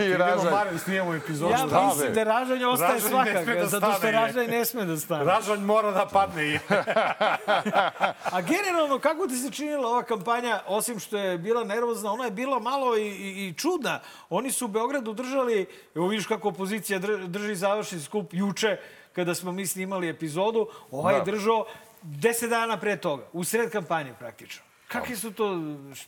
idemo 0.05 0.19
Ražanj. 0.19 0.51
Mare, 0.51 0.79
snijemo 0.79 1.15
epizodu. 1.15 1.53
Ja 1.53 1.59
šta, 1.59 1.87
mislim 1.87 2.15
da 2.15 2.25
Ražanj 2.25 2.65
ostaje 2.65 2.93
Ražanj 2.93 3.11
svakako, 3.11 3.53
da 3.53 3.67
zato 3.67 3.93
što. 3.93 4.11
Ražanj 4.11 4.47
ne 4.47 4.65
sme 4.65 4.85
da 4.85 4.97
stane. 4.97 5.25
Ražanj 5.25 5.61
mora 5.61 5.91
da 5.91 6.07
padne. 6.07 6.61
A 8.33 8.41
generalno, 8.41 8.99
kako 8.99 9.27
ti 9.27 9.37
se 9.37 9.51
činila 9.51 9.89
ova 9.89 10.03
kampanja, 10.03 10.61
osim 10.67 10.99
što 11.01 11.19
je 11.19 11.39
bila 11.39 11.65
nervozna, 11.65 12.13
ona 12.13 12.25
je 12.25 12.31
bila 12.31 12.59
malo 12.59 12.97
i, 12.97 13.07
i, 13.07 13.49
i 13.49 13.55
čudna. 13.55 14.01
Oni 14.31 14.53
su 14.53 14.65
u 14.65 14.69
Beogradu 14.69 15.13
držali, 15.13 15.67
evo 15.95 16.09
vidiš 16.09 16.27
kako 16.27 16.49
opozicija 16.49 17.01
dr- 17.01 17.27
drži 17.27 17.55
završni 17.55 18.01
skup 18.01 18.29
juče, 18.33 18.77
kada 19.13 19.35
smo 19.35 19.53
mi 19.53 19.67
snimali 19.67 20.09
epizodu, 20.09 20.69
ovaj 20.91 21.15
je 21.15 21.19
Da. 21.19 21.25
držao 21.25 21.67
deset 22.03 22.51
dana 22.51 22.77
pre 22.77 22.97
toga, 22.97 23.23
u 23.33 23.45
sred 23.45 23.71
kampanje 23.71 24.15
praktično. 24.19 24.63
Kakvi 24.89 25.17
su 25.17 25.31
to... 25.33 25.59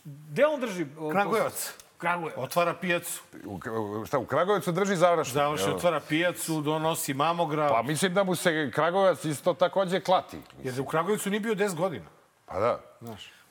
Gde 0.03 0.45
on 0.45 0.61
drži? 0.61 0.85
Kragujevac. 1.11 1.73
Kragujevac. 1.97 2.37
Otvara 2.39 2.73
pijacu. 2.73 3.21
U, 3.45 3.59
šta, 4.05 4.17
u 4.19 4.25
Kragujevcu 4.25 4.71
drži 4.71 4.95
završno. 4.95 5.33
Završi, 5.33 5.63
Evo. 5.63 5.75
otvara 5.75 5.99
pijacu, 5.99 6.61
donosi 6.61 7.13
mamogram. 7.13 7.69
Pa 7.69 7.81
mislim 7.81 8.13
da 8.13 8.23
mu 8.23 8.35
se 8.35 8.71
Kragujevac 8.71 9.25
isto 9.25 9.53
takođe 9.53 9.99
klati. 9.99 10.37
Jer 10.63 10.81
u 10.81 10.85
Kragujevcu 10.85 11.29
nije 11.29 11.39
bio 11.39 11.55
10 11.55 11.75
godina. 11.75 12.05
Pa 12.45 12.59
da. 12.59 12.79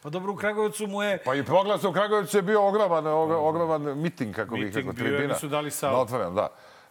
Pa 0.02 0.10
dobro, 0.10 0.32
u 0.32 0.36
Kragujevcu 0.36 0.86
mu 0.86 1.02
je... 1.02 1.22
Pa 1.24 1.34
i 1.34 1.44
proglas 1.44 1.84
u 1.84 1.92
Kragujevcu 1.92 2.38
je 2.38 2.42
bio 2.42 2.66
ogroman, 2.68 3.04
ogro- 3.04 3.38
ogroman 3.38 3.98
miting, 3.98 4.34
kako 4.34 4.54
bih 4.54 4.64
Miting 4.64 4.76
rekao, 4.76 4.92
bio 4.94 5.04
je, 5.04 5.10
tribina. 5.10 5.34
nisu 5.34 5.48
dali 5.48 5.70
salu. 5.70 5.94
Da, 5.94 6.00
otvoren, 6.00 6.34
da. 6.34 6.48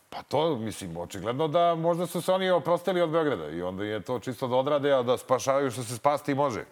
Pa 0.09 0.21
to, 0.21 0.55
mislim, 0.55 0.97
očigledno 0.97 1.47
da 1.47 1.75
možda 1.75 2.07
su 2.07 2.21
se 2.21 2.31
oni 2.31 2.49
oprostili 2.49 3.01
od 3.01 3.09
Beograda 3.09 3.49
i 3.49 3.61
onda 3.61 3.83
je 3.83 4.01
to 4.01 4.19
čisto 4.19 4.47
da 4.47 4.55
odrade, 4.55 4.93
a 4.93 5.03
da 5.03 5.17
spašavaju 5.17 5.71
što 5.71 5.83
se 5.83 5.95
spasti 5.95 6.35
može. 6.35 6.65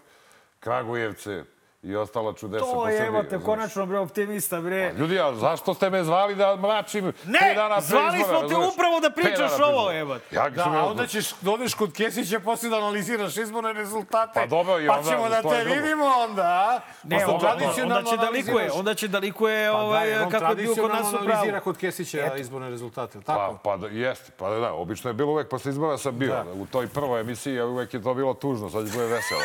Kragujevce 0.59 1.43
i 1.83 1.95
ostala 1.95 2.33
čudesa 2.33 2.65
po 2.65 2.71
To 2.71 2.81
Srbiji. 2.81 2.95
je, 2.95 3.07
evo 3.07 3.23
te, 3.23 3.39
konačno, 3.39 3.85
bre, 3.85 3.99
optimista, 3.99 4.61
bre. 4.61 4.93
Ljudi, 4.93 5.19
a 5.19 5.35
zašto 5.35 5.73
ste 5.73 5.89
me 5.89 6.03
zvali 6.03 6.35
da 6.35 6.55
mračim 6.55 7.13
Ne, 7.25 7.53
dana 7.55 7.75
pre 7.75 7.81
zvali 7.81 8.19
izbora, 8.19 8.39
smo 8.39 8.49
te 8.49 8.55
upravo 8.55 8.99
da 8.99 9.09
pričaš 9.09 9.51
ovo, 9.63 9.91
jebote. 9.91 10.35
Ja 10.35 10.49
Da, 10.49 10.63
a 10.65 10.85
onda 10.85 11.07
ćeš 11.07 11.33
da 11.41 11.51
odeš 11.51 11.73
kod 11.73 11.93
Kesića 11.93 12.39
posle 12.39 12.69
da 12.69 12.77
analiziraš 12.77 13.37
izborne 13.37 13.73
rezultate. 13.73 14.31
Pa 14.33 14.45
dobro, 14.45 14.79
i 14.79 14.87
Pa 14.87 14.93
onda 14.93 15.09
ćemo 15.09 15.29
da 15.29 15.41
to 15.41 15.53
je 15.53 15.57
te 15.57 15.65
drugo. 15.65 15.81
vidimo 15.81 16.05
onda, 16.05 16.41
a? 16.43 16.79
Ne, 17.03 17.15
Posle 17.17 17.33
onda, 17.33 17.47
tradicionalno 17.47 17.95
onda 17.97 18.09
će 18.11 18.17
da 18.17 18.29
likuje, 18.29 18.71
onda 18.71 18.93
će 18.93 19.07
da 19.07 19.19
likuje 19.19 19.67
Pa 19.67 19.77
da, 19.77 19.83
ovaj, 19.83 20.17
on 20.17 20.29
kako 20.29 20.45
je 20.45 20.55
bio 20.55 20.67
kod 20.67 20.77
nas 20.77 20.83
u 20.83 20.87
tradicionalno 20.87 21.31
analizira 21.31 21.59
kod 21.59 21.77
Kesića 21.77 22.37
izborne 22.37 22.69
rezultate, 22.69 23.19
Pa, 23.19 23.35
tako? 23.35 23.57
pa 23.63 23.77
da, 23.77 23.87
jeste, 23.87 24.31
pa 24.37 24.49
da, 24.49 24.59
da, 24.59 24.73
obično 24.73 25.09
je 25.09 25.13
bilo 25.13 25.31
uvek 25.31 25.49
posle 25.49 25.69
izbora 25.69 25.97
sam 25.97 26.17
bio. 26.17 26.33
Da. 26.33 26.45
U 26.53 26.65
toj 26.65 26.87
prvoj 26.87 27.21
emisiji 27.21 27.61
uvek 27.61 27.93
je 27.93 28.01
to 28.03 28.13
bilo 28.13 28.33
tužno, 28.33 28.69
sad 28.69 28.85
će 28.85 28.93
bude 28.93 29.05
veselo. 29.05 29.41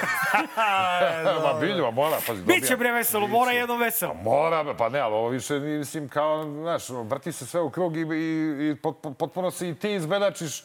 Ma 1.47 1.61
bilju, 1.61 1.93
mora, 1.93 2.17
pazi, 2.27 2.41
dobija. 2.41 2.61
Biće 2.61 2.77
bre 2.77 2.93
veselo, 2.93 3.27
mora 3.27 3.51
jedno 3.51 3.77
veselo. 3.77 4.15
Mora, 4.15 4.65
bre, 4.65 4.75
pa 4.77 4.89
ne, 4.89 4.99
ali 4.99 5.15
ovo 5.15 5.29
više, 5.29 5.59
mislim, 5.59 6.09
kao, 6.09 6.45
znaš, 6.45 6.89
vrti 6.89 7.33
se 7.33 7.47
sve 7.47 7.61
u 7.61 7.71
krug 7.71 7.97
i, 7.97 8.01
i, 8.01 8.05
i 8.71 8.77
pot, 8.83 8.97
potpuno 9.19 9.51
se 9.51 9.69
i 9.69 9.75
ti 9.75 9.93
izbedačiš. 9.93 10.65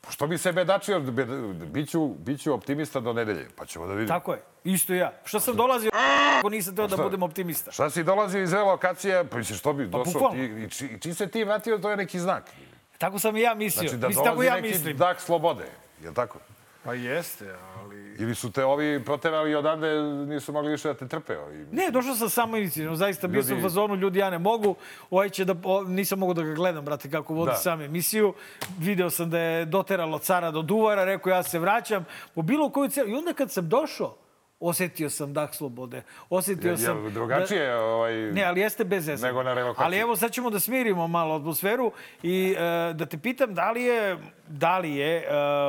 Pa 0.00 0.10
Što 0.10 0.26
bi 0.26 0.38
se 0.38 0.52
bedačio? 0.52 1.00
Bed- 1.00 1.64
Biću, 1.64 2.06
biću 2.08 2.54
optimista 2.54 3.00
do 3.00 3.12
nedelje, 3.12 3.48
pa 3.56 3.66
ćemo 3.66 3.86
da 3.86 3.92
vidimo. 3.94 4.18
Tako 4.18 4.32
je, 4.32 4.42
isto 4.64 4.94
ja. 4.94 5.12
Što 5.24 5.40
sam 5.40 5.56
dolazio 5.56 5.90
ako 6.38 6.48
nisam 6.48 6.76
teo 6.76 6.86
da 6.86 6.96
budem 6.96 7.22
optimista. 7.22 7.72
Šta 7.72 7.90
si 7.90 8.04
dolazio 8.04 8.42
iz 8.42 8.50
dve 8.50 8.60
lokacije, 8.60 9.24
pa 9.24 9.36
misliš, 9.36 9.58
što 9.58 9.72
bi 9.72 9.86
došao 9.86 10.30
ti, 10.32 10.38
i, 10.38 10.70
či, 10.70 10.86
i 10.86 10.98
čim 11.00 11.14
se 11.14 11.26
ti 11.26 11.44
vratio, 11.44 11.78
to 11.78 11.90
je 11.90 11.96
neki 11.96 12.20
znak. 12.20 12.44
Tako 12.98 13.18
sam 13.18 13.36
i 13.36 13.40
ja 13.40 13.54
mislio. 13.54 13.88
Znači 13.88 14.00
da 14.00 14.08
mislim, 14.08 14.24
dolazi 14.24 14.46
ja 14.46 14.54
neki 14.54 14.68
mislim. 14.68 14.96
dak 14.96 15.20
slobode, 15.20 15.64
je 16.02 16.08
li 16.08 16.14
tako? 16.14 16.38
Pa 16.84 16.94
jeste, 16.94 17.44
ali... 17.44 17.71
Ili 18.18 18.34
su 18.34 18.52
te 18.52 18.64
ovi 18.64 19.04
proterali 19.04 19.54
odande, 19.54 19.88
nisu 20.02 20.52
mogli 20.52 20.70
više 20.70 20.88
da 20.88 20.94
te 20.94 21.08
trpe. 21.08 21.38
ovi. 21.38 21.66
Ne, 21.72 21.90
došao 21.90 22.14
sam 22.14 22.28
samo 22.28 22.56
inicijativno, 22.56 22.96
zaista 22.96 23.26
bio 23.28 23.42
sam 23.42 23.52
u 23.52 23.54
Ljudi- 23.54 23.62
fazonu, 23.62 23.94
ljudi, 23.94 24.18
ja 24.18 24.30
ne 24.30 24.38
mogu, 24.38 24.74
ovaj 25.10 25.28
će 25.28 25.44
da, 25.44 25.54
o, 25.64 25.82
nisam 25.82 26.18
mogao 26.18 26.34
da 26.34 26.42
ga 26.42 26.54
gledam, 26.54 26.84
brate, 26.84 27.10
kako 27.10 27.34
vodi 27.34 27.50
Da. 27.50 27.56
sam 27.56 27.80
emisiju. 27.80 28.34
Video 28.78 29.10
sam 29.10 29.30
da 29.30 29.38
je 29.38 29.64
doteralo 29.64 30.18
cara 30.18 30.50
do 30.50 30.62
duvara, 30.62 31.04
rekao 31.04 31.30
ja 31.30 31.42
se 31.42 31.58
vraćam, 31.58 32.04
po 32.34 32.42
bilo 32.42 32.70
koju 32.70 32.88
celu. 32.88 33.08
I 33.08 33.14
onda 33.14 33.32
kad 33.32 33.50
sam 33.50 33.68
došao, 33.68 34.16
osetio 34.60 35.10
sam 35.10 35.32
dah 35.32 35.54
slobode. 35.54 36.02
Osetio 36.30 36.70
Je, 36.70 36.76
sam... 36.76 37.04
je 37.04 37.10
drugačije, 37.10 37.76
ovaj... 37.76 38.14
Ne, 38.14 38.44
ali 38.44 38.60
jeste 38.60 38.84
bez 38.84 39.04
zezanja. 39.04 39.30
Nego 39.30 39.42
na 39.42 39.54
relokaciji. 39.54 39.84
Ali 39.84 39.98
evo 39.98 40.16
sad 40.16 40.30
ćemo 40.32 40.50
da 40.50 40.60
smirimo 40.60 41.06
malo 41.06 41.34
atmosferu 41.34 41.92
i 42.22 42.54
e, 42.58 42.62
da 42.94 43.06
te 43.06 43.18
pitam 43.18 43.54
da 43.54 43.70
li 43.70 43.82
je, 43.82 44.18
da 44.48 44.78
li 44.78 44.94
je 44.94 45.16
e, 45.18 45.24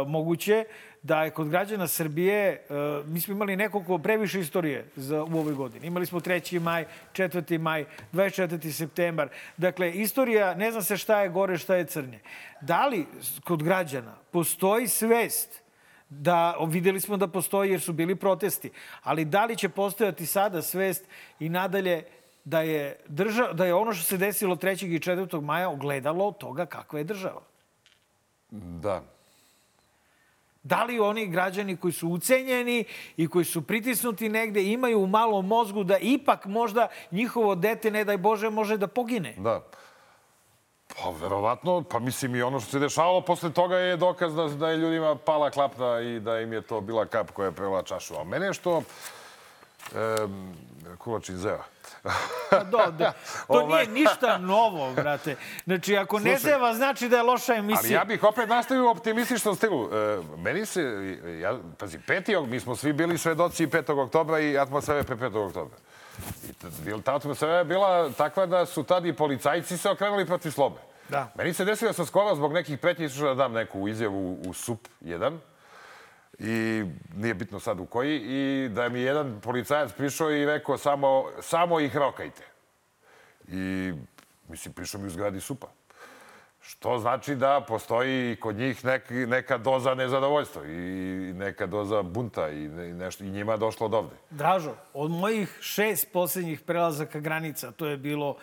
moguće 0.07 0.65
da 1.03 1.23
je 1.23 1.31
kod 1.31 1.49
građana 1.49 1.87
Srbije, 1.87 2.51
e, 2.51 2.59
mi 3.05 3.21
smo 3.21 3.33
imali 3.33 3.55
nekoliko 3.55 3.97
previše 3.97 4.39
istorije 4.39 4.85
za, 4.95 5.23
u 5.23 5.39
ovoj 5.39 5.53
godini. 5.53 5.87
Imali 5.87 6.05
smo 6.05 6.19
3. 6.19 6.59
maj, 6.59 6.85
4. 7.13 7.57
maj, 7.57 7.85
24. 8.13 8.71
septembar. 8.71 9.29
Dakle, 9.57 9.91
istorija, 9.91 10.53
ne 10.55 10.71
zna 10.71 10.81
se 10.81 10.97
šta 10.97 11.21
je 11.21 11.29
gore, 11.29 11.57
šta 11.57 11.75
je 11.75 11.85
crnje. 11.85 12.19
Da 12.61 12.87
li 12.87 13.05
kod 13.43 13.63
građana 13.63 14.15
postoji 14.31 14.87
svest 14.87 15.63
da 16.09 16.55
videli 16.67 16.99
smo 16.99 17.17
da 17.17 17.27
postoji 17.27 17.71
jer 17.71 17.81
su 17.81 17.93
bili 17.93 18.15
protesti, 18.15 18.71
ali 19.03 19.25
da 19.25 19.45
li 19.45 19.55
će 19.55 19.69
postojati 19.69 20.25
sada 20.25 20.61
svest 20.61 21.05
i 21.39 21.49
nadalje 21.49 22.03
da 22.45 22.61
je, 22.61 22.95
drža, 23.07 23.53
da 23.53 23.65
je 23.65 23.73
ono 23.73 23.93
što 23.93 24.03
se 24.03 24.17
desilo 24.17 24.55
3. 24.55 24.85
i 24.87 24.99
4. 24.99 25.41
maja 25.41 25.69
ogledalo 25.69 26.31
toga 26.31 26.65
kakva 26.65 26.99
je 26.99 27.03
država? 27.05 27.41
Da. 28.51 29.12
Da 30.63 30.83
li 30.83 30.99
oni 30.99 31.27
građani 31.27 31.77
koji 31.77 31.93
su 31.93 32.09
ucenjeni 32.09 32.85
i 33.17 33.27
koji 33.27 33.45
su 33.45 33.61
pritisnuti 33.61 34.29
negde 34.29 34.63
imaju 34.63 34.99
u 34.99 35.07
malom 35.07 35.47
mozgu 35.47 35.83
da 35.83 35.97
ipak 35.97 36.45
možda 36.45 36.87
njihovo 37.11 37.55
dete, 37.55 37.91
ne 37.91 38.03
daj 38.03 38.17
Bože, 38.17 38.49
može 38.49 38.77
da 38.77 38.87
pogine? 38.87 39.33
Da. 39.37 39.61
Pa, 40.87 41.09
verovatno, 41.09 41.83
pa 41.89 41.99
mislim 41.99 42.35
i 42.35 42.41
ono 42.41 42.59
što 42.59 42.71
se 42.71 42.79
dešavalo 42.79 43.21
posle 43.21 43.51
toga 43.53 43.77
je 43.77 43.97
dokaz 43.97 44.35
da, 44.35 44.47
da 44.47 44.69
je 44.69 44.77
ljudima 44.77 45.15
pala 45.15 45.49
klapna 45.49 46.01
i 46.01 46.19
da 46.19 46.39
im 46.39 46.53
je 46.53 46.61
to 46.61 46.81
bila 46.81 47.05
kap 47.05 47.31
koja 47.31 47.45
je 47.45 47.51
prela 47.51 47.83
čašu. 47.83 48.15
A 48.15 48.23
mene 48.23 48.53
što... 48.53 48.83
Um, 49.91 50.55
kulačin 50.97 51.37
zeo. 51.37 51.63
Pa 52.49 52.63
do, 52.63 52.77
do, 52.91 53.05
to 53.05 53.13
Ovaj. 53.59 53.85
nije 53.85 54.03
ništa 54.03 54.37
novo, 54.37 54.93
brate. 54.93 55.35
Znači, 55.63 55.97
ako 55.97 56.19
ne 56.19 56.37
Slušaj, 56.39 56.51
zeva, 56.51 56.73
znači 56.73 57.09
da 57.09 57.17
je 57.17 57.23
loša 57.23 57.53
emisija. 57.53 57.79
Ali 57.83 57.93
ja 57.93 58.05
bih 58.05 58.23
opet 58.23 58.49
nastavio 58.49 58.85
u 58.85 58.89
optimističnom 58.89 59.55
stilu. 59.55 59.89
E, 59.93 60.19
meni 60.37 60.65
se, 60.65 60.81
ja, 61.41 61.57
pazi, 61.77 61.99
5. 62.07 62.45
mi 62.47 62.59
smo 62.59 62.75
svi 62.75 62.93
bili 62.93 63.17
svedoci 63.17 63.67
5. 63.67 64.03
oktobra 64.03 64.39
i 64.39 64.57
atmosfere 64.57 65.03
pre 65.03 65.15
5. 65.15 65.47
oktobra. 65.47 65.77
I 66.97 67.01
ta 67.01 67.15
atmosfera 67.15 67.57
je 67.57 67.65
bila 67.65 68.09
takva 68.09 68.45
da 68.45 68.65
su 68.65 68.83
tad 68.83 69.05
i 69.05 69.13
policajci 69.13 69.77
se 69.77 69.89
okrenuli 69.89 70.25
protiv 70.25 70.51
slobe. 70.51 70.79
Da. 71.09 71.31
Meni 71.35 71.53
se 71.53 71.65
desilo 71.65 71.89
da 71.89 71.93
sam 71.93 72.05
skoro 72.05 72.35
zbog 72.35 72.53
nekih 72.53 72.79
pretnji 72.79 73.07
da 73.07 73.33
dam 73.33 73.53
neku 73.53 73.87
izjavu 73.87 74.37
u 74.47 74.53
SUP 74.53 74.87
1 75.01 75.37
i 76.39 76.85
nije 77.15 77.33
bitno 77.33 77.59
sad 77.59 77.79
u 77.79 77.85
koji, 77.85 78.17
i 78.17 78.69
da 78.69 78.89
mi 78.89 78.99
je 78.99 79.05
jedan 79.05 79.41
policajac 79.41 79.91
prišao 79.93 80.31
i 80.31 80.45
rekao 80.45 80.77
samo, 80.77 81.25
samo 81.41 81.79
ih 81.79 81.97
rokajte. 81.97 82.43
I, 83.47 83.93
mislim, 84.49 84.73
prišao 84.73 85.01
mi 85.01 85.07
u 85.07 85.09
zgradi 85.09 85.39
supa. 85.39 85.67
Što 86.61 86.99
znači 86.99 87.35
da 87.35 87.65
postoji 87.67 88.35
kod 88.35 88.55
njih 88.55 88.85
nek, 88.85 89.09
neka 89.09 89.57
doza 89.57 89.95
nezadovoljstva 89.95 90.65
i 90.65 90.73
neka 91.35 91.65
doza 91.65 92.01
bunta 92.01 92.49
i, 92.49 92.67
ne, 92.67 92.89
i 92.89 92.93
nešto, 92.93 93.23
i 93.23 93.29
njima 93.29 93.51
je 93.51 93.57
došlo 93.57 93.85
od 93.85 93.93
ovde. 93.93 94.15
Dražo, 94.29 94.75
od 94.93 95.11
mojih 95.11 95.57
šest 95.61 96.07
posljednjih 96.13 96.61
prelazaka 96.61 97.19
granica, 97.19 97.71
to 97.71 97.85
je 97.85 97.97
bilo 97.97 98.37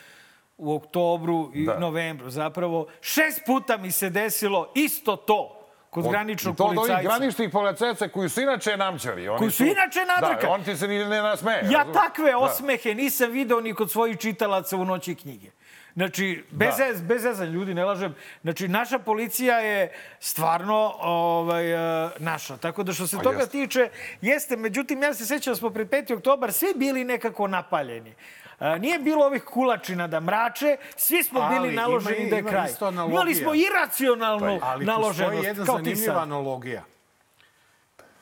u 0.59 0.75
oktobru 0.75 1.51
i 1.55 1.67
Da. 1.67 1.79
novembru 1.79 2.31
zapravo, 2.31 2.87
šest 3.01 3.41
puta 3.47 3.77
mi 3.77 3.91
se 3.91 4.11
desilo 4.11 4.73
isto 4.75 5.17
to 5.17 5.60
kod 5.91 6.05
Od- 6.05 6.11
graničnog 6.11 6.55
I 6.55 6.57
to 6.57 6.65
od 6.65 6.69
ovih 6.69 6.77
policajca. 6.79 7.09
graničnih 7.09 7.51
policajaca 7.51 8.09
koji 8.09 8.29
su 8.29 8.41
inače 8.41 8.77
namćari. 8.77 9.29
Oni 9.29 9.39
Koji 9.39 9.51
su 9.51 9.65
inače 9.65 10.01
nadrkani. 10.07 10.43
Da, 10.43 10.51
on 10.51 10.65
ti 10.65 10.77
se 10.77 10.89
ni 10.89 10.99
ne 11.01 11.23
nasmeje. 11.23 11.59
Ja 11.61 11.71
razumeš? 11.73 11.97
takve 11.97 12.31
Da. 12.31 12.39
osmehe 12.39 12.95
nisam 12.95 13.31
video 13.31 13.61
ni 13.61 13.75
kod 13.75 13.91
svojih 13.91 14.19
čitalaca 14.19 14.77
u 14.77 14.85
noći 14.85 15.15
knjige. 15.15 15.51
Znači, 15.95 16.45
bez, 16.51 16.77
Da. 16.79 16.85
da. 16.87 17.03
bez 17.05 17.23
zezanja, 17.23 17.51
ljudi, 17.51 17.75
ne 17.75 17.85
lažem. 17.85 18.15
Znači, 18.43 18.69
naša 18.69 18.99
policija 18.99 19.59
je 19.59 19.93
stvarno 20.21 20.95
ovaj, 21.01 21.73
e, 22.07 22.11
naša. 22.19 22.57
Tako 22.57 22.83
da 22.83 22.93
što 22.93 23.07
se 23.07 23.17
Pa 23.17 23.23
toga 23.23 23.37
jeste. 23.37 23.51
tiče, 23.53 23.89
jeste. 24.23 24.57
Međutim, 24.57 25.03
ja 25.03 25.15
se 25.15 25.27
sećam 25.27 25.53
da 25.53 25.57
smo 25.57 25.71
pred 25.71 25.89
5. 25.89 26.13
oktobar 26.13 26.53
svi 26.53 26.73
bili 26.77 27.05
nekako 27.05 27.47
napaljeni. 27.47 28.15
Nije 28.61 28.99
bilo 28.99 29.25
ovih 29.25 29.45
kulačina 29.45 30.07
da 30.07 30.21
mrače, 30.21 30.77
svi 30.97 31.23
smo 31.23 31.41
Ali 31.41 31.55
bili 31.55 31.69
ima 31.69 31.83
naloženi 31.83 32.17
i- 32.17 32.31
da 32.31 32.37
je 32.37 32.41
ima 32.41 32.51
kraj. 32.51 32.69
Imali 33.09 33.35
smo 33.35 33.53
iracionalnu 33.55 34.59
Ali 34.63 34.85
naloženost. 34.85 35.19
postoji 35.21 35.47
jedna 35.47 35.65
zanimljiva 35.67 35.97
sad. 36.07 36.23
analogija. 36.23 36.83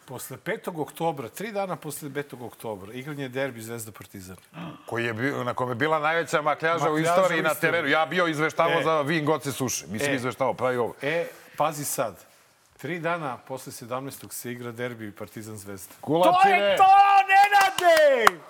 Posle 0.04 0.36
5. 0.38 0.54
oktobra, 0.76 1.28
tri 1.28 1.52
dana 1.52 1.76
posle 1.76 2.08
5. 2.08 2.22
oktobra, 2.36 2.92
igranje 2.92 3.28
derbi 3.28 3.60
Zvezda 3.60 3.92
Partizan. 3.92 4.36
Koji 4.86 5.04
je 5.04 5.12
bio, 5.14 5.44
na 5.44 5.54
kome 5.54 5.70
je 5.70 5.76
bila 5.76 5.98
najveća 5.98 6.42
makljaža 6.42 6.90
u 6.90 6.98
istoriji 6.98 7.42
na 7.42 7.54
terenu. 7.54 7.88
Ja 7.88 8.06
bio 8.06 8.26
izveštavao 8.26 8.80
E. 8.80 8.82
za 8.84 9.00
Vin 9.00 9.24
Goce 9.24 9.52
Suše. 9.52 9.86
Mislim 9.86 10.12
E. 10.12 10.16
izveštavao, 10.16 10.54
pravi 10.54 10.76
ovo. 10.76 10.94
E, 11.02 11.26
pazi 11.56 11.84
sad. 11.84 12.24
Tri 12.76 12.98
dana 12.98 13.36
posle 13.38 13.72
17. 13.72 14.32
se 14.32 14.52
igra 14.52 14.72
derbi 14.72 15.12
Partizan 15.12 15.56
Zvezda. 15.56 15.94
To 15.94 16.00
Kulačine! 16.00 16.56
je 16.56 16.76
to, 16.76 16.84
Nenade! 17.28 18.40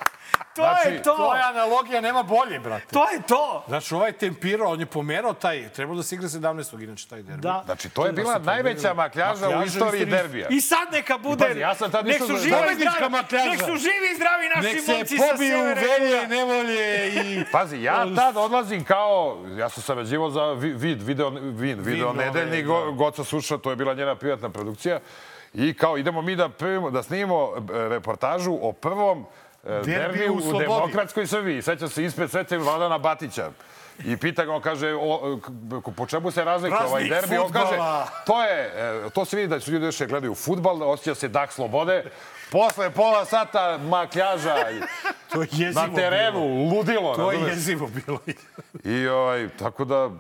To 0.55 0.63
Znači, 0.65 0.89
je 0.89 1.03
to! 1.03 1.17
To 1.17 1.35
je 1.35 1.43
analogija, 1.45 2.01
nema 2.01 2.23
bolje, 2.23 2.59
brate. 2.61 2.87
To 2.87 3.11
je 3.11 3.23
to! 3.23 3.65
Znači, 3.69 3.95
ovaj 3.95 4.13
tempirao, 4.13 4.69
on 4.69 4.81
je 4.81 4.87
pomerao 4.87 5.33
taj, 5.33 5.69
trebalo 5.69 5.97
da 5.97 6.03
se 6.03 6.15
igra 6.15 6.29
17. 6.29 6.83
inače 6.83 7.09
taj 7.09 7.23
derbi. 7.23 7.43
Da. 7.43 7.63
Znači, 7.65 7.89
to 7.89 8.07
je 8.07 8.13
bila 8.13 8.33
Da 8.33 8.41
se 8.41 8.47
najveća 8.47 8.95
makljaža 8.95 9.31
u 9.39 9.51
Makljaža 9.51 9.59
u 9.59 9.67
istoriji 9.67 10.05
derbija. 10.07 10.49
I 10.49 10.61
sad 10.61 10.93
neka 10.93 11.19
bude... 11.19 11.45
Pazi, 11.45 11.61
ja 11.61 11.75
sam 11.75 11.91
tad 11.91 12.07
nek 12.07 12.15
išao 12.15 12.27
su 12.27 12.37
živi 12.37 12.47
i 12.73 12.75
zdravi, 12.75 12.77
nek 13.49 13.61
su 13.61 13.77
živi 13.77 14.09
i 14.13 14.17
zdravi 14.17 14.49
naši 14.57 14.69
Nek 14.69 14.81
se 14.81 14.93
momci 14.93 15.19
sa 15.19 15.25
pobiju 15.25 15.49
severa. 15.51 15.81
velje, 15.83 16.29
nevolje 16.29 17.09
i... 17.09 17.45
Pazi, 17.53 17.83
ja 17.83 18.07
tad 18.17 18.37
odlazim 18.37 18.85
kao, 18.85 19.39
ja 19.49 19.69
sam 19.69 19.83
sarađivao 19.83 20.31
za 20.31 20.45
Vi- 20.45 20.73
vid, 20.73 21.03
video, 21.03 21.31
vin, 21.31 21.81
video 21.81 22.13
da. 22.13 22.23
Go- 22.63 22.93
Goca 22.93 23.25
Suša, 23.25 23.59
to 23.59 23.71
je 23.71 23.77
bila 23.77 23.95
njena 23.95 24.15
privatna 24.15 24.49
produkcija. 24.51 25.01
I 25.55 25.75
kao 25.75 25.99
idemo 25.99 26.23
mi 26.23 26.37
da, 26.37 26.49
primimo, 26.49 26.91
da 26.91 27.03
snimimo 27.03 27.49
e, 27.57 27.89
reportažu 27.89 28.59
o 28.63 28.73
prvom 28.73 29.27
derbiju 29.85 30.35
u 30.35 30.57
u 30.57 30.59
demokratskoj 30.59 31.27
Srbiji. 31.27 31.63
Sećam 31.63 31.89
se 31.89 32.05
ispred 32.05 32.31
Svete 32.31 32.59
Vladana 32.59 32.99
Batića. 32.99 33.51
I 34.05 34.17
pita 34.17 34.45
ga, 34.45 34.53
on 34.53 34.63
kaže, 34.63 34.95
o, 34.95 35.39
po 35.97 36.07
čemu 36.07 36.31
se 36.31 36.45
razlikuje 36.45 36.81
ovaj 36.87 37.09
derbi? 37.09 37.39
On 37.39 37.53
kaže, 37.53 37.77
to 38.27 38.43
je, 38.45 38.73
e, 39.07 39.11
to 39.11 39.25
se 39.25 39.37
vidi 39.37 39.49
da 39.49 39.61
su 39.61 39.73
ljudi 39.73 39.85
još 39.85 40.03
gledaju 40.03 40.35
futbal, 40.35 40.83
osjeća 40.83 41.15
se 41.15 41.29
dah 41.29 41.53
slobode. 41.53 42.05
Posle 42.51 42.91
pola 42.91 43.25
sata 43.25 43.79
makljaža 43.79 44.57
To 45.33 45.43
je 45.43 45.73
na 45.73 45.95
terenu, 45.95 46.41
ludilo. 46.47 46.85
Bilo. 46.85 47.17
To 47.17 47.33
je 47.33 47.41
jezivo 47.41 47.87
bilo. 47.87 48.19
I 48.85 49.09
ovaj, 49.09 49.49
tako 49.59 49.85
da, 49.85 50.11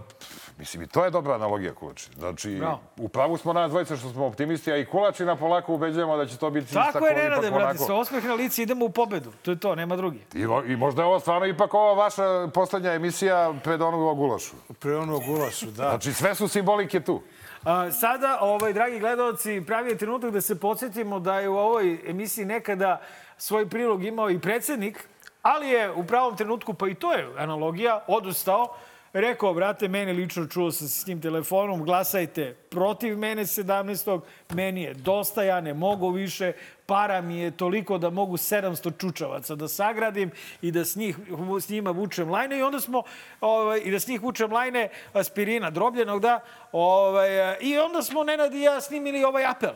mislim, 0.58 0.82
i 0.82 0.86
to 0.86 1.04
je 1.04 1.10
dobra 1.10 1.34
analogija 1.34 1.74
Kulači. 1.74 2.10
Znači, 2.18 2.56
Bravo. 2.58 2.80
u 2.96 3.08
pravu 3.08 3.36
smo 3.36 3.52
nas 3.52 3.70
dvojice 3.70 3.96
što 3.96 4.08
smo 4.10 4.26
optimisti, 4.26 4.72
a 4.72 4.76
i 4.76 4.84
Kulačina 4.84 5.36
polako 5.36 5.74
ubeđujemo 5.74 6.16
da 6.16 6.26
će 6.26 6.36
to 6.36 6.50
biti 6.50 6.74
Tako 6.74 6.92
tako 6.92 7.06
je, 7.06 7.12
ipak 7.12 7.24
Nenade, 7.24 7.50
brate, 7.50 7.78
sa 7.78 7.94
osmeh 7.94 8.24
na 8.24 8.34
lici 8.34 8.62
idemo 8.62 8.84
u 8.84 8.90
pobedu. 8.90 9.32
To 9.42 9.50
je 9.50 9.60
to, 9.60 9.74
nema 9.74 9.96
drugi. 9.96 10.20
I, 10.34 10.72
I 10.72 10.76
možda 10.76 11.02
je 11.02 11.06
ovo 11.06 11.20
stvarno 11.20 11.46
ipak 11.46 11.74
ova 11.74 11.92
vaša 11.92 12.48
poslednja 12.54 12.92
emisija 12.92 13.54
pred 13.64 13.82
onu 13.82 14.08
o 14.08 14.14
gulašu. 14.14 14.56
Pre 14.78 14.96
ono 14.96 15.18
gulašu, 15.18 15.66
da. 15.66 15.88
Znači, 15.88 16.12
sve 16.12 16.34
su 16.34 16.48
simbolike 16.48 17.00
tu. 17.00 17.22
A, 17.64 17.90
sada, 17.90 18.38
ovaj, 18.40 18.72
dragi 18.72 18.98
gledalci, 18.98 19.62
pravi 19.66 19.90
je 19.90 19.98
trenutak 19.98 20.30
da 20.30 20.40
se 20.40 20.60
podsjetimo 20.60 21.20
da 21.20 21.40
je 21.40 21.48
u 21.48 21.56
ovoj 21.56 22.00
emisiji 22.06 22.44
nekada 22.44 23.00
svoj 23.36 23.68
prilog 23.68 24.04
imao 24.04 24.30
i 24.30 24.40
predsednik, 24.40 25.08
ali 25.42 25.68
je 25.68 25.92
u 25.92 26.04
pravom 26.06 26.36
trenutku, 26.36 26.74
pa 26.74 26.88
i 26.88 26.94
to 26.94 27.12
je 27.12 27.28
analogija, 27.38 28.04
odustao, 28.06 28.76
rekao, 29.20 29.54
brate, 29.54 29.88
mene 29.88 30.12
lično 30.12 30.46
čuo 30.46 30.72
sam 30.72 30.88
se 30.88 31.00
s 31.00 31.04
tim 31.04 31.20
telefonom, 31.20 31.84
glasajte 31.84 32.54
protiv 32.70 33.18
mene 33.18 33.42
17. 33.42 34.20
Meni 34.54 34.82
je 34.82 34.94
dosta, 34.94 35.42
ja 35.42 35.60
ne 35.60 35.74
mogu 35.74 36.10
više, 36.10 36.52
para 36.86 37.20
mi 37.20 37.38
je 37.38 37.50
toliko 37.50 37.98
da 37.98 38.10
mogu 38.10 38.36
700 38.36 38.92
čučavaca 39.00 39.54
da 39.54 39.68
sagradim 39.68 40.30
i 40.62 40.70
da 40.70 40.84
s, 40.84 40.96
njih, 40.96 41.18
s 41.60 41.68
njima 41.68 41.90
vučem 41.90 42.30
lajne 42.30 42.58
i 42.58 42.62
onda 42.62 42.80
smo, 42.80 43.02
ovaj, 43.40 43.80
i 43.84 43.90
da 43.90 44.00
s 44.00 44.08
njih 44.08 44.22
vučem 44.22 44.52
lajne 44.52 44.88
aspirina 45.12 45.70
drobljenog, 45.70 46.20
da, 46.20 46.40
ovaj, 46.72 47.56
i 47.60 47.78
onda 47.78 48.02
smo 48.02 48.24
Nenad 48.24 48.54
i 48.54 48.60
ja 48.60 48.80
snimili 48.80 49.24
ovaj 49.24 49.44
apel. 49.46 49.72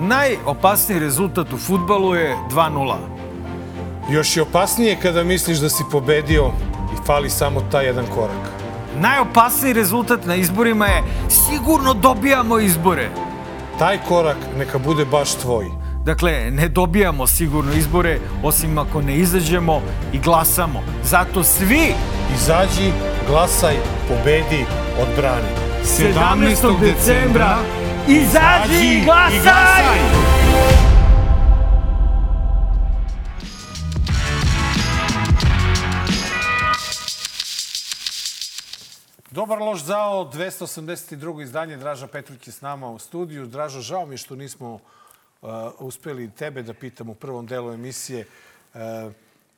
Najopasniji 0.00 0.98
rezultat 0.98 1.52
u 1.52 1.58
futbalu 1.58 2.14
je 2.14 2.36
2-0. 2.50 3.17
Još 4.10 4.36
je 4.36 4.42
opasnije 4.42 4.96
kada 5.02 5.24
misliš 5.24 5.58
da 5.58 5.68
si 5.68 5.84
pobedio 5.90 6.50
i 6.94 7.06
fali 7.06 7.30
samo 7.30 7.60
taj 7.60 7.86
jedan 7.86 8.06
korak. 8.14 8.50
Najopasniji 8.96 9.72
rezultat 9.72 10.26
na 10.26 10.34
izborima 10.34 10.86
je 10.86 11.02
sigurno 11.28 11.94
dobijamo 11.94 12.58
izbore. 12.58 13.08
Taj 13.78 13.98
korak 14.08 14.36
neka 14.58 14.78
bude 14.78 15.04
baš 15.04 15.34
tvoj. 15.34 15.66
Dakle, 16.04 16.50
ne 16.50 16.68
dobijamo 16.68 17.26
sigurno 17.26 17.72
izbore, 17.72 18.18
osim 18.42 18.78
ako 18.78 19.02
ne 19.02 19.16
izađemo 19.16 19.82
i 20.12 20.18
glasamo. 20.18 20.82
Zato 21.04 21.44
svi 21.44 21.94
Izađi, 22.34 22.92
glasaj, 23.28 23.76
pobedi, 24.08 24.64
odbrani. 25.02 25.48
17. 25.84 26.80
decembra 26.80 27.58
izađi 28.08 28.84
i 28.84 29.04
glasaj! 29.04 30.87
Dobar 39.38 39.58
loš 39.58 39.84
zao, 39.84 40.30
282. 40.32 41.42
izdanje. 41.42 41.76
Draža 41.76 42.06
Petrović 42.06 42.46
je 42.46 42.52
s 42.52 42.60
nama 42.60 42.90
u 42.90 42.98
studiju. 42.98 43.46
Draža, 43.46 43.80
žao 43.80 44.06
mi 44.06 44.16
što 44.16 44.36
nismo 44.36 44.74
uh, 44.74 44.80
uspeli 45.78 46.30
tebe 46.30 46.62
da 46.62 46.74
pitam 46.74 47.08
u 47.08 47.14
prvom 47.14 47.46
delu 47.46 47.72
emisije. 47.72 48.26
Uh, 48.74 48.80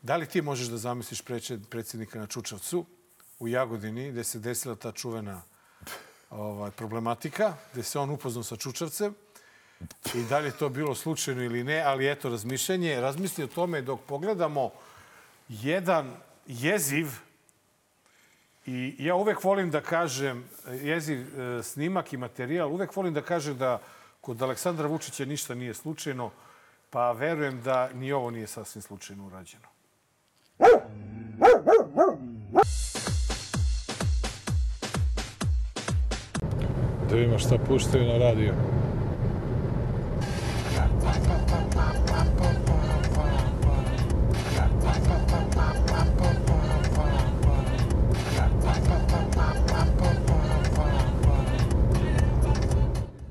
da 0.03 0.17
li 0.17 0.27
ti 0.27 0.43
možeš 0.43 0.67
da 0.67 0.77
zamisliš 0.77 1.23
predsjednika 1.71 2.19
na 2.19 2.27
Čučavcu 2.27 2.85
u 3.39 3.49
Jagodini, 3.49 4.11
gde 4.11 4.25
se 4.25 4.39
desila 4.39 4.77
ta 4.77 4.93
čuvena 4.93 5.43
ovaj, 6.31 6.71
problematika, 6.71 7.55
gde 7.73 7.83
se 7.83 7.99
on 7.99 8.11
upoznao 8.11 8.45
sa 8.45 8.57
Čučavcem 8.57 9.15
i 10.15 10.25
da 10.29 10.39
li 10.39 10.49
je 10.49 10.59
to 10.59 10.69
bilo 10.69 10.95
slučajno 10.95 11.43
ili 11.43 11.65
ne, 11.65 11.81
ali 11.81 12.11
eto 12.11 12.29
razmišljanje. 12.29 13.01
Razmisli 13.01 13.45
o 13.45 13.55
tome 13.55 13.83
dok 13.83 14.01
pogledamo 14.01 14.71
jedan 15.49 16.17
jeziv 16.47 17.30
I 18.67 18.97
ja 18.99 19.15
uvek 19.15 19.45
volim 19.45 19.71
da 19.71 19.81
kažem, 19.81 20.45
jeziv 20.83 21.41
e, 21.41 21.63
snimak 21.63 22.13
i 22.13 22.17
materijal, 22.17 22.73
uvek 22.73 22.97
volim 22.97 23.15
da 23.15 23.23
kažem 23.23 23.59
da 23.59 23.81
kod 24.21 24.43
Aleksandra 24.43 24.87
Vučića 24.87 25.25
ništa 25.25 25.55
nije 25.55 25.75
slučajno, 25.75 26.31
pa 26.91 27.13
verujem 27.13 27.63
da 27.63 27.89
ni 27.95 28.13
ovo 28.13 28.31
nije 28.31 28.47
sasvim 28.47 28.83
slučajno 28.83 29.27
urađeno. 29.27 29.67
Da 37.09 37.17
vidimo 37.17 37.39
šta 37.39 37.59
puštaju 37.69 38.05
na 38.05 38.19
radio. 38.19 38.55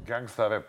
Gangsta 0.10 0.48
rap. 0.48 0.64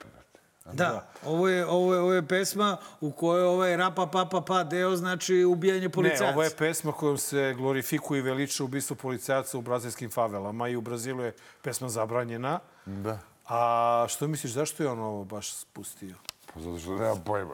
Da, 0.73 1.07
ovo 1.25 1.49
je, 1.49 1.67
ovo, 1.67 1.95
je, 1.95 2.01
ovo 2.01 2.13
je 2.13 2.23
pesma 2.23 2.77
u 3.01 3.11
kojoj 3.13 3.43
ovaj 3.45 3.77
rapa 3.77 4.07
pa 4.07 4.25
pa 4.25 4.41
pa 4.41 4.65
deo 4.65 4.97
znači 4.97 5.45
ubijanje 5.45 5.89
policajaca. 5.89 6.25
Ne, 6.25 6.33
ovo 6.33 6.43
je 6.43 6.51
pesma 6.51 6.93
kojom 6.93 7.19
se 7.19 7.55
glorifikuje 7.57 8.19
i 8.19 8.23
veliča 8.23 8.65
ubistvo 8.65 8.97
policajaca 8.97 9.59
u 9.59 9.63
brazilskim 9.63 10.11
favelama 10.11 10.69
i 10.69 10.77
u 10.77 10.81
Brazilu 10.81 11.23
je 11.23 11.33
pesma 11.63 11.89
zabranjena. 11.89 12.59
Da. 12.87 13.19
A 13.49 13.61
što 14.09 14.29
misliš, 14.29 14.53
zašto 14.53 14.83
je 14.83 14.89
on 14.89 14.99
ovo 14.99 15.25
baš 15.25 15.53
spustio? 15.53 16.15
Pa 16.55 16.61
zato 16.61 16.79
što 16.79 16.91
nemam 16.91 17.23
pojma. 17.25 17.53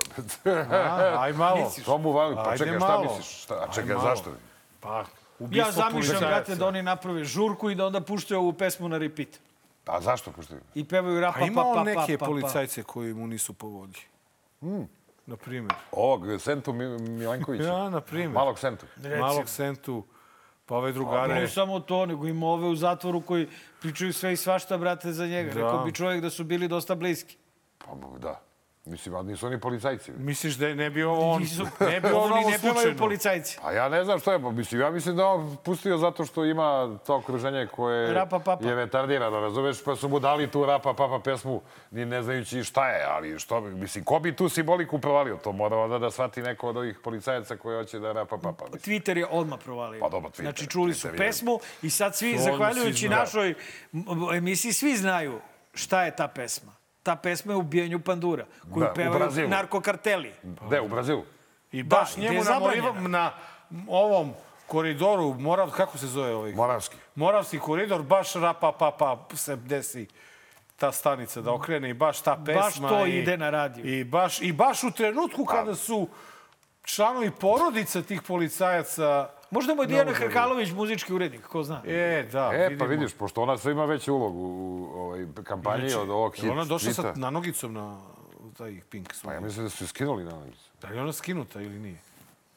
A, 0.71 1.17
aj 1.19 1.33
malo. 1.33 1.73
To 1.85 1.99
mu 1.99 2.13
vali. 2.13 2.35
Pa 2.35 2.43
Ajde 2.43 2.59
čekaj, 2.59 2.79
šta 2.79 2.89
malo. 2.89 3.03
misliš? 3.05 3.43
Šta, 3.43 3.55
a 3.55 3.63
Aj 3.63 3.75
čekaj, 3.75 3.97
zašto? 4.03 4.31
Pa, 4.81 4.97
Ja 4.97 5.05
ubistvo 5.39 5.73
zamišljam, 5.73 5.93
policajaca. 5.93 6.27
brate, 6.27 6.55
da 6.55 6.67
oni 6.67 6.83
naprave 6.83 7.25
žurku 7.25 7.71
i 7.71 7.75
da 7.75 7.87
onda 7.87 8.01
puštaju 8.01 8.41
ovu 8.41 8.53
pesmu 8.53 8.89
na 8.89 8.99
repeat. 8.99 9.29
A 9.87 10.01
zašto 10.01 10.33
puštaju? 10.33 10.61
I 10.75 10.85
pevaju 10.85 11.21
rapa 11.21 11.33
Pa 11.33 11.41
pa 11.41 11.47
ima 11.47 11.55
pa 11.57 11.65
pa 11.65 11.69
on 11.71 11.77
pa 11.77 11.85
neke 11.85 12.19
pa, 12.19 12.25
pa. 12.25 12.27
policajce 12.27 12.83
koji 12.83 13.15
mu 13.15 13.27
nisu 13.27 13.53
po 13.53 13.67
vodi. 13.69 14.01
Na 15.27 15.37
primjer. 15.37 15.75
Ovog, 15.93 16.41
Sentu 16.41 16.73
Mi- 16.73 16.99
Milenkovića. 16.99 17.65
Ja, 17.65 17.91
na 17.91 18.01
primjer. 18.01 18.31
Malog 18.31 18.59
Sentu. 18.59 18.87
Malog 19.21 19.49
Sentu, 19.49 20.05
pa 20.67 20.77
ove 20.77 20.89
Ne 20.89 20.93
drugare. 20.93 21.49
samo 21.49 21.81
to, 21.81 22.07
nego 22.07 22.27
ima 22.27 22.47
ove 22.47 22.69
u 22.69 22.77
zatvoru 22.77 23.21
koji 23.21 23.49
pričaju 23.81 24.13
sve 24.13 24.33
i 24.33 24.37
svašta, 24.37 24.79
brate, 24.79 25.13
za 25.13 25.27
njega. 25.27 25.51
Da. 25.51 25.61
Rekao 25.61 25.85
bi 25.85 25.93
čovjek 25.95 26.23
da 26.23 26.31
su 26.31 26.45
bili 26.45 26.69
dosta 26.69 26.95
bliski. 26.95 27.37
Pa, 27.79 27.87
da. 28.19 28.41
Mislim, 28.87 29.15
ali 29.15 29.27
nisu 29.27 29.47
oni 29.47 29.61
policajci. 29.61 30.13
Misliš 30.19 30.55
da 30.55 30.69
je 30.69 30.75
ne 30.75 30.91
bi 30.91 31.03
ovo 31.03 31.31
on... 31.31 31.41
Nisu, 31.43 31.67
Ne 31.81 32.01
bi 32.01 32.09
ovo 32.09 32.19
Ovo 32.19 32.29
ni 32.29 32.35
novo 32.35 32.51
ne 32.51 32.59
pevaju 32.59 32.97
policajci. 32.97 33.59
A 33.63 33.73
ja 33.73 33.89
ne 33.89 34.05
znam 34.05 34.19
što 34.19 34.33
je, 34.33 34.43
pa 34.43 34.51
mislim, 34.51 34.81
ja 34.81 34.91
mislim 34.91 35.17
da 35.17 35.27
on 35.27 35.57
pustio 35.65 35.99
zato 35.99 36.25
što 36.25 36.45
ima 36.45 36.99
to 37.07 37.17
okruženje 37.17 37.67
koje 37.67 38.13
Rapa 38.15 38.39
papa. 38.39 38.69
je 38.69 38.75
retardirano, 38.75 39.41
razumeš, 39.41 39.85
pa 39.85 39.97
su 39.97 40.09
mu 40.09 40.19
dali 40.21 40.51
tu 40.51 40.67
rapa 40.67 40.95
papa 40.95 41.21
pesmu, 41.25 41.61
ni 41.91 42.05
ne 42.05 42.23
znajući 42.23 42.65
šta 42.65 42.89
je, 42.89 43.05
ali 43.09 43.39
što 43.39 43.61
mislim, 43.61 44.05
ko 44.05 44.19
bi 44.19 44.37
tu 44.37 44.49
simboliku 44.49 44.99
provalio? 44.99 45.37
To 45.45 45.53
mora 45.53 45.77
onda 45.77 45.99
da 45.99 46.11
shvati 46.11 46.43
neko 46.43 46.69
od 46.69 46.77
ovih 46.77 46.99
policajaca 47.05 47.57
koji 47.57 47.77
hoće 47.77 47.99
da 47.99 48.13
rapa 48.13 48.37
papa. 48.39 48.65
Mislim. 48.73 48.81
Twitter 49.01 49.17
je 49.17 49.27
odmah 49.31 49.59
provalio. 49.65 50.01
Pa 50.01 50.09
dobro, 50.09 50.31
Twitter, 50.31 50.41
Znači, 50.43 50.67
čuli 50.67 50.95
su 50.95 51.09
Twitter 51.09 51.17
pesmu 51.19 51.59
i 51.83 51.91
sad 51.91 52.17
svi, 52.17 52.39
zahvaljujući 52.39 52.99
svi 52.99 53.07
znaju. 53.07 53.21
našoj 53.21 53.55
emisiji, 54.37 54.73
svi 54.73 54.97
znaju 54.97 55.41
šta 55.75 56.03
je 56.05 56.17
ta 56.17 56.29
pesma. 56.29 56.73
Ta 57.07 57.17
pesma 57.17 57.53
je 57.53 57.57
Ubijenju 57.57 58.01
pandura, 58.01 58.45
koju 58.75 58.85
Da, 58.85 58.93
pevaju 58.93 59.49
narkokarteli. 59.49 60.33
Gde, 60.43 60.81
u 60.81 60.89
Brazilu? 60.89 61.25
I 61.73 61.83
baš 61.83 62.15
Da, 62.15 62.21
njemu 62.21 62.35
je 62.35 62.45
na. 62.45 62.61
Moriva- 62.61 63.09
na 63.09 63.33
ovom 63.89 64.33
koridoru, 64.67 65.35
Morav, 65.35 65.71
kako 65.71 65.99
se 65.99 66.07
zove 66.07 66.35
ovaj? 66.35 66.53
Moravski. 66.53 66.97
Moravski 67.15 67.59
koridor, 67.59 68.03
baš 68.03 68.35
rapa 68.35 68.73
pa 68.73 68.91
pa 68.91 69.37
se 69.37 69.57
desi 69.57 70.07
ta 70.77 70.93
stanica 70.93 71.41
da 71.41 71.53
okrene 71.53 71.91
i 71.91 71.95
baš 71.95 72.21
ta 72.21 72.37
pesma. 72.47 72.61
Baš 72.63 72.75
to 72.75 73.07
i, 73.07 73.11
ide 73.11 73.37
na 73.37 73.51
radiju. 73.51 73.87
I 73.87 74.05
baš, 74.05 74.41
I 74.43 74.53
baš 74.53 74.85
u 74.85 74.91
trenutku 74.91 75.45
kada 75.45 75.75
su 75.75 76.09
članovi 76.85 77.31
porodica 77.31 78.03
tih 78.03 78.23
policajaca... 78.23 79.29
Možda 79.57 79.75
mu 79.75 79.83
je 79.83 79.87
Dijana 79.87 80.13
Hrkalović 80.13 80.73
muzički 80.73 81.13
urednik, 81.13 81.43
ko 81.43 81.63
zna. 81.63 81.83
E, 81.87 82.29
da, 82.33 82.51
E, 82.55 82.59
vidimo. 82.59 82.79
pa 82.79 82.85
vidiš, 82.87 83.15
pošto 83.15 83.43
ona 83.43 83.59
sve 83.59 83.73
ima 83.73 83.85
veću 83.85 84.15
ulogu 84.15 84.39
u 84.39 84.91
ovoj 84.95 85.27
kampanji 85.45 85.95
od 85.95 86.11
ovog 86.11 86.37
hit 86.37 86.51
Ona 86.51 86.65
došla 86.65 86.93
sa 86.93 87.13
nanogicom 87.17 87.73
na 87.75 88.01
taj 88.59 88.81
Pink 88.91 89.09
Pa 89.09 89.15
svoj. 89.15 89.35
ja 89.35 89.41
mislim 89.41 89.65
da 89.65 89.71
su 89.71 89.87
skinuli 89.89 90.25
na 90.25 90.31
nogicu. 90.31 90.71
Da 90.83 90.89
li 90.89 90.97
je 90.97 91.03
ona 91.03 91.13
skinuta 91.13 91.61
ili 91.61 91.79
nije? 91.79 91.97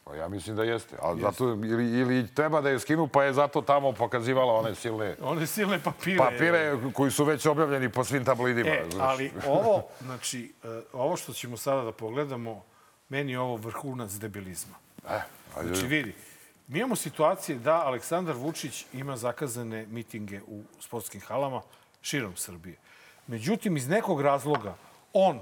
Pa 0.03 0.15
ja 0.15 0.27
mislim 0.27 0.55
da 0.55 0.63
jeste. 0.63 0.95
Ali 1.01 1.21
zato, 1.21 1.45
ili, 1.45 1.89
ili 1.91 2.27
treba 2.27 2.61
da 2.61 2.69
je 2.69 2.80
skinu, 2.80 3.07
pa 3.07 3.23
je 3.23 3.34
zato 3.34 3.61
tamo 3.61 3.91
pokazivala 3.91 4.53
one 4.53 4.76
silne 4.76 5.15
One 5.21 5.47
silne 5.47 5.80
papire. 5.80 6.17
papire 6.17 6.77
koji 6.93 7.11
su 7.11 7.23
već 7.23 7.45
objavljeni 7.45 7.89
po 7.89 8.03
svim 8.03 8.26
tabloidima. 8.26 8.69
E, 8.69 8.76
razumeš? 8.76 8.95
ali 8.99 9.31
ovo, 9.47 9.84
znači, 10.01 10.53
e, 10.63 10.67
ovo 10.93 11.17
što 11.17 11.34
ćemo 11.34 11.57
sada 11.57 11.81
da 11.81 11.91
pogledamo, 11.91 12.63
meni 13.09 13.31
je 13.31 13.39
ovo 13.39 13.55
vrhunac 13.55 14.11
debilizma. 14.11 14.76
E, 15.09 15.19
ajde. 15.57 15.67
Znači, 15.67 15.88
vidi, 15.88 16.13
mi 16.69 16.79
imamo 16.79 16.95
situacije 16.95 17.59
da 17.59 17.85
Aleksandar 17.85 18.35
Vučić 18.35 18.85
ima 18.93 19.17
zakazane 19.17 19.85
mitinge 19.89 20.41
u 20.47 20.63
sportskim 20.79 21.21
halama 21.21 21.61
širom 22.01 22.35
Srbije. 22.35 22.77
Međutim, 23.27 23.77
iz 23.77 23.87
nekog 23.87 24.21
razloga, 24.21 24.75
on 25.13 25.39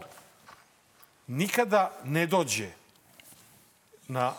nikada 1.28 1.92
ne 2.04 2.28
dođe 2.28 2.70
na 4.08 4.34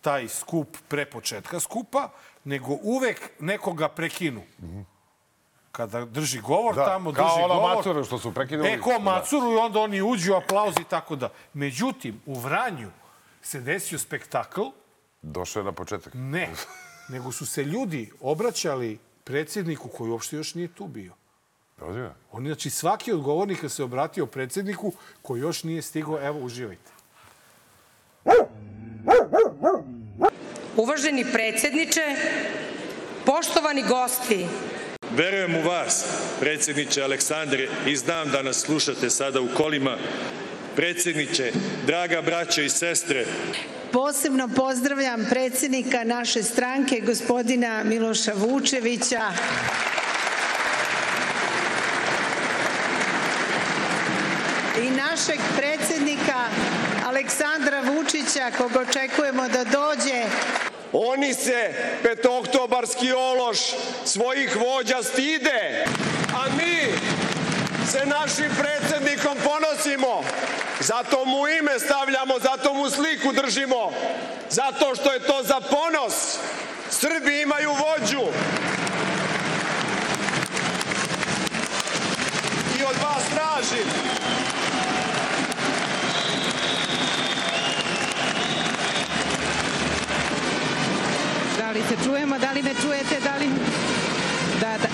taj 0.00 0.28
skup 0.28 0.76
pre 0.88 1.06
početka 1.06 1.60
skupa, 1.60 2.08
nego 2.44 2.78
uvek 2.82 3.30
nekoga 3.38 3.88
prekinu. 3.88 4.42
Kada 5.72 6.04
drži 6.04 6.40
govor 6.40 6.74
Da, 6.74 6.84
tamo, 6.84 7.12
kao 7.12 7.24
drži 7.24 7.44
ono 7.44 7.54
govor. 7.54 7.76
Macuru 7.76 8.04
što 8.04 8.18
su 8.18 8.34
prekinuli. 8.34 8.68
E, 8.68 8.80
ko 8.80 8.90
Da. 8.90 8.98
Macuru 8.98 9.52
i 9.52 9.56
onda 9.56 9.80
oni 9.80 10.02
uđu, 10.02 10.34
aplauz 10.34 10.74
i 10.80 10.84
tako 10.84 11.16
da. 11.16 11.28
Međutim, 11.54 12.20
u 12.26 12.40
Vranju 12.40 12.90
se 13.42 13.60
desio 13.60 13.98
spektakl, 13.98 14.62
Došao 15.22 15.60
je 15.60 15.64
na 15.64 15.72
početak. 15.72 16.14
ne, 16.14 16.48
nego 17.08 17.32
su 17.32 17.46
se 17.46 17.64
ljudi 17.64 18.10
obraćali 18.20 18.98
predsjedniku 19.24 19.88
koji 19.88 20.10
uopšte 20.10 20.36
još 20.36 20.54
nije 20.54 20.68
tu 20.68 20.86
bio. 20.86 21.12
Ozbiljno? 21.80 22.14
Oni, 22.32 22.48
znači, 22.48 22.70
svaki 22.70 23.12
od 23.12 23.20
govornika 23.20 23.68
se 23.68 23.84
obratio 23.84 24.26
predsjedniku 24.26 24.92
koji 25.22 25.40
još 25.40 25.64
nije 25.64 25.82
stigao. 25.82 26.26
Evo, 26.26 26.38
uživajte. 26.38 26.90
Uvaženi 30.76 31.24
predsjedniče, 31.32 32.16
poštovani 33.26 33.82
gosti, 33.82 34.46
Verujem 35.16 35.54
u 35.54 35.68
vas, 35.68 36.04
predsjedniče 36.40 37.02
Aleksandre, 37.02 37.68
i 37.86 37.96
znam 37.96 38.30
da 38.30 38.42
nas 38.42 38.56
slušate 38.60 39.10
sada 39.10 39.40
u 39.40 39.48
kolima. 39.56 39.96
Predsjedniče, 40.76 41.52
draga 41.86 42.22
braćo 42.22 42.62
i 42.62 42.68
sestre, 42.68 43.26
Posebno 43.92 44.48
pozdravljam 44.48 45.26
predsjednika 45.30 46.04
naše 46.04 46.42
stranke, 46.42 47.00
gospodina 47.06 47.82
Miloša 47.84 48.32
Vučevića. 48.34 49.20
I 54.82 54.90
našeg 54.90 55.38
predsjednika 55.56 56.38
Aleksandra 57.06 57.80
Vučića, 57.80 58.50
koga 58.58 58.80
očekujemo 58.80 59.48
da 59.48 59.64
dođe 59.64 60.22
Oni 60.92 61.34
se 61.34 61.74
petooktobarski 62.02 63.12
ološ 63.12 63.58
svojih 64.04 64.56
vođa 64.56 65.02
stide, 65.02 65.84
a 66.34 66.56
mi 66.56 66.76
se 67.90 68.06
našim 68.06 68.50
predsjednikom 68.58 69.36
ponosimo. 69.44 70.24
Zato 70.82 71.24
mu 71.24 71.48
ime 71.48 71.78
stavljamo, 71.78 72.38
zato 72.38 72.74
mu 72.74 72.90
sliku 72.90 73.32
držimo, 73.32 73.92
zato 74.50 74.94
što 74.94 75.12
je 75.12 75.20
to 75.20 75.42
za 75.42 75.60
ponos. 75.60 76.38
Srbi 76.90 77.42
imaju 77.42 77.70
vođu. 77.70 78.22
I 82.78 82.84
od 82.84 82.96
vas 83.02 83.24
tražim 83.34 83.86
Da 91.58 91.70
li 91.70 91.82
se 91.88 92.04
čujemo, 92.04 92.38
da 92.38 92.52
li 92.52 92.62
me 92.62 92.74
čujete, 92.82 93.20
da 93.24 93.36
li... 93.36 93.48
Da, 94.60 94.78
da. 94.78 94.88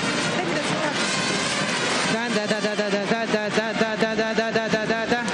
Da, 2.12 2.28
da, 2.34 2.60
da, 2.60 2.76
da, 2.76 2.90
da, 2.90 3.06
da, 3.06 3.26
da, 3.26 3.48
da, 3.48 3.72
da, 3.72 3.96
da, 3.96 4.14
da, 4.14 4.34
da, 4.34 4.50
da, 4.50 4.68
da, 4.68 4.68
da, 4.68 4.86
da. 4.86 5.06
Da, 5.06 5.27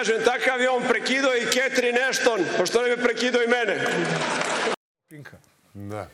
kažem, 0.00 0.24
takav 0.24 0.60
je 0.60 0.70
on 0.70 0.82
prekidao 0.82 1.30
i 1.32 1.44
Catherine 1.46 2.00
Ashton, 2.00 2.40
pošto 2.58 2.82
ne 2.82 2.96
bi 2.96 3.02
prekidao 3.02 3.42
i 3.42 3.48
mene. 3.48 3.84
Pinka. 5.08 5.36
Da. 5.74 6.08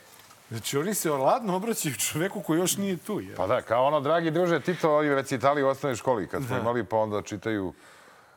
Znači, 0.50 0.78
oni 0.78 0.94
se 0.94 1.10
ladno 1.10 1.56
obraćaju 1.56 1.94
čoveku 1.94 2.42
koji 2.42 2.58
još 2.58 2.76
nije 2.76 2.96
tu. 2.96 3.20
Je. 3.20 3.34
Pa 3.34 3.46
da, 3.46 3.62
kao 3.62 3.84
ono, 3.84 4.00
dragi 4.00 4.30
druže, 4.30 4.60
Tito, 4.60 4.90
ovi 4.90 5.14
recitali 5.14 5.62
u 5.62 5.68
osnovnoj 5.68 5.96
školi, 5.96 6.28
kad 6.28 6.42
smo 6.44 6.56
imali, 6.56 6.84
pa 6.84 6.96
onda 6.96 7.22
čitaju... 7.22 7.74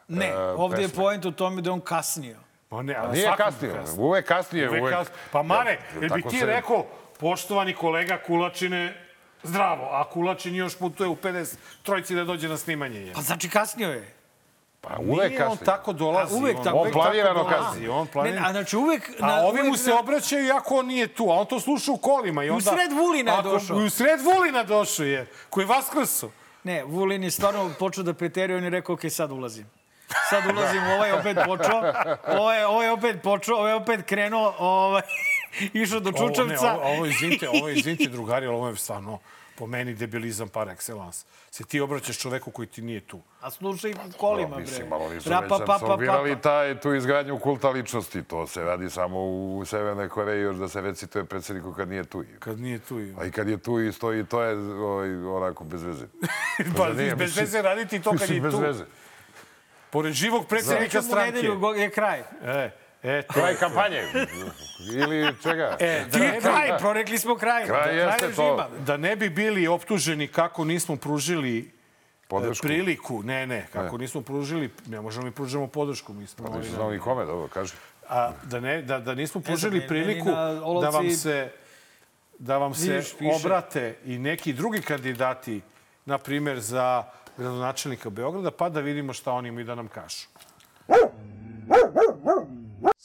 Ne, 0.07 0.27
e, 0.27 0.37
ovdje 0.37 0.77
je 0.77 0.87
pesme. 0.87 0.95
point 0.95 1.25
u 1.25 1.31
tome 1.31 1.61
da 1.61 1.69
je 1.69 1.73
on 1.73 1.81
kasnio. 1.81 2.37
Pa 2.69 2.81
ne, 2.81 2.95
ali 2.95 3.11
Nije 3.11 3.23
svakom 3.23 3.45
kasnije, 3.45 3.73
kasnije. 3.73 3.99
uvek 3.99 4.25
kasnije. 4.27 4.69
Uvek 4.69 4.81
Uvek, 4.81 4.95
kas- 4.95 5.07
Pa 5.31 5.43
Mare, 5.43 5.71
Ja, 5.71 6.01
jel 6.01 6.09
bi 6.09 6.21
ti 6.23 6.39
se- 6.39 6.45
rekao, 6.45 6.85
poštovani 7.19 7.73
kolega 7.75 8.17
Kulačine, 8.17 9.05
zdravo, 9.43 9.85
a 9.85 10.09
Kulačin 10.09 10.55
još 10.55 10.77
putuje 10.77 11.07
u 11.07 11.15
50 11.15 11.55
trojci 11.83 12.15
da 12.15 12.23
dođe 12.23 12.47
na 12.47 12.57
snimanje. 12.57 12.99
Je. 12.99 13.13
Pa 13.13 13.21
znači 13.21 13.49
kasnio 13.49 13.89
je. 13.89 14.18
Pa 14.89 14.95
uvek 14.99 15.29
Nije 15.29 15.45
on 15.45 15.57
tako 15.57 15.93
dolazi. 15.93 16.33
A 16.33 16.37
uvek 16.37 16.57
tako- 16.63 16.77
On 16.77 16.91
planirano 16.91 17.43
tako 17.43 17.63
kasni. 17.63 17.87
On 17.87 18.05
Ne, 18.05 18.11
planira... 18.11 18.41
a 18.45 18.51
znači 18.51 18.77
uvek... 18.77 19.11
A 19.21 19.41
ovi 19.41 19.63
mu 19.63 19.77
se 19.77 19.93
obraćaju 19.93 20.45
iako 20.45 20.75
on 20.75 20.85
nije 20.85 21.07
tu, 21.07 21.31
a 21.31 21.35
on 21.35 21.45
to 21.45 21.59
sluša 21.59 21.91
u 21.91 21.97
kolima. 21.97 22.43
I, 22.43 22.49
u 22.49 22.53
onda, 22.53 22.71
sred 22.71 22.91
Vulina 22.91 23.31
je 23.31 23.41
došao. 23.43 23.81
I 23.81 23.85
u 23.85 23.89
sred 23.89 24.19
Vulina 24.21 24.63
došao 24.63 25.05
je, 25.05 25.27
koji 25.49 25.63
je 25.63 25.67
vaskrso. 25.67 26.29
Ne, 26.63 26.83
Vulin 26.83 27.23
je 27.23 27.31
stvarno 27.31 27.71
počeo 27.79 28.03
da 28.03 28.13
preteruje, 28.13 28.57
on 28.57 28.63
je 28.63 28.69
rekao, 28.69 28.93
ok, 28.95 29.01
sad 29.09 29.31
ulazim. 29.31 29.65
Sad 30.29 30.45
ulazim, 30.45 30.83
ovaj 30.83 31.09
je 31.09 31.13
opet 31.13 31.37
počeo, 31.45 31.81
ovaj, 32.27 32.63
ovaj 32.63 32.85
je 32.85 32.91
opet 32.91 33.21
počeo, 33.23 33.55
ovaj 33.55 33.71
je 33.71 33.75
opet 33.75 34.05
krenuo, 34.05 34.53
ovaj, 34.59 35.01
išao 35.83 35.99
do 35.99 36.11
Čučevca. 36.11 36.41
Ovo, 36.41 36.79
ne, 36.79 36.87
ovo, 36.87 36.93
ovo, 36.93 37.05
izvinite, 37.05 37.49
ovo, 37.49 37.69
izvinite, 37.75 38.09
drugari, 38.09 38.45
ali 38.45 38.55
ovo 38.55 38.67
je 38.67 38.75
stvarno 38.75 39.19
po 39.59 39.67
meni 39.67 39.93
debilizam 39.93 40.47
par 40.47 40.67
excellence. 40.67 41.23
Se 41.51 41.63
ti 41.63 41.79
obraćaš 41.79 42.17
čoveku 42.17 42.51
koji 42.51 42.67
ti 42.67 42.81
nije 42.81 43.01
tu. 43.01 43.19
A 43.41 43.51
slušaj 43.51 43.93
kolima, 44.17 44.47
bre. 44.49 44.61
Mislim, 44.61 44.87
malo 44.87 45.09
nisu 45.09 45.29
Rapa, 45.29 45.41
već 45.45 45.59
pa, 45.59 45.65
pa, 45.67 45.75
apsolvirali 45.75 46.35
pa. 46.35 46.41
taj, 46.41 46.79
tu 46.79 46.93
izgradnju 46.93 47.39
kulta 47.39 47.69
ličnosti. 47.69 48.23
To 48.23 48.47
se 48.47 48.63
radi 48.63 48.89
samo 48.89 49.19
u 49.19 49.63
Severnoj 49.65 50.09
Koreji, 50.09 50.41
još 50.41 50.55
da 50.55 50.67
se 50.67 50.81
recituje 50.81 51.25
predsjedniku 51.25 51.73
kad 51.73 51.89
nije 51.89 52.03
tu. 52.03 52.23
Kad 52.39 52.59
nije 52.59 52.79
tu. 52.79 52.99
A 53.17 53.25
i 53.25 53.31
kad 53.31 53.49
je 53.49 53.57
tu 53.57 53.79
i 53.79 53.91
stoji, 53.91 54.25
to 54.25 54.41
je 54.41 54.55
ovaj, 54.75 55.09
onako 55.15 55.63
bez 55.63 55.83
veze. 55.83 56.05
Pa, 56.77 56.87
da 56.87 56.93
nije, 56.93 57.15
bez 57.15 57.29
mislim- 57.29 57.45
veze 57.45 57.61
raditi 57.61 58.01
to 58.01 58.11
kad 58.11 58.29
je 58.29 58.41
bez 58.41 58.53
tu. 58.53 58.59
veze. 58.59 58.85
Pored 59.89 60.13
živog 60.13 60.47
predsjednika 60.47 61.01
stranke. 61.01 61.31
nedelju 61.31 61.57
go- 61.57 61.73
je 61.73 61.89
kraj. 61.89 62.19
E, 62.43 62.71
e, 63.03 63.21
to 63.21 63.33
Kraj 63.33 63.55
kampanje. 63.55 64.03
Ili 64.93 65.35
čega? 65.43 65.77
E, 65.79 66.05
da 66.05 66.11
Ti 66.11 66.19
ne, 66.19 66.31
bi, 66.31 66.39
kraj, 66.39 66.77
prorekli 66.77 67.17
smo 67.17 67.35
kraj. 67.35 67.65
Kraj 67.65 67.97
jeste 67.97 68.27
režima. 68.27 68.57
to. 68.57 68.69
da 68.79 68.97
ne 68.97 69.15
bi 69.15 69.29
bili 69.29 69.67
optuženi 69.67 70.27
kako 70.27 70.65
nismo 70.65 70.95
pružili 70.95 71.59
e, 71.59 71.63
Podršku. 72.27 72.63
priliku. 72.63 73.23
Ne, 73.23 73.47
ne, 73.47 73.67
kako 73.73 73.97
nismo 73.97 74.21
pružili, 74.21 74.69
ne 74.87 75.01
možemo 75.01 75.25
mi 75.25 75.31
pružamo 75.31 75.67
podršku. 75.67 76.13
Mi 76.13 76.27
smo 76.27 76.45
Pa 76.45 76.49
ovaj, 76.49 76.61
nisu 76.61 76.75
znao 76.75 76.91
ni 76.91 76.99
kome, 76.99 77.25
dobro, 77.25 77.47
kaži. 77.47 77.73
A, 78.09 78.31
da, 78.43 78.59
ne, 78.59 78.81
da, 78.81 78.99
da 78.99 79.15
nismo 79.15 79.41
pružili 79.41 79.75
meni 79.75 79.87
priliku 79.87 80.25
na 80.25 80.53
da 80.53 80.61
olovci- 80.61 80.93
vam 80.93 81.09
se 81.11 81.51
da 82.39 82.57
vam 82.57 82.73
se 82.73 83.01
obrate 83.35 83.95
i 84.05 84.17
neki 84.17 84.53
drugi 84.53 84.81
kandidati, 84.81 85.61
na 86.05 86.17
primjer 86.17 86.59
za 86.59 87.03
gradonačelnika 87.37 88.09
Beograda, 88.09 88.51
pa 88.51 88.69
da 88.69 88.79
vidimo 88.79 89.13
šta 89.13 89.31
oni 89.31 89.49
imaju 89.49 89.65
da 89.65 89.75
nam 89.75 89.87
kažu. 89.87 90.27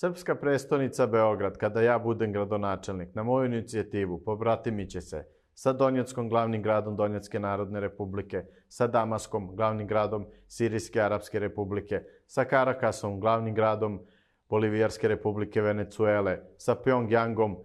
Srpska 0.04 0.34
prestonica 0.34 1.06
Beograd, 1.06 1.56
kada 1.56 1.82
ja 1.82 1.98
budem 1.98 2.32
gradonačelnik, 2.32 3.14
na 3.14 3.22
moju 3.22 3.46
inicijativu 3.46 4.18
pobratimi 4.24 4.90
će 4.90 5.00
se 5.00 5.24
sa 5.54 5.72
Donjeckom, 5.72 6.28
glavnim 6.28 6.62
gradom 6.62 6.96
Donjecke 6.96 7.40
narodne 7.40 7.80
republike, 7.80 8.44
sa 8.68 8.86
Damaskom, 8.86 9.56
glavnim 9.56 9.86
gradom 9.86 10.26
Sirijske 10.48 11.00
arapske 11.00 11.38
republike, 11.38 12.02
sa 12.26 12.44
Karakasom, 12.44 13.20
glavnim 13.20 13.54
gradom 13.54 14.00
Bolivijarske 14.48 15.08
republike 15.08 15.62
Venecuele, 15.62 16.40
sa 16.58 16.76
Pyongyangom, 16.84 17.56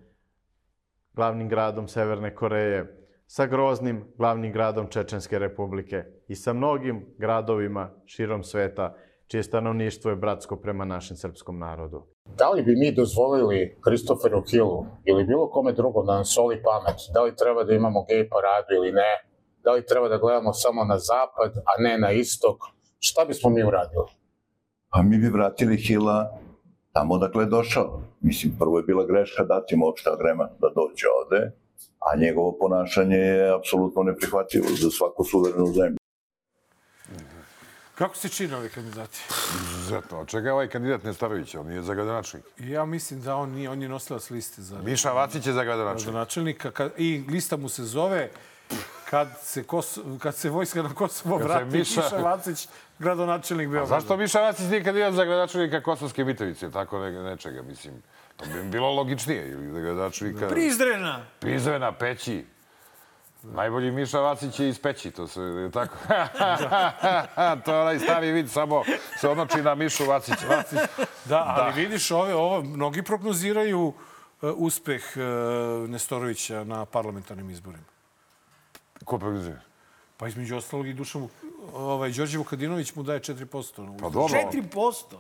glavnim 1.14 1.49
gradom 1.49 1.88
Severne 1.88 2.36
Koreje, 2.36 2.86
sa 3.28 3.45
Groznim, 3.45 4.03
glavnim 4.18 4.53
gradom 4.53 4.88
Čečenske 4.88 5.40
republike 5.40 6.06
i 6.28 6.36
sa 6.36 6.53
mnogim 6.53 7.06
gradovima 7.18 7.90
širom 8.06 8.44
sveta, 8.44 8.95
čije 9.31 9.43
stanovništvo 9.43 10.10
je 10.11 10.15
bratsko 10.15 10.56
prema 10.56 10.85
našem 10.85 11.18
srpskom 11.18 11.60
narodu. 11.60 12.03
Da 12.38 12.49
li 12.49 12.64
bi 12.64 12.76
mi 12.76 12.95
dozvolili 12.95 13.77
Kristoferu 13.84 14.41
Hillu 14.51 14.85
ili 15.06 15.26
bilo 15.26 15.49
kome 15.49 15.73
drugom 15.73 16.06
da 16.06 16.15
nam 16.15 16.26
soli 16.26 16.64
pamet? 16.64 16.99
Da 17.14 17.22
li 17.22 17.35
treba 17.35 17.64
da 17.64 17.73
imamo 17.73 18.06
gej 18.10 18.30
paradu 18.30 18.72
ili 18.76 18.91
ne? 18.91 19.11
Da 19.64 19.72
li 19.72 19.85
treba 19.85 20.07
da 20.07 20.18
gledamo 20.18 20.53
samo 20.53 20.84
na 20.84 20.97
zapad, 20.97 21.51
a 21.57 21.81
ne 21.81 21.97
na 21.97 22.11
istok? 22.11 22.57
Šta 22.99 23.26
bismo 23.26 23.49
mi 23.49 23.64
uradili? 23.64 24.10
A 24.89 25.01
mi 25.03 25.18
bi 25.18 25.30
vratili 25.30 25.77
Hila 25.77 26.39
tamo 26.93 27.14
odakle 27.14 27.43
je 27.43 27.47
došao. 27.47 28.01
Mislim, 28.22 28.56
prvo 28.60 28.77
je 28.77 28.84
bila 28.84 29.06
greška 29.06 29.43
dati 29.43 29.76
mu 29.76 29.88
opšta 29.88 30.11
vrema 30.19 30.43
da 30.43 30.68
dođe 30.76 31.07
ovde, 31.19 31.51
a 31.99 32.18
njegovo 32.18 32.57
ponašanje 32.60 33.18
je 33.18 33.56
apsolutno 33.56 34.03
neprihvatljivo 34.03 34.68
za 34.81 34.89
svaku 34.89 35.23
suverenu 35.23 35.65
zemlju. 35.65 35.98
Kako 37.99 38.15
se 38.15 38.30
čine 38.30 38.55
ovi 38.57 38.69
kandidati? 38.69 39.19
Izuzetno. 39.71 40.19
Od 40.19 40.27
čega 40.27 40.49
je 40.49 40.53
ovaj 40.53 40.67
kandidat 40.67 41.03
Nestarović? 41.03 41.55
On 41.55 41.67
nije 41.67 41.81
za 41.81 41.93
gradonačelnik. 41.93 42.45
Ja 42.59 42.85
mislim 42.85 43.21
da 43.21 43.35
on, 43.35 43.49
nije, 43.49 43.69
on 43.69 43.81
je 43.81 43.89
nosilac 43.89 44.30
liste 44.30 44.61
za 44.61 44.77
Miša 44.77 45.11
Vacić 45.11 45.45
je 45.47 45.53
za 45.53 45.63
gradonačelnik. 45.63 46.05
gradonačelnika. 46.05 46.89
I 46.97 47.23
lista 47.30 47.57
mu 47.57 47.69
se 47.69 47.84
zove 47.84 48.30
kad 49.09 49.27
se, 49.41 49.63
Kos, 49.63 49.99
kad 50.19 50.35
se 50.35 50.49
vojska 50.49 50.84
na 50.84 50.93
Kosovo 50.95 51.38
Kad 51.38 51.47
vrati, 51.47 51.65
Miša- 51.65 51.77
Miša 52.03 52.17
Vacić, 52.17 52.67
gradonačelnik 52.99 53.67
A 53.67 53.71
Beograda. 53.71 53.99
zašto 53.99 54.17
Miša 54.17 54.41
Vacić 54.41 54.65
nije 54.65 54.84
kandidat 54.84 55.13
za 55.13 55.26
gradonačelnika 55.26 55.81
Kosovske 55.81 56.23
Mitrovice? 56.23 56.71
Tako 56.71 56.99
ne, 56.99 57.11
nečega, 57.13 57.61
mislim. 57.61 57.93
To 58.38 58.45
bi 58.45 58.63
bilo 58.63 58.93
logičnije. 58.93 59.49
Ili 59.49 59.71
za 59.71 59.80
gradonačelnika... 59.80 60.47
Prizrena. 60.47 61.26
Prizrena, 61.39 61.91
Peći. 61.91 62.45
Najbolji 63.44 63.91
Miša 63.91 64.20
Vacić 64.20 64.60
je 64.60 64.70
iz 64.70 64.80
Peći, 64.80 65.11
to 65.11 65.28
se 65.28 65.41
je 65.41 65.72
tako. 65.72 65.95
to 67.66 67.74
je 67.74 67.82
onaj 67.82 67.99
stari 67.99 68.32
vid, 68.32 68.52
samo 68.52 68.84
se 69.20 69.30
odnoči 69.30 69.61
na 69.61 69.76
Mišu 69.76 70.06
Vacić. 70.06 70.36
Vacić. 70.49 70.80
Da, 71.26 71.44
ali 71.48 71.72
Da. 71.72 71.76
vidiš, 71.76 72.11
ove, 72.11 72.36
ovo, 72.36 72.61
mnogi 72.64 73.03
prognoziraju 73.03 73.88
uh, 73.88 73.94
uspeh 74.56 75.03
uh, 75.16 75.90
Nestorovića 75.90 76.64
na 76.64 76.86
parlamentarnim 76.86 77.49
izborima. 77.49 77.84
Ko 79.06 79.18
prognozira? 79.18 79.60
Pa 80.18 80.28
između 80.28 80.57
ostalog 80.57 80.88
i 80.88 80.94
Dušan, 80.94 81.28
ovaj, 81.74 82.11
Đorđe 82.11 82.38
Vukadinović 82.38 82.95
mu 82.95 83.03
daje 83.03 83.20
4%. 83.20 83.99
Pa 83.99 84.10
dobro. 84.10 84.40
4%. 84.53 85.16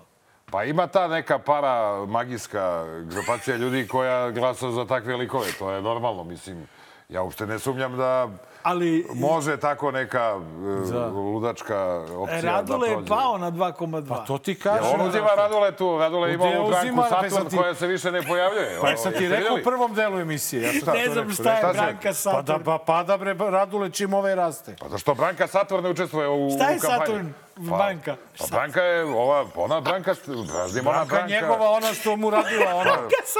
Pa 0.51 0.63
ima 0.63 0.87
ta 0.87 1.07
neka 1.07 1.39
para 1.39 2.05
magijska 2.05 2.85
grupacija 3.03 3.57
ljudi 3.57 3.87
koja 3.87 4.31
glasa 4.31 4.71
za 4.71 4.85
takve 4.85 5.15
likove. 5.15 5.51
To 5.59 5.71
je 5.71 5.81
normalno, 5.81 6.23
mislim. 6.23 6.67
Ja 7.09 7.21
uopšte 7.21 7.45
ne 7.45 7.59
sumnjam 7.59 7.97
da 7.97 8.29
Ali 8.63 9.05
može 9.15 9.57
tako 9.57 9.91
neka 9.91 10.39
e, 10.87 10.91
Da. 10.91 11.05
ludačka 11.07 11.77
opcija 12.11 12.41
Radule 12.43 12.79
da 12.79 12.85
je 12.85 12.93
prođe. 12.93 13.09
pao 13.09 13.37
na 13.37 13.51
2,2. 13.51 14.07
Pa 14.07 14.15
to 14.17 14.37
ti 14.37 14.51
Jel 14.53 14.59
kažem. 14.63 14.85
on 14.93 15.07
uzima 15.07 15.27
Radule 15.27 15.71
tu? 15.71 15.97
Radule 15.97 16.33
ima 16.33 16.43
ovu 16.45 16.51
branku 16.67 16.77
uzima? 16.79 17.01
Pa 17.01 17.09
Saturn 17.21 17.49
ti- 17.49 17.57
koja 17.57 17.73
se 17.75 17.87
više 17.87 18.11
ne 18.11 18.21
pojavljuje. 18.23 18.77
Pa 18.81 18.89
jesam 18.89 19.11
ti 19.13 19.27
rekao 19.29 19.55
u 19.55 19.63
prvom 19.63 19.93
delu 19.93 20.19
emisije. 20.19 20.61
Ja 20.63 20.71
sam 20.75 20.93
Ne 20.95 21.05
znam 21.05 21.17
rekao. 21.19 21.33
šta 21.33 21.51
je 21.51 21.57
Šta 21.59 21.73
Branka 21.73 21.99
Pa 22.03 22.13
Saturn. 22.13 22.45
da 22.47 22.59
pa, 22.61 22.77
pada 22.79 23.17
bre 23.17 23.35
Radule 23.41 23.89
čim 23.89 24.13
ove 24.13 24.35
raste. 24.35 24.75
Pa 24.79 24.89
zašto 24.89 25.13
Branka 25.13 25.47
Saturn 25.47 25.83
ne 25.83 25.89
učestvuje 25.89 26.29
u, 26.29 26.49
Šta 26.49 26.69
je 26.69 26.77
u 26.77 26.79
kampanji? 26.79 26.99
Saturn? 26.99 27.33
Branka? 27.59 28.15
Pa 28.39 28.45
Branka 28.47 28.81
je 28.81 29.03
ova, 29.05 29.45
ona 29.55 29.81
Branka, 29.81 30.13
raznim 30.53 30.87
ona 30.87 30.95
Branka 30.95 31.15
Branka. 31.15 31.27
njegova, 31.31 31.69
ona 31.69 31.87
što 31.89 32.15
mu 32.15 32.29
radila, 32.29 32.75
ona, 32.75 32.95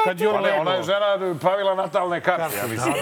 kad 0.06 0.20
je 0.20 0.30
on 0.30 0.36
Ona, 0.36 0.56
ona 0.56 0.74
je 0.74 0.84
žena 0.84 1.00
pravila 1.36 1.76
natalne 1.76 2.22
karte, 2.22 2.58
ja 2.58 2.68
mislim. 2.68 2.94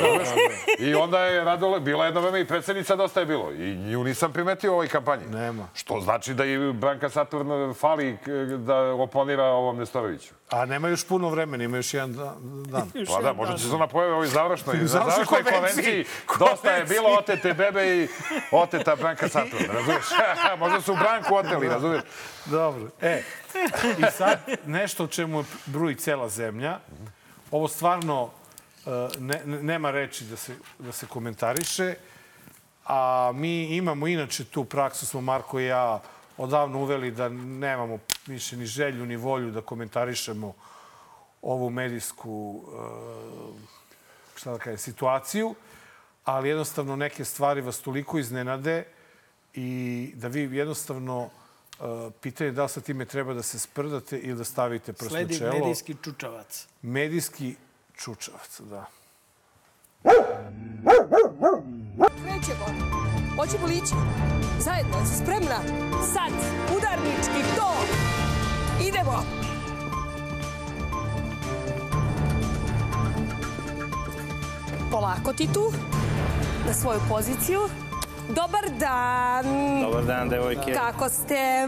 I 0.80 0.96
onda 0.96 1.20
je 1.20 1.44
Radule, 1.44 1.80
bila 1.80 2.06
jedno 2.06 2.22
vreme 2.22 2.40
i 2.40 2.46
predsednica 2.46 2.96
dosta 2.96 3.20
je 3.20 3.26
bilo. 3.26 3.52
I 3.52 3.76
nju 3.76 4.04
nisam 4.04 4.34
primetio 4.34 4.72
u 4.72 4.76
ovoj 4.76 4.88
kampanji. 4.88 5.24
Nema. 5.26 5.68
Što 5.74 6.00
znači 6.00 6.34
da 6.34 6.46
i 6.46 6.74
Branka 6.74 7.10
Saturn 7.10 7.48
fali 7.74 8.18
k- 8.18 8.28
da 8.58 8.76
oponira 8.84 9.44
ovom 9.46 9.78
Nestoroviću. 9.78 10.34
A 10.50 10.66
nema 10.66 10.88
još 10.88 11.06
puno 11.06 11.30
vremena, 11.30 11.64
ima 11.64 11.78
još 11.78 11.94
jedan 11.94 12.14
da- 12.14 12.34
dan. 12.68 12.92
Pa 13.08 13.22
da, 13.22 13.34
možda 13.34 13.58
će 13.58 13.64
se 13.64 13.76
ona 13.76 13.88
pojavi 13.88 14.12
u 14.12 14.16
ovoj 14.16 14.28
završnoj, 14.28 14.76
na 14.78 14.88
Završnoj 14.88 15.26
konvenciji. 15.26 15.54
konvenciji. 15.56 16.06
Dosta 16.40 16.72
je 16.72 16.86
bilo 16.86 17.10
otete 17.10 17.54
bebe 17.54 17.88
i 17.88 18.08
oteta 18.52 18.96
Branka 18.96 19.28
Saturn, 19.28 19.66
razumiješ? 19.68 20.06
možda 20.60 20.82
su 20.82 20.96
Branku 21.08 21.36
oteli, 21.36 21.68
razumiješ? 21.68 22.04
Dobro. 22.46 22.90
E, 23.02 23.24
i 23.98 24.12
sad 24.18 24.40
nešto 24.66 25.04
o 25.04 25.08
čemu 25.08 25.44
bruji 25.66 25.96
cela 25.96 26.30
zemlja. 26.30 26.80
Ovo 27.52 27.68
stvarno 27.68 28.30
e, 28.86 28.90
ne- 29.20 29.42
nema 29.46 29.92
reči 29.92 30.24
da 30.24 30.38
se, 30.38 30.56
da 30.80 30.92
se 30.92 31.08
komentariše. 31.08 31.96
A 32.86 33.32
mi 33.36 33.64
imamo 33.64 34.08
inače 34.08 34.46
tu 34.46 34.66
praksu, 34.66 35.06
smo 35.06 35.22
Marko 35.22 35.60
i 35.60 35.66
ja 35.66 36.02
odavno 36.38 36.80
uveli 36.80 37.12
da 37.12 37.30
nemamo 37.30 38.00
više 38.26 38.58
ni 38.58 38.66
želju 38.66 39.06
ni 39.06 39.16
volju 39.16 39.52
da 39.52 39.62
komentarišemo 39.62 40.54
ovu 41.42 41.70
medijsku 41.70 42.62
e, 42.68 42.78
šta 44.36 44.52
da 44.52 44.58
kažem, 44.58 44.78
situaciju, 44.78 45.56
ali 46.26 46.50
jednostavno 46.50 46.96
neke 46.96 47.26
stvari 47.26 47.62
vas 47.62 47.80
toliko 47.80 48.20
iznenade 48.20 48.84
i 49.60 50.12
da 50.16 50.28
vi 50.28 50.58
jednostavno 50.58 51.30
e, 51.80 51.84
pitanje 52.22 52.52
da 52.52 52.64
li 52.64 52.70
sa 52.70 52.82
time 52.82 53.06
treba 53.06 53.34
da 53.34 53.44
se 53.44 53.60
sprdate 53.60 54.18
ili 54.20 54.38
da 54.38 54.44
stavite 54.44 54.94
prst 54.94 55.04
na 55.04 55.10
Sledi 55.10 55.38
čelo. 55.38 55.54
medijski 55.54 55.96
čučavac. 56.04 56.68
Medijski 56.82 57.56
čučavac, 57.96 58.60
da. 58.60 58.86
Krećemo. 62.24 62.66
Hoćemo 63.36 63.68
li 63.68 63.74
ići? 63.74 63.94
Zajedno, 64.60 65.06
si 65.06 65.18
spremna? 65.24 65.60
Sad, 66.14 66.32
udarnički, 66.78 67.56
to! 67.56 67.74
Idemo! 68.88 69.24
Polako 74.92 75.34
ti 75.34 75.48
tu, 75.54 75.72
na 76.68 76.74
svoju 76.74 77.00
poziciju. 77.10 77.60
Dobar 78.30 78.70
dan! 78.80 79.46
Dobar 79.82 80.06
dan, 80.06 80.30
devojke. 80.30 80.74
Kako 80.74 81.10
ste? 81.10 81.68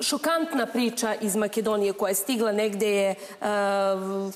Šokantna 0.00 0.66
priča 0.66 1.14
iz 1.20 1.36
Makedonije 1.36 1.92
koja 1.92 2.08
je 2.08 2.14
stigla 2.14 2.52
negde 2.52 2.90
je 2.90 3.10
e, 3.10 3.16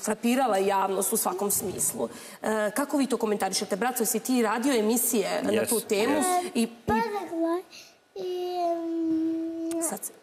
frapirala 0.03 0.57
javnost 0.57 1.13
u 1.13 1.17
svakom 1.17 1.51
smislu. 1.51 2.09
E, 2.41 2.71
kako 2.75 2.97
vi 2.97 3.07
to 3.07 3.17
komentarišete? 3.17 3.75
Braco, 3.75 4.05
si 4.05 4.19
ti 4.19 4.41
radio 4.41 4.73
emisije 4.73 5.41
na 5.43 5.65
tu 5.65 5.79
temu? 5.79 6.13
yes. 6.13 6.49
I, 6.55 6.61
i 6.61 6.67
Paraguay 6.87 7.61
i... 8.15 9.81
sad 9.83 9.99
se- 10.03 10.13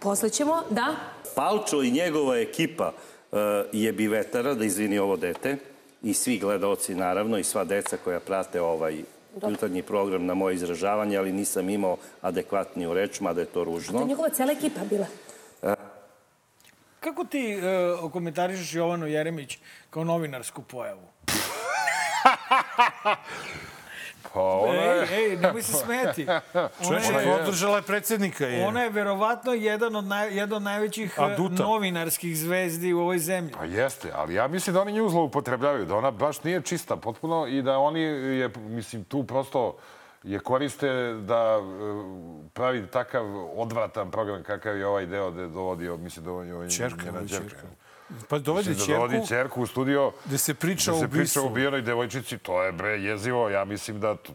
posle 0.00 0.30
ćemo, 0.30 0.62
da? 0.70 0.94
Palčo 1.34 1.82
i 1.82 1.90
njegova 1.90 2.38
ekipa 2.38 2.92
uh, 3.32 3.38
je 3.72 3.92
bivetara, 3.92 4.54
da 4.54 4.64
izvini 4.64 4.98
ovo 4.98 5.16
dete, 5.16 5.56
i 6.02 6.14
svi 6.14 6.38
gledaoci 6.38 6.94
naravno, 6.94 7.38
i 7.38 7.44
sva 7.44 7.64
deca 7.64 7.96
koja 7.96 8.20
prate 8.20 8.60
ovaj 8.60 9.02
jutarnji 9.48 9.82
program 9.82 10.26
na 10.26 10.34
moje 10.34 10.54
izražavanje, 10.54 11.16
ali 11.16 11.32
nisam 11.32 11.70
imao 11.70 11.96
adekvatniju 12.22 12.94
reč, 12.94 13.20
mada 13.20 13.40
je 13.40 13.46
to 13.46 13.52
To 13.54 13.64
ružno. 13.64 14.00
je 14.00 14.06
njegova 14.06 14.28
cela 14.28 14.52
ekipa 14.52 14.80
bila. 14.84 15.06
Kako 17.00 17.24
ti 17.24 17.56
uh, 18.02 18.12
komentarišeš 18.12 18.74
Jovanu 18.74 19.06
Jeremić 19.06 19.58
kao 19.90 20.04
novinarsku 20.04 20.62
pojavu? 20.62 21.02
Pa 24.34 24.40
ona 24.40 24.72
je... 24.72 25.08
Ej, 25.12 25.30
ej, 25.30 25.36
nemoj 25.36 25.62
se 25.62 25.72
smeti. 25.72 26.26
Ona 26.54 26.70
Čovječe, 26.86 27.12
je, 27.12 27.38
podržala 27.38 27.76
je 27.76 27.82
predsjednika. 27.82 28.46
Je. 28.46 28.66
ona 28.66 28.82
je 28.82 28.90
verovatno 28.90 29.52
jedan 29.52 29.96
od, 29.96 30.04
naj, 30.04 30.34
jedan 30.36 30.56
od 30.56 30.62
najvećih 30.62 31.14
eh, 31.18 31.22
Aduta. 31.22 31.62
novinarskih 31.62 32.38
zvezdi 32.38 32.92
u 32.92 33.00
ovoj 33.00 33.18
zemlji. 33.18 33.52
Pa 33.58 33.64
jeste, 33.64 34.10
ali 34.14 34.34
ja 34.34 34.48
mislim 34.48 34.74
da 34.74 34.80
oni 34.80 34.92
nju 34.92 35.08
zloupotrebljavaju, 35.08 35.86
da 35.86 35.96
ona 35.96 36.10
baš 36.10 36.42
nije 36.42 36.62
čista 36.62 36.96
potpuno 36.96 37.46
i 37.46 37.62
da 37.62 37.78
oni 37.78 38.00
je, 38.00 38.50
mislim, 38.56 39.04
tu 39.04 39.24
prosto 39.24 39.76
je 40.22 40.38
koriste 40.38 40.88
da 41.14 41.58
e, 41.58 41.62
pravi 42.52 42.86
takav 42.86 43.24
odvratan 43.60 44.10
program 44.10 44.42
kakav 44.42 44.76
je 44.76 44.86
ovaj 44.86 45.06
deo 45.06 45.30
da 45.30 45.42
je 45.42 45.48
dovodio, 45.48 45.96
mislim 45.96 46.24
da 46.24 46.32
on 46.32 46.46
je 46.46 46.70
Čerka, 46.70 47.04
čerka. 47.28 47.66
Pa 48.28 48.38
dovede 48.38 48.70
Mislim 48.70 48.88
da 48.88 48.94
dovodi 48.94 49.14
ćerku 49.14 49.28
ćerku 49.28 49.62
u 49.62 49.66
studio 49.66 50.12
gde 50.24 50.38
se 50.38 50.54
priča 50.54 50.90
da 50.90 50.96
o 50.96 51.00
se 51.00 51.08
priča 51.08 51.20
ubistvu. 51.20 51.42
o 51.42 51.46
ubijenoj 51.46 51.82
devojčici, 51.82 52.38
to 52.38 52.62
je 52.62 52.72
bre 52.72 52.90
jezivo. 52.90 53.48
Ja 53.48 53.64
mislim 53.64 54.00
da... 54.00 54.16
To... 54.16 54.32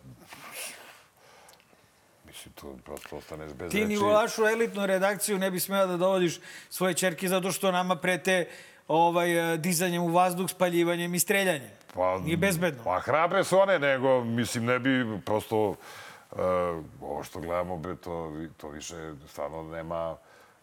Mislim, 2.25 2.53
to 2.53 2.75
prosto 2.85 3.17
ostaneš 3.17 3.53
bez 3.53 3.71
Ti 3.71 3.77
reči. 3.77 3.87
ni 3.87 3.97
u 3.97 4.05
vašu 4.05 4.45
elitnu 4.45 4.85
redakciju 4.85 5.39
ne 5.39 5.51
bi 5.51 5.59
smela 5.59 5.85
da 5.85 5.97
dovodiš 5.97 6.39
svoje 6.69 6.93
čerke 6.93 7.27
zato 7.27 7.51
što 7.51 7.71
nama 7.71 7.95
prete 7.95 8.47
ovaj, 8.87 9.53
eh, 9.53 9.57
dizanjem 9.57 10.03
u 10.03 10.07
vazduh, 10.07 10.49
spaljivanjem 10.49 11.15
i 11.15 11.19
streljanjem. 11.19 11.71
Pa, 11.93 12.19
Nije 12.19 12.37
bezbedno. 12.37 12.83
Pa 12.83 12.99
hrabre 12.99 13.43
su 13.43 13.59
one, 13.59 13.79
nego, 13.79 14.23
mislim, 14.23 14.65
ne 14.65 14.79
bi 14.79 15.19
prosto... 15.25 15.75
Uh, 16.31 16.39
ovo 17.01 17.23
što 17.23 17.39
gledamo, 17.39 17.77
bre, 17.77 17.95
to, 17.95 18.33
to 18.57 18.69
više 18.69 19.13
stvarno 19.27 19.63
nema... 19.63 20.17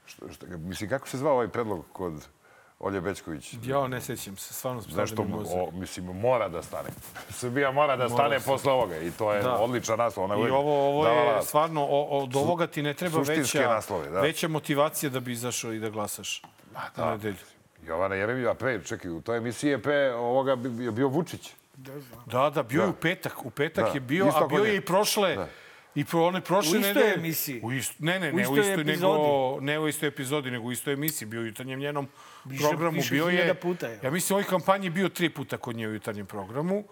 Što, 0.07 0.33
što, 0.33 0.47
mislim, 0.47 0.91
kako 0.91 1.09
se 1.09 1.19
zvao 1.19 1.33
ovaj 1.33 1.49
predlog 1.49 1.85
kod 1.93 2.29
Olje 2.83 3.01
Bećković? 3.01 3.55
Ja 3.63 3.87
ne 3.87 4.01
sećam 4.01 4.37
se, 4.37 4.55
stvarno 4.55 4.81
Znaš 4.81 5.11
što, 5.13 5.25
mi 5.25 5.31
mozak. 5.31 5.57
o, 5.57 5.71
mislim, 5.71 6.05
mora 6.07 6.49
da 6.49 6.63
stane. 6.63 6.89
Srbija 7.31 7.71
mora 7.71 7.97
da 7.97 8.03
Mora 8.03 8.15
stane 8.15 8.41
se. 8.41 8.47
posle 8.47 8.73
ovoga 8.73 8.99
i 8.99 9.11
to 9.11 9.33
je 9.33 9.43
Da. 9.43 9.53
odličan 9.53 9.99
naslov. 9.99 10.25
Ona 10.25 10.35
I 10.37 10.51
ovo, 10.51 10.89
ovo 10.89 11.07
je 11.09 11.15
davala 11.15 11.43
stvarno, 11.43 11.83
o, 11.83 12.19
od 12.19 12.37
ovoga 12.37 12.67
ti 12.67 12.83
ne 12.83 12.95
treba 12.95 13.19
veća, 13.21 13.69
naslove, 13.69 14.11
da. 14.11 14.21
veća 14.21 14.49
motivacija 14.49 15.11
da 15.11 15.21
bi 15.21 15.33
izašao 15.33 15.73
i 15.73 15.79
da 15.79 15.91
glasaš 15.91 16.43
da. 16.97 17.05
na 17.05 17.11
nedelju. 17.11 17.37
Jovana 17.87 18.15
Jeremić, 18.15 18.47
a 18.47 18.55
pre, 18.55 18.85
čekaj, 18.85 19.11
u 19.11 19.21
toj 19.21 19.37
emisiji 19.39 19.71
je 19.71 19.83
pre 19.83 20.15
ovoga 20.15 20.57
bio 20.93 21.09
Vučić. 21.09 21.51
Da, 22.27 22.51
da, 22.51 22.63
bio 22.63 22.81
je 22.81 22.87
Da. 22.87 22.91
u 22.91 22.95
petak. 22.95 23.45
U 23.45 23.51
petak 23.51 23.85
Da. 23.85 23.91
je 23.91 24.01
bio, 24.01 24.27
Isto 24.27 24.45
a 24.45 24.47
bio 24.47 24.65
je 24.65 24.77
i 24.77 24.81
prošle... 24.81 25.37
Da. 25.37 25.49
I 25.95 26.05
pro 26.05 26.23
one 26.23 26.41
prošle 26.41 26.73
U 26.73 26.81
istoj 26.81 26.95
nedelje- 26.95 27.15
emisiji? 27.15 27.61
U 27.63 27.73
ist, 27.73 27.93
ne, 27.99 28.21
ne, 28.21 28.33
U 28.33 28.37
ne, 28.37 28.49
u 28.49 28.57
istoj 28.57 28.61
istoj, 28.71 28.85
nego, 28.85 29.19
ne 29.61 29.79
u 29.79 29.89
istoj 29.89 30.09
epizodi, 30.09 30.51
nego 30.51 30.65
u 30.65 30.73
istoj 30.73 30.93
emisiji. 30.93 31.29
Bio 31.29 31.41
u 31.41 31.47
jutarnjem 31.47 31.81
njenom 31.81 32.09
Više- 32.45 32.69
programu. 32.69 32.97
više 32.97 33.11
bio 33.11 33.27
je, 33.27 33.55
puta 33.55 33.87
je. 33.87 34.01
Ja 34.03 34.11
mislim, 34.11 34.35
u 34.35 34.37
ovoj 34.37 34.49
kampanji 34.49 34.91
bio 34.91 35.09
tri 35.09 35.31
puta 35.31 35.57
kod 35.57 35.77
nje 35.77 35.89
u 35.89 35.93
jutarnjem 35.93 36.27
programu. 36.27 36.85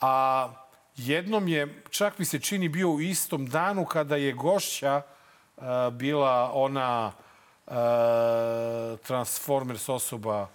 A 0.00 0.48
jednom 0.96 1.48
je, 1.48 1.82
čak 1.90 2.18
mi 2.18 2.24
se 2.24 2.38
čini, 2.40 2.68
bio 2.68 2.90
u 2.90 3.00
istom 3.00 3.46
danu 3.46 3.84
kada 3.84 4.16
je 4.16 4.32
gošća 4.32 5.02
a, 5.56 5.90
bila 5.90 6.50
ona 6.54 7.12
a, 7.66 8.96
Transformers 8.98 9.88
osoba 9.88 10.48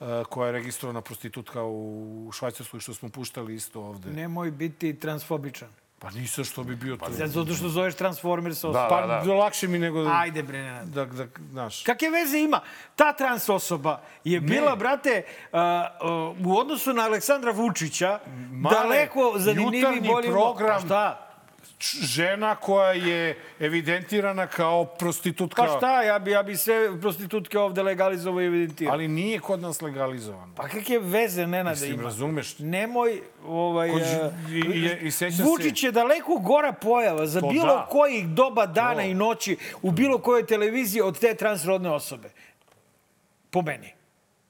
a, 0.00 0.24
koja 0.24 0.46
je 0.46 0.52
registrovana 0.52 1.00
prostitutka 1.00 1.62
u 1.64 1.90
Švajcarskoj, 2.32 2.80
što 2.80 2.94
smo 2.94 3.08
puštali 3.08 3.54
isto 3.54 3.80
ovde. 3.82 4.10
Nemoj 4.10 4.50
biti 4.50 4.94
transfobičan. 4.94 5.68
Pa 5.98 6.10
nisam 6.10 6.44
što 6.44 6.62
bi 6.64 6.76
bio 6.76 6.96
to. 6.96 7.06
Zato 7.10 7.54
što 7.54 7.68
zoveš 7.68 7.94
Transformers 7.94 8.64
osoba. 8.64 8.86
Pa 8.88 9.06
da, 9.06 9.34
lakše 9.34 9.68
mi 9.68 9.78
nego... 9.78 10.06
Ajde, 10.12 10.42
bre, 10.42 10.62
Nenad. 10.62 10.88
Da, 10.88 11.04
da, 11.04 11.26
znaš. 11.50 11.82
Kakve 11.82 12.10
veze 12.10 12.38
ima? 12.38 12.60
Ta 12.96 13.12
trans 13.12 13.48
osoba 13.48 14.00
je 14.24 14.40
bila, 14.40 14.76
brate, 14.76 15.22
uh, 15.52 15.58
uh, 16.38 16.46
u 16.46 16.58
odnosu 16.58 16.92
na 16.92 17.02
Aleksandra 17.02 17.50
Vučića, 17.50 18.18
Mare, 18.50 18.76
daleko 18.76 19.34
zanimljiviji 19.36 19.80
jutarnji 19.80 20.08
bolji... 20.08 20.28
program. 20.28 20.80
Pa 20.80 20.86
šta? 20.86 21.27
Žena 22.02 22.54
koja 22.54 22.92
je 22.92 23.38
evidentirana 23.60 24.46
kao 24.46 24.84
prostitutka. 24.86 25.62
Pa 25.62 25.68
šta, 25.68 26.02
ja 26.02 26.18
bi, 26.18 26.30
ja 26.30 26.42
bi 26.42 26.56
sve 26.56 27.00
prostitutke 27.00 27.58
ovde 27.58 27.82
legalizovao 27.82 28.40
i 28.40 28.46
evidentirao. 28.46 28.92
Ali 28.92 29.08
nije 29.08 29.38
kod 29.40 29.60
nas 29.60 29.80
legalizovano. 29.82 30.52
Pa 30.54 30.62
kakve 30.64 30.98
veze, 30.98 31.46
Nenade, 31.46 31.70
Mislim, 31.72 31.92
ima? 31.92 32.02
razumeš? 32.02 32.58
Nemoj, 32.58 33.20
ovaj... 33.44 33.90
Kod- 33.90 34.02
e, 34.02 34.30
i- 34.50 34.58
i- 34.70 35.06
i 35.06 35.10
sećam 35.10 35.36
se- 35.36 35.42
Vučić 35.42 35.82
je 35.82 35.92
daleko 35.92 36.34
gora 36.36 36.72
pojava 36.72 37.26
za 37.26 37.40
To 37.40 37.48
bilo 37.48 37.66
da. 37.66 37.86
kojih 37.86 38.26
doba 38.26 38.66
dana 38.66 39.02
i 39.02 39.14
noći 39.14 39.56
u 39.82 39.90
bilo 39.90 40.18
kojoj 40.18 40.46
televiziji 40.46 41.02
od 41.02 41.18
te 41.18 41.34
transrodne 41.34 41.90
osobe. 41.90 42.30
Po 43.50 43.62
meni. 43.62 43.92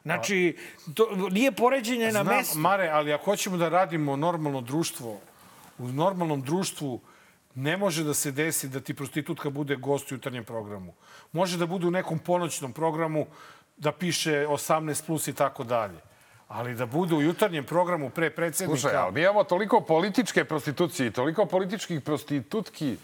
Znači, 0.03 0.57
to 0.95 1.09
nije 1.31 1.53
poređenje 1.53 2.05
na 2.05 2.11
Znam, 2.13 2.27
mestu. 2.29 2.59
Mare, 2.59 2.89
ali 2.89 3.13
ako 3.13 3.25
hoćemo 3.25 3.57
da 3.57 3.69
radimo 3.69 4.17
normalno 4.17 4.61
društvo, 4.61 5.21
u 5.79 5.89
normalnom 5.89 6.43
društvu 6.43 7.01
ne 7.59 7.77
može 7.77 8.05
da 8.05 8.15
se 8.15 8.31
desi 8.33 8.69
da 8.69 8.81
ti 8.81 8.95
prostitutka 8.95 9.51
bude 9.51 9.77
gost 9.77 10.13
u 10.13 10.15
jutarnjem 10.15 10.45
programu. 10.45 10.95
Može 11.33 11.59
da 11.59 11.67
bude 11.67 11.87
u 11.87 11.91
nekom 11.91 12.19
ponoćnom 12.19 12.73
programu 12.73 13.27
da 13.77 13.93
piše 13.93 14.47
18 14.47 15.07
plus 15.07 15.29
i 15.29 15.35
tako 15.35 15.65
dalje. 15.65 15.99
Ali 16.49 16.75
da 16.75 16.87
bude 16.87 17.15
u 17.15 17.23
jutarnjem 17.23 17.65
programu 17.65 18.11
pre 18.11 18.31
predsjednika... 18.31 18.81
Slušaj, 18.81 18.97
ali 18.97 19.13
mi 19.13 19.21
imamo 19.21 19.45
toliko 19.45 19.81
političke 19.81 20.45
prostitucije 20.45 21.11
toliko 21.11 21.47
političkih 21.47 22.01
prostitutki 22.01 22.97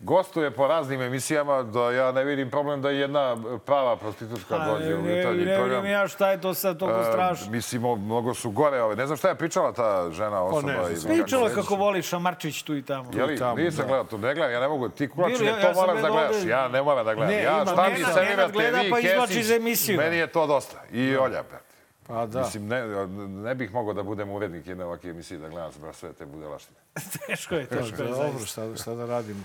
gostuje 0.00 0.50
po 0.50 0.66
raznim 0.66 1.02
emisijama 1.02 1.62
da 1.62 1.90
ja 1.90 2.12
ne 2.12 2.24
vidim 2.24 2.50
problem 2.50 2.82
da 2.82 2.90
jedna 2.90 3.36
prava 3.58 3.96
prostitutka 3.96 4.54
A, 4.54 4.66
dođe 4.66 4.94
u 4.94 5.02
ne, 5.02 5.16
jutarnji 5.16 5.44
ne 5.44 5.56
program. 5.56 5.76
vidim 5.76 5.92
ja 5.92 6.08
šta 6.08 6.30
je 6.30 6.40
to 6.40 6.54
sad 6.54 6.78
toliko 6.78 7.00
E, 7.00 7.04
strašno. 7.04 7.50
Mislim, 7.50 7.82
mnogo 7.82 8.34
su 8.34 8.50
gore. 8.50 8.82
Ove. 8.82 8.96
Ne 8.96 9.06
znam 9.06 9.16
šta 9.16 9.28
je 9.28 9.34
pričala 9.34 9.72
ta 9.72 10.10
žena 10.10 10.42
osoba. 10.42 10.72
ne 10.72 10.78
znam. 10.84 10.92
iz- 10.92 11.06
Pričala 11.06 11.50
kako- 11.50 11.76
voli 11.76 12.02
Šamarčić 12.02 12.62
tu 12.62 12.76
i 12.76 12.82
tamo. 12.82 13.10
Je 13.14 13.24
li? 13.24 13.38
tamo, 13.38 13.56
Nisam 13.56 13.78
da. 13.78 13.86
gledao 13.86 14.04
to. 14.04 14.18
Ne 14.18 14.34
gledam, 14.34 14.52
ja 14.52 14.60
ne 14.60 14.68
mogu. 14.68 14.88
Ti 14.88 15.08
kulačine, 15.08 15.52
to 15.62 15.72
moraš 15.74 16.02
da 16.02 16.08
gledaš. 16.10 16.44
Ja 16.46 16.68
ne 16.68 16.82
moram 16.82 17.04
da 17.04 17.14
gledam. 17.14 17.30
Ne, 17.30 17.42
ja, 17.42 17.64
šta 17.64 17.88
mi 17.88 17.96
servirate 17.96 18.26
Nenad 18.26 18.52
gleda 18.52 18.78
vi, 18.78 18.90
pa 18.90 18.96
Kesić, 18.96 19.36
iz 19.36 19.50
emisiju. 19.50 19.96
Meni 19.98 20.16
je 20.16 20.26
to 20.26 20.46
dosta. 20.46 20.76
I 20.92 21.16
Olja, 21.16 21.42
brate. 21.42 21.64
Pa 22.06 22.26
da. 22.26 22.40
Mislim, 22.40 22.66
ne, 22.66 22.86
ne 23.18 23.54
bih 23.54 23.74
mogao 23.74 23.94
da 23.94 24.02
budem 24.02 24.30
urednik 24.30 24.66
jedne 24.66 24.84
ovakve 24.84 25.10
emisije 25.10 25.38
da 25.38 25.48
gledam 25.48 25.70
sve 25.92 26.12
te 26.12 26.26
budelaštine. 26.26 26.78
Teško 27.26 27.54
je, 27.54 27.66
teško 27.66 28.02
je. 28.02 28.08
Dobro, 28.08 28.46
šta, 28.46 28.76
šta 28.76 28.94
da 28.94 29.06
radimo? 29.06 29.40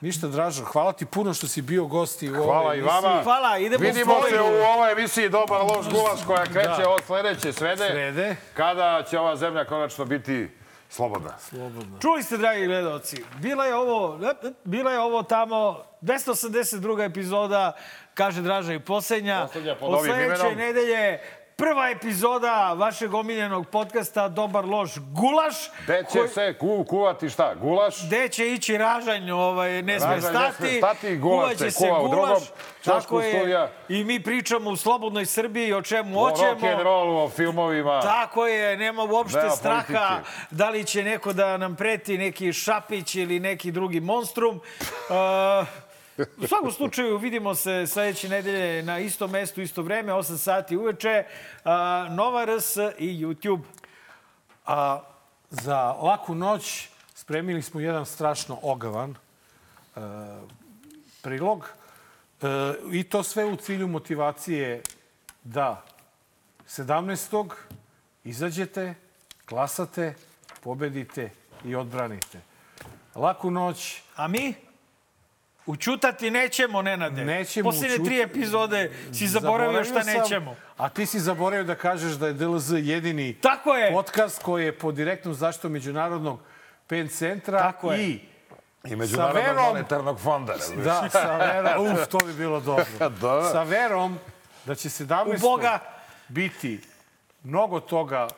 Ništa, 0.00 0.28
Dražo, 0.28 0.64
hvala 0.64 0.92
ti 0.92 1.06
puno 1.06 1.34
što 1.34 1.48
si 1.48 1.62
bio 1.62 1.84
gost 1.84 2.22
i 2.22 2.30
u 2.30 2.34
Hvala 2.34 2.60
ovoj 2.60 2.76
i 2.76 2.80
emisiji. 2.80 3.00
vama. 3.02 3.22
Hvala, 3.22 3.58
idemo 3.58 3.84
Vidimo 3.84 4.14
se 4.22 4.40
u 4.40 4.44
ovoj 4.66 4.92
emisiji 4.92 5.28
Dobar 5.28 5.60
loš 5.60 5.86
gulaš 5.88 6.20
koja 6.26 6.44
kreće 6.44 6.82
Da. 6.82 6.88
od 6.88 7.02
sledeće 7.06 7.52
srede. 7.52 7.88
Srede. 7.88 8.36
Kada 8.54 9.02
će 9.02 9.18
ova 9.18 9.36
zemlja 9.36 9.64
konačno 9.64 10.04
biti 10.04 10.48
slobodna. 10.88 11.38
Slobodno. 11.38 11.98
Čuli 11.98 12.22
ste, 12.22 12.36
dragi 12.36 12.66
gledalci, 12.66 13.24
bila 13.34 13.66
je 13.66 13.74
ovo, 13.74 14.18
bila 14.64 14.92
je 14.92 15.00
ovo 15.00 15.22
tamo 15.22 15.82
282. 16.02 17.04
epizoda, 17.04 17.72
kaže 18.14 18.42
Draža 18.42 18.72
i 18.72 18.80
posljednja. 18.80 19.42
Poslednja 19.42 19.74
pod 19.74 19.94
Od 19.94 20.04
sledeće 20.04 20.56
nedelje 20.56 21.20
prva 21.60 21.90
epizoda 21.90 22.72
vašeg 22.72 23.14
omiljenog 23.14 23.66
podcasta 23.68 24.28
Dobar 24.28 24.64
loš 24.64 24.90
gulaš. 24.98 25.54
Gde 25.84 26.04
će 26.04 26.28
se 26.28 26.54
ku, 26.54 26.84
kuvati 26.84 27.30
šta? 27.30 27.54
Gulaš? 27.54 28.06
Gde 28.06 28.28
će 28.28 28.48
ići 28.48 28.78
ražanj, 28.78 29.30
ovaj, 29.30 29.82
ne 29.82 30.00
sme 30.00 30.08
Ražanj 30.08 30.32
ne 30.32 30.38
stati. 30.40 30.68
sme 30.68 30.78
stati, 30.78 31.16
gulaš 31.16 31.56
se 31.58 31.70
kuva 31.72 32.00
u 32.00 32.08
drugom 32.08 32.30
je. 33.20 33.30
studija. 33.30 33.70
I 33.88 34.04
mi 34.04 34.22
pričamo 34.22 34.70
u 34.70 34.76
slobodnoj 34.76 35.26
Srbiji 35.26 35.72
o 35.72 35.82
čemu 35.82 36.18
O 36.18 36.30
hoćemo. 36.30 36.50
rock'n'rollu, 36.52 37.16
o 37.16 37.28
filmovima. 37.28 38.00
Tako 38.00 38.46
je, 38.46 38.76
nema 38.76 39.02
uopšte 39.04 39.38
Nema 39.38 39.50
straha 39.50 39.84
politike. 40.08 40.30
da 40.50 40.68
li 40.68 40.84
će 40.84 41.04
neko 41.04 41.32
da 41.32 41.56
nam 41.56 41.76
preti 41.76 42.18
neki 42.18 42.52
šapić 42.52 43.14
ili 43.14 43.40
neki 43.40 43.72
drugi 43.72 44.00
monstrum. 44.00 44.60
Uh, 45.10 45.66
u 46.36 46.46
svakom 46.46 46.72
slučaju 46.72 47.18
vidimo 47.18 47.54
se 47.54 47.86
sledeće 47.86 48.28
nedelje 48.28 48.82
na 48.82 48.98
istom 48.98 49.30
mestu, 49.30 49.60
isto 49.60 49.82
vreme, 49.82 50.12
8 50.12 50.36
sati 50.36 50.76
uveče. 50.76 51.24
Nova 52.10 52.44
RS 52.44 52.76
i 52.98 53.24
YouTube. 53.24 53.62
A 54.66 55.00
za 55.50 55.92
laku 55.92 56.34
noć 56.34 56.88
spremili 57.14 57.62
smo 57.62 57.80
jedan 57.80 58.06
strašno 58.06 58.58
ogavan 58.62 59.10
e, 59.10 60.00
prilog. 61.22 61.70
E, 62.42 62.46
I 62.92 63.02
to 63.02 63.22
sve 63.22 63.44
u 63.44 63.56
cilju 63.56 63.88
motivacije 63.88 64.82
da 65.44 65.84
17. 66.68 67.50
izađete, 68.24 68.94
glasate, 69.48 70.14
pobedite 70.60 71.30
i 71.64 71.74
odbranite. 71.74 72.40
Laku 73.14 73.50
noć. 73.50 74.02
A 74.16 74.28
mi? 74.28 74.54
Učutati 75.70 76.30
nećemo, 76.30 76.82
Nenade. 76.82 77.24
Nećemo 77.24 77.64
Posljednje 77.64 77.96
učut- 77.96 78.04
tri 78.04 78.20
epizode 78.20 78.80
si 79.12 79.26
zaboravio 79.28 79.84
šta 79.84 80.02
sam, 80.04 80.12
nećemo. 80.14 80.56
A 80.76 80.88
ti 80.88 81.06
si 81.06 81.20
zaboravio 81.20 81.64
da 81.64 81.74
kažeš 81.74 82.12
da 82.12 82.26
je 82.26 82.32
DLZ 82.34 82.70
jedini 82.72 83.34
Tako 83.34 83.74
je. 83.74 83.92
podcast 83.92 84.42
koji 84.42 84.64
je 84.64 84.72
pod 84.74 84.94
direktnom 84.94 85.34
zaštitom 85.34 85.72
Međunarodnog 85.72 86.40
PEN 86.86 87.08
centra 87.08 87.58
Tako 87.60 87.92
je. 87.92 88.00
i 88.00 88.20
I 88.84 88.96
Međunarodnog 88.96 89.16
Sa 89.36 89.50
verom- 89.50 89.66
monetarnog 89.66 90.20
fonda. 90.20 90.52
razumeš? 90.52 90.84
Da, 90.84 91.08
sa 91.10 91.36
verom. 91.44 91.86
Uf, 91.86 92.06
to 92.06 92.18
bi 92.18 92.32
bilo 92.34 92.60
dobro. 92.60 92.84
Da. 93.20 93.42
Sa 93.44 93.62
verom 93.62 94.18
da 94.64 94.74
će 94.74 94.88
17. 94.88 95.36
U 95.36 95.40
Boga. 95.40 95.78
biti 96.28 96.80
mnogo 97.42 97.80
toga 97.80 98.28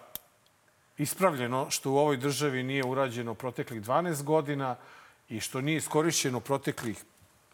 ispravljeno 0.99 1.67
što 1.71 1.91
u 1.91 1.99
ovoj 1.99 2.17
državi 2.17 2.63
nije 2.63 2.85
urađeno 2.85 3.35
proteklih 3.35 3.83
12 3.83 4.23
godina 4.23 4.77
i 5.29 5.41
što 5.41 5.61
nije 5.61 5.77
iskorišćeno 5.77 6.41
proteklih, 6.41 6.97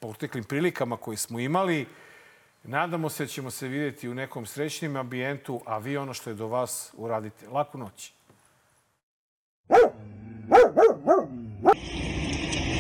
proteklim 0.01 0.45
prilikama 0.45 0.97
koje 0.97 1.17
smo 1.17 1.41
imali. 1.41 1.87
Nadamo 2.65 3.09
se 3.09 3.25
da 3.25 3.29
ćemo 3.29 3.51
se 3.51 3.69
vidjeti 3.69 4.09
u 4.09 4.15
nekom 4.15 4.47
srećnim 4.47 4.97
ambijentu, 4.97 5.61
a 5.67 5.79
vi 5.79 5.97
ono 5.97 6.15
što 6.15 6.31
je 6.31 6.35
do 6.35 6.47
vas 6.47 6.93
uradite. 6.97 7.49
Laku 7.49 7.79
noć. 7.79 8.13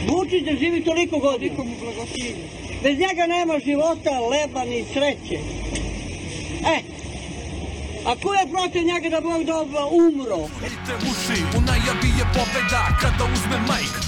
Vučić 0.09 0.45
da 0.45 0.57
živi 0.57 0.85
toliko 0.85 1.19
godina. 1.19 1.57
Bez 2.83 2.99
njega 2.99 3.27
nema 3.29 3.59
života, 3.59 4.11
leba 4.21 4.65
ni 4.65 4.85
sreće. 4.85 5.39
E, 6.75 6.79
a 8.07 8.15
ko 8.23 8.35
je 8.35 8.53
protiv 8.53 8.83
njega 8.83 9.09
da 9.09 9.21
Bog 9.21 9.45
da 9.45 9.87
umro? 9.87 10.49
Te 10.87 10.95
uši, 10.97 11.43
u 11.57 11.61
najavi 11.61 12.09
je 12.19 12.25
pobeda 12.35 12.83
kada 13.01 13.25
uzme 13.33 13.59
majk 13.69 14.08